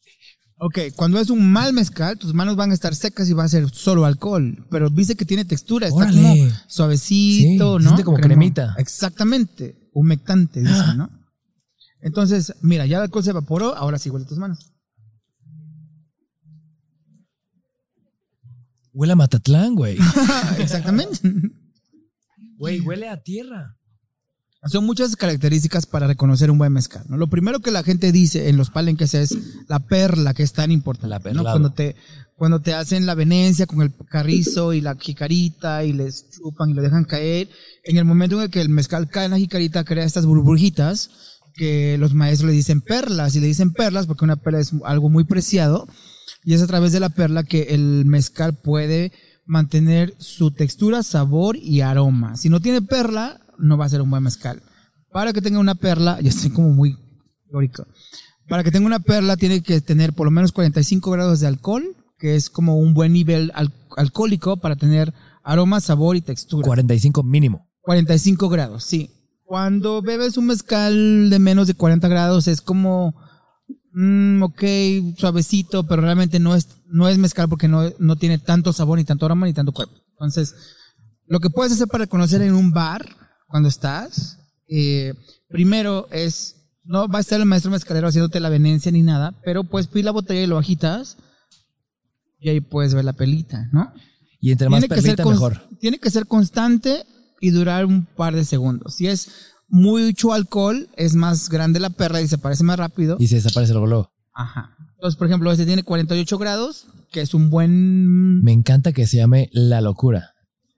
Ok, 0.64 0.78
cuando 0.94 1.18
es 1.18 1.28
un 1.28 1.50
mal 1.50 1.72
mezcal, 1.72 2.16
tus 2.16 2.34
manos 2.34 2.54
van 2.54 2.70
a 2.70 2.74
estar 2.74 2.94
secas 2.94 3.28
y 3.28 3.32
va 3.32 3.42
a 3.42 3.48
ser 3.48 3.68
solo 3.70 4.04
alcohol. 4.04 4.64
Pero 4.70 4.90
viste 4.90 5.16
que 5.16 5.24
tiene 5.24 5.44
textura, 5.44 5.88
está 5.88 6.02
Órale. 6.04 6.22
como 6.22 6.50
suavecito, 6.68 7.80
Sí, 7.80 7.84
¿no? 7.86 8.04
como 8.04 8.16
cremita. 8.18 8.76
Exactamente, 8.78 9.88
humectante, 9.92 10.60
dicen, 10.60 10.98
¿no? 10.98 11.10
Entonces, 12.00 12.54
mira, 12.62 12.86
ya 12.86 12.98
el 12.98 13.02
alcohol 13.04 13.24
se 13.24 13.30
evaporó, 13.30 13.74
ahora 13.74 13.98
sí 13.98 14.08
huele 14.10 14.24
tus 14.24 14.38
manos. 14.38 14.72
huele 18.92 19.14
a 19.14 19.16
Matatlán, 19.16 19.74
güey. 19.74 19.98
Exactamente. 20.58 21.18
Güey, 22.56 22.80
huele 22.80 23.08
a 23.08 23.20
tierra. 23.22 23.76
Son 24.66 24.84
muchas 24.86 25.16
características 25.16 25.86
para 25.86 26.06
reconocer 26.06 26.50
un 26.50 26.58
buen 26.58 26.72
mezcal. 26.72 27.04
¿no? 27.08 27.16
Lo 27.16 27.26
primero 27.26 27.58
que 27.58 27.72
la 27.72 27.82
gente 27.82 28.12
dice 28.12 28.48
en 28.48 28.56
los 28.56 28.70
palenques 28.70 29.12
es 29.14 29.36
la 29.68 29.80
perla, 29.80 30.34
que 30.34 30.44
es 30.44 30.52
tan 30.52 30.70
importante. 30.70 31.08
La 31.08 31.18
¿no? 31.18 31.22
perlado. 31.24 31.50
Cuando 31.50 31.72
te, 31.72 31.96
cuando 32.36 32.60
te 32.60 32.72
hacen 32.72 33.04
la 33.04 33.16
venencia 33.16 33.66
con 33.66 33.82
el 33.82 33.92
carrizo 34.08 34.72
y 34.72 34.80
la 34.80 34.94
jicarita 34.94 35.84
y 35.84 35.92
les 35.92 36.30
chupan 36.30 36.70
y 36.70 36.74
lo 36.74 36.82
dejan 36.82 37.04
caer, 37.04 37.48
en 37.82 37.96
el 37.96 38.04
momento 38.04 38.36
en 38.36 38.42
el 38.42 38.50
que 38.50 38.60
el 38.60 38.68
mezcal 38.68 39.08
cae 39.08 39.24
en 39.24 39.32
la 39.32 39.38
jicarita 39.38 39.82
crea 39.84 40.04
estas 40.04 40.26
burbujitas 40.26 41.10
que 41.54 41.98
los 41.98 42.14
maestros 42.14 42.50
le 42.50 42.56
dicen 42.56 42.80
perlas 42.80 43.34
y 43.34 43.40
le 43.40 43.48
dicen 43.48 43.72
perlas 43.72 44.06
porque 44.06 44.24
una 44.24 44.36
perla 44.36 44.60
es 44.60 44.72
algo 44.84 45.10
muy 45.10 45.24
preciado 45.24 45.86
y 46.44 46.54
es 46.54 46.62
a 46.62 46.66
través 46.66 46.92
de 46.92 47.00
la 47.00 47.10
perla 47.10 47.42
que 47.42 47.62
el 47.70 48.04
mezcal 48.04 48.54
puede 48.54 49.12
mantener 49.44 50.14
su 50.18 50.52
textura, 50.52 51.02
sabor 51.02 51.56
y 51.56 51.80
aroma. 51.80 52.36
Si 52.36 52.48
no 52.48 52.60
tiene 52.60 52.80
perla, 52.80 53.40
no 53.62 53.76
va 53.78 53.86
a 53.86 53.88
ser 53.88 54.02
un 54.02 54.10
buen 54.10 54.22
mezcal. 54.22 54.62
Para 55.10 55.32
que 55.32 55.40
tenga 55.42 55.58
una 55.58 55.74
perla, 55.74 56.20
ya 56.22 56.28
estoy 56.30 56.50
como 56.50 56.68
muy 56.70 56.96
teórico. 57.48 57.86
Para 58.48 58.64
que 58.64 58.70
tenga 58.70 58.86
una 58.86 58.98
perla 59.00 59.36
tiene 59.36 59.62
que 59.62 59.80
tener 59.80 60.12
por 60.12 60.26
lo 60.26 60.30
menos 60.30 60.52
45 60.52 61.10
grados 61.10 61.40
de 61.40 61.46
alcohol, 61.46 61.84
que 62.18 62.34
es 62.36 62.50
como 62.50 62.76
un 62.78 62.92
buen 62.94 63.12
nivel 63.12 63.50
al- 63.54 63.72
alcohólico 63.96 64.56
para 64.58 64.76
tener 64.76 65.12
aroma, 65.42 65.80
sabor 65.80 66.16
y 66.16 66.20
textura. 66.20 66.66
45 66.66 67.22
mínimo. 67.22 67.68
45 67.82 68.48
grados, 68.48 68.84
sí. 68.84 69.10
Cuando 69.44 70.02
bebes 70.02 70.36
un 70.36 70.46
mezcal 70.46 71.28
de 71.30 71.38
menos 71.38 71.66
de 71.66 71.74
40 71.74 72.08
grados 72.08 72.48
es 72.48 72.60
como, 72.60 73.14
mm, 73.92 74.42
ok, 74.42 74.62
suavecito, 75.18 75.86
pero 75.86 76.02
realmente 76.02 76.38
no 76.38 76.54
es, 76.54 76.68
no 76.86 77.08
es 77.08 77.18
mezcal 77.18 77.48
porque 77.48 77.68
no, 77.68 77.90
no 77.98 78.16
tiene 78.16 78.38
tanto 78.38 78.72
sabor, 78.72 78.98
ni 78.98 79.04
tanto 79.04 79.26
aroma, 79.26 79.46
ni 79.46 79.52
tanto 79.52 79.72
cuerpo. 79.72 79.94
Entonces, 80.12 80.54
lo 81.26 81.40
que 81.40 81.50
puedes 81.50 81.72
hacer 81.72 81.88
para 81.88 82.04
reconocer 82.04 82.40
en 82.42 82.54
un 82.54 82.72
bar, 82.72 83.04
cuando 83.52 83.68
estás, 83.68 84.38
eh, 84.66 85.12
primero 85.48 86.08
es, 86.10 86.56
no 86.84 87.06
va 87.06 87.18
a 87.18 87.20
estar 87.20 87.38
el 87.38 87.44
maestro 87.44 87.70
mezcalero 87.70 88.08
haciéndote 88.08 88.40
la 88.40 88.48
venencia 88.48 88.90
ni 88.90 89.02
nada, 89.02 89.34
pero 89.44 89.62
puedes 89.62 89.88
pedir 89.88 90.06
la 90.06 90.10
botella 90.10 90.40
y 90.40 90.46
lo 90.46 90.56
agitas 90.56 91.18
y 92.40 92.48
ahí 92.48 92.62
puedes 92.62 92.94
ver 92.94 93.04
la 93.04 93.12
pelita, 93.12 93.68
¿no? 93.70 93.92
Y 94.40 94.52
entre 94.52 94.70
más 94.70 94.80
Tiene 94.80 94.94
perlita, 94.94 95.26
mejor. 95.26 95.68
tiene 95.78 95.98
que 95.98 96.08
ser 96.08 96.26
constante 96.26 97.04
y 97.42 97.50
durar 97.50 97.84
un 97.84 98.06
par 98.06 98.34
de 98.34 98.46
segundos. 98.46 98.94
Si 98.94 99.06
es 99.06 99.28
mucho 99.68 100.32
alcohol, 100.32 100.88
es 100.96 101.14
más 101.14 101.50
grande 101.50 101.78
la 101.78 101.90
perla 101.90 102.22
y 102.22 102.28
se 102.28 102.38
parece 102.38 102.64
más 102.64 102.78
rápido. 102.78 103.18
Y 103.20 103.28
se 103.28 103.34
desaparece 103.34 103.74
luego. 103.74 103.86
luego. 103.86 104.12
Ajá. 104.32 104.74
Entonces, 104.94 105.18
por 105.18 105.26
ejemplo, 105.26 105.52
este 105.52 105.66
tiene 105.66 105.82
48 105.82 106.38
grados, 106.38 106.86
que 107.10 107.20
es 107.20 107.34
un 107.34 107.50
buen... 107.50 108.42
Me 108.42 108.52
encanta 108.52 108.92
que 108.92 109.06
se 109.06 109.18
llame 109.18 109.50
La 109.52 109.82
Locura. 109.82 110.31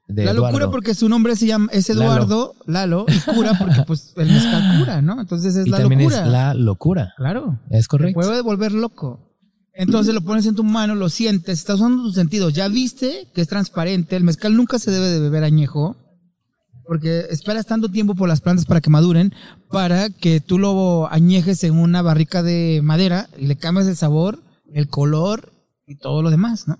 De 0.06 0.24
la 0.24 0.32
Eduardo. 0.32 0.48
locura 0.48 0.70
porque 0.70 0.94
su 0.94 1.08
nombre 1.08 1.34
se 1.36 1.46
llama, 1.46 1.68
es 1.72 1.88
Eduardo, 1.88 2.54
Lalo, 2.66 3.06
y 3.08 3.18
cura 3.34 3.54
porque 3.58 3.82
pues 3.86 4.12
el 4.16 4.28
mezcal 4.30 4.78
cura, 4.78 5.02
¿no? 5.02 5.20
Entonces 5.20 5.56
es 5.56 5.66
y 5.66 5.70
la 5.70 5.78
también 5.78 6.02
locura. 6.02 6.24
es 6.24 6.28
la 6.30 6.54
locura. 6.54 7.14
Claro. 7.16 7.58
Es 7.70 7.88
correcto. 7.88 8.20
puede 8.20 8.42
volver 8.42 8.72
loco. 8.72 9.20
Entonces 9.72 10.14
lo 10.14 10.20
pones 10.20 10.46
en 10.46 10.54
tu 10.54 10.62
mano, 10.62 10.94
lo 10.94 11.08
sientes, 11.08 11.58
estás 11.58 11.76
usando 11.76 12.04
tus 12.04 12.14
sentidos. 12.14 12.52
Ya 12.52 12.68
viste 12.68 13.26
que 13.34 13.40
es 13.40 13.48
transparente. 13.48 14.14
El 14.14 14.22
mezcal 14.22 14.56
nunca 14.56 14.78
se 14.78 14.90
debe 14.90 15.08
de 15.08 15.18
beber 15.18 15.42
añejo. 15.42 15.96
Porque 16.86 17.24
esperas 17.30 17.64
tanto 17.64 17.88
tiempo 17.88 18.14
por 18.14 18.28
las 18.28 18.42
plantas 18.42 18.66
para 18.66 18.82
que 18.82 18.90
maduren, 18.90 19.32
para 19.70 20.10
que 20.10 20.40
tú 20.40 20.58
lo 20.58 21.10
añejes 21.10 21.64
en 21.64 21.78
una 21.78 22.02
barrica 22.02 22.42
de 22.42 22.80
madera 22.84 23.30
y 23.38 23.46
le 23.46 23.56
cambias 23.56 23.86
el 23.86 23.96
sabor, 23.96 24.40
el 24.70 24.88
color 24.88 25.50
y 25.86 25.96
todo 25.96 26.20
lo 26.20 26.30
demás, 26.30 26.68
¿no? 26.68 26.78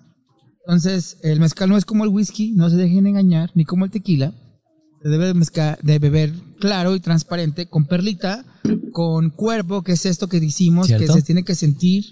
Entonces, 0.66 1.18
el 1.22 1.40
mezcal 1.40 1.68
no 1.68 1.76
es 1.76 1.84
como 1.84 2.04
el 2.04 2.10
whisky, 2.10 2.52
no 2.52 2.70
se 2.70 2.76
dejen 2.76 3.06
engañar, 3.06 3.50
ni 3.54 3.64
como 3.64 3.84
el 3.84 3.90
tequila. 3.90 4.32
Se 5.02 5.08
debe 5.10 5.26
de, 5.26 5.34
mezca- 5.34 5.78
de 5.82 5.98
beber 5.98 6.32
claro 6.58 6.94
y 6.96 7.00
transparente, 7.00 7.66
con 7.66 7.84
perlita, 7.84 8.44
con 8.92 9.28
cuerpo, 9.30 9.82
que 9.82 9.92
es 9.92 10.06
esto 10.06 10.28
que 10.28 10.40
decimos, 10.40 10.88
que 10.88 11.06
se 11.06 11.20
tiene 11.22 11.42
que 11.44 11.54
sentir 11.54 12.04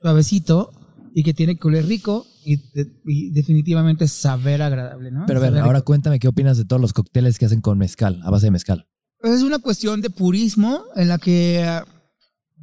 suavecito 0.00 0.72
y 1.14 1.22
que 1.22 1.34
tiene 1.34 1.56
que 1.56 1.68
oler 1.68 1.84
rico 1.86 2.26
y, 2.44 2.56
de- 2.72 2.90
y 3.04 3.30
definitivamente 3.32 4.08
saber 4.08 4.62
agradable, 4.62 5.10
¿no? 5.10 5.24
Pero 5.26 5.40
a 5.40 5.42
ver, 5.42 5.50
Saber 5.50 5.62
ahora 5.64 5.78
rico. 5.80 5.84
cuéntame 5.86 6.18
qué 6.18 6.28
opinas 6.28 6.56
de 6.56 6.64
todos 6.64 6.80
los 6.80 6.94
cócteles 6.94 7.38
que 7.38 7.44
hacen 7.46 7.60
con 7.60 7.76
mezcal, 7.76 8.20
a 8.24 8.30
base 8.30 8.46
de 8.46 8.50
mezcal. 8.52 8.86
Pues 9.20 9.34
es 9.34 9.42
una 9.42 9.58
cuestión 9.58 10.00
de 10.00 10.08
purismo 10.10 10.84
en 10.96 11.08
la 11.08 11.18
que 11.18 11.82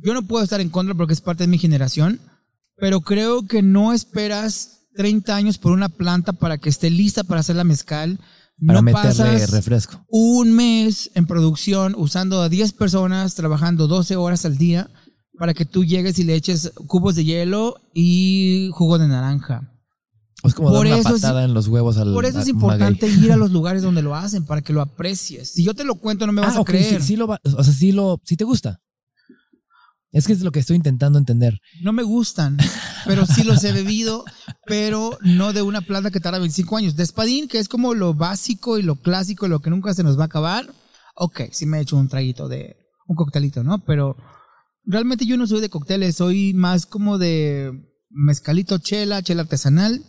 yo 0.02 0.14
no 0.16 0.26
puedo 0.26 0.44
estar 0.44 0.62
en 0.62 0.70
contra 0.70 0.96
porque 0.96 1.14
es 1.14 1.22
parte 1.22 1.44
de 1.44 1.48
mi 1.48 1.58
generación, 1.60 2.20
pero 2.78 3.02
creo 3.02 3.46
que 3.46 3.62
no 3.62 3.94
esperas 3.94 4.75
30 4.96 5.36
años 5.36 5.58
por 5.58 5.72
una 5.72 5.90
planta 5.90 6.34
para 6.34 6.58
que 6.58 6.70
esté 6.70 6.90
lista 6.90 7.24
para 7.24 7.42
hacer 7.42 7.56
la 7.56 7.64
mezcal. 7.64 8.20
Para 8.66 8.80
no 8.80 8.84
meterle 8.84 9.10
pasas 9.10 9.52
refresco. 9.52 10.06
un 10.08 10.54
mes 10.54 11.12
en 11.14 11.26
producción 11.28 11.94
usando 11.98 12.42
a 12.42 12.48
10 12.48 12.72
personas 12.72 13.36
trabajando 13.36 13.88
12 13.88 14.16
horas 14.16 14.46
al 14.46 14.58
día 14.58 14.90
para 15.38 15.54
que 15.54 15.66
tú 15.66 15.84
llegues 15.84 16.18
y 16.20 16.24
le 16.24 16.36
eches 16.36 16.72
cubos 16.88 17.16
de 17.16 17.26
hielo 17.26 17.76
y 17.94 18.70
jugo 18.72 18.98
de 18.98 19.10
naranja. 19.10 19.74
Es 20.44 20.54
como 20.54 20.70
Por 20.70 20.86
dar 20.88 20.94
una 20.94 20.98
eso 21.02 21.16
es- 21.18 21.22
patada 21.22 21.44
en 21.44 21.54
los 21.54 21.68
huevos 21.68 21.98
al 21.98 22.14
Por 22.14 22.24
eso 22.24 22.40
es 22.40 22.48
importante 22.48 23.08
ir 23.10 23.32
a 23.34 23.36
los 23.36 23.52
lugares 23.58 23.82
donde 23.82 24.02
lo 24.02 24.16
hacen 24.16 24.46
para 24.46 24.62
que 24.62 24.72
lo 24.72 24.80
aprecies. 24.82 25.50
Si 25.52 25.64
yo 25.66 25.74
te 25.74 25.84
lo 25.84 25.96
cuento 25.96 26.26
no 26.26 26.32
me 26.32 26.40
vas 26.42 26.56
Ah, 26.56 26.62
a 26.62 26.64
creer. 26.64 27.02
sí, 27.02 27.08
sí 27.08 27.16
lo 27.18 27.28
va- 27.28 27.42
o 27.44 27.64
sea, 27.64 27.74
sí 27.74 27.92
lo, 27.92 28.22
sí 28.24 28.38
te 28.38 28.46
gusta. 28.46 28.80
Es 30.16 30.28
que 30.28 30.34
es 30.34 30.44
lo 30.44 30.54
que 30.54 30.62
estoy 30.62 30.78
intentando 30.78 31.20
entender. 31.20 31.60
No 31.82 31.92
me 31.92 32.02
gustan, 32.02 32.58
pero 33.06 33.26
sí 33.26 33.44
los 33.44 33.62
he 33.66 33.74
bebido, 33.74 34.24
pero 34.66 35.20
no 35.22 35.52
de 35.52 35.62
una 35.62 35.82
planta 35.82 36.10
que 36.10 36.22
tarda 36.22 36.40
25 36.40 36.78
años. 36.78 36.96
De 36.96 37.04
espadín, 37.04 37.50
que 37.50 37.60
es 37.60 37.68
como 37.68 37.94
lo 37.94 38.14
básico 38.14 38.78
y 38.78 38.82
lo 38.82 38.96
clásico, 38.96 39.50
lo 39.50 39.60
que 39.60 39.70
nunca 39.70 39.94
se 39.94 40.04
nos 40.04 40.18
va 40.18 40.24
a 40.24 40.28
acabar. 40.28 40.74
Ok, 41.18 41.42
sí 41.52 41.66
me 41.66 41.80
he 41.80 41.82
hecho 41.82 41.98
un 41.98 42.08
traguito 42.08 42.48
de 42.48 42.78
un 43.08 43.18
coctelito, 43.18 43.62
¿no? 43.62 43.84
Pero 43.84 44.16
realmente 44.86 45.26
yo 45.26 45.36
no 45.36 45.48
soy 45.48 45.60
de 45.60 45.70
cócteles, 45.70 46.16
soy 46.16 46.54
más 46.54 46.86
como 46.86 47.18
de 47.18 47.74
mezcalito, 48.10 48.78
chela, 48.78 49.22
chela 49.22 49.42
artesanal. 49.42 50.02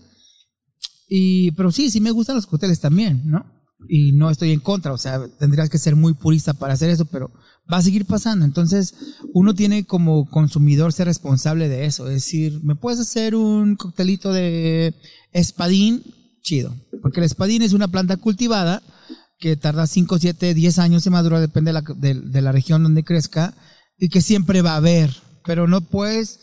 Y, 1.08 1.50
pero 1.52 1.72
sí, 1.72 1.90
sí 1.90 2.00
me 2.00 2.12
gustan 2.12 2.36
los 2.36 2.46
cócteles 2.46 2.78
también, 2.78 3.22
¿no? 3.24 3.44
Y 3.88 4.12
no 4.12 4.30
estoy 4.30 4.52
en 4.52 4.60
contra, 4.60 4.92
o 4.92 4.98
sea, 4.98 5.26
tendrías 5.40 5.68
que 5.68 5.78
ser 5.78 5.96
muy 5.96 6.14
purista 6.14 6.54
para 6.54 6.74
hacer 6.74 6.90
eso, 6.90 7.06
pero 7.06 7.32
va 7.72 7.78
a 7.78 7.82
seguir 7.82 8.04
pasando. 8.04 8.44
Entonces, 8.44 8.94
uno 9.32 9.54
tiene 9.54 9.84
como 9.84 10.28
consumidor 10.30 10.92
ser 10.92 11.06
responsable 11.06 11.68
de 11.68 11.86
eso. 11.86 12.06
Es 12.06 12.14
decir, 12.14 12.60
¿me 12.62 12.76
puedes 12.76 13.00
hacer 13.00 13.34
un 13.34 13.76
coctelito 13.76 14.32
de 14.32 14.94
espadín? 15.32 16.02
Chido. 16.42 16.74
Porque 17.02 17.20
el 17.20 17.26
espadín 17.26 17.62
es 17.62 17.72
una 17.72 17.88
planta 17.88 18.16
cultivada 18.16 18.82
que 19.38 19.56
tarda 19.56 19.86
5, 19.86 20.18
7, 20.18 20.54
10 20.54 20.78
años 20.78 21.06
en 21.06 21.12
madurar, 21.12 21.40
depende 21.40 21.70
de 21.70 21.72
la, 21.74 21.84
de, 22.22 22.40
la 22.40 22.52
región 22.52 22.82
donde 22.82 23.04
crezca, 23.04 23.54
y 23.98 24.08
que 24.08 24.22
siempre 24.22 24.62
va 24.62 24.72
a 24.72 24.76
haber. 24.76 25.14
Pero 25.44 25.66
no 25.66 25.82
puedes 25.82 26.40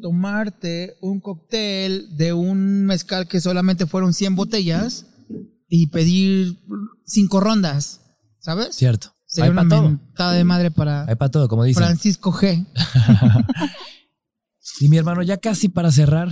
tomarte 0.00 0.96
un 1.00 1.20
cóctel 1.20 2.16
de 2.16 2.32
un 2.32 2.86
mezcal 2.86 3.26
que 3.26 3.40
solamente 3.40 3.86
fueron 3.86 4.12
100 4.12 4.36
botellas 4.36 5.06
y 5.68 5.88
pedir 5.88 6.58
cinco 7.04 7.40
rondas, 7.40 8.00
¿sabes? 8.38 8.76
Cierto. 8.76 9.15
Sería 9.36 9.44
Hay 9.44 9.50
una 9.50 9.62
para 9.62 9.80
todo. 9.80 9.90
mentada 9.90 10.32
de 10.32 10.44
madre 10.44 10.70
para 10.70 11.04
Hay 11.08 11.14
para 11.14 11.30
todo, 11.30 11.48
como 11.48 11.64
dicen. 11.64 11.82
Francisco 11.84 12.32
G. 12.32 12.66
Y 14.80 14.88
mi 14.88 14.98
hermano, 14.98 15.22
ya 15.22 15.36
casi 15.38 15.68
para 15.70 15.90
cerrar, 15.90 16.28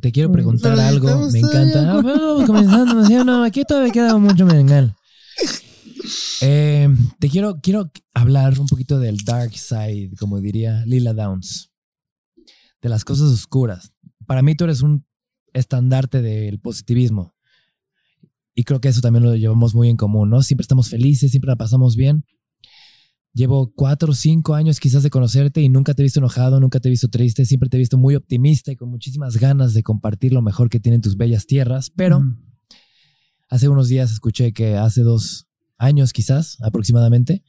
te 0.00 0.12
quiero 0.12 0.30
preguntar 0.30 0.74
Pero 0.74 0.86
algo. 0.86 1.08
estamos 1.08 1.32
Me 1.32 1.38
encanta. 1.38 1.72
todavía 1.72 1.92
Ah, 1.92 2.02
bueno, 2.02 2.26
vamos 2.34 2.46
comenzando, 2.46 3.06
¿sí 3.06 3.14
o 3.16 3.24
no? 3.24 3.42
Aquí 3.44 3.64
todavía 3.64 3.92
queda 3.92 4.16
mucho 4.18 4.44
mengal. 4.46 4.94
Eh, 6.42 6.86
te 7.18 7.30
quiero, 7.30 7.58
quiero 7.62 7.90
hablar 8.12 8.60
un 8.60 8.66
poquito 8.66 8.98
del 8.98 9.16
dark 9.24 9.56
side, 9.56 10.10
como 10.18 10.38
diría 10.38 10.84
Lila 10.84 11.14
Downs. 11.14 11.70
De 12.82 12.90
las 12.90 13.04
cosas 13.06 13.30
oscuras. 13.30 13.92
Para 14.26 14.42
mí 14.42 14.54
tú 14.54 14.64
eres 14.64 14.82
un 14.82 15.06
estandarte 15.54 16.20
del 16.20 16.60
positivismo. 16.60 17.33
Y 18.54 18.64
creo 18.64 18.80
que 18.80 18.88
eso 18.88 19.00
también 19.00 19.24
lo 19.24 19.34
llevamos 19.34 19.74
muy 19.74 19.88
en 19.88 19.96
común, 19.96 20.30
¿no? 20.30 20.42
Siempre 20.42 20.62
estamos 20.62 20.88
felices, 20.88 21.30
siempre 21.30 21.48
la 21.48 21.56
pasamos 21.56 21.96
bien. 21.96 22.24
Llevo 23.32 23.72
cuatro 23.74 24.12
o 24.12 24.14
cinco 24.14 24.54
años 24.54 24.78
quizás 24.78 25.02
de 25.02 25.10
conocerte 25.10 25.60
y 25.60 25.68
nunca 25.68 25.92
te 25.92 26.02
he 26.02 26.04
visto 26.04 26.20
enojado, 26.20 26.60
nunca 26.60 26.78
te 26.78 26.88
he 26.88 26.90
visto 26.90 27.08
triste, 27.08 27.44
siempre 27.44 27.68
te 27.68 27.76
he 27.76 27.80
visto 27.80 27.98
muy 27.98 28.14
optimista 28.14 28.70
y 28.70 28.76
con 28.76 28.90
muchísimas 28.90 29.38
ganas 29.38 29.74
de 29.74 29.82
compartir 29.82 30.32
lo 30.32 30.40
mejor 30.40 30.70
que 30.70 30.78
tienen 30.78 31.00
tus 31.00 31.16
bellas 31.16 31.46
tierras. 31.46 31.90
Pero 31.90 32.22
hace 33.48 33.68
unos 33.68 33.88
días 33.88 34.12
escuché 34.12 34.52
que 34.52 34.76
hace 34.76 35.02
dos 35.02 35.48
años 35.78 36.12
quizás 36.12 36.58
aproximadamente 36.62 37.42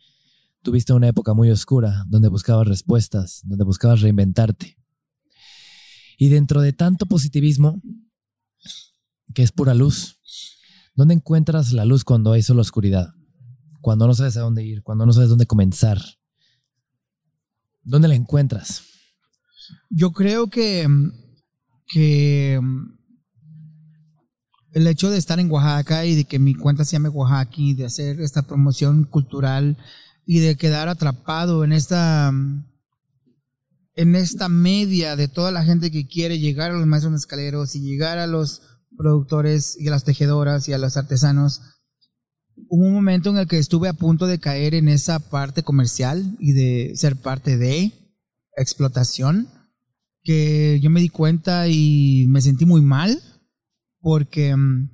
tuviste 0.63 0.91
una 0.93 1.07
época 1.07 1.35
muy 1.35 1.51
oscura 1.51 2.03
donde 2.07 2.29
buscabas 2.29 2.67
respuestas, 2.67 3.41
donde 3.43 3.63
buscabas 3.63 4.01
reinventarte. 4.01 4.77
Y 6.17 6.29
dentro 6.29 6.61
de 6.61 6.73
tanto 6.73 7.05
positivismo, 7.05 7.81
que 9.35 9.43
es 9.43 9.51
pura 9.51 9.75
luz, 9.75 10.14
¿dónde 10.95 11.13
encuentras 11.13 11.71
la 11.73 11.85
luz 11.85 12.03
cuando 12.03 12.31
hay 12.31 12.41
solo 12.41 12.61
oscuridad? 12.61 13.13
Cuando 13.81 14.07
no 14.07 14.15
sabes 14.15 14.37
a 14.37 14.41
dónde 14.41 14.63
ir, 14.63 14.81
cuando 14.81 15.05
no 15.05 15.13
sabes 15.13 15.29
dónde 15.29 15.45
comenzar. 15.45 16.01
¿Dónde 17.83 18.07
la 18.07 18.15
encuentras? 18.15 18.83
Yo 19.89 20.11
creo 20.11 20.47
que, 20.47 20.87
que 21.87 22.59
mm, 22.61 22.97
el 24.73 24.87
hecho 24.87 25.09
de 25.09 25.17
estar 25.17 25.39
en 25.39 25.51
Oaxaca 25.51 26.05
y 26.05 26.15
de 26.15 26.25
que 26.25 26.39
mi 26.39 26.55
cuenta 26.55 26.83
se 26.83 26.93
llame 26.93 27.09
Oaxaca 27.09 27.53
y 27.57 27.75
de 27.75 27.85
hacer 27.85 28.19
esta 28.21 28.41
promoción 28.41 29.03
cultural 29.03 29.77
y 30.25 30.39
de 30.39 30.55
quedar 30.55 30.87
atrapado 30.87 31.63
en 31.63 31.71
esta 31.71 32.31
mm, 32.31 32.65
en 33.95 34.15
esta 34.15 34.49
media 34.49 35.15
de 35.15 35.27
toda 35.27 35.51
la 35.51 35.63
gente 35.63 35.89
que 35.89 36.07
quiere 36.07 36.39
llegar 36.39 36.71
a 36.71 36.77
los 36.77 36.85
maestros 36.85 37.13
mezcaleros 37.13 37.75
y 37.75 37.81
llegar 37.81 38.17
a 38.17 38.27
los 38.27 38.61
productores 38.97 39.77
y 39.79 39.87
a 39.87 39.91
las 39.91 40.03
tejedoras 40.03 40.67
y 40.67 40.73
a 40.73 40.77
los 40.77 40.97
artesanos 40.97 41.61
hubo 42.69 42.85
un 42.85 42.93
momento 42.93 43.29
en 43.29 43.37
el 43.37 43.47
que 43.47 43.57
estuve 43.57 43.89
a 43.89 43.93
punto 43.93 44.27
de 44.27 44.39
caer 44.39 44.73
en 44.73 44.87
esa 44.87 45.19
parte 45.19 45.63
comercial 45.63 46.35
y 46.39 46.53
de 46.53 46.93
ser 46.95 47.15
parte 47.15 47.57
de 47.57 47.91
explotación 48.57 49.49
que 50.23 50.79
yo 50.81 50.89
me 50.89 51.01
di 51.01 51.09
cuenta 51.09 51.67
y 51.67 52.25
me 52.27 52.41
sentí 52.41 52.65
muy 52.65 52.81
mal 52.81 53.21
porque 53.99 54.55
mm, 54.55 54.89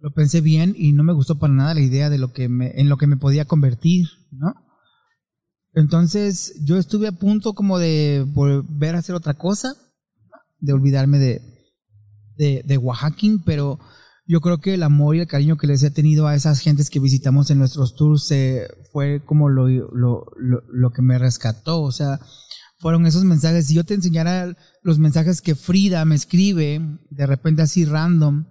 lo 0.00 0.12
pensé 0.12 0.40
bien 0.40 0.74
y 0.76 0.92
no 0.92 1.02
me 1.02 1.12
gustó 1.12 1.38
para 1.38 1.52
nada 1.52 1.74
la 1.74 1.80
idea 1.80 2.08
de 2.08 2.18
lo 2.18 2.32
que 2.32 2.48
me, 2.48 2.72
en 2.80 2.88
lo 2.88 2.96
que 2.96 3.06
me 3.06 3.16
podía 3.16 3.44
convertir, 3.44 4.08
¿no? 4.30 4.54
Entonces 5.72 6.54
yo 6.64 6.78
estuve 6.78 7.08
a 7.08 7.12
punto 7.12 7.52
como 7.52 7.78
de 7.78 8.24
volver 8.26 8.96
a 8.96 8.98
hacer 8.98 9.14
otra 9.14 9.34
cosa, 9.34 9.74
de 10.58 10.72
olvidarme 10.72 11.18
de, 11.18 11.59
de, 12.40 12.62
de 12.66 12.78
Oaxaquín, 12.78 13.42
pero 13.44 13.78
yo 14.26 14.40
creo 14.40 14.58
que 14.58 14.74
el 14.74 14.82
amor 14.82 15.14
y 15.16 15.20
el 15.20 15.26
cariño 15.26 15.56
que 15.58 15.66
les 15.66 15.82
he 15.82 15.90
tenido 15.90 16.26
a 16.26 16.34
esas 16.34 16.60
gentes 16.60 16.88
que 16.88 17.00
visitamos 17.00 17.50
en 17.50 17.58
nuestros 17.58 17.94
tours 17.96 18.30
eh, 18.30 18.66
fue 18.92 19.22
como 19.24 19.48
lo, 19.48 19.68
lo, 19.68 20.24
lo, 20.36 20.62
lo 20.72 20.90
que 20.90 21.02
me 21.02 21.18
rescató, 21.18 21.82
o 21.82 21.92
sea, 21.92 22.18
fueron 22.78 23.06
esos 23.06 23.24
mensajes. 23.24 23.66
Si 23.66 23.74
yo 23.74 23.84
te 23.84 23.94
enseñara 23.94 24.56
los 24.82 24.98
mensajes 24.98 25.42
que 25.42 25.54
Frida 25.54 26.04
me 26.04 26.14
escribe, 26.14 26.80
de 27.10 27.26
repente 27.26 27.62
así 27.62 27.84
random, 27.84 28.46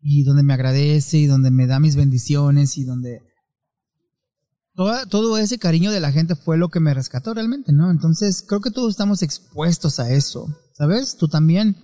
y 0.00 0.22
donde 0.22 0.42
me 0.42 0.54
agradece 0.54 1.18
y 1.18 1.26
donde 1.26 1.50
me 1.50 1.66
da 1.66 1.80
mis 1.80 1.96
bendiciones 1.96 2.78
y 2.78 2.84
donde 2.84 3.20
toda- 4.74 5.06
todo 5.06 5.36
ese 5.38 5.58
cariño 5.58 5.90
de 5.90 6.00
la 6.00 6.12
gente 6.12 6.36
fue 6.36 6.56
lo 6.56 6.68
que 6.68 6.80
me 6.80 6.94
rescató 6.94 7.34
realmente, 7.34 7.72
¿no? 7.72 7.90
Entonces 7.90 8.44
creo 8.46 8.60
que 8.60 8.70
todos 8.70 8.90
estamos 8.90 9.22
expuestos 9.22 9.98
a 9.98 10.10
eso, 10.12 10.46
¿sabes? 10.74 11.16
Tú 11.16 11.28
también. 11.28 11.76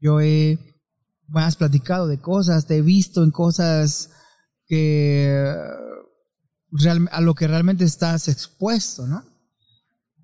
Yo 0.00 0.20
he 0.20 0.58
me 1.30 1.42
has 1.42 1.56
platicado 1.56 2.06
de 2.06 2.20
cosas, 2.20 2.66
te 2.66 2.76
he 2.76 2.82
visto 2.82 3.22
en 3.22 3.30
cosas 3.30 4.10
que 4.66 5.32
a 7.10 7.20
lo 7.20 7.34
que 7.34 7.48
realmente 7.48 7.84
estás 7.84 8.28
expuesto, 8.28 9.06
¿no? 9.06 9.24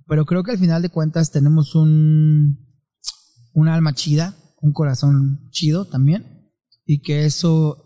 Pero 0.07 0.25
creo 0.25 0.45
que 0.45 0.53
al 0.53 0.59
final 0.59 0.83
de 0.83 0.89
cuentas 0.89 1.33
tenemos 1.33 1.75
un, 1.75 2.65
un 3.55 3.69
alma 3.69 3.93
chida, 3.95 4.37
un 4.61 4.73
corazón 4.73 5.49
chido 5.51 5.85
también, 5.85 6.53
y 6.85 7.03
que 7.03 7.25
eso 7.25 7.83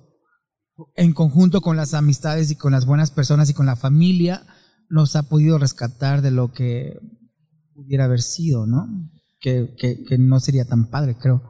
en 0.96 1.12
conjunto 1.12 1.60
con 1.60 1.76
las 1.76 1.94
amistades 1.94 2.50
y 2.50 2.56
con 2.56 2.72
las 2.72 2.86
buenas 2.86 3.10
personas 3.10 3.50
y 3.50 3.54
con 3.54 3.66
la 3.66 3.76
familia, 3.76 4.46
nos 4.88 5.14
ha 5.16 5.28
podido 5.28 5.58
rescatar 5.58 6.22
de 6.22 6.30
lo 6.30 6.52
que 6.52 6.98
pudiera 7.74 8.04
haber 8.04 8.22
sido, 8.22 8.66
¿no? 8.66 8.86
Que, 9.40 9.74
que 9.78 10.18
no 10.18 10.40
sería 10.40 10.66
tan 10.66 10.90
padre, 10.90 11.16
creo. 11.18 11.49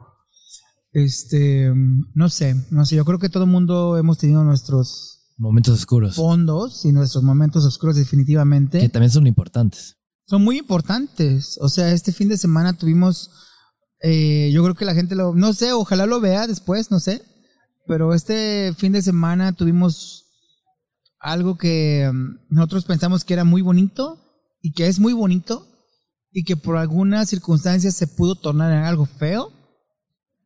Este, 0.93 1.71
no 2.13 2.29
sé, 2.29 2.55
no 2.69 2.85
sé, 2.85 2.95
yo 2.95 3.05
creo 3.05 3.19
que 3.19 3.29
todo 3.29 3.45
el 3.45 3.49
mundo 3.49 3.97
hemos 3.97 4.17
tenido 4.17 4.43
nuestros 4.43 5.21
Momentos 5.37 5.73
oscuros. 5.79 6.15
fondos 6.15 6.85
y 6.85 6.91
nuestros 6.91 7.23
momentos 7.23 7.65
oscuros 7.65 7.95
definitivamente. 7.95 8.79
Que 8.79 8.89
también 8.89 9.09
son 9.11 9.25
importantes. 9.25 9.97
Son 10.25 10.43
muy 10.43 10.59
importantes. 10.59 11.57
O 11.61 11.67
sea, 11.67 11.91
este 11.91 12.11
fin 12.11 12.29
de 12.29 12.37
semana 12.37 12.73
tuvimos, 12.73 13.31
eh, 14.01 14.51
yo 14.53 14.61
creo 14.63 14.75
que 14.75 14.85
la 14.85 14.93
gente 14.93 15.15
lo, 15.15 15.33
no 15.33 15.53
sé, 15.53 15.73
ojalá 15.73 16.05
lo 16.05 16.19
vea 16.19 16.45
después, 16.45 16.91
no 16.91 16.99
sé. 16.99 17.23
Pero 17.87 18.13
este 18.13 18.73
fin 18.77 18.91
de 18.91 19.01
semana 19.01 19.53
tuvimos 19.53 20.25
algo 21.19 21.57
que 21.57 22.09
mm, 22.13 22.53
nosotros 22.53 22.85
pensamos 22.85 23.23
que 23.23 23.33
era 23.33 23.43
muy 23.43 23.61
bonito 23.61 24.19
y 24.61 24.73
que 24.73 24.87
es 24.87 24.99
muy 24.99 25.13
bonito 25.13 25.67
y 26.31 26.43
que 26.43 26.55
por 26.55 26.77
algunas 26.77 27.29
circunstancias 27.29 27.95
se 27.95 28.07
pudo 28.07 28.35
tornar 28.35 28.71
en 28.71 28.83
algo 28.83 29.05
feo. 29.05 29.51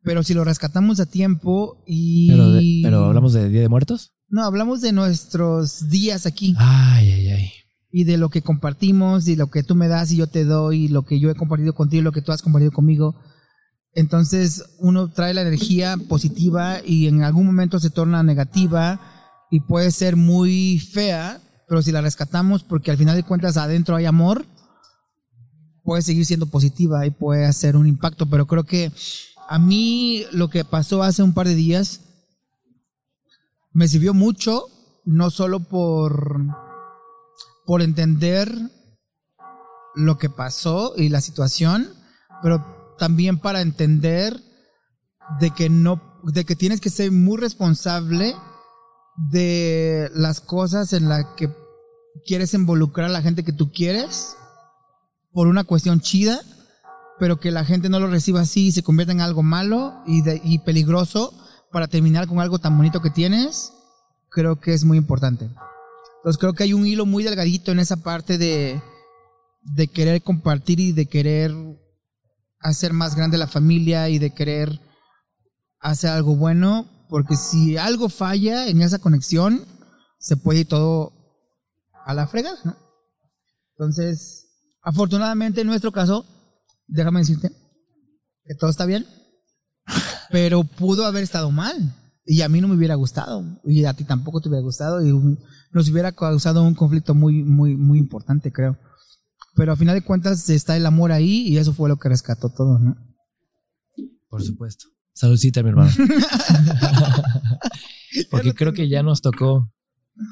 Pero 0.06 0.22
si 0.22 0.32
lo 0.32 0.44
rescatamos 0.44 1.00
a 1.00 1.06
tiempo 1.06 1.82
y... 1.86 2.30
Pero, 2.30 2.50
de- 2.52 2.80
pero 2.82 3.04
hablamos 3.06 3.32
de 3.34 3.48
Día 3.50 3.60
de 3.60 3.68
Muertos. 3.68 4.12
No, 4.28 4.42
hablamos 4.44 4.80
de 4.80 4.92
nuestros 4.92 5.88
días 5.90 6.24
aquí 6.26 6.54
Ay, 6.58 7.10
ay, 7.10 7.28
ay. 7.28 7.50
y 7.92 8.04
de 8.04 8.16
lo 8.16 8.28
que 8.30 8.40
compartimos 8.40 9.28
y 9.28 9.36
lo 9.36 9.48
que 9.50 9.62
tú 9.64 9.74
me 9.74 9.88
das 9.88 10.10
y 10.12 10.16
yo 10.16 10.28
te 10.28 10.44
doy 10.44 10.84
y 10.84 10.88
lo 10.88 11.04
que 11.04 11.20
yo 11.20 11.28
he 11.30 11.34
compartido 11.34 11.74
contigo 11.74 12.00
y 12.00 12.04
lo 12.04 12.12
que 12.12 12.22
tú 12.22 12.32
has 12.32 12.40
compartido 12.40 12.70
conmigo. 12.72 13.16
Entonces 13.94 14.64
uno 14.78 15.08
trae 15.10 15.34
la 15.34 15.42
energía 15.42 15.96
positiva 16.08 16.78
y 16.84 17.08
en 17.08 17.22
algún 17.24 17.46
momento 17.46 17.78
se 17.80 17.90
torna 17.90 18.22
negativa 18.22 19.00
y 19.50 19.60
puede 19.60 19.90
ser 19.90 20.16
muy 20.16 20.78
fea, 20.78 21.40
pero 21.68 21.82
si 21.82 21.90
la 21.92 22.00
rescatamos 22.00 22.62
porque 22.62 22.90
al 22.92 22.96
final 22.96 23.16
de 23.16 23.22
cuentas 23.24 23.56
adentro 23.56 23.96
hay 23.96 24.04
amor, 24.06 24.44
puede 25.82 26.02
seguir 26.02 26.26
siendo 26.26 26.46
positiva 26.46 27.06
y 27.06 27.10
puede 27.10 27.44
hacer 27.46 27.76
un 27.76 27.86
impacto. 27.86 28.26
Pero 28.28 28.46
creo 28.46 28.64
que 28.64 28.90
a 29.48 29.58
mí 29.58 30.24
lo 30.32 30.48
que 30.48 30.64
pasó 30.64 31.02
hace 31.02 31.22
un 31.22 31.34
par 31.34 31.46
de 31.46 31.54
días 31.54 32.00
me 33.72 33.88
sirvió 33.88 34.14
mucho, 34.14 34.66
no 35.04 35.30
solo 35.30 35.60
por 35.60 36.40
por 37.66 37.82
entender 37.82 38.52
lo 39.96 40.18
que 40.18 40.30
pasó 40.30 40.94
y 40.96 41.08
la 41.08 41.20
situación, 41.20 41.92
pero 42.42 42.94
también 42.98 43.38
para 43.38 43.60
entender 43.60 44.40
de 45.40 45.50
que 45.50 45.68
no, 45.68 46.20
de 46.22 46.44
que 46.44 46.54
tienes 46.54 46.80
que 46.80 46.90
ser 46.90 47.10
muy 47.10 47.38
responsable 47.38 48.36
de 49.30 50.10
las 50.14 50.40
cosas 50.40 50.92
en 50.92 51.08
las 51.08 51.24
que 51.36 51.50
quieres 52.24 52.54
involucrar 52.54 53.06
a 53.10 53.12
la 53.12 53.22
gente 53.22 53.42
que 53.42 53.52
tú 53.52 53.72
quieres 53.72 54.36
por 55.32 55.48
una 55.48 55.64
cuestión 55.64 56.00
chida, 56.00 56.40
pero 57.18 57.38
que 57.38 57.50
la 57.50 57.64
gente 57.64 57.88
no 57.88 58.00
lo 58.00 58.08
reciba 58.08 58.40
así 58.40 58.66
y 58.66 58.72
se 58.72 58.82
convierta 58.82 59.12
en 59.12 59.20
algo 59.20 59.42
malo 59.42 60.02
y, 60.06 60.58
peligroso 60.58 61.32
para 61.72 61.88
terminar 61.88 62.26
con 62.26 62.40
algo 62.40 62.58
tan 62.58 62.76
bonito 62.76 63.00
que 63.00 63.10
tienes, 63.10 63.72
creo 64.30 64.60
que 64.60 64.74
es 64.74 64.84
muy 64.84 64.98
importante. 64.98 65.44
Entonces 65.44 66.38
creo 66.38 66.52
que 66.52 66.64
hay 66.64 66.72
un 66.72 66.86
hilo 66.86 67.06
muy 67.06 67.24
delgadito 67.24 67.72
en 67.72 67.78
esa 67.78 67.96
parte 67.96 68.38
de, 68.38 68.82
de 69.62 69.88
querer 69.88 70.22
compartir 70.22 70.80
y 70.80 70.92
de 70.92 71.06
querer 71.06 71.52
hacer 72.60 72.92
más 72.92 73.14
grande 73.14 73.38
la 73.38 73.46
familia 73.46 74.08
y 74.08 74.18
de 74.18 74.34
querer 74.34 74.80
hacer 75.80 76.10
algo 76.10 76.36
bueno, 76.36 76.86
porque 77.08 77.36
si 77.36 77.76
algo 77.76 78.08
falla 78.08 78.66
en 78.68 78.82
esa 78.82 78.98
conexión, 78.98 79.64
se 80.18 80.36
puede 80.36 80.60
ir 80.60 80.68
todo 80.68 81.12
a 82.04 82.14
la 82.14 82.26
fregada. 82.26 82.76
Entonces, 83.72 84.48
afortunadamente 84.82 85.60
en 85.60 85.66
nuestro 85.66 85.92
caso, 85.92 86.26
déjame 86.86 87.20
decirte 87.20 87.50
que 88.44 88.54
todo 88.54 88.70
está 88.70 88.86
bien, 88.86 89.06
pero 90.30 90.64
pudo 90.64 91.04
haber 91.04 91.22
estado 91.22 91.50
mal. 91.50 91.94
Y 92.28 92.42
a 92.42 92.48
mí 92.48 92.60
no 92.60 92.66
me 92.66 92.74
hubiera 92.74 92.96
gustado, 92.96 93.44
y 93.64 93.84
a 93.84 93.94
ti 93.94 94.02
tampoco 94.02 94.40
te 94.40 94.48
hubiera 94.48 94.64
gustado, 94.64 95.00
y 95.00 95.12
nos 95.70 95.88
hubiera 95.88 96.10
causado 96.10 96.64
un 96.64 96.74
conflicto 96.74 97.14
muy, 97.14 97.44
muy, 97.44 97.76
muy 97.76 98.00
importante, 98.00 98.50
creo. 98.50 98.76
Pero 99.54 99.72
a 99.72 99.76
final 99.76 99.94
de 99.94 100.02
cuentas 100.02 100.50
está 100.50 100.76
el 100.76 100.86
amor 100.86 101.12
ahí, 101.12 101.46
y 101.46 101.58
eso 101.58 101.72
fue 101.72 101.88
lo 101.88 101.98
que 101.98 102.08
rescató 102.08 102.50
todo, 102.50 102.80
¿no? 102.80 102.96
Por 104.28 104.42
supuesto. 104.42 104.86
Saludcita, 105.12 105.62
mi 105.62 105.68
hermano. 105.68 105.92
Porque 108.30 108.54
creo 108.54 108.72
que 108.72 108.88
ya 108.88 109.02
nos 109.02 109.22
tocó 109.22 109.72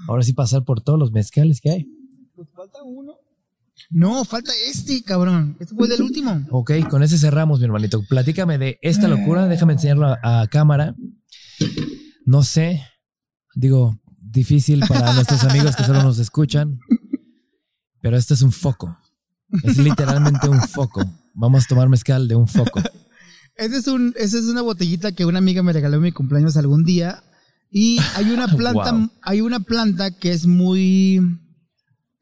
ahora 0.09 0.23
sí 0.23 0.33
pasar 0.33 0.65
por 0.65 0.83
todos 0.83 0.99
los 0.99 1.13
mezcales 1.13 1.61
que 1.61 1.71
hay. 1.71 1.87
Pues 2.35 2.49
falta 2.55 2.83
uno. 2.83 3.15
No, 3.91 4.25
falta 4.25 4.53
este, 4.71 5.03
cabrón. 5.03 5.57
Este 5.61 5.75
fue 5.75 5.89
del 5.89 6.03
último. 6.03 6.47
Ok, 6.51 6.73
con 6.91 7.03
ese 7.03 7.19
cerramos, 7.19 7.59
mi 7.61 7.67
hermanito. 7.67 8.03
Platícame 8.09 8.59
de 8.59 8.79
esta 8.83 9.09
locura. 9.09 9.47
Déjame 9.47 9.75
enseñarlo 9.75 10.07
a, 10.07 10.41
a 10.43 10.47
cámara. 10.49 10.95
No 12.25 12.43
sé, 12.43 12.83
digo, 13.55 14.01
difícil 14.19 14.81
para 14.89 15.13
nuestros 15.13 15.45
amigos 15.45 15.77
que 15.77 15.85
solo 15.85 16.03
nos 16.03 16.19
escuchan, 16.19 16.81
pero 18.01 18.17
esto 18.17 18.35
es 18.35 18.43
un 18.43 18.53
foco. 18.53 18.99
Es 19.63 19.79
literalmente 19.79 20.49
un 20.49 20.61
foco. 20.63 21.03
Vamos 21.35 21.65
a 21.65 21.69
tomar 21.69 21.89
mezcal 21.89 22.27
de 22.27 22.35
un 22.35 22.49
foco. 22.49 22.81
Ese 23.57 23.77
es 23.77 23.87
un, 23.87 24.15
esa 24.17 24.39
es 24.39 24.45
una 24.47 24.63
botellita 24.63 25.13
que 25.13 25.25
una 25.27 25.39
amiga 25.39 25.63
me 25.63 25.73
regaló 25.73 25.97
en 25.97 26.03
mi 26.03 26.13
cumpleaños 26.13 26.57
algún 26.57 26.85
día. 26.85 27.23
Y 27.71 27.99
hay 28.17 28.31
una 28.31 28.49
planta, 28.49 28.93
Wow. 28.93 29.11
hay 29.23 29.41
una 29.43 29.61
planta 29.61 30.11
que 30.11 30.33
es 30.33 30.47
muy 30.47 31.21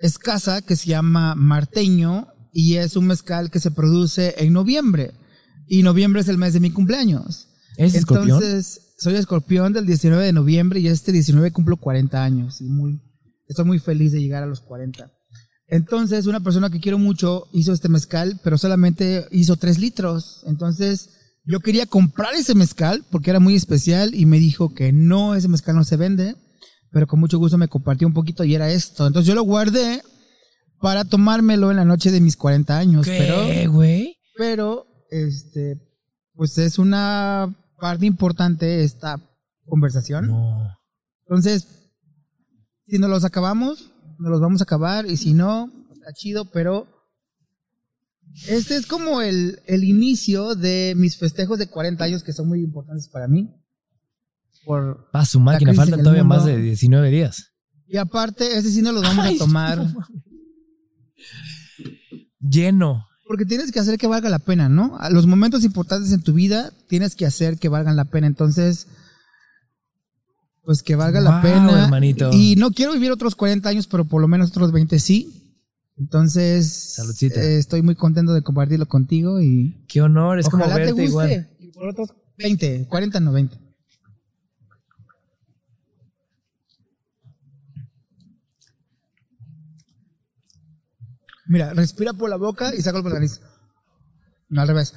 escasa 0.02 0.60
que 0.60 0.76
se 0.76 0.88
llama 0.88 1.34
marteño 1.34 2.28
y 2.52 2.74
es 2.74 2.96
un 2.96 3.06
mezcal 3.06 3.50
que 3.50 3.60
se 3.60 3.70
produce 3.70 4.34
en 4.36 4.52
noviembre. 4.52 5.12
Y 5.66 5.82
noviembre 5.82 6.20
es 6.20 6.28
el 6.28 6.36
mes 6.36 6.52
de 6.52 6.60
mi 6.60 6.70
cumpleaños. 6.70 7.48
¿Es 7.78 7.94
escorpión? 7.94 8.42
Entonces, 8.42 8.94
soy 8.98 9.14
escorpión 9.14 9.72
del 9.72 9.86
19 9.86 10.22
de 10.24 10.32
noviembre 10.32 10.80
y 10.80 10.88
este 10.88 11.12
19 11.12 11.52
cumplo 11.52 11.76
40 11.78 12.22
años 12.22 12.60
y 12.60 12.64
muy, 12.64 13.00
estoy 13.48 13.64
muy 13.64 13.78
feliz 13.78 14.12
de 14.12 14.20
llegar 14.20 14.42
a 14.42 14.46
los 14.46 14.60
40. 14.60 15.10
Entonces, 15.68 16.26
una 16.26 16.40
persona 16.40 16.68
que 16.68 16.80
quiero 16.80 16.98
mucho 16.98 17.46
hizo 17.52 17.72
este 17.72 17.88
mezcal, 17.88 18.38
pero 18.44 18.58
solamente 18.58 19.26
hizo 19.30 19.56
3 19.56 19.78
litros. 19.78 20.42
Entonces, 20.46 21.10
yo 21.44 21.60
quería 21.60 21.86
comprar 21.86 22.34
ese 22.34 22.54
mezcal 22.54 23.04
porque 23.10 23.30
era 23.30 23.40
muy 23.40 23.54
especial 23.54 24.14
y 24.14 24.26
me 24.26 24.38
dijo 24.38 24.74
que 24.74 24.92
no, 24.92 25.34
ese 25.34 25.48
mezcal 25.48 25.76
no 25.76 25.84
se 25.84 25.96
vende, 25.96 26.36
pero 26.92 27.06
con 27.06 27.18
mucho 27.18 27.38
gusto 27.38 27.58
me 27.58 27.68
compartió 27.68 28.06
un 28.06 28.14
poquito 28.14 28.44
y 28.44 28.54
era 28.54 28.70
esto. 28.70 29.06
Entonces, 29.06 29.26
yo 29.26 29.34
lo 29.34 29.42
guardé 29.42 30.02
para 30.80 31.04
tomármelo 31.04 31.70
en 31.70 31.78
la 31.78 31.84
noche 31.84 32.10
de 32.10 32.20
mis 32.20 32.36
40 32.36 32.78
años. 32.78 33.06
Pero, 33.06 33.46
¿Qué, 33.46 33.66
güey? 33.66 34.16
pero 34.36 34.86
este 35.10 35.80
pues 36.34 36.56
es 36.58 36.78
una 36.78 37.54
parte 37.78 38.06
importante 38.06 38.84
esta 38.84 39.20
conversación. 39.66 40.28
No. 40.28 40.76
Entonces, 41.26 41.68
si 42.86 42.98
nos 42.98 43.10
los 43.10 43.24
acabamos, 43.24 43.92
nos 44.18 44.30
los 44.30 44.40
vamos 44.40 44.60
a 44.60 44.64
acabar 44.64 45.06
y 45.06 45.16
si 45.16 45.34
no, 45.34 45.70
está 45.92 46.12
chido, 46.12 46.50
pero 46.50 46.88
este 48.48 48.76
es 48.76 48.86
como 48.86 49.20
el, 49.20 49.60
el 49.66 49.84
inicio 49.84 50.54
de 50.54 50.94
mis 50.96 51.16
festejos 51.16 51.58
de 51.58 51.68
40 51.68 52.02
años 52.02 52.22
que 52.22 52.32
son 52.32 52.48
muy 52.48 52.60
importantes 52.62 53.08
para 53.08 53.28
mí. 53.28 53.50
Por, 54.64 55.08
su 55.26 55.40
máquina, 55.40 55.74
faltan 55.74 56.00
todavía 56.00 56.22
mundo. 56.24 56.36
más 56.36 56.44
de 56.46 56.56
19 56.60 57.10
días. 57.10 57.52
y 57.88 57.96
aparte, 57.96 58.56
este 58.56 58.70
sí 58.70 58.80
nos 58.82 58.94
los 58.94 59.02
vamos 59.02 59.24
Ay, 59.26 59.36
a 59.36 59.38
tomar. 59.38 59.78
no. 59.78 59.94
Lleno. 62.40 63.06
Porque 63.26 63.44
tienes 63.46 63.72
que 63.72 63.80
hacer 63.80 63.98
que 63.98 64.06
valga 64.06 64.28
la 64.28 64.40
pena, 64.40 64.68
¿no? 64.68 64.96
A 64.98 65.08
los 65.10 65.26
momentos 65.26 65.64
importantes 65.64 66.12
en 66.12 66.22
tu 66.22 66.32
vida 66.34 66.72
tienes 66.88 67.14
que 67.14 67.24
hacer 67.24 67.58
que 67.58 67.68
valgan 67.68 67.96
la 67.96 68.04
pena. 68.06 68.26
Entonces, 68.26 68.88
pues 70.64 70.82
que 70.82 70.96
valga 70.96 71.20
la 71.20 71.40
pena. 71.40 71.84
hermanito. 71.84 72.30
Y 72.32 72.56
no 72.56 72.72
quiero 72.72 72.92
vivir 72.92 73.10
otros 73.10 73.34
40 73.34 73.68
años, 73.68 73.86
pero 73.86 74.04
por 74.04 74.20
lo 74.20 74.28
menos 74.28 74.50
otros 74.50 74.72
20 74.72 74.98
sí. 74.98 75.38
Entonces, 75.96 76.94
Saludcita. 76.94 77.40
eh, 77.40 77.58
estoy 77.58 77.82
muy 77.82 77.94
contento 77.94 78.32
de 78.32 78.42
compartirlo 78.42 78.86
contigo 78.86 79.40
y 79.40 79.84
Qué 79.88 80.00
honor, 80.02 80.38
es 80.38 80.48
como 80.48 80.64
ojalá 80.64 80.76
te 80.76 80.80
verte 80.92 80.92
guste. 80.92 81.06
igual. 81.10 81.50
Y 81.60 81.68
por 81.70 81.88
otros 81.88 82.08
20, 82.38 82.86
40 82.88 83.20
no 83.20 83.32
20. 83.32 83.56
Mira, 91.52 91.74
respira 91.74 92.14
por 92.14 92.30
la 92.30 92.36
boca 92.36 92.74
y 92.74 92.80
sácalo 92.80 93.02
por 93.02 93.12
la 93.12 93.18
nariz. 93.18 93.42
No, 94.48 94.62
al 94.62 94.68
revés. 94.68 94.94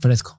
Fresco. 0.00 0.38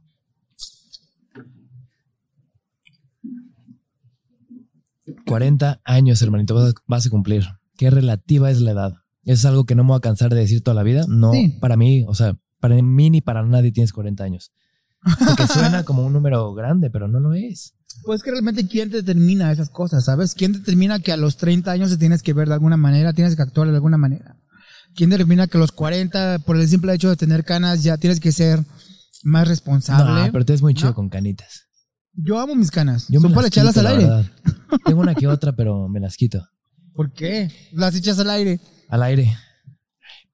...40 5.26 5.82
años, 5.84 6.22
hermanito, 6.22 6.54
vas 6.54 6.70
a, 6.70 6.74
vas 6.86 7.08
a 7.08 7.10
cumplir. 7.10 7.46
Qué 7.78 7.90
relativa 7.90 8.52
es 8.52 8.62
la 8.62 8.72
edad. 8.72 8.94
Es 9.24 9.44
algo 9.46 9.66
que 9.66 9.74
no 9.74 9.84
me 9.84 9.90
voy 9.90 9.98
a 9.98 10.02
cansar 10.02 10.30
de 10.32 10.40
decir 10.40 10.62
toda 10.62 10.76
la 10.76 10.84
vida. 10.84 11.06
No, 11.08 11.32
Sí. 11.34 11.58
para 11.60 11.78
mí, 11.78 12.04
o 12.08 12.14
sea, 12.14 12.38
para 12.60 12.76
mí 12.80 13.10
ni 13.10 13.22
para 13.22 13.42
nadie 13.44 13.72
tienes 13.72 13.92
40 13.92 14.24
años. 14.24 14.52
Porque 15.26 15.48
suena 15.48 15.84
como 15.84 16.06
un 16.06 16.14
número 16.14 16.54
grande, 16.54 16.92
pero 16.92 17.08
no 17.08 17.20
lo 17.20 17.34
es. 17.34 17.74
Pues 18.04 18.24
que 18.24 18.32
realmente 18.32 18.68
quién 18.68 18.90
determina 18.90 19.52
esas 19.52 19.70
cosas, 19.70 20.06
¿sabes? 20.06 20.34
¿Quién 20.36 20.54
determina 20.54 21.00
que 21.00 21.12
a 21.12 21.18
los 21.18 21.38
30 21.38 21.72
años 21.72 21.90
te 21.90 21.98
tienes 21.98 22.24
que 22.24 22.34
ver 22.34 22.48
de 22.48 22.54
alguna 22.56 22.78
manera, 22.78 23.14
tienes 23.14 23.36
que 23.36 23.42
actuar 23.42 23.70
de 23.70 23.76
alguna 23.76 23.98
manera? 23.98 24.38
¿Quién 24.96 25.10
determina 25.10 25.48
que 25.48 25.58
a 25.58 25.60
los 25.62 25.72
40, 25.72 26.40
por 26.40 26.58
el 26.58 26.68
simple 26.68 26.94
hecho 26.94 27.10
de 27.10 27.16
tener 27.16 27.44
canas, 27.46 27.84
ya 27.84 27.98
tienes 27.98 28.20
que 28.20 28.32
ser 28.32 28.64
más 29.24 29.48
responsable? 29.48 30.26
No, 30.26 30.32
pero 30.32 30.46
tú 30.46 30.54
eres 30.54 30.62
muy 30.62 30.74
chido 30.74 30.90
¿No? 30.90 30.96
con 30.96 31.10
canitas. 31.10 31.68
Yo 32.14 32.40
amo 32.40 32.56
mis 32.56 32.72
canas. 32.72 33.08
Yo 33.08 33.22
me 33.22 33.28
Son 33.30 33.36
para 33.36 33.48
echarlas 33.48 33.78
al 33.78 33.88
aire. 33.88 34.04
verdad. 34.06 34.26
Tengo 34.86 35.02
una 35.02 35.16
que 35.16 35.28
otra, 35.28 35.54
pero 35.56 35.88
me 35.88 36.00
las 36.00 36.18
quito. 36.18 36.46
¿Por 36.94 37.14
qué? 37.14 37.50
Las 37.72 37.96
echas 37.96 38.20
al 38.20 38.30
aire. 38.32 38.60
Al 38.90 39.04
aire. 39.04 39.34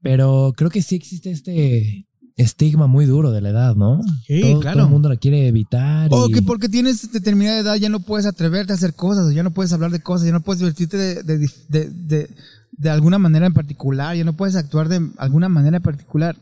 Pero 0.01 0.53
creo 0.57 0.69
que 0.69 0.81
sí 0.81 0.95
existe 0.95 1.31
este 1.31 2.06
estigma 2.37 2.87
muy 2.87 3.05
duro 3.05 3.31
de 3.31 3.41
la 3.41 3.49
edad, 3.49 3.75
¿no? 3.75 4.01
Sí, 4.25 4.41
todo, 4.41 4.59
claro. 4.61 4.77
todo 4.77 4.85
el 4.85 4.91
mundo 4.91 5.09
la 5.09 5.17
quiere 5.17 5.47
evitar. 5.47 6.07
O 6.11 6.29
y- 6.29 6.31
que 6.31 6.41
porque 6.41 6.69
tienes 6.69 7.11
determinada 7.11 7.57
edad 7.59 7.75
ya 7.75 7.89
no 7.89 7.99
puedes 7.99 8.25
atreverte 8.25 8.71
a 8.71 8.75
hacer 8.75 8.93
cosas, 8.93 9.33
ya 9.33 9.43
no 9.43 9.51
puedes 9.51 9.73
hablar 9.73 9.91
de 9.91 9.99
cosas, 10.01 10.27
ya 10.27 10.31
no 10.33 10.41
puedes 10.41 10.59
divertirte 10.59 10.97
de, 10.97 11.23
de, 11.23 11.49
de, 11.69 11.89
de- 11.89 12.29
de 12.71 12.89
alguna 12.91 13.17
manera 13.17 13.47
en 13.47 13.53
particular, 13.53 14.15
ya 14.15 14.23
no 14.23 14.33
puedes 14.33 14.55
actuar 14.55 14.87
de 14.87 15.09
alguna 15.17 15.49
manera 15.49 15.77
en 15.77 15.83
particular. 15.83 16.35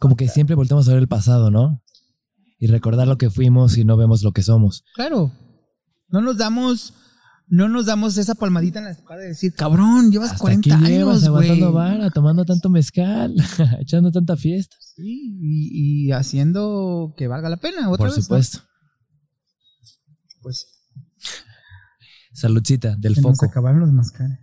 Como 0.00 0.16
que 0.16 0.28
siempre 0.28 0.56
volteamos 0.56 0.88
a 0.88 0.92
ver 0.92 1.00
el 1.00 1.08
pasado, 1.08 1.50
¿no? 1.50 1.80
Y 2.58 2.66
recordar 2.66 3.06
lo 3.06 3.18
que 3.18 3.30
fuimos 3.30 3.78
y 3.78 3.84
no 3.84 3.96
vemos 3.96 4.22
lo 4.24 4.32
que 4.32 4.42
somos. 4.42 4.82
Claro. 4.96 5.30
No 6.08 6.20
nos 6.22 6.38
damos, 6.38 6.92
no 7.50 7.68
nos 7.68 7.86
damos 7.86 8.16
esa 8.18 8.34
palmadita 8.34 8.78
en 8.78 8.86
la 8.86 8.90
espalda 8.92 9.22
de 9.22 9.28
decir, 9.28 9.54
cabrón, 9.54 10.10
llevas 10.10 10.32
Hasta 10.32 10.40
40 10.42 10.74
aquí 10.76 10.86
llevas 10.86 11.16
años, 11.16 11.28
aguantando 11.28 11.72
vara, 11.72 12.10
tomando 12.10 12.44
tanto 12.44 12.68
mezcal, 12.68 13.34
echando 13.80 14.10
tanta 14.12 14.36
fiesta. 14.36 14.76
Sí, 14.80 15.38
y, 15.40 16.06
y 16.08 16.12
haciendo 16.12 17.14
que 17.16 17.26
valga 17.28 17.48
la 17.48 17.56
pena, 17.56 17.88
otra 17.90 17.96
Por 17.98 18.08
vez. 18.08 18.16
¿no? 18.16 18.22
supuesto. 18.22 18.60
Pues 20.42 20.66
Saludcita 22.32 22.94
del 22.96 23.14
se 23.16 23.22
nos 23.22 23.32
foco. 23.38 23.46
acabaron 23.46 23.80
los 23.80 23.92
mascares. 23.92 24.38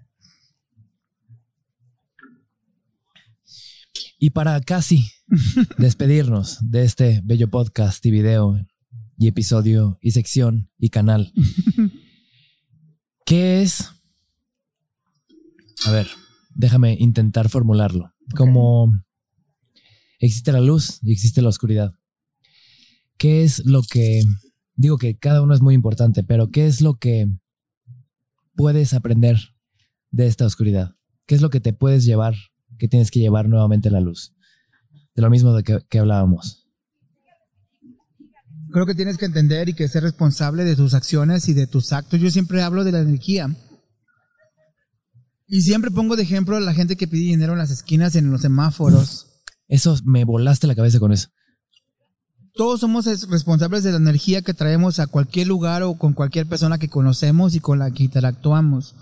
Y 4.19 4.31
para 4.31 4.59
casi 4.61 5.09
despedirnos 5.77 6.57
de 6.61 6.83
este 6.83 7.21
bello 7.23 7.49
podcast 7.49 8.05
y 8.05 8.11
video 8.11 8.57
y 9.17 9.27
episodio 9.27 9.97
y 10.01 10.11
sección 10.11 10.69
y 10.77 10.89
canal, 10.89 11.31
¿qué 13.25 13.61
es? 13.61 13.91
A 15.85 15.91
ver, 15.91 16.07
déjame 16.53 16.95
intentar 16.99 17.49
formularlo. 17.49 18.13
Como 18.35 18.91
existe 20.19 20.51
la 20.51 20.61
luz 20.61 20.99
y 21.03 21.11
existe 21.11 21.41
la 21.41 21.49
oscuridad. 21.49 21.93
¿Qué 23.17 23.43
es 23.43 23.65
lo 23.65 23.81
que, 23.83 24.21
digo 24.75 24.97
que 24.97 25.17
cada 25.17 25.41
uno 25.41 25.53
es 25.53 25.61
muy 25.61 25.73
importante, 25.73 26.23
pero 26.23 26.49
qué 26.49 26.67
es 26.67 26.81
lo 26.81 26.95
que 26.95 27.27
puedes 28.55 28.93
aprender 28.93 29.37
de 30.11 30.27
esta 30.27 30.45
oscuridad? 30.45 30.95
¿Qué 31.25 31.35
es 31.35 31.41
lo 31.41 31.49
que 31.49 31.59
te 31.59 31.73
puedes 31.73 32.05
llevar, 32.05 32.35
que 32.77 32.87
tienes 32.87 33.11
que 33.11 33.19
llevar 33.19 33.49
nuevamente 33.49 33.89
a 33.89 33.91
la 33.91 34.01
luz? 34.01 34.33
De 35.15 35.21
lo 35.21 35.29
mismo 35.29 35.53
de 35.53 35.63
que, 35.63 35.79
que 35.89 35.99
hablábamos. 35.99 36.64
Creo 38.75 38.85
que 38.85 38.93
tienes 38.93 39.17
que 39.17 39.23
entender 39.23 39.69
y 39.69 39.73
que 39.73 39.87
ser 39.87 40.03
responsable 40.03 40.65
de 40.65 40.75
tus 40.75 40.93
acciones 40.93 41.47
y 41.47 41.53
de 41.53 41.65
tus 41.65 41.93
actos. 41.93 42.19
Yo 42.19 42.29
siempre 42.29 42.61
hablo 42.61 42.83
de 42.83 42.91
la 42.91 42.99
energía. 42.99 43.47
Y 45.47 45.61
siempre 45.61 45.91
pongo 45.91 46.17
de 46.17 46.23
ejemplo 46.23 46.57
a 46.57 46.59
la 46.59 46.73
gente 46.73 46.97
que 46.97 47.07
pide 47.07 47.21
dinero 47.21 47.53
en 47.53 47.59
las 47.59 47.71
esquinas, 47.71 48.17
en 48.17 48.29
los 48.29 48.41
semáforos. 48.41 49.27
Eso 49.69 49.95
me 50.03 50.25
volaste 50.25 50.67
la 50.67 50.75
cabeza 50.75 50.99
con 50.99 51.13
eso. 51.13 51.29
Todos 52.53 52.81
somos 52.81 53.07
es- 53.07 53.29
responsables 53.29 53.85
de 53.85 53.91
la 53.91 53.97
energía 53.97 54.41
que 54.41 54.53
traemos 54.53 54.99
a 54.99 55.07
cualquier 55.07 55.47
lugar 55.47 55.81
o 55.83 55.97
con 55.97 56.11
cualquier 56.11 56.45
persona 56.45 56.77
que 56.77 56.89
conocemos 56.89 57.55
y 57.55 57.61
con 57.61 57.79
la 57.79 57.91
que 57.91 58.03
interactuamos. 58.03 58.93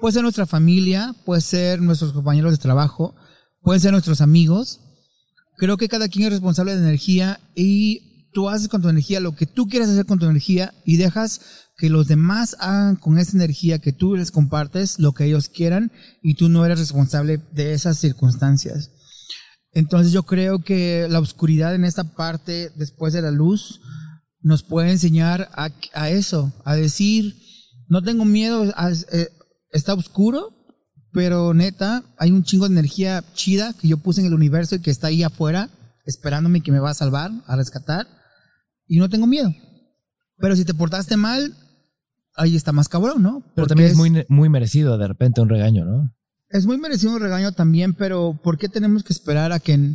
Puede 0.00 0.14
ser 0.14 0.22
nuestra 0.24 0.46
familia, 0.46 1.14
puede 1.24 1.40
ser 1.40 1.80
nuestros 1.80 2.12
compañeros 2.12 2.50
de 2.50 2.58
trabajo, 2.58 3.14
pueden 3.62 3.80
ser 3.80 3.92
nuestros 3.92 4.22
amigos. 4.22 4.80
Creo 5.56 5.76
que 5.76 5.86
cada 5.88 6.08
quien 6.08 6.24
es 6.26 6.32
responsable 6.32 6.74
de 6.74 6.82
energía 6.82 7.38
y 7.54 8.09
tú 8.32 8.48
haces 8.48 8.68
con 8.68 8.82
tu 8.82 8.88
energía 8.88 9.20
lo 9.20 9.34
que 9.34 9.46
tú 9.46 9.66
quieras 9.68 9.88
hacer 9.88 10.06
con 10.06 10.18
tu 10.18 10.26
energía 10.26 10.72
y 10.84 10.96
dejas 10.96 11.40
que 11.76 11.88
los 11.90 12.06
demás 12.08 12.56
hagan 12.60 12.96
con 12.96 13.18
esa 13.18 13.36
energía 13.36 13.78
que 13.78 13.92
tú 13.92 14.14
les 14.16 14.30
compartes 14.30 14.98
lo 14.98 15.12
que 15.12 15.24
ellos 15.24 15.48
quieran 15.48 15.90
y 16.22 16.34
tú 16.34 16.48
no 16.48 16.64
eres 16.64 16.78
responsable 16.78 17.38
de 17.52 17.72
esas 17.72 17.98
circunstancias. 17.98 18.90
Entonces 19.72 20.12
yo 20.12 20.24
creo 20.24 20.58
que 20.62 21.06
la 21.08 21.20
oscuridad 21.20 21.74
en 21.74 21.84
esta 21.84 22.04
parte 22.14 22.70
después 22.76 23.12
de 23.12 23.22
la 23.22 23.30
luz 23.30 23.80
nos 24.42 24.62
puede 24.62 24.90
enseñar 24.90 25.48
a, 25.54 26.08
eso, 26.10 26.52
a 26.64 26.74
decir, 26.74 27.36
no 27.88 28.02
tengo 28.02 28.24
miedo, 28.24 28.64
a- 28.76 28.90
eh, 28.90 29.28
está 29.72 29.94
oscuro, 29.94 30.50
pero 31.12 31.54
neta, 31.54 32.02
hay 32.18 32.30
un 32.30 32.42
chingo 32.44 32.68
de 32.68 32.72
energía 32.72 33.24
chida 33.34 33.72
que 33.74 33.88
yo 33.88 33.96
puse 33.98 34.20
en 34.20 34.26
el 34.26 34.34
universo 34.34 34.74
y 34.76 34.80
que 34.80 34.90
está 34.90 35.08
ahí 35.08 35.22
afuera, 35.22 35.70
esperándome 36.04 36.62
que 36.62 36.72
me 36.72 36.78
va 36.80 36.90
a 36.90 36.94
salvar, 36.94 37.30
a 37.46 37.56
rescatar, 37.56 38.06
y 38.90 38.98
no 38.98 39.08
tengo 39.08 39.26
miedo. 39.26 39.54
Pero 40.36 40.56
si 40.56 40.66
te 40.66 40.74
portaste 40.74 41.16
mal, 41.16 41.54
ahí 42.34 42.56
está 42.56 42.72
más 42.72 42.88
cabrón, 42.88 43.22
¿no? 43.22 43.42
Pero 43.54 43.66
también 43.66 43.90
es 43.90 43.96
muy, 43.96 44.26
muy 44.28 44.48
merecido 44.48 44.98
de 44.98 45.08
repente 45.08 45.40
un 45.40 45.48
regaño, 45.48 45.84
¿no? 45.86 46.12
es 46.50 46.66
muy 46.66 46.78
merecido 46.78 47.12
un 47.12 47.20
regaño 47.20 47.52
también, 47.52 47.94
pero 47.94 48.38
¿por 48.42 48.58
qué 48.58 48.68
tenemos 48.68 49.04
que 49.04 49.12
esperar 49.12 49.52
a 49.52 49.60
que, 49.60 49.94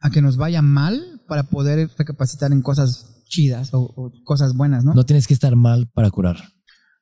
a 0.00 0.10
que 0.10 0.22
nos 0.22 0.36
vaya 0.36 0.62
mal 0.62 1.22
para 1.26 1.44
poder 1.44 1.90
recapacitar 1.96 2.52
en 2.52 2.62
cosas 2.62 3.24
chidas 3.26 3.72
o, 3.72 3.80
o 3.80 4.12
cosas 4.24 4.54
buenas, 4.54 4.84
¿no? 4.84 4.94
No 4.94 5.04
tienes 5.04 5.26
que 5.26 5.34
estar 5.34 5.56
mal 5.56 5.88
para 5.94 6.10
curar. 6.10 6.36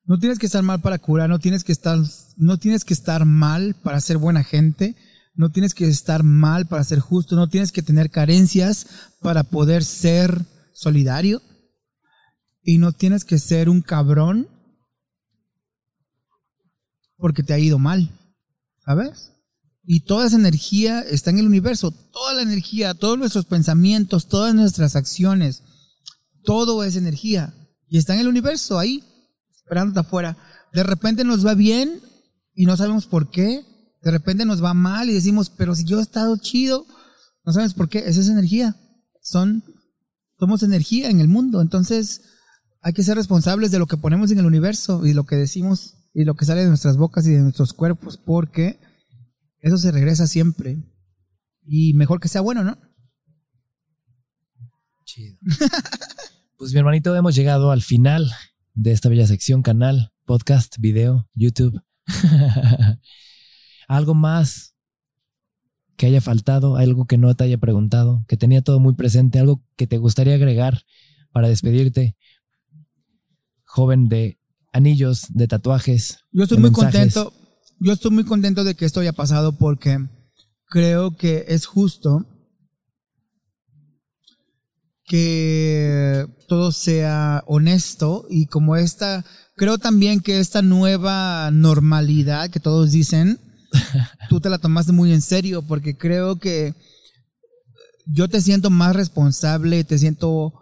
No 0.05 0.19
tienes 0.19 0.39
que 0.39 0.45
estar 0.45 0.63
mal 0.63 0.79
para 0.79 0.99
curar, 0.99 1.29
no 1.29 1.39
tienes 1.39 1.65
que 1.65 1.73
estar, 1.73 1.97
no 2.37 2.57
tienes 2.57 2.85
que 2.85 2.93
estar 2.93 3.25
mal 3.25 3.75
para 3.83 3.99
ser 3.99 4.17
buena 4.17 4.43
gente, 4.43 4.95
no 5.35 5.51
tienes 5.51 5.73
que 5.73 5.85
estar 5.85 6.23
mal 6.23 6.65
para 6.67 6.83
ser 6.85 6.99
justo, 6.99 7.35
no 7.35 7.49
tienes 7.49 7.73
que 7.73 7.81
tener 7.81 8.09
carencias 8.09 8.87
para 9.21 9.43
poder 9.43 9.83
ser 9.83 10.45
solidario 10.77 11.41
y 12.61 12.77
no 12.77 12.91
tienes 12.91 13.25
que 13.25 13.39
ser 13.39 13.67
un 13.67 13.81
cabrón 13.81 14.47
porque 17.17 17.41
te 17.41 17.53
ha 17.53 17.59
ido 17.59 17.79
mal, 17.79 18.11
¿sabes? 18.85 19.31
Y 19.83 20.01
toda 20.01 20.27
esa 20.27 20.35
energía 20.35 21.01
está 21.01 21.31
en 21.31 21.39
el 21.39 21.47
universo, 21.47 21.89
toda 21.89 22.35
la 22.35 22.43
energía, 22.43 22.93
todos 22.93 23.17
nuestros 23.17 23.45
pensamientos, 23.45 24.27
todas 24.27 24.53
nuestras 24.53 24.95
acciones, 24.95 25.63
todo 26.43 26.83
es 26.83 26.95
energía 26.95 27.55
y 27.89 27.97
está 27.97 28.13
en 28.13 28.19
el 28.19 28.27
universo 28.27 28.77
ahí 28.77 29.03
esperándote 29.55 30.01
afuera. 30.01 30.37
De 30.73 30.83
repente 30.83 31.23
nos 31.23 31.43
va 31.43 31.55
bien 31.55 32.01
y 32.53 32.67
no 32.67 32.77
sabemos 32.77 33.07
por 33.07 33.31
qué. 33.31 33.65
De 34.03 34.11
repente 34.11 34.45
nos 34.45 34.63
va 34.63 34.75
mal 34.75 35.09
y 35.09 35.13
decimos, 35.13 35.49
pero 35.49 35.73
si 35.73 35.85
yo 35.85 35.97
he 35.97 36.03
estado 36.03 36.37
chido, 36.37 36.85
no 37.43 37.51
sabes 37.51 37.73
por 37.73 37.89
qué. 37.89 37.99
Esa 37.99 38.21
es 38.21 38.29
energía. 38.29 38.75
Son, 39.23 39.63
somos 40.39 40.63
energía 40.63 41.09
en 41.09 41.19
el 41.19 41.27
mundo. 41.27 41.61
Entonces 41.61 42.21
hay 42.81 42.93
que 42.93 43.03
ser 43.03 43.15
responsables 43.17 43.71
de 43.71 43.79
lo 43.79 43.87
que 43.87 43.97
ponemos 43.97 44.31
en 44.31 44.39
el 44.39 44.45
universo 44.45 45.05
y 45.05 45.13
lo 45.13 45.25
que 45.25 45.35
decimos 45.35 45.95
y 46.13 46.23
lo 46.23 46.35
que 46.35 46.45
sale 46.45 46.61
de 46.61 46.67
nuestras 46.67 46.97
bocas 46.97 47.27
y 47.27 47.31
de 47.31 47.41
nuestros 47.41 47.73
cuerpos, 47.73 48.17
porque 48.17 48.79
eso 49.59 49.77
se 49.77 49.91
regresa 49.91 50.27
siempre. 50.27 50.77
Y 51.63 51.93
mejor 51.93 52.19
que 52.19 52.27
sea 52.27 52.41
bueno, 52.41 52.63
¿no? 52.63 52.77
Chido. 55.03 55.37
Pues 56.59 56.73
mi 56.73 56.79
hermanito, 56.79 57.15
hemos 57.15 57.35
llegado 57.35 57.69
al 57.69 57.83
final 57.83 58.31
de 58.73 58.91
esta 58.91 59.09
bella 59.09 59.27
sección, 59.27 59.61
canal, 59.61 60.11
podcast, 60.25 60.77
video, 60.79 61.29
YouTube. 61.35 61.79
algo 63.87 64.15
más 64.15 64.76
que 65.97 66.05
haya 66.05 66.21
faltado, 66.21 66.77
algo 66.77 67.05
que 67.05 67.17
no 67.17 67.35
te 67.35 67.43
haya 67.43 67.57
preguntado, 67.57 68.23
que 68.27 68.37
tenía 68.37 68.61
todo 68.61 68.79
muy 68.79 68.93
presente, 68.93 69.39
algo 69.39 69.63
que 69.75 69.87
te 69.87 69.97
gustaría 69.97 70.35
agregar 70.35 70.83
para 71.31 71.49
despedirte, 71.49 72.15
joven 73.65 74.07
de 74.07 74.39
anillos, 74.71 75.25
de 75.29 75.47
tatuajes. 75.47 76.19
Yo 76.31 76.43
estoy 76.43 76.59
muy 76.59 76.69
mensajes. 76.69 77.13
contento. 77.15 77.33
Yo 77.79 77.93
estoy 77.93 78.11
muy 78.11 78.23
contento 78.23 78.63
de 78.63 78.75
que 78.75 78.85
esto 78.85 78.99
haya 78.99 79.13
pasado 79.13 79.57
porque 79.57 79.99
creo 80.65 81.15
que 81.15 81.45
es 81.47 81.65
justo 81.65 82.25
que 85.03 86.27
todo 86.47 86.71
sea 86.71 87.43
honesto 87.47 88.25
y 88.29 88.47
como 88.47 88.75
esta, 88.75 89.25
creo 89.55 89.77
también 89.77 90.19
que 90.19 90.39
esta 90.39 90.61
nueva 90.61 91.49
normalidad 91.51 92.49
que 92.49 92.59
todos 92.59 92.91
dicen, 92.91 93.39
tú 94.29 94.39
te 94.39 94.49
la 94.49 94.57
tomaste 94.57 94.91
muy 94.91 95.13
en 95.13 95.21
serio 95.21 95.61
porque 95.61 95.97
creo 95.97 96.37
que 96.37 96.73
yo 98.05 98.27
te 98.27 98.41
siento 98.41 98.69
más 98.69 98.95
responsable, 98.95 99.83
te 99.83 99.97
siento 99.97 100.53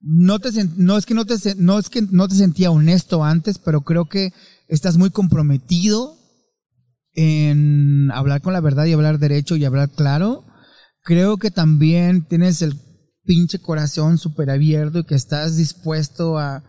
no 0.00 0.40
te 0.40 0.50
no 0.76 0.98
es 0.98 1.06
que 1.06 1.14
no 1.14 1.24
te 1.24 1.36
no 1.56 1.78
es 1.78 1.88
que 1.88 2.02
no 2.02 2.28
te 2.28 2.34
sentía 2.34 2.70
honesto 2.70 3.24
antes, 3.24 3.58
pero 3.58 3.82
creo 3.82 4.06
que 4.06 4.32
estás 4.68 4.96
muy 4.96 5.10
comprometido 5.10 6.16
en 7.14 8.10
hablar 8.12 8.40
con 8.40 8.52
la 8.52 8.60
verdad 8.60 8.86
y 8.86 8.92
hablar 8.92 9.18
derecho 9.18 9.56
y 9.56 9.64
hablar 9.64 9.90
claro. 9.90 10.44
Creo 11.02 11.36
que 11.36 11.50
también 11.50 12.24
tienes 12.24 12.62
el 12.62 12.78
pinche 13.24 13.60
corazón 13.60 14.18
súper 14.18 14.50
abierto 14.50 15.00
y 15.00 15.04
que 15.04 15.14
estás 15.14 15.56
dispuesto 15.56 16.38
a 16.38 16.64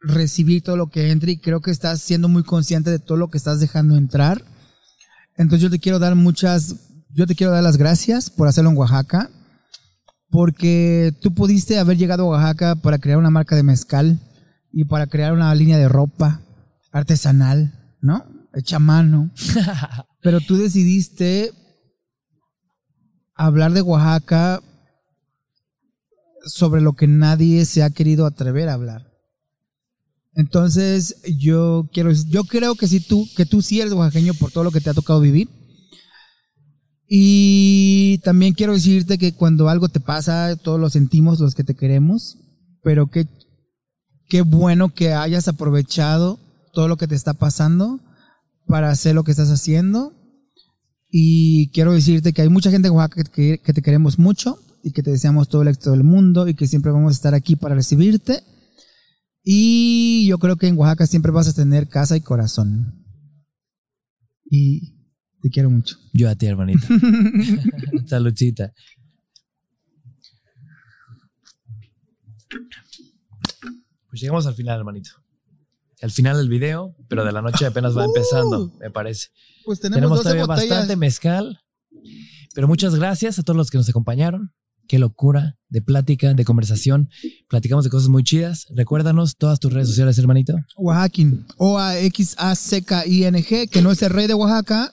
recibir 0.00 0.62
todo 0.62 0.76
lo 0.76 0.88
que 0.88 1.10
entre 1.10 1.32
y 1.32 1.38
creo 1.38 1.60
que 1.60 1.70
estás 1.70 2.00
siendo 2.00 2.28
muy 2.28 2.42
consciente 2.42 2.90
de 2.90 2.98
todo 2.98 3.16
lo 3.18 3.30
que 3.30 3.38
estás 3.38 3.60
dejando 3.60 3.96
entrar. 3.96 4.44
Entonces 5.36 5.62
yo 5.62 5.70
te 5.70 5.78
quiero 5.78 5.98
dar 5.98 6.14
muchas, 6.14 6.76
yo 7.10 7.26
te 7.26 7.34
quiero 7.34 7.52
dar 7.52 7.62
las 7.62 7.76
gracias 7.76 8.30
por 8.30 8.48
hacerlo 8.48 8.70
en 8.70 8.76
Oaxaca, 8.76 9.30
porque 10.30 11.14
tú 11.20 11.34
pudiste 11.34 11.78
haber 11.78 11.96
llegado 11.96 12.24
a 12.24 12.38
Oaxaca 12.38 12.76
para 12.76 12.98
crear 12.98 13.18
una 13.18 13.30
marca 13.30 13.56
de 13.56 13.62
mezcal 13.62 14.20
y 14.72 14.84
para 14.84 15.06
crear 15.06 15.32
una 15.32 15.54
línea 15.54 15.78
de 15.78 15.88
ropa 15.88 16.40
artesanal, 16.90 17.96
¿no? 18.00 18.24
Hecha 18.54 18.76
a 18.76 18.80
mano. 18.80 19.30
Pero 20.22 20.40
tú 20.40 20.56
decidiste 20.56 21.52
hablar 23.34 23.72
de 23.72 23.82
Oaxaca 23.82 24.60
sobre 26.44 26.80
lo 26.80 26.94
que 26.94 27.06
nadie 27.06 27.64
se 27.64 27.82
ha 27.82 27.90
querido 27.90 28.26
atrever 28.26 28.68
a 28.68 28.74
hablar. 28.74 29.11
Entonces, 30.34 31.16
yo 31.38 31.88
quiero, 31.92 32.10
yo 32.12 32.44
creo 32.44 32.74
que 32.74 32.88
si 32.88 33.00
tú, 33.00 33.28
que 33.36 33.44
tú 33.44 33.60
sí 33.60 33.80
eres 33.80 33.92
oaxaqueño 33.92 34.34
por 34.34 34.50
todo 34.50 34.64
lo 34.64 34.70
que 34.70 34.80
te 34.80 34.90
ha 34.90 34.94
tocado 34.94 35.20
vivir. 35.20 35.48
Y 37.06 38.18
también 38.24 38.54
quiero 38.54 38.72
decirte 38.72 39.18
que 39.18 39.34
cuando 39.34 39.68
algo 39.68 39.88
te 39.88 40.00
pasa, 40.00 40.56
todos 40.56 40.80
lo 40.80 40.88
sentimos, 40.88 41.40
los 41.40 41.54
que 41.54 41.64
te 41.64 41.74
queremos, 41.74 42.38
pero 42.82 43.08
que 43.08 43.26
qué 44.28 44.40
bueno 44.40 44.94
que 44.94 45.12
hayas 45.12 45.48
aprovechado 45.48 46.38
todo 46.72 46.88
lo 46.88 46.96
que 46.96 47.06
te 47.06 47.14
está 47.14 47.34
pasando 47.34 48.00
para 48.66 48.88
hacer 48.88 49.14
lo 49.14 49.24
que 49.24 49.32
estás 49.32 49.50
haciendo. 49.50 50.14
Y 51.10 51.68
quiero 51.72 51.92
decirte 51.92 52.32
que 52.32 52.40
hay 52.40 52.48
mucha 52.48 52.70
gente 52.70 52.88
en 52.88 52.94
Oaxaca 52.94 53.24
que, 53.24 53.60
que 53.62 53.72
te 53.74 53.82
queremos 53.82 54.18
mucho 54.18 54.58
y 54.82 54.92
que 54.92 55.02
te 55.02 55.10
deseamos 55.10 55.50
todo 55.50 55.60
el 55.60 55.68
éxito 55.68 55.90
del 55.90 56.04
mundo 56.04 56.48
y 56.48 56.54
que 56.54 56.66
siempre 56.66 56.92
vamos 56.92 57.12
a 57.12 57.16
estar 57.16 57.34
aquí 57.34 57.56
para 57.56 57.74
recibirte. 57.74 58.42
Y 59.44 60.26
yo 60.28 60.38
creo 60.38 60.56
que 60.56 60.68
en 60.68 60.78
Oaxaca 60.78 61.06
siempre 61.06 61.32
vas 61.32 61.48
a 61.48 61.54
tener 61.54 61.88
casa 61.88 62.16
y 62.16 62.20
corazón. 62.20 63.04
Y 64.44 64.94
te 65.40 65.50
quiero 65.50 65.70
mucho. 65.70 65.96
Yo 66.12 66.28
a 66.28 66.36
ti, 66.36 66.46
hermanita. 66.46 66.86
Saludcita. 68.06 68.72
Pues 74.08 74.20
llegamos 74.20 74.46
al 74.46 74.54
final, 74.54 74.78
hermanito. 74.78 75.10
Al 76.02 76.10
final 76.10 76.36
del 76.36 76.48
video, 76.48 76.94
pero 77.08 77.24
de 77.24 77.32
la 77.32 77.42
noche 77.42 77.64
apenas 77.64 77.96
va 77.96 78.04
empezando, 78.04 78.72
me 78.80 78.90
parece. 78.90 79.28
Pues 79.64 79.80
tenemos, 79.80 80.10
12 80.10 80.22
todavía 80.22 80.46
botellas. 80.46 80.68
bastante 80.68 80.96
mezcal. 80.96 81.60
Pero 82.54 82.68
muchas 82.68 82.94
gracias 82.94 83.38
a 83.38 83.42
todos 83.42 83.56
los 83.56 83.70
que 83.70 83.78
nos 83.78 83.88
acompañaron. 83.88 84.52
Qué 84.92 84.98
locura 84.98 85.56
de 85.70 85.80
plática, 85.80 86.34
de 86.34 86.44
conversación. 86.44 87.08
Platicamos 87.48 87.82
de 87.82 87.88
cosas 87.88 88.10
muy 88.10 88.24
chidas. 88.24 88.66
Recuérdanos 88.76 89.38
todas 89.38 89.58
tus 89.58 89.72
redes 89.72 89.88
sociales, 89.88 90.18
hermanito. 90.18 90.54
Oaxaquín. 90.76 91.46
O-A-X-A-C-K-I-N-G, 91.56 92.10
que 93.70 93.80
no 93.80 93.90
es 93.90 94.02
el 94.02 94.10
rey 94.10 94.26
de 94.26 94.34
Oaxaca. 94.34 94.92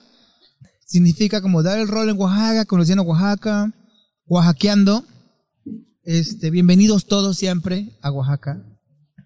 Significa 0.86 1.42
como 1.42 1.62
dar 1.62 1.78
el 1.78 1.86
rol 1.86 2.08
en 2.08 2.18
Oaxaca, 2.18 2.64
conociendo 2.64 3.02
Oaxaca, 3.02 3.74
oaxaqueando. 4.24 5.04
Este, 6.02 6.50
bienvenidos 6.50 7.04
todos 7.04 7.36
siempre 7.36 7.98
a 8.00 8.10
Oaxaca. 8.10 8.64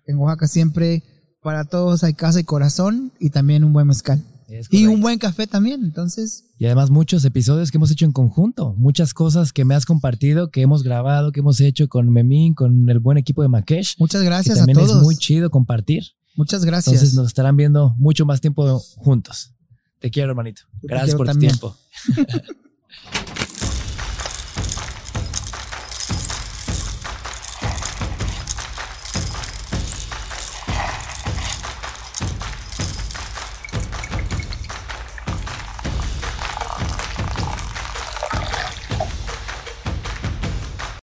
En 0.07 0.19
Oaxaca 0.19 0.49
siempre 0.49 1.05
para 1.41 1.67
todos 1.67 2.03
hay 2.03 2.15
casa 2.15 2.41
y 2.41 2.45
corazón 2.45 3.13
y 3.21 3.31
también 3.31 3.63
un 3.63 3.73
buen 3.73 3.87
mezcal. 3.87 4.25
Y 4.71 4.87
un 4.87 5.01
buen 5.01 5.19
café 5.19 5.47
también, 5.47 5.83
entonces. 5.85 6.45
Y 6.59 6.67
además 6.67 6.91
muchos 6.91 7.25
episodios 7.25 7.71
que 7.71 7.79
hemos 7.79 7.91
hecho 7.91 8.05
en 8.05 8.13
conjunto, 8.13 8.75
muchas 8.77 9.15
cosas 9.15 9.53
que 9.53 9.65
me 9.65 9.75
has 9.75 9.87
compartido, 9.87 10.51
que 10.51 10.63
hemos 10.63 10.83
grabado, 10.83 11.33
que 11.33 11.41
hemos 11.41 11.61
hecho 11.61 11.89
con 11.89 12.11
Memín, 12.11 12.55
con 12.55 12.89
el 12.89 12.99
buen 12.99 13.19
equipo 13.19 13.43
de 13.43 13.49
Makesh. 13.49 13.97
Muchas 13.99 14.21
Que 14.23 14.27
gracias 14.27 14.57
a 14.57 14.61
también 14.61 14.79
todos. 14.79 14.99
es 14.99 15.03
muy 15.03 15.17
chido 15.17 15.51
compartir. 15.51 16.05
Muchas 16.37 16.65
gracias. 16.65 16.95
Entonces 16.95 17.15
nos 17.15 17.29
estarán 17.29 17.57
viendo 17.57 17.95
mucho 17.99 18.27
más 18.27 18.41
tiempo 18.41 18.79
juntos. 18.97 19.53
Te 20.01 20.11
quiero, 20.11 20.31
hermanito. 20.31 20.63
Yo 20.83 20.89
Gracias 20.89 21.17
por 21.17 21.27
también. 21.27 21.53
tu 21.59 21.71
tiempo. 22.15 22.45